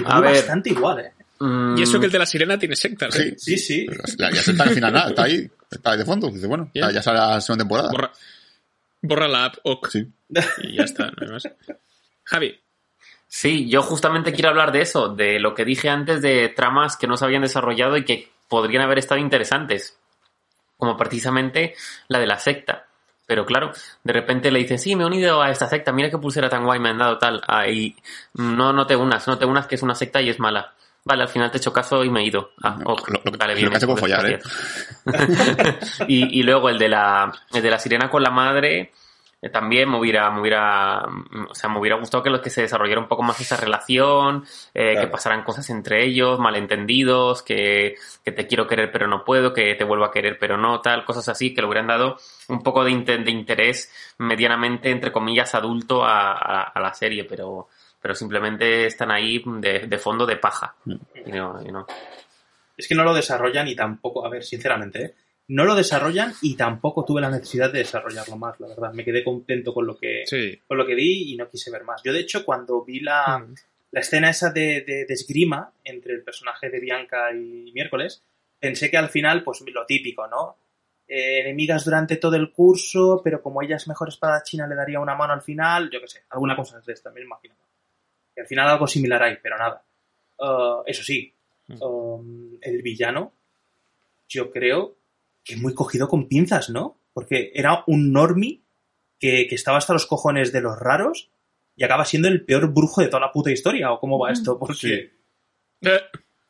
A 0.06 0.20
ver. 0.20 0.36
bastante 0.36 0.70
igual, 0.70 1.00
¿eh? 1.00 1.14
Mm, 1.40 1.78
Y 1.78 1.82
eso 1.84 2.00
que 2.00 2.06
el 2.06 2.12
de 2.12 2.20
la 2.20 2.26
sirena 2.26 2.58
tiene 2.58 2.76
sectas. 2.76 3.14
Sí, 3.14 3.22
¿eh? 3.24 3.36
Sí, 3.38 3.58
sí. 3.58 3.86
Pero 3.88 4.04
ya, 4.18 4.30
ya 4.32 4.42
se 4.44 4.52
está 4.52 4.64
al 4.64 4.70
final 4.70 4.94
nada, 4.94 5.10
está 5.10 5.24
ahí, 5.24 5.50
está 5.70 5.92
ahí 5.92 5.98
de 5.98 6.06
fondo. 6.06 6.30
Dice, 6.30 6.48
bueno, 6.48 6.70
ya 6.74 7.02
sale 7.02 7.18
la 7.18 7.42
segunda 7.42 7.64
temporada. 7.64 7.90
Borra, 7.92 8.12
borra 9.02 9.28
la 9.28 9.46
app, 9.46 9.56
ok. 9.64 9.90
Sí. 9.90 10.08
Y 10.64 10.76
ya 10.78 10.84
está, 10.84 11.06
no 11.08 11.16
hay 11.22 11.28
más. 11.30 11.44
Javi. 12.26 12.60
Sí, 13.28 13.70
yo 13.70 13.82
justamente 13.82 14.34
quiero 14.34 14.50
hablar 14.50 14.72
de 14.72 14.82
eso, 14.82 15.08
de 15.16 15.40
lo 15.40 15.56
que 15.56 15.64
dije 15.66 15.90
antes 15.90 16.22
de 16.22 16.50
tramas 16.50 16.98
que 16.98 17.08
no 17.08 17.16
se 17.16 17.24
habían 17.26 17.42
desarrollado 17.42 17.96
y 17.96 18.04
que 18.04 18.30
podrían 18.50 18.84
haber 18.84 19.00
estado 19.00 19.22
interesantes, 19.22 19.98
como 20.76 20.98
precisamente 20.98 21.74
la 22.10 22.20
de 22.20 22.28
la 22.28 22.38
secta. 22.38 22.88
Pero 23.26 23.46
claro, 23.46 23.72
de 24.04 24.14
repente 24.14 24.52
le 24.52 24.60
dicen, 24.60 24.78
sí, 24.80 24.96
me 24.96 25.04
he 25.04 25.06
unido 25.06 25.42
a 25.42 25.50
esta 25.52 25.68
secta, 25.68 25.92
mira 25.94 26.10
qué 26.10 26.18
pulsera 26.18 26.50
tan 26.50 26.66
guay 26.66 26.80
me 26.80 26.90
han 26.90 26.98
dado 26.98 27.18
tal. 27.18 27.42
Ah, 27.48 27.68
y 27.68 27.96
no, 28.34 28.74
no 28.74 28.86
te 28.88 28.96
unas, 28.96 29.28
no 29.28 29.38
te 29.38 29.46
unas 29.46 29.68
que 29.68 29.76
es 29.76 29.82
una 29.84 29.96
secta 29.96 30.22
y 30.22 30.30
es 30.30 30.40
mala. 30.40 30.74
Vale, 31.04 31.24
al 31.24 31.30
final 31.30 31.50
te 31.50 31.58
he 31.58 31.60
hecho 31.60 31.74
caso 31.74 32.04
y 32.04 32.10
me 32.10 32.20
he 32.22 32.26
ido. 32.26 32.52
Ah, 32.62 32.78
ok, 32.84 33.08
lo- 33.10 33.22
lo- 33.24 33.38
vale, 33.38 33.54
lo 33.54 33.58
bien, 33.58 33.70
que 33.72 33.78
hace 33.78 33.88
con 33.88 33.98
follar, 33.98 34.26
¿eh? 34.26 34.40
y, 36.08 36.40
y 36.40 36.44
luego 36.44 36.70
el 36.70 36.78
de 36.78 36.90
la, 36.90 37.32
el 37.54 37.62
de 37.62 37.70
la 37.70 37.80
sirena 37.80 38.10
con 38.10 38.22
la 38.22 38.30
madre, 38.30 38.92
también 39.50 39.90
me 39.90 39.98
hubiera, 39.98 40.30
me 40.30 40.40
hubiera, 40.42 41.06
mm, 41.08 41.48
o 41.50 41.56
sea, 41.56 41.70
me 41.70 41.80
hubiera 41.80 41.96
gustado 41.98 42.22
que 42.22 42.30
los 42.30 42.42
que 42.42 42.50
se 42.52 42.62
desarrollara 42.62 43.00
un 43.02 43.08
poco 43.08 43.24
más 43.24 43.40
esa 43.42 43.58
relación, 43.58 44.46
eh, 44.74 44.92
Claro. 44.94 45.08
que 45.08 45.12
pasaran 45.12 45.44
cosas 45.44 45.70
entre 45.72 46.06
ellos, 46.06 46.38
malentendidos, 46.40 47.42
que, 47.42 47.96
que 48.24 48.32
te 48.32 48.46
quiero 48.48 48.68
querer 48.68 48.92
pero 48.92 49.08
no 49.08 49.24
puedo, 49.26 49.54
que 49.54 49.74
te 49.76 49.84
vuelvo 49.84 50.06
a 50.06 50.12
querer 50.12 50.38
pero 50.40 50.58
no, 50.58 50.80
tal, 50.82 51.04
cosas 51.06 51.28
así, 51.30 51.54
que 51.54 51.62
le 51.62 51.68
hubieran 51.68 51.88
dado 51.88 52.18
un 52.50 52.62
poco 52.62 52.84
de, 52.84 52.92
inte- 52.92 53.18
de 53.24 53.32
interés 53.32 53.92
medianamente, 54.20 54.92
entre 54.92 55.12
comillas, 55.12 55.56
adulto 55.56 56.04
a, 56.06 56.34
a- 56.34 56.64
a 56.64 56.80
la 56.80 56.94
serie, 56.94 57.24
pero, 57.24 57.68
pero 58.02 58.14
simplemente 58.14 58.86
están 58.86 59.10
ahí 59.12 59.42
de, 59.46 59.80
de 59.88 59.98
fondo 59.98 60.26
de 60.26 60.38
paja. 60.38 60.76
Y 61.26 61.32
no, 61.32 61.60
y 61.66 61.72
no. 61.72 61.86
Es 62.78 62.88
que 62.88 62.96
no 62.96 63.04
lo 63.04 63.14
desarrollan 63.14 63.68
y 63.68 63.76
tampoco, 63.76 64.26
a 64.26 64.30
ver, 64.30 64.44
sinceramente, 64.44 65.04
¿eh? 65.04 65.14
No 65.54 65.66
lo 65.66 65.76
desarrollan 65.76 66.34
y 66.42 66.56
tampoco 66.56 67.04
tuve 67.04 67.20
la 67.22 67.30
necesidad 67.30 67.72
de 67.72 67.80
desarrollarlo 67.80 68.38
más, 68.38 68.60
la 68.60 68.68
verdad. 68.68 68.94
Me 68.94 69.04
quedé 69.04 69.24
contento 69.24 69.74
con 69.74 69.86
lo 69.86 69.98
que, 69.98 70.24
Sí. 70.26 70.60
con 70.68 70.78
lo 70.78 70.86
que 70.86 70.96
vi 70.96 71.34
y 71.34 71.36
no 71.36 71.50
quise 71.50 71.70
ver 71.72 71.84
más. 71.84 72.02
Yo, 72.04 72.14
de 72.14 72.20
hecho, 72.22 72.46
cuando 72.46 72.84
vi 72.86 73.00
la, 73.02 73.40
Mm. 73.40 73.56
la 73.92 74.00
escena 74.00 74.30
esa 74.30 74.52
de, 74.52 74.82
de, 74.82 75.06
de 75.06 75.14
esgrima 75.14 75.74
entre 75.84 76.14
el 76.14 76.24
personaje 76.24 76.70
de 76.70 76.80
Bianca 76.80 77.34
y 77.34 77.72
Miércoles, 77.74 78.24
pensé 78.60 78.90
que 78.90 78.98
al 78.98 79.10
final, 79.10 79.44
pues 79.44 79.62
lo 79.74 79.86
típico, 79.86 80.28
¿no? 80.28 80.58
Eh, 81.08 81.42
enemigas 81.42 81.84
durante 81.84 82.16
todo 82.16 82.38
el 82.38 82.54
curso, 82.54 83.20
pero 83.22 83.42
como 83.42 83.62
ella 83.62 83.76
es 83.76 83.88
mejor 83.90 84.08
espadachina, 84.08 84.66
le 84.68 84.76
daría 84.76 85.02
una 85.02 85.16
mano 85.16 85.34
al 85.34 85.42
final, 85.42 85.90
yo 85.92 86.00
qué 86.00 86.08
sé, 86.08 86.24
alguna 86.30 86.56
cosa 86.56 86.80
de 86.80 86.94
esta, 86.94 87.12
me 87.12 87.22
imagino. 87.22 87.56
Y 88.38 88.40
al 88.40 88.48
final 88.48 88.70
algo 88.70 88.88
similar 88.88 89.22
hay, 89.24 89.38
pero 89.44 89.58
nada. 89.58 89.84
Uh, 90.40 90.84
eso 90.86 91.04
sí, 91.04 91.34
um, 91.82 92.58
el 92.62 92.82
villano, 92.82 93.34
yo 94.30 94.50
creo 94.50 94.96
que 95.44 95.56
muy 95.58 95.74
cogido 95.74 96.08
con 96.08 96.28
pinzas, 96.28 96.70
¿no? 96.70 96.98
Porque 97.14 97.52
era 97.54 97.84
un 97.88 98.12
normie 98.12 98.62
que, 99.20 99.48
que 99.48 99.56
estaba 99.56 99.78
hasta 99.78 99.94
los 99.94 100.06
cojones 100.06 100.52
de 100.52 100.62
los 100.62 100.78
raros 100.78 101.30
y 101.76 101.84
acaba 101.84 102.06
siendo 102.06 102.28
el 102.28 102.44
peor 102.46 102.74
brujo 102.74 103.02
de 103.02 103.08
toda 103.08 103.22
la 103.22 103.32
puta 103.32 103.52
historia, 103.52 103.92
¿o 103.92 104.00
cómo 104.00 104.20
va 104.20 104.32
esto? 104.32 104.58
Porque... 104.60 105.12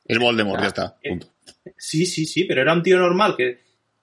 Es 0.05 0.19
Voldemort, 0.19 0.59
Ah, 0.59 0.63
ya 0.63 0.67
está. 0.67 0.97
eh, 1.03 1.09
Punto. 1.09 1.27
Sí, 1.77 2.05
sí, 2.05 2.25
sí, 2.25 2.43
pero 2.43 2.61
era 2.61 2.73
un 2.73 2.83
tío 2.83 2.97
normal 2.97 3.35
que 3.37 3.59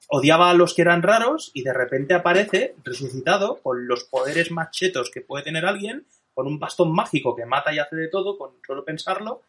odiaba 0.09 0.51
a 0.51 0.55
los 0.55 0.74
que 0.74 0.82
eran 0.82 1.03
raros 1.03 1.51
y 1.55 1.62
de 1.62 1.72
repente 1.74 2.14
aparece 2.14 2.74
resucitado 2.82 3.61
con 3.62 3.86
los 3.86 4.05
poderes 4.05 4.51
más 4.51 4.70
chetos 4.70 5.11
que 5.11 5.20
puede 5.20 5.45
tener 5.45 5.66
alguien, 5.66 6.07
con 6.32 6.47
un 6.47 6.59
bastón 6.59 6.93
mágico 6.95 7.34
que 7.36 7.45
mata 7.47 7.74
y 7.74 7.78
hace 7.78 7.97
de 7.97 8.09
todo, 8.09 8.39
con 8.39 8.53
solo 8.66 8.84
pensarlo, 8.84 9.43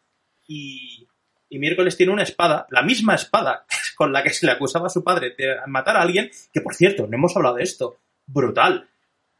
y, 0.46 1.06
y 1.50 1.58
miércoles 1.58 1.96
tiene 1.96 2.12
una 2.12 2.22
espada, 2.22 2.66
la 2.70 2.82
misma 2.82 3.14
espada 3.16 3.66
con 3.96 4.12
la 4.12 4.22
que 4.22 4.30
se 4.30 4.46
le 4.46 4.52
acusaba 4.52 4.86
a 4.86 4.90
su 4.90 5.04
padre 5.04 5.34
de 5.36 5.56
matar 5.66 5.96
a 5.98 6.02
alguien, 6.02 6.30
que 6.52 6.60
por 6.62 6.74
cierto, 6.74 7.06
no 7.06 7.16
hemos 7.16 7.36
hablado 7.36 7.56
de 7.56 7.64
esto, 7.64 7.98
brutal. 8.26 8.88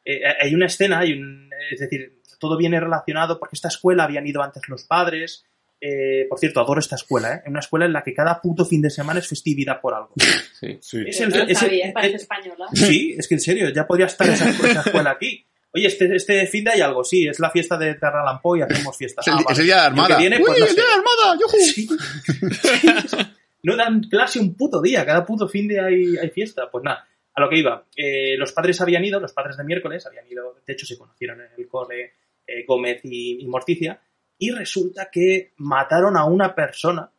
Eh, 0.05 0.21
hay 0.41 0.55
una 0.55 0.67
escena, 0.67 0.99
hay 0.99 1.13
un, 1.13 1.51
es 1.71 1.81
decir, 1.81 2.21
todo 2.39 2.57
viene 2.57 2.81
relacionado 2.81 3.39
porque 3.39 3.55
esta 3.57 3.69
escuela 3.69 4.05
habían 4.05 4.27
ido 4.27 4.43
antes 4.43 4.63
los 4.69 4.85
padres. 4.85 5.45
eh, 5.83 6.27
por 6.29 6.39
cierto, 6.39 6.61
adoro 6.61 6.79
esta 6.81 6.97
escuela, 6.97 7.37
¿eh? 7.37 7.43
Una 7.47 7.61
escuela 7.61 7.87
en 7.87 7.95
la 7.95 8.03
que 8.03 8.13
cada 8.13 8.39
puto 8.43 8.67
fin 8.67 8.83
de 8.83 8.91
semana 8.91 9.21
es 9.21 9.27
festividad 9.29 9.81
por 9.81 9.95
algo. 9.95 10.13
Sí. 10.19 10.79
Es 10.83 10.93
No 10.93 11.01
el- 11.37 11.51
es 11.51 11.63
el- 11.63 11.73
eh, 11.73 11.93
española. 12.15 12.67
Sí, 12.75 13.15
es 13.19 13.27
que 13.27 13.35
en 13.37 13.41
serio, 13.41 13.71
ya 13.71 13.87
podría 13.87 14.05
estar 14.07 14.29
esa, 14.29 14.51
esa 14.51 14.81
escuela 14.81 15.13
aquí. 15.13 15.47
Oye, 15.73 15.87
este, 15.87 16.17
este 16.17 16.47
fin 16.47 16.65
de 16.65 16.73
hay 16.73 16.81
algo, 16.81 17.05
sí, 17.05 17.29
es 17.29 17.39
la 17.39 17.51
fiesta 17.51 17.77
de 17.79 17.95
Terralampó 17.95 18.57
y 18.57 18.63
hacemos 18.63 18.97
fiesta. 18.97 19.21
Es 19.21 19.29
el, 19.29 19.35
Ah, 19.35 19.45
es 19.51 19.59
el 19.61 19.65
día 19.67 19.75
de 19.77 19.81
la 19.83 19.87
armada. 19.87 20.19
viene, 20.19 20.37
¡Uy, 20.39 20.43
pues 20.47 20.59
no 20.59 20.65
el 20.65 20.71
sé. 20.71 20.75
día 20.77 20.85
de 20.85 20.91
la 20.91 20.97
armada! 20.97 21.39
¡Yujú! 21.41 23.27
No 23.63 23.77
dan 23.77 24.01
clase 24.05 24.41
un 24.41 24.55
puto 24.55 24.81
día, 24.81 25.05
cada 25.05 25.25
puto 25.27 25.47
fin 25.47 25.69
de 25.69 25.79
hay, 25.81 26.17
hay 26.17 26.31
fiesta. 26.31 26.71
Pues 26.71 26.83
nada, 26.83 27.07
a 27.35 27.41
lo 27.43 27.49
que 27.51 27.59
iba. 27.59 27.85
Eh, 27.95 28.35
los 28.39 28.53
padres 28.53 28.81
habían 28.81 29.05
ido, 29.05 29.21
los 29.21 29.35
padres 29.35 29.57
de 29.59 29.65
miércoles 29.65 30.07
habían 30.07 30.27
ido, 30.31 30.57
de 30.67 30.73
hecho 30.73 30.87
se 30.87 30.97
conocieron 30.97 31.41
en 31.43 31.49
el 31.59 31.69
cole 31.69 32.15
eh, 32.47 32.65
Gómez 32.67 33.01
y, 33.05 33.43
y 33.43 33.47
Morticia, 33.47 34.01
y 34.39 34.51
resulta 34.51 35.11
que 35.13 35.53
mataron 35.59 36.17
a 36.17 36.25
una 36.25 36.55
persona 36.55 37.11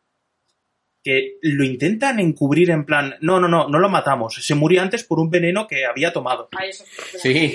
que 1.02 1.38
lo 1.42 1.64
intentan 1.64 2.20
encubrir 2.20 2.70
en 2.70 2.84
plan, 2.84 3.16
no, 3.20 3.40
no, 3.40 3.48
no, 3.48 3.68
no 3.68 3.78
lo 3.78 3.88
matamos, 3.88 4.34
se 4.34 4.54
murió 4.54 4.82
antes 4.82 5.02
por 5.04 5.18
un 5.18 5.30
veneno 5.30 5.66
que 5.66 5.84
había 5.84 6.12
tomado. 6.12 6.48
Ay, 6.56 6.70
eso 6.70 6.84
es 7.14 7.20
Sí. 7.20 7.52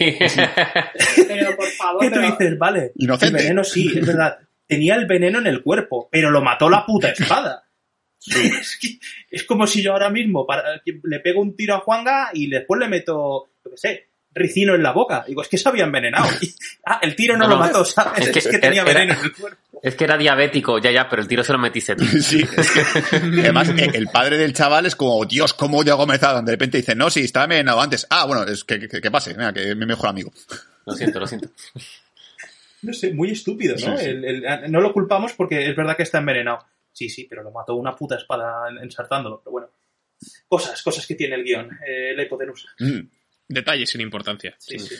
Pero 1.28 1.56
por 1.56 1.68
favor, 1.68 2.02
¿Qué 2.02 2.10
tú 2.10 2.16
pero- 2.20 2.32
dices? 2.32 2.58
Vale, 2.58 2.91
Inocente. 2.95 3.38
el 3.38 3.43
veneno 3.43 3.64
sí, 3.64 3.91
es 3.98 4.06
verdad. 4.06 4.38
Tenía 4.68 4.95
el 4.95 5.06
veneno 5.06 5.39
en 5.39 5.48
el 5.48 5.64
cuerpo, 5.64 6.10
pero 6.12 6.30
lo 6.30 6.41
mató 6.41 6.70
la 6.70 6.86
puta 6.86 7.10
espada. 7.10 7.64
Es, 8.28 8.78
que- 8.82 9.00
es 9.32 9.43
como 9.45 9.66
si 9.68 9.82
yo 9.82 9.93
ahora 9.93 10.10
mismo 10.10 10.45
para- 10.45 10.82
le 10.86 11.20
pego 11.22 11.41
un 11.41 11.56
tiro 11.56 11.76
a 11.76 11.80
Juanga 11.80 12.32
y 12.34 12.50
después 12.50 12.78
le 12.80 12.89
meto, 12.89 13.52
yo 13.64 13.72
qué 13.72 13.78
sé, 13.78 14.10
ricino 14.34 14.76
en 14.76 14.84
la 14.84 14.91
boca. 14.91 15.24
Digo, 15.26 15.41
es 15.41 15.48
que 15.48 15.58
se 15.58 15.70
había 15.70 15.86
envenenado. 15.86 16.28
Y- 16.41 16.54
ah, 16.86 17.00
el 17.02 17.16
tiro 17.16 17.38
no, 17.38 17.45
No, 17.45 17.52
lo 17.52 17.56
no. 17.56 17.60
mató, 17.62 17.86
¿sabes? 17.86 18.28
Es 18.28 18.32
que 18.34 18.39
Es 18.39 18.48
que, 18.50 18.58
tenía 18.58 18.82
era- 18.82 18.93
veneno 18.93 19.14
en 19.14 19.26
el 19.26 19.32
cuerpo. 19.34 19.62
Es 19.84 19.96
que 19.96 20.04
era 20.06 20.18
diabético, 20.18 20.80
ya, 20.80 20.92
ya, 20.92 21.08
pero 21.10 21.22
el 21.22 21.28
tiro 21.28 21.44
se 21.44 21.54
lo 21.54 21.60
metiste 21.60 21.96
tú. 21.96 22.04
Sí, 22.22 22.42
es 22.58 22.72
que 22.72 22.80
además 23.42 23.70
eh, 23.70 23.92
el 23.94 24.08
padre 24.08 24.38
del 24.38 24.54
chaval 24.54 24.86
es 24.86 24.96
como, 24.96 25.24
Dios, 25.26 25.54
¿cómo 25.54 25.80
odio 25.80 25.94
a 25.94 25.96
Gómez 25.98 26.22
Adam? 26.24 26.44
De 26.46 26.52
repente 26.54 26.78
dice, 26.78 26.96
no, 26.96 27.10
sí, 27.10 27.22
estaba 27.22 27.46
envenenado 27.46 27.80
antes. 27.82 28.06
Ah, 28.10 28.26
bueno, 28.26 28.44
es 28.44 28.64
que, 28.64 28.80
que, 28.88 29.02
que 29.02 29.12
pase, 29.12 29.34
venga, 29.34 29.54
que 29.54 29.72
es 29.72 29.76
mi 29.78 29.86
mejor 29.86 30.10
amigo. 30.10 30.32
Lo 30.86 30.94
siento, 30.94 31.20
lo 31.20 31.28
siento. 31.28 31.50
No 32.82 32.94
sé, 32.94 33.14
muy 33.14 33.32
estúpido, 33.32 33.74
¿no? 33.74 33.98
Sí, 33.98 34.04
sí. 34.04 34.10
El- 34.10 34.26
el- 34.46 34.72
no 34.72 34.80
lo 34.82 34.94
culpamos 34.94 35.34
porque 35.34 35.70
es 35.70 35.76
verdad 35.76 35.98
que 35.98 36.04
está 36.04 36.20
envenenado. 36.20 36.66
Sí, 36.94 37.10
sí, 37.10 37.26
pero 37.30 37.44
lo 37.44 37.52
mató 37.52 37.76
una 37.76 37.96
puta 37.96 38.16
espada 38.16 38.70
ensartándolo. 38.82 39.40
Pero 39.44 39.52
bueno, 39.52 39.70
cosas, 40.48 40.82
cosas 40.82 41.06
que 41.06 41.16
tiene 41.16 41.36
el 41.36 41.44
guion. 41.44 41.70
Eh, 41.88 42.14
la 42.16 42.24
hipotenusa. 42.24 42.68
Mm. 42.80 43.00
Detalles 43.50 43.90
sin 43.90 44.02
importancia. 44.02 44.56
Sí, 44.60 44.78
sí. 44.80 44.96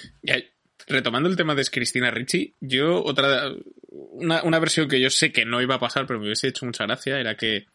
Retomando 0.86 1.28
el 1.28 1.36
tema 1.36 1.56
de 1.56 1.66
Cristina 1.66 2.12
Ricci, 2.12 2.54
yo 2.60 3.04
otra 3.04 3.52
una, 3.90 4.44
una 4.44 4.60
versión 4.60 4.88
que 4.88 5.02
yo 5.02 5.10
sé 5.10 5.32
que 5.32 5.44
no 5.46 5.62
iba 5.62 5.76
a 5.76 5.80
pasar, 5.80 6.06
pero 6.06 6.20
me 6.20 6.26
hubiese 6.26 6.48
hecho 6.48 6.66
mucha 6.66 6.86
gracia, 6.86 7.20
era 7.20 7.36
que 7.36 7.66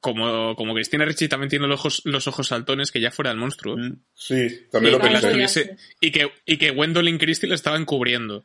como, 0.00 0.54
como 0.56 0.74
Cristina 0.74 1.04
Ricci 1.04 1.28
también 1.28 1.48
tiene 1.50 1.66
los 1.66 1.80
ojos, 1.80 2.02
los 2.04 2.26
ojos 2.28 2.48
saltones, 2.48 2.90
que 2.92 3.00
ya 3.00 3.10
fuera 3.10 3.30
el 3.30 3.36
monstruo. 3.38 3.76
Mm. 3.76 4.02
Sí, 4.14 4.66
también 4.70 4.94
Sí, 4.94 5.00
lo 5.00 5.04
pensé. 5.04 5.30
tuviese- 5.32 5.76
y 6.00 6.10
que 6.10 6.30
y 6.44 6.56
que 6.58 6.70
Gwendolyn 6.70 7.18
Christie 7.18 7.48
la 7.48 7.54
estaba 7.54 7.76
encubriendo. 7.78 8.44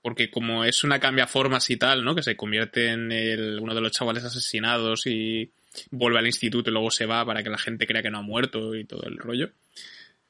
Porque 0.00 0.30
como 0.32 0.64
es 0.64 0.82
una 0.82 0.98
cambia 0.98 1.28
formas 1.28 1.70
y 1.70 1.76
tal, 1.76 2.04
¿no? 2.04 2.16
Que 2.16 2.24
se 2.24 2.36
convierte 2.36 2.88
en 2.88 3.12
el, 3.12 3.60
uno 3.60 3.72
de 3.72 3.80
los 3.80 3.92
chavales 3.92 4.24
asesinados 4.24 5.06
y 5.06 5.52
vuelve 5.92 6.18
al 6.18 6.26
instituto 6.26 6.70
y 6.70 6.72
luego 6.72 6.90
se 6.90 7.06
va 7.06 7.24
para 7.24 7.44
que 7.44 7.50
la 7.50 7.58
gente 7.58 7.86
crea 7.86 8.02
que 8.02 8.10
no 8.10 8.18
ha 8.18 8.22
muerto 8.22 8.74
y 8.74 8.84
todo 8.84 9.04
el 9.04 9.16
rollo. 9.18 9.50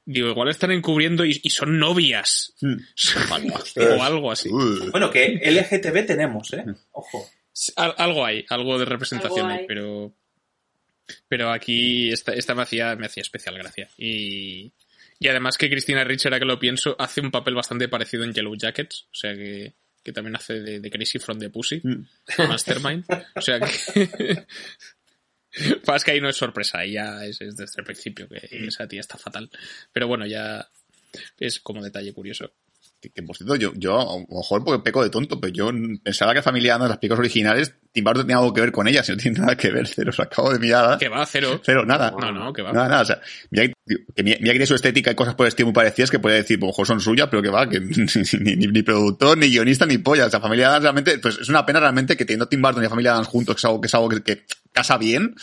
Digo, 0.04 0.28
igual 0.30 0.48
están 0.48 0.72
encubriendo 0.72 1.24
y, 1.24 1.40
y 1.42 1.50
son 1.50 1.78
novias. 1.78 2.54
Mm. 2.60 2.74
o 3.98 4.02
algo 4.02 4.32
así. 4.32 4.48
Bueno, 4.90 5.10
que 5.10 5.40
LGTB 5.44 6.06
tenemos, 6.06 6.52
¿eh? 6.52 6.64
Ojo. 6.92 7.28
Al- 7.76 7.94
algo 7.98 8.24
hay, 8.26 8.44
algo 8.48 8.78
de 8.78 8.84
representación 8.86 9.40
Algo 9.46 9.52
hay, 9.52 9.60
hay. 9.60 9.66
pero. 9.66 10.12
Pero 11.28 11.50
aquí 11.50 12.10
esta, 12.12 12.32
esta 12.32 12.54
me, 12.54 12.62
hacía, 12.62 12.96
me 12.96 13.06
hacía 13.06 13.20
especial 13.22 13.58
gracia. 13.58 13.88
Y, 13.98 14.72
y 15.18 15.28
además 15.28 15.58
que 15.58 15.68
Cristina 15.68 16.04
Rich, 16.04 16.26
ahora 16.26 16.38
que 16.38 16.44
lo 16.46 16.58
pienso, 16.58 16.96
hace 16.98 17.20
un 17.20 17.30
papel 17.30 17.54
bastante 17.54 17.88
parecido 17.88 18.24
en 18.24 18.32
Yellow 18.32 18.54
Jackets. 18.56 19.06
O 19.10 19.14
sea 19.14 19.34
que, 19.34 19.74
que 20.02 20.12
también 20.12 20.36
hace 20.36 20.60
de, 20.60 20.80
de 20.80 20.90
Crazy 20.90 21.18
from 21.18 21.38
the 21.38 21.50
Pussy. 21.50 21.80
Mm. 21.84 22.06
Mastermind. 22.48 23.04
O 23.34 23.40
sea 23.40 23.60
que. 23.60 24.46
Pasa 25.84 26.04
que 26.04 26.12
ahí 26.12 26.20
no 26.20 26.28
es 26.28 26.36
sorpresa, 26.36 26.78
ahí 26.78 26.92
ya 26.92 27.24
es, 27.24 27.40
es 27.40 27.56
desde 27.56 27.80
el 27.80 27.84
principio 27.84 28.28
que 28.28 28.48
esa 28.66 28.86
tía 28.86 29.00
está 29.00 29.18
fatal. 29.18 29.50
Pero 29.92 30.08
bueno, 30.08 30.26
ya 30.26 30.68
es 31.38 31.60
como 31.60 31.82
detalle 31.82 32.12
curioso. 32.12 32.52
Que, 33.00 33.10
que, 33.10 33.22
por 33.22 33.36
cierto, 33.36 33.56
yo, 33.56 33.72
yo, 33.74 34.00
a 34.00 34.18
lo 34.18 34.26
mejor 34.38 34.64
porque 34.64 34.82
peco 34.82 35.02
de 35.02 35.10
tonto, 35.10 35.40
pero 35.40 35.52
yo 35.52 35.70
pensaba 36.04 36.32
que 36.34 36.42
Familia 36.42 36.76
Adams, 36.76 36.90
las 36.90 36.98
películas 36.98 37.18
originales, 37.18 37.74
Tim 37.90 38.04
Burton 38.04 38.22
tenía 38.22 38.38
algo 38.38 38.54
que 38.54 38.60
ver 38.60 38.70
con 38.70 38.86
ellas, 38.86 39.08
y 39.08 39.12
no 39.12 39.18
tiene 39.18 39.40
nada 39.40 39.56
que 39.56 39.72
ver, 39.72 39.88
cero, 39.88 40.12
lo 40.16 40.24
acabo 40.24 40.52
de 40.52 40.60
mirar. 40.60 40.98
Que 40.98 41.08
va, 41.08 41.26
cero. 41.26 41.60
Cero, 41.64 41.84
nada. 41.84 42.12
No, 42.12 42.30
no, 42.30 42.52
que 42.52 42.62
va. 42.62 42.72
Nada, 42.72 42.88
nada, 42.88 43.02
o 43.02 43.04
sea, 43.04 43.20
mira, 43.50 43.72
que 44.14 44.22
mira 44.22 44.36
mira 44.40 44.52
que 44.52 44.58
tiene 44.58 44.66
su 44.66 44.74
estética 44.74 45.10
y 45.10 45.14
cosas 45.14 45.34
por 45.34 45.46
el 45.46 45.48
estilo 45.48 45.66
muy 45.66 45.74
parecidas 45.74 46.10
que 46.10 46.18
puede 46.18 46.36
decir, 46.36 46.58
pues, 46.58 46.74
son 46.86 47.00
suyas, 47.00 47.28
pero 47.30 47.42
que 47.42 47.48
va, 47.50 47.68
que 47.68 47.80
ni, 48.40 48.56
ni, 48.56 48.66
ni 48.66 48.82
productor, 48.82 49.36
ni 49.38 49.48
guionista, 49.48 49.86
ni 49.86 49.98
polla. 49.98 50.26
O 50.26 50.30
sea, 50.30 50.40
Familia 50.40 50.68
Adams 50.68 50.82
realmente, 50.82 51.18
pues 51.18 51.38
es 51.38 51.48
una 51.48 51.64
pena 51.66 51.80
realmente 51.80 52.16
que 52.16 52.24
teniendo 52.24 52.48
Tim 52.48 52.62
Burton 52.62 52.84
y 52.84 52.88
Familia 52.88 53.12
Adams 53.12 53.28
juntos, 53.28 53.54
que 53.56 53.60
es 53.60 53.64
algo 53.64 53.80
que, 53.80 53.86
es 53.86 53.94
algo 53.94 54.08
que, 54.08 54.22
que 54.22 54.44
casa 54.72 54.96
bien, 54.98 55.34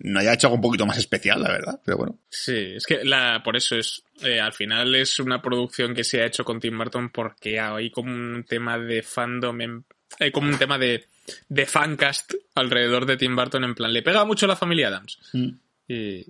no 0.00 0.18
haya 0.20 0.34
hecho 0.34 0.48
algo 0.48 0.56
un 0.56 0.62
poquito 0.62 0.86
más 0.86 0.98
especial, 0.98 1.42
la 1.42 1.50
verdad. 1.50 1.80
Pero 1.84 1.98
bueno. 1.98 2.18
Sí, 2.28 2.74
es 2.76 2.84
que 2.86 3.04
la, 3.04 3.42
por 3.44 3.56
eso 3.56 3.76
es, 3.76 4.02
eh, 4.22 4.40
al 4.40 4.52
final 4.52 4.94
es 4.94 5.18
una 5.20 5.40
producción 5.40 5.94
que 5.94 6.04
se 6.04 6.20
ha 6.22 6.26
hecho 6.26 6.44
con 6.44 6.60
Tim 6.60 6.76
Burton 6.76 7.10
porque 7.10 7.60
hay 7.60 7.90
como 7.90 8.12
un 8.12 8.44
tema 8.48 8.78
de 8.78 9.02
fandom, 9.02 9.60
en- 9.60 9.84
hay 10.20 10.30
como 10.30 10.48
un 10.48 10.58
tema 10.58 10.78
de, 10.78 11.04
de 11.48 11.66
fancast 11.66 12.32
alrededor 12.54 13.06
de 13.06 13.16
Tim 13.16 13.34
Burton 13.36 13.64
en 13.64 13.74
plan, 13.74 13.92
le 13.92 14.02
pega 14.02 14.24
mucho 14.24 14.46
a 14.46 14.48
la 14.48 14.56
familia 14.56 14.88
Adams. 14.88 15.18
Mm. 15.32 15.48
Y, 15.88 16.26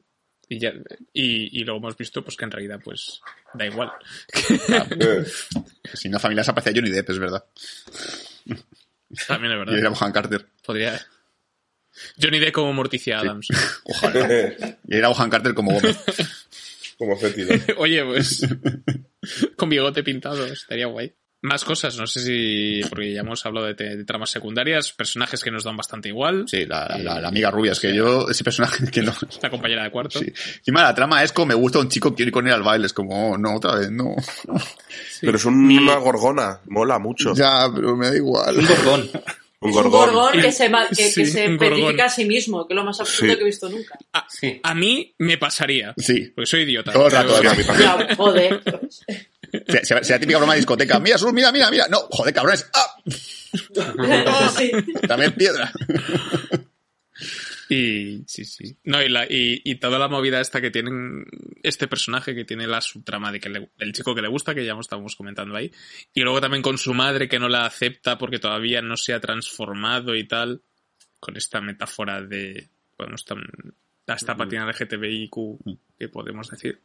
y, 0.49 0.59
ya, 0.59 0.73
y, 1.13 1.61
y 1.61 1.65
luego 1.65 1.79
hemos 1.81 1.97
visto 1.97 2.23
pues 2.23 2.37
que 2.37 2.45
en 2.45 2.51
realidad 2.51 2.81
pues 2.83 3.21
da 3.55 3.67
igual. 3.67 3.93
Eh, 5.01 5.25
Si 5.95 6.09
no, 6.09 6.19
Familia 6.19 6.45
se 6.45 6.51
aparecía 6.51 6.73
Johnny 6.75 6.91
Depp, 6.91 7.11
es 7.11 7.19
verdad. 7.19 7.45
También 9.27 9.53
es 9.53 9.59
Y 9.59 9.71
era 9.71 9.75
verdad. 9.75 9.91
Bohan 9.91 10.13
Carter. 10.13 10.47
Podría... 10.65 11.01
Johnny 12.21 12.39
Depp 12.39 12.53
como 12.53 12.73
Morticia 12.73 13.21
Adams. 13.21 13.49
Ojalá. 13.85 14.49
Y 14.87 14.97
era 14.97 15.09
Bohan 15.09 15.31
Carter 15.31 15.55
como 15.55 15.73
Gómez. 15.73 15.97
Como 16.99 17.17
fétido. 17.17 17.55
Oye, 17.79 18.05
pues 18.05 18.47
con 19.57 19.69
bigote 19.69 20.03
pintado, 20.03 20.47
estaría 20.47 20.87
guay. 20.87 21.15
Más 21.43 21.65
cosas, 21.65 21.97
no 21.99 22.07
sé 22.07 22.21
si, 22.21 22.81
porque 22.89 23.13
ya 23.13 23.21
hemos 23.21 23.45
hablado 23.47 23.67
de, 23.67 23.75
te- 23.75 23.97
de 23.97 24.05
tramas 24.05 24.31
secundarias, 24.31 24.93
personajes 24.93 25.45
que 25.45 25.51
nos 25.51 25.65
dan 25.65 25.77
bastante 25.77 26.09
igual. 26.09 26.45
Sí, 26.49 26.65
la, 26.67 26.97
la, 26.99 27.21
la 27.21 27.29
amiga 27.29 27.51
rubia, 27.51 27.73
es 27.73 27.79
que 27.81 27.95
yo, 27.95 28.29
ese 28.29 28.43
personaje 28.43 28.91
que 28.91 29.03
no. 29.03 29.13
La 29.43 29.51
compañera 29.51 29.85
de 29.85 29.91
cuarto. 29.91 30.19
Sí. 30.19 30.33
Encima 30.59 30.83
la 30.83 30.95
trama 30.95 31.23
es 31.23 31.33
como 31.33 31.47
me 31.47 31.55
gusta 31.55 31.79
un 31.79 31.89
chico, 31.89 32.15
quiero 32.15 32.31
ir 32.31 32.33
con 32.33 32.47
él 32.49 32.55
al 32.55 32.63
baile. 32.63 32.87
Es 32.87 32.93
como, 32.95 33.33
oh, 33.33 33.39
no, 33.39 33.55
otra 33.57 33.77
vez, 33.77 33.91
no. 33.91 34.17
Pero 35.21 35.37
es 35.37 35.45
una 35.45 35.97
gorgona, 35.97 36.61
mola 36.67 36.99
mucho. 36.99 37.35
Ya, 37.35 37.69
pero 37.73 37.95
me 37.97 38.09
da 38.09 38.17
igual. 38.17 38.57
Un 38.59 38.67
gorgón. 38.67 39.11
Un 39.59 39.71
Un 39.71 39.75
gorgón. 39.75 40.13
gorgón 40.13 40.33
que 40.43 40.53
se, 40.53 40.71
que, 40.95 41.25
se 41.27 41.41
gorgón. 41.49 41.59
petrifica 41.59 42.05
a 42.05 42.09
sí 42.11 42.27
mismo, 42.27 42.69
que 42.69 42.75
es 42.75 42.77
lo 42.77 42.85
más 42.85 43.01
absurdo 43.01 43.33
Sí. 43.33 43.37
que 43.39 43.43
he 43.43 43.47
visto 43.47 43.69
nunca. 43.71 43.99
A, 44.13 44.27
Sí. 44.29 44.61
a 44.63 44.75
mí 44.75 45.15
me 45.19 45.39
pasaría, 45.39 45.95
Sí. 45.97 46.31
porque 46.35 46.47
soy 46.47 46.61
idiota. 46.65 46.93
Todo 46.93 47.07
el 47.07 47.13
rato, 47.13 47.35
pero- 47.39 47.51
a 47.51 47.55
mí 47.55 47.65
también. 47.65 47.91
Ya, 48.11 48.17
joder. 48.17 48.61
Se, 49.67 49.85
se, 49.85 50.05
se 50.05 50.13
la 50.13 50.19
típica 50.21 50.39
broma 50.39 50.55
de 50.55 50.59
discoteca. 50.61 50.99
Mira, 51.01 51.19
Sus, 51.19 51.33
mira, 51.33 51.51
mira, 51.53 51.71
mira. 51.71 51.87
No, 51.89 51.99
joder, 52.11 52.33
cabrones. 52.35 52.69
¡Ah! 52.75 54.51
sí. 54.57 54.71
También 55.07 55.33
piedra. 55.35 55.73
Y 57.69 58.23
sí, 58.29 58.45
sí. 58.45 58.77
No, 58.85 59.03
y, 59.03 59.09
la, 59.09 59.25
y, 59.25 59.61
y 59.65 59.75
toda 59.77 59.99
la 59.99 60.07
movida 60.09 60.41
esta 60.41 60.61
que 60.61 60.71
tienen 60.71 61.25
este 61.63 61.89
personaje 61.89 62.35
que 62.35 62.45
tiene 62.45 62.67
la 62.67 62.81
subtrama 62.81 63.33
de 63.33 63.41
que 63.41 63.49
le- 63.49 63.71
el 63.79 63.93
chico 63.93 64.15
que 64.15 64.23
le 64.23 64.29
gusta, 64.29 64.55
que 64.55 64.65
ya 64.65 64.75
estábamos 64.79 65.17
comentando 65.17 65.57
ahí. 65.57 65.73
Y 66.15 66.21
luego 66.21 66.41
también 66.41 66.63
con 66.63 66.79
su 66.79 66.95
madre 66.95 67.29
que 67.29 67.39
no 67.41 67.49
la 67.49 67.67
acepta 67.67 68.19
porque 68.19 68.39
todavía 68.39 68.83
no 68.83 68.97
se 68.97 69.15
ha 69.15 69.21
transformado 69.21 70.15
y 70.15 70.25
tal. 70.29 70.63
Con 71.19 71.37
esta 71.37 71.61
metáfora 71.61 72.23
de, 72.23 72.69
bueno, 72.99 73.17
esta, 73.17 73.35
esta 74.15 74.37
patina 74.37 74.67
LGTBIQ 74.71 75.33
que 75.99 76.09
podemos 76.09 76.49
decir. 76.51 76.83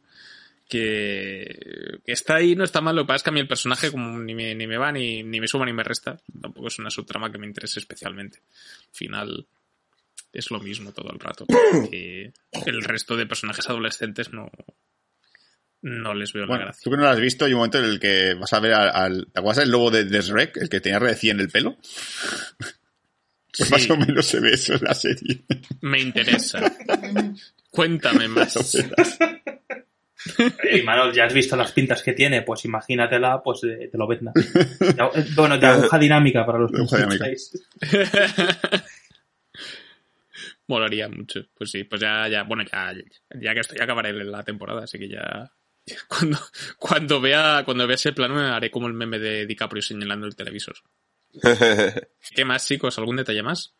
Que, 0.72 1.98
está 2.06 2.36
ahí, 2.36 2.56
no 2.56 2.64
está 2.64 2.80
mal. 2.80 2.96
Lo 2.96 3.02
que 3.02 3.08
pasa 3.08 3.16
es 3.16 3.22
que 3.24 3.30
a 3.30 3.32
mí 3.34 3.40
el 3.40 3.48
personaje 3.48 3.90
como 3.90 4.18
ni 4.18 4.34
me, 4.34 4.54
ni 4.54 4.66
me 4.66 4.78
va, 4.78 4.90
ni, 4.90 5.22
ni 5.22 5.40
me 5.40 5.46
suma, 5.46 5.66
ni 5.66 5.72
me 5.72 5.82
resta. 5.84 6.18
Tampoco 6.40 6.68
es 6.68 6.78
una 6.78 6.88
subtrama 6.90 7.30
que 7.30 7.38
me 7.38 7.46
interese 7.46 7.78
especialmente. 7.78 8.38
Al 8.38 8.94
final 8.94 9.46
es 10.32 10.50
lo 10.50 10.60
mismo 10.60 10.92
todo 10.92 11.12
el 11.12 11.18
rato. 11.20 11.46
Que 11.90 12.32
el 12.66 12.82
resto 12.84 13.16
de 13.16 13.26
personajes 13.26 13.68
adolescentes 13.68 14.32
no, 14.32 14.50
no 15.82 16.14
les 16.14 16.32
veo 16.32 16.46
la 16.46 16.56
gracia. 16.58 16.80
tú 16.84 16.90
que 16.90 16.96
no 16.96 17.02
lo 17.02 17.08
has 17.10 17.20
visto, 17.20 17.44
hay 17.44 17.52
un 17.52 17.58
momento 17.58 17.78
en 17.78 17.84
el 17.84 18.00
que 18.00 18.34
vas 18.34 18.52
a 18.52 18.60
ver 18.60 18.72
al... 18.72 18.90
al- 18.94 19.26
¿Te 19.32 19.40
acuerdas 19.40 19.58
del 19.64 19.70
lobo 19.72 19.90
de, 19.90 20.04
de 20.04 20.20
Shrek? 20.22 20.56
El 20.56 20.68
que 20.68 20.80
tenía 20.80 20.98
recién 20.98 21.38
el 21.40 21.48
pelo. 21.48 21.76
Pues 23.54 23.68
Sí. 23.68 23.72
más 23.74 23.90
o 23.90 23.96
menos 23.98 24.24
se 24.24 24.40
ve 24.40 24.52
eso 24.52 24.72
en 24.72 24.80
la 24.84 24.94
serie. 24.94 25.42
Me 25.82 26.00
interesa. 26.00 26.72
Cuéntame 27.70 28.26
más. 28.26 28.56
Y 30.72 30.82
Manol, 30.82 31.12
ya 31.12 31.24
has 31.24 31.34
visto 31.34 31.56
las 31.56 31.72
pintas 31.72 32.02
que 32.02 32.12
tiene, 32.12 32.42
pues 32.42 32.64
imagínatela, 32.64 33.42
pues 33.42 33.60
de, 33.62 33.88
de 33.88 33.90
Lobezna. 33.94 34.32
Ya- 34.96 35.10
eh, 35.14 35.24
Bueno, 35.34 35.58
de 35.58 35.66
aguja 35.66 35.98
dinámica 35.98 36.46
para 36.46 36.58
los 36.58 36.70
que 36.70 36.82
escucháis. 36.82 37.66
Molaría 40.68 41.08
mucho. 41.08 41.40
Pues 41.54 41.70
sí, 41.70 41.84
pues 41.84 42.00
ya, 42.00 42.28
ya, 42.28 42.44
bueno, 42.44 42.64
ya, 42.70 42.92
ya 43.40 43.54
que 43.54 43.60
estoy, 43.60 43.78
ya 43.78 43.84
acabaré 43.84 44.12
la 44.12 44.42
temporada, 44.42 44.84
así 44.84 44.98
que 44.98 45.08
ya. 45.08 45.50
ya 45.86 45.96
Cuando, 46.08 46.38
cuando 46.78 47.20
vea, 47.20 47.62
cuando 47.64 47.86
vea 47.86 47.96
ese 47.96 48.12
plano 48.12 48.38
haré 48.38 48.70
como 48.70 48.86
el 48.86 48.94
meme 48.94 49.18
de 49.18 49.46
DiCaprio 49.46 49.82
señalando 49.82 50.26
el 50.26 50.36
televisor. 50.36 50.76
¿Qué 52.34 52.44
más, 52.44 52.66
chicos? 52.66 52.98
¿Algún 52.98 53.16
detalle 53.16 53.42
más? 53.42 53.74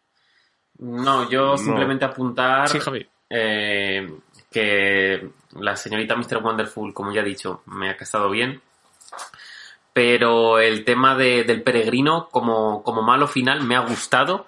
No, 0.78 1.30
yo 1.30 1.56
simplemente 1.56 2.04
apuntar 2.04 2.68
Sí, 2.68 2.78
Javi. 2.80 3.06
eh, 3.30 4.08
que 4.52 5.30
la 5.58 5.74
señorita 5.76 6.14
Mr. 6.14 6.38
Wonderful, 6.42 6.94
como 6.94 7.12
ya 7.12 7.22
he 7.22 7.24
dicho, 7.24 7.62
me 7.66 7.90
ha 7.90 7.96
casado 7.96 8.30
bien. 8.30 8.60
Pero 9.92 10.58
el 10.58 10.84
tema 10.84 11.14
de- 11.16 11.44
del 11.44 11.62
peregrino 11.62 12.28
como, 12.30 12.82
como 12.82 13.02
malo 13.02 13.26
final 13.28 13.62
me 13.62 13.76
ha 13.76 13.80
gustado, 13.80 14.46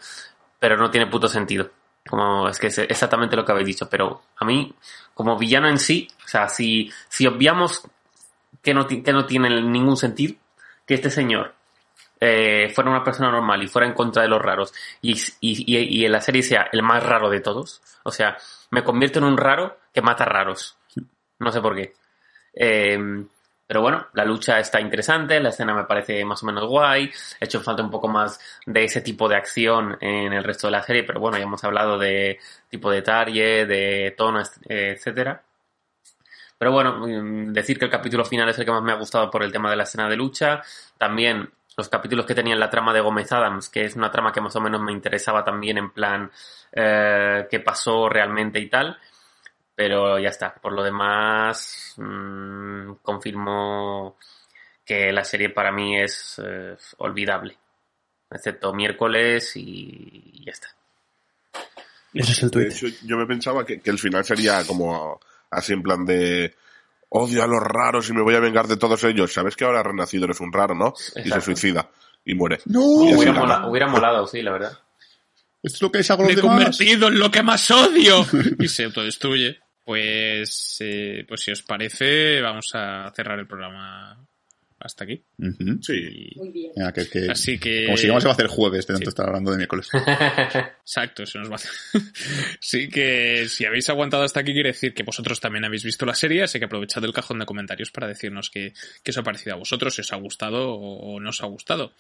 pero 0.59 0.77
no 0.77 0.91
tiene 0.91 1.07
puto 1.07 1.29
sentido. 1.29 1.71
Como, 2.09 2.49
es 2.49 2.59
que 2.59 2.69
es 2.69 2.79
exactamente 2.79 3.37
lo 3.37 3.45
que 3.45 3.53
habéis 3.53 3.67
dicho, 3.67 3.89
pero 3.91 4.23
a 4.37 4.45
mí, 4.45 4.75
como 5.15 5.39
villano 5.39 5.69
en 5.69 5.79
sí, 5.79 6.09
o 6.25 6.29
sea, 6.29 6.49
si, 6.49 6.91
si 7.09 7.27
obviamos 7.27 7.83
que 8.63 8.75
no, 8.75 8.87
que 8.87 9.13
no 9.13 9.27
tiene 9.27 9.63
ningún 9.63 9.97
sentido, 9.97 10.35
que 10.87 10.95
este 10.95 11.11
señor 11.11 11.55
eh, 12.21 12.71
fuera 12.75 12.91
una 12.91 13.05
persona 13.05 13.31
normal 13.31 13.63
y 13.63 13.69
fuera 13.69 13.87
en 13.87 13.95
contra 13.95 14.23
de 14.23 14.29
los 14.29 14.41
raros 14.43 14.73
y, 15.03 15.13
y, 15.41 16.01
y- 16.01 16.05
en 16.05 16.13
la 16.13 16.21
serie 16.21 16.43
sea 16.43 16.69
el 16.73 16.83
más 16.83 17.03
raro 17.03 17.29
de 17.31 17.41
todos, 17.41 17.83
o 18.05 18.11
sea, 18.11 18.37
me 18.71 18.83
convierto 18.85 19.19
en 19.19 19.25
un 19.27 19.37
raro 19.37 19.79
que 19.93 20.03
mata 20.03 20.25
raros. 20.25 20.77
No 21.39 21.53
sé 21.53 21.61
por 21.61 21.75
qué. 21.77 21.93
Eh, 22.55 22.99
pero 23.67 23.81
bueno, 23.81 24.07
la 24.15 24.25
lucha 24.25 24.59
está 24.61 24.81
interesante, 24.81 25.41
la 25.41 25.49
escena 25.49 25.75
me 25.75 25.85
parece 25.85 26.25
más 26.25 26.43
o 26.43 26.47
menos 26.47 26.67
guay, 26.67 27.11
he 27.41 27.45
hecho 27.47 27.61
falta 27.63 27.83
un 27.83 27.91
poco 27.91 28.09
más 28.09 28.39
de 28.67 28.85
ese 28.85 29.01
tipo 29.01 29.29
de 29.29 29.37
acción 29.37 29.97
en 30.01 30.33
el 30.35 30.45
resto 30.45 30.67
de 30.67 30.73
la 30.73 30.83
serie, 30.83 31.05
pero 31.05 31.19
bueno, 31.21 31.39
ya 31.39 31.45
hemos 31.45 31.65
hablado 31.65 31.99
de 31.99 32.39
tipo 32.69 32.91
de 32.91 33.03
target, 33.03 33.67
de 33.67 34.15
tono, 34.17 34.43
etcétera. 34.69 35.43
Pero 36.59 36.73
bueno, 36.73 37.07
mm, 37.07 37.53
decir 37.53 37.79
que 37.79 37.85
el 37.87 37.91
capítulo 37.91 38.25
final 38.25 38.49
es 38.49 38.59
el 38.59 38.65
que 38.65 38.71
más 38.71 38.83
me 38.83 38.93
ha 38.93 38.97
gustado 38.97 39.31
por 39.31 39.43
el 39.43 39.53
tema 39.53 39.71
de 39.71 39.77
la 39.77 39.83
escena 39.85 40.09
de 40.09 40.17
lucha. 40.17 40.63
También 40.99 41.51
los 41.77 41.89
capítulos 41.89 42.27
que 42.27 42.35
tenían 42.35 42.61
la 42.61 42.71
trama 42.71 42.93
de 42.93 43.01
Gómez 43.01 43.31
Adams, 43.33 43.69
que 43.69 43.85
es 43.85 43.97
una 43.97 44.11
trama 44.11 44.33
que 44.33 44.41
más 44.41 44.55
o 44.57 44.61
menos 44.61 44.81
me 44.81 44.93
interesaba 44.93 45.45
también 45.45 45.79
en 45.79 45.91
plan 45.93 46.31
eh, 46.73 47.47
qué 47.51 47.61
pasó 47.61 48.09
realmente 48.09 48.61
y 48.61 48.69
tal. 48.69 48.99
Pero 49.75 50.19
ya 50.19 50.29
está. 50.29 50.55
Por 50.55 50.73
lo 50.73 50.83
demás, 50.85 51.95
mm, 51.97 52.95
confirmo 53.03 54.17
que 54.85 55.13
la 55.13 55.25
serie 55.25 55.51
para 55.51 55.73
mí 55.73 55.99
es 56.01 56.41
eh, 56.45 56.77
olvidable. 56.99 57.59
Excepto 58.31 58.73
miércoles 58.75 59.57
y 59.57 60.31
y 60.35 60.45
ya 60.45 60.53
está. 60.53 60.69
Ese 62.15 62.33
es 62.33 62.43
el 62.43 62.51
De 62.51 62.51
tweet. 62.51 62.67
hecho, 62.67 62.87
yo 63.03 63.17
me 63.17 63.27
pensaba 63.27 63.65
que, 63.65 63.81
que 63.81 63.91
el 63.91 63.99
final 63.99 64.25
sería 64.25 64.65
como 64.67 65.21
así 65.51 65.73
en 65.73 65.83
plan 65.83 66.05
de 66.05 66.55
odio 67.17 67.45
a 67.45 67.47
los 67.47 67.61
raros 67.63 68.09
y 68.09 68.13
me 68.13 68.23
voy 68.23 68.35
a 68.35 68.41
vengar 68.41 68.67
de 68.67 68.77
todos 68.77 69.03
ellos. 69.05 69.33
Sabes 69.33 69.55
que 69.57 69.65
ahora 69.65 69.83
renacido 69.83 70.25
eres 70.25 70.41
un 70.41 70.53
raro, 70.53 70.75
¿no? 70.75 70.93
Y 71.25 71.29
se 71.31 71.41
suicida 71.41 71.89
y 72.25 72.35
muere. 72.35 72.59
¡No! 72.67 72.81
Y 73.09 73.15
Hubiera, 73.15 73.33
gana. 73.33 73.41
mola- 73.41 73.67
hubiera 73.71 73.87
molado, 73.89 74.27
sí, 74.27 74.43
la 74.43 74.53
verdad. 74.53 74.79
Esto 75.63 75.77
es 75.77 75.83
lo 75.83 75.93
que 75.93 75.99
es 76.01 76.11
hago 76.11 76.25
Me 76.25 76.33
he 76.33 76.37
demás. 76.37 76.51
convertido 76.51 77.09
en 77.09 77.19
lo 77.19 77.31
que 77.31 77.43
más 77.43 77.71
odio. 77.71 78.27
y 78.59 78.69
se 78.69 78.85
autodestruye. 78.85 79.59
Pues, 79.85 80.77
eh, 80.81 81.25
pues 81.29 81.41
si 81.43 81.53
os 81.53 81.63
parece, 81.63 82.41
vamos 82.41 82.67
a 82.75 83.13
cerrar 83.15 83.39
el 83.39 83.47
programa 83.47 84.19
hasta 84.85 85.05
aquí. 85.05 85.25
Sí. 85.81 86.31
Muy 86.37 86.51
bien. 86.51 86.73
Venga, 86.77 86.93
que, 86.93 87.09
que- 87.09 87.31
Así 87.31 87.59
que. 87.59 87.87
Como 87.87 87.97
sigamos 87.97 88.23
se 88.23 88.29
va 88.29 88.33
a 88.33 88.35
hacer 88.35 88.47
jueves, 88.47 88.87
de 88.87 88.93
tanto 88.95 89.07
Sí. 89.07 89.09
estar 89.09 89.27
hablando 89.27 89.51
de 89.51 89.57
miércoles. 89.57 89.89
Exacto, 90.85 91.27
se 91.27 91.39
nos 91.39 91.49
va 91.51 91.55
a 91.55 91.57
hacer. 91.57 91.71
sí 92.61 92.89
que 92.89 93.47
si 93.49 93.65
habéis 93.65 93.89
aguantado 93.89 94.23
hasta 94.23 94.41
aquí 94.41 94.53
quiere 94.53 94.71
decir 94.71 94.95
que 94.95 95.03
vosotros 95.03 95.41
también 95.41 95.65
habéis 95.65 95.85
visto 95.85 96.05
la 96.07 96.15
serie, 96.15 96.43
así 96.43 96.59
que 96.59 96.67
aprovechad 96.67 97.05
el 97.05 97.13
cajón 97.13 97.39
de 97.39 97.47
comentarios 97.47 97.91
para 97.91 98.07
decirnos 98.07 98.51
qué, 98.51 98.73
qué 99.03 99.11
os 99.11 99.19
ha 99.19 99.23
parecido 99.23 99.55
a 99.55 99.59
vosotros, 99.59 99.95
si 99.95 100.03
os 100.03 100.13
ha 100.13 100.17
gustado 100.17 100.75
o, 100.75 101.19
no 101.21 101.31
os 101.31 101.43
ha 101.43 101.47
gustado. 101.47 101.93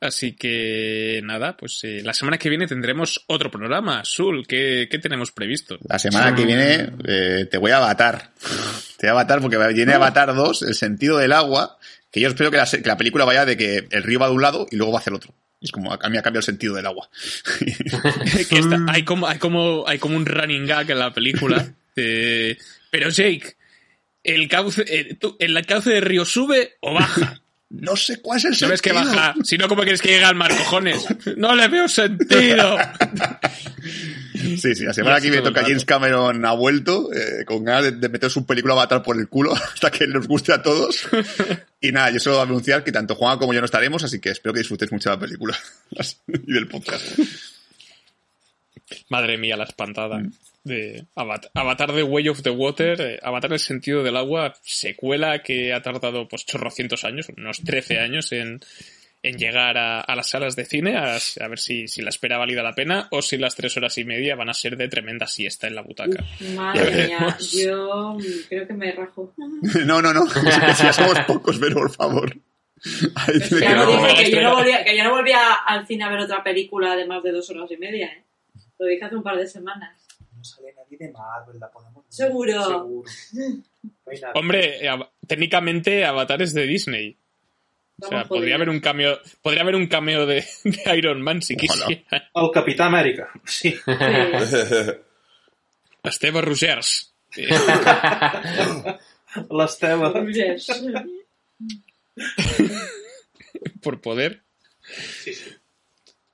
Así 0.00 0.32
que 0.32 1.20
nada, 1.24 1.56
pues 1.56 1.80
eh, 1.84 2.02
la 2.02 2.12
semana 2.12 2.38
que 2.38 2.48
viene 2.48 2.66
tendremos 2.66 3.24
otro 3.28 3.50
programa. 3.50 4.04
Sul, 4.04 4.46
¿qué, 4.46 4.88
qué 4.90 4.98
tenemos 4.98 5.30
previsto? 5.30 5.78
La 5.88 5.98
semana 5.98 6.34
que 6.34 6.44
viene 6.44 6.90
eh, 7.06 7.46
te 7.50 7.58
voy 7.58 7.70
a 7.70 7.76
avatar. 7.78 8.32
Te 8.98 9.06
voy 9.06 9.08
a 9.08 9.12
avatar 9.12 9.40
porque 9.40 9.58
viene 9.72 9.92
Avatar 9.94 10.34
2, 10.34 10.62
el 10.62 10.74
sentido 10.74 11.18
del 11.18 11.32
agua, 11.32 11.76
que 12.12 12.20
yo 12.20 12.28
espero 12.28 12.50
que 12.50 12.58
la, 12.58 12.66
que 12.66 12.82
la 12.86 12.96
película 12.96 13.24
vaya 13.24 13.44
de 13.44 13.56
que 13.56 13.88
el 13.90 14.02
río 14.04 14.20
va 14.20 14.26
de 14.28 14.34
un 14.34 14.42
lado 14.42 14.66
y 14.70 14.76
luego 14.76 14.92
va 14.92 14.98
hacia 15.00 15.10
el 15.10 15.16
otro. 15.16 15.34
Es 15.60 15.70
como 15.72 15.92
a 15.92 15.96
mí 16.08 16.18
ha 16.18 16.22
cambiado 16.22 16.40
el 16.40 16.44
sentido 16.44 16.74
del 16.74 16.86
agua. 16.86 17.08
que 18.48 18.58
está- 18.58 18.84
hay, 18.88 19.04
como, 19.04 19.26
hay, 19.26 19.38
como, 19.38 19.84
hay 19.88 19.98
como 19.98 20.16
un 20.16 20.26
running 20.26 20.66
gag 20.66 20.90
en 20.90 20.98
la 20.98 21.12
película. 21.12 21.72
de, 21.96 22.58
pero 22.90 23.08
Jake, 23.10 23.56
¿el 24.24 24.48
cauce, 24.48 24.84
eh, 24.86 25.14
tú- 25.14 25.36
¿el 25.38 25.64
cauce 25.66 25.90
del 25.90 26.02
río 26.02 26.24
sube 26.24 26.76
o 26.80 26.94
baja? 26.94 27.40
no 27.70 27.96
sé 27.96 28.20
cuál 28.20 28.38
es 28.38 28.44
el 28.44 28.50
No 28.50 28.56
sentido. 28.56 28.70
ves 28.72 28.82
que 28.82 28.92
baja, 28.92 29.34
si 29.44 29.56
no, 29.56 29.68
¿cómo 29.68 29.82
quieres 29.82 30.02
que 30.02 30.08
llegue 30.10 30.24
al 30.24 30.34
mar, 30.34 30.50
cojones? 30.56 31.06
No 31.36 31.54
le 31.54 31.68
veo 31.68 31.88
sentido. 31.88 32.76
Sí, 34.62 34.74
sí, 34.74 34.84
la 34.84 34.92
semana 34.92 35.20
que 35.20 35.30
viene 35.30 35.42
toca. 35.42 35.62
James 35.62 35.84
Cameron 35.84 36.44
ha 36.44 36.52
vuelto, 36.52 37.12
eh, 37.12 37.44
con 37.44 37.64
ganas 37.64 37.84
de, 37.84 37.92
de 37.92 38.08
meter 38.08 38.30
su 38.30 38.44
película 38.44 38.74
Avatar 38.74 39.02
por 39.02 39.18
el 39.18 39.28
culo 39.28 39.54
hasta 39.74 39.90
que 39.90 40.06
nos 40.06 40.26
guste 40.26 40.52
a 40.52 40.62
todos. 40.62 41.08
y 41.80 41.92
nada, 41.92 42.10
yo 42.10 42.20
solo 42.20 42.36
voy 42.36 42.44
a 42.44 42.48
anunciar 42.48 42.84
que 42.84 42.92
tanto 42.92 43.14
Juan 43.14 43.38
como 43.38 43.52
yo 43.54 43.60
no 43.60 43.66
estaremos, 43.66 44.02
así 44.04 44.20
que 44.20 44.30
espero 44.30 44.52
que 44.52 44.60
disfrutéis 44.60 44.92
mucho 44.92 45.10
de 45.10 45.16
la 45.16 45.20
película 45.20 45.56
y 46.28 46.52
del 46.52 46.68
podcast. 46.68 47.18
Madre 49.08 49.38
mía, 49.38 49.56
la 49.56 49.64
espantada. 49.64 50.22
De 50.64 51.06
Avatar, 51.16 51.50
Avatar 51.54 51.92
The 51.92 52.04
Way 52.04 52.28
of 52.28 52.42
the 52.42 52.50
Water, 52.50 53.00
eh, 53.00 53.18
Avatar 53.20 53.52
el 53.52 53.58
sentido 53.58 54.04
del 54.04 54.16
agua, 54.16 54.54
secuela 54.62 55.42
que 55.42 55.72
ha 55.72 55.82
tardado 55.82 56.28
pues 56.28 56.46
chorrocientos 56.46 57.02
años, 57.02 57.26
unos 57.36 57.62
13 57.64 57.98
años 57.98 58.30
en, 58.30 58.60
en 59.24 59.36
llegar 59.38 59.78
a, 59.78 60.00
a 60.00 60.16
las 60.16 60.30
salas 60.30 60.56
de 60.56 60.64
cine, 60.64 60.96
a, 60.96 61.16
a 61.16 61.48
ver 61.48 61.58
si, 61.58 61.86
si 61.86 62.02
la 62.02 62.08
espera 62.10 62.38
valida 62.38 62.62
la 62.62 62.72
pena 62.74 63.06
o 63.12 63.22
si 63.22 63.36
las 63.36 63.54
tres 63.54 63.76
horas 63.76 63.96
y 63.98 64.04
media 64.04 64.34
van 64.34 64.48
a 64.48 64.54
ser 64.54 64.76
de 64.76 64.88
tremenda 64.88 65.26
siesta 65.28 65.68
en 65.68 65.76
la 65.76 65.82
butaca. 65.82 66.24
Madre 66.56 67.06
mía, 67.06 67.36
yo 67.52 68.16
creo 68.48 68.66
que 68.66 68.72
me 68.74 68.90
rajo. 68.92 69.32
No, 69.86 70.02
no, 70.02 70.12
no, 70.12 70.24
que 70.26 70.74
si 70.74 70.82
ya 70.84 70.92
somos 70.92 71.18
pocos, 71.20 71.58
pero 71.58 71.76
por 71.76 71.90
favor. 71.94 72.32
Ahí 73.14 73.38
Pues 73.38 73.48
que- 73.48 73.68
no, 73.68 73.86
dije, 74.08 74.24
que, 74.24 74.30
yo 74.32 74.40
no 74.42 74.54
volvía, 74.56 74.84
que 74.84 74.96
yo 74.96 75.04
no 75.04 75.10
volvía 75.12 75.52
al 75.66 75.86
cine 75.86 76.02
a 76.04 76.08
ver 76.10 76.18
otra 76.20 76.42
película 76.42 76.96
de 76.96 77.06
más 77.06 77.22
de 77.22 77.30
dos 77.30 77.48
horas 77.50 77.70
y 77.70 77.76
media, 77.76 78.06
¿eh? 78.08 78.24
Lo 78.78 78.86
dije 78.86 79.04
hace 79.04 79.14
un 79.14 79.22
par 79.22 79.36
de 79.36 79.46
semanas. 79.46 80.04
No 80.36 80.42
sale 80.42 80.74
nadie 80.76 80.98
de 80.98 81.12
Marvel, 81.12 81.60
la 81.60 81.70
podemos. 81.70 82.04
Seguro. 82.08 82.60
Seguro. 82.64 83.02
No 83.32 84.12
nada. 84.20 84.32
Hombre, 84.34 84.84
eh, 84.84 84.90
técnicamente 85.28 86.04
Avatar 86.04 86.42
es 86.42 86.52
de 86.54 86.66
Disney. 86.66 87.16
O 88.02 88.08
sea, 88.08 88.24
podría 88.24 88.56
haber 88.56 88.68
un 88.68 88.80
cameo, 88.80 89.18
podría 89.42 89.62
haber 89.62 89.76
un 89.76 89.86
cameo 89.86 90.26
de, 90.26 90.44
de 90.64 90.96
Iron 90.96 91.22
Man 91.22 91.40
si 91.42 91.54
Ojalá. 91.54 91.86
quisiera. 91.86 92.30
Al 92.34 92.50
Capitán 92.52 92.88
América. 92.88 93.30
Sí. 93.44 93.70
Sí. 93.72 94.92
Esteve 96.02 96.40
Rogers. 96.40 97.14
Eh, 97.36 97.48
L'Esteve. 99.50 100.32
Yes. 100.32 100.66
por 103.82 104.00
poder. 104.00 104.42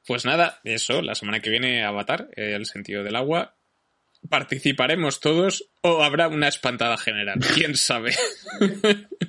Pues 0.06 0.24
nada, 0.24 0.60
eso, 0.64 1.02
la 1.02 1.14
semana 1.14 1.40
que 1.40 1.50
viene 1.50 1.84
Avatar, 1.84 2.28
eh, 2.34 2.54
el 2.54 2.66
sentido 2.66 3.04
del 3.04 3.16
agua. 3.16 3.54
participaremos 4.28 5.20
todos 5.20 5.68
o 5.82 6.02
habrá 6.02 6.28
una 6.28 6.48
espantada 6.48 6.96
general. 6.96 7.38
¿Quién 7.54 7.76
sabe? 7.76 8.14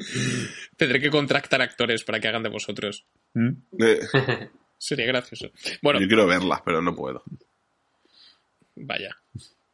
Tendré 0.76 1.00
que 1.00 1.10
contractar 1.10 1.60
actores 1.62 2.04
para 2.04 2.20
que 2.20 2.28
hagan 2.28 2.42
de 2.42 2.48
vosotros. 2.48 3.04
Eh, 3.34 4.00
Sería 4.78 5.06
gracioso. 5.06 5.50
Bueno, 5.82 6.00
yo 6.00 6.08
quiero 6.08 6.26
verlas, 6.26 6.60
pero 6.64 6.80
no 6.80 6.94
puedo. 6.94 7.22
vaya. 8.76 9.16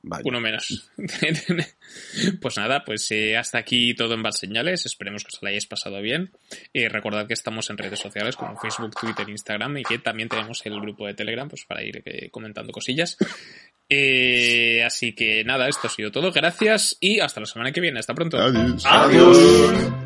Vaya. 0.09 0.23
Uno 0.25 0.41
menos. 0.41 0.89
pues 2.41 2.57
nada, 2.57 2.85
pues 2.85 3.11
eh, 3.11 3.37
hasta 3.37 3.59
aquí 3.59 3.93
todo 3.95 4.15
en 4.15 4.23
Bad 4.23 4.33
Señales. 4.33 4.87
Esperemos 4.87 5.25
que 5.25 5.31
os 5.35 5.43
lo 5.43 5.49
hayáis 5.49 5.67
pasado 5.67 6.01
bien. 6.01 6.31
Y 6.73 6.87
recordad 6.87 7.27
que 7.27 7.35
estamos 7.35 7.71
en 7.71 7.79
redes 7.79 7.99
sociales 7.99 8.37
como 8.37 8.57
Facebook, 8.57 8.95
Twitter, 9.01 9.29
Instagram 9.29 9.79
y 9.79 9.83
que 9.83 9.99
también 9.99 10.29
tenemos 10.29 10.65
el 10.65 10.81
grupo 10.81 11.09
de 11.09 11.15
Telegram 11.15 11.49
pues 11.49 11.65
para 11.65 11.83
ir 11.83 12.03
eh, 12.05 12.31
comentando 12.31 12.73
cosillas. 12.73 13.17
Eh, 13.89 14.83
así 14.85 15.13
que 15.13 15.43
nada, 15.45 15.69
esto 15.69 15.89
ha 15.89 15.91
sido 15.91 16.13
todo. 16.13 16.31
Gracias 16.31 16.97
y 17.01 17.19
hasta 17.19 17.41
la 17.41 17.47
semana 17.47 17.73
que 17.73 17.81
viene. 17.81 17.99
Hasta 17.99 18.15
pronto. 18.15 18.39
Adiós. 18.39 18.85
Adiós. 18.87 20.06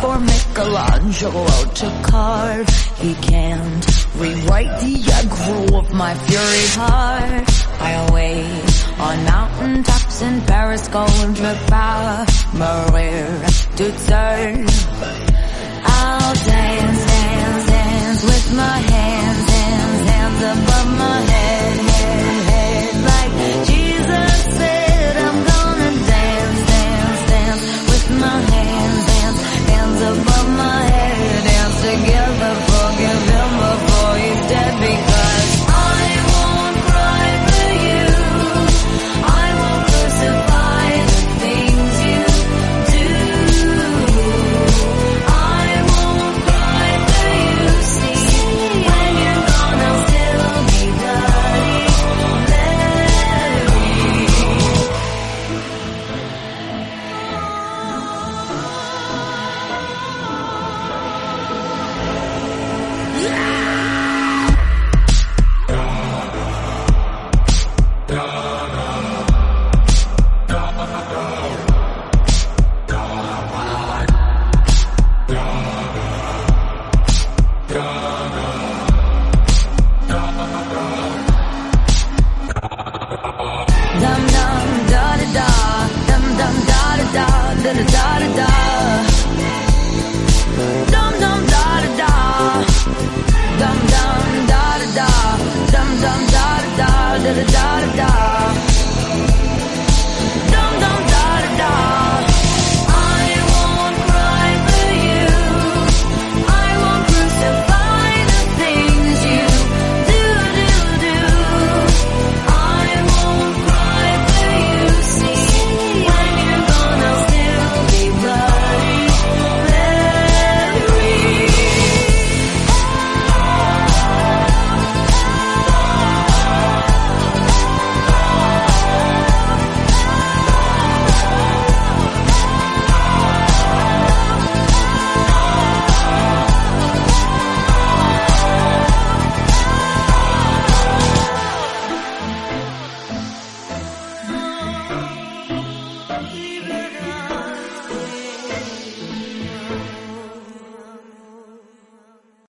For 0.00 0.18
Michelangelo 0.18 1.46
to 1.80 2.02
carve. 2.02 2.68
He 2.98 3.14
can't 3.14 3.86
rewrite 4.16 4.80
the 4.80 4.94
aggro 5.18 5.78
of 5.78 5.92
my 5.92 6.14
fury 6.14 6.66
heart. 6.78 7.48
I 7.80 8.10
wait 8.12 8.70
on 8.98 9.24
mountaintops 9.24 10.22
in 10.22 10.40
Paris, 10.42 10.88
going 10.88 11.34
to 11.34 11.52
power, 11.68 12.26
Maria 12.54 13.46
to 13.76 13.86
turn. 14.08 14.66
I'll 15.82 16.34
dance, 16.34 17.06
dance, 17.06 17.66
dance 17.66 18.22
with 18.24 18.56
my 18.56 18.78
hands, 18.94 19.50
hands, 19.50 20.10
hands 20.10 20.40
above 20.54 20.88
my 20.98 21.20
head, 21.32 21.89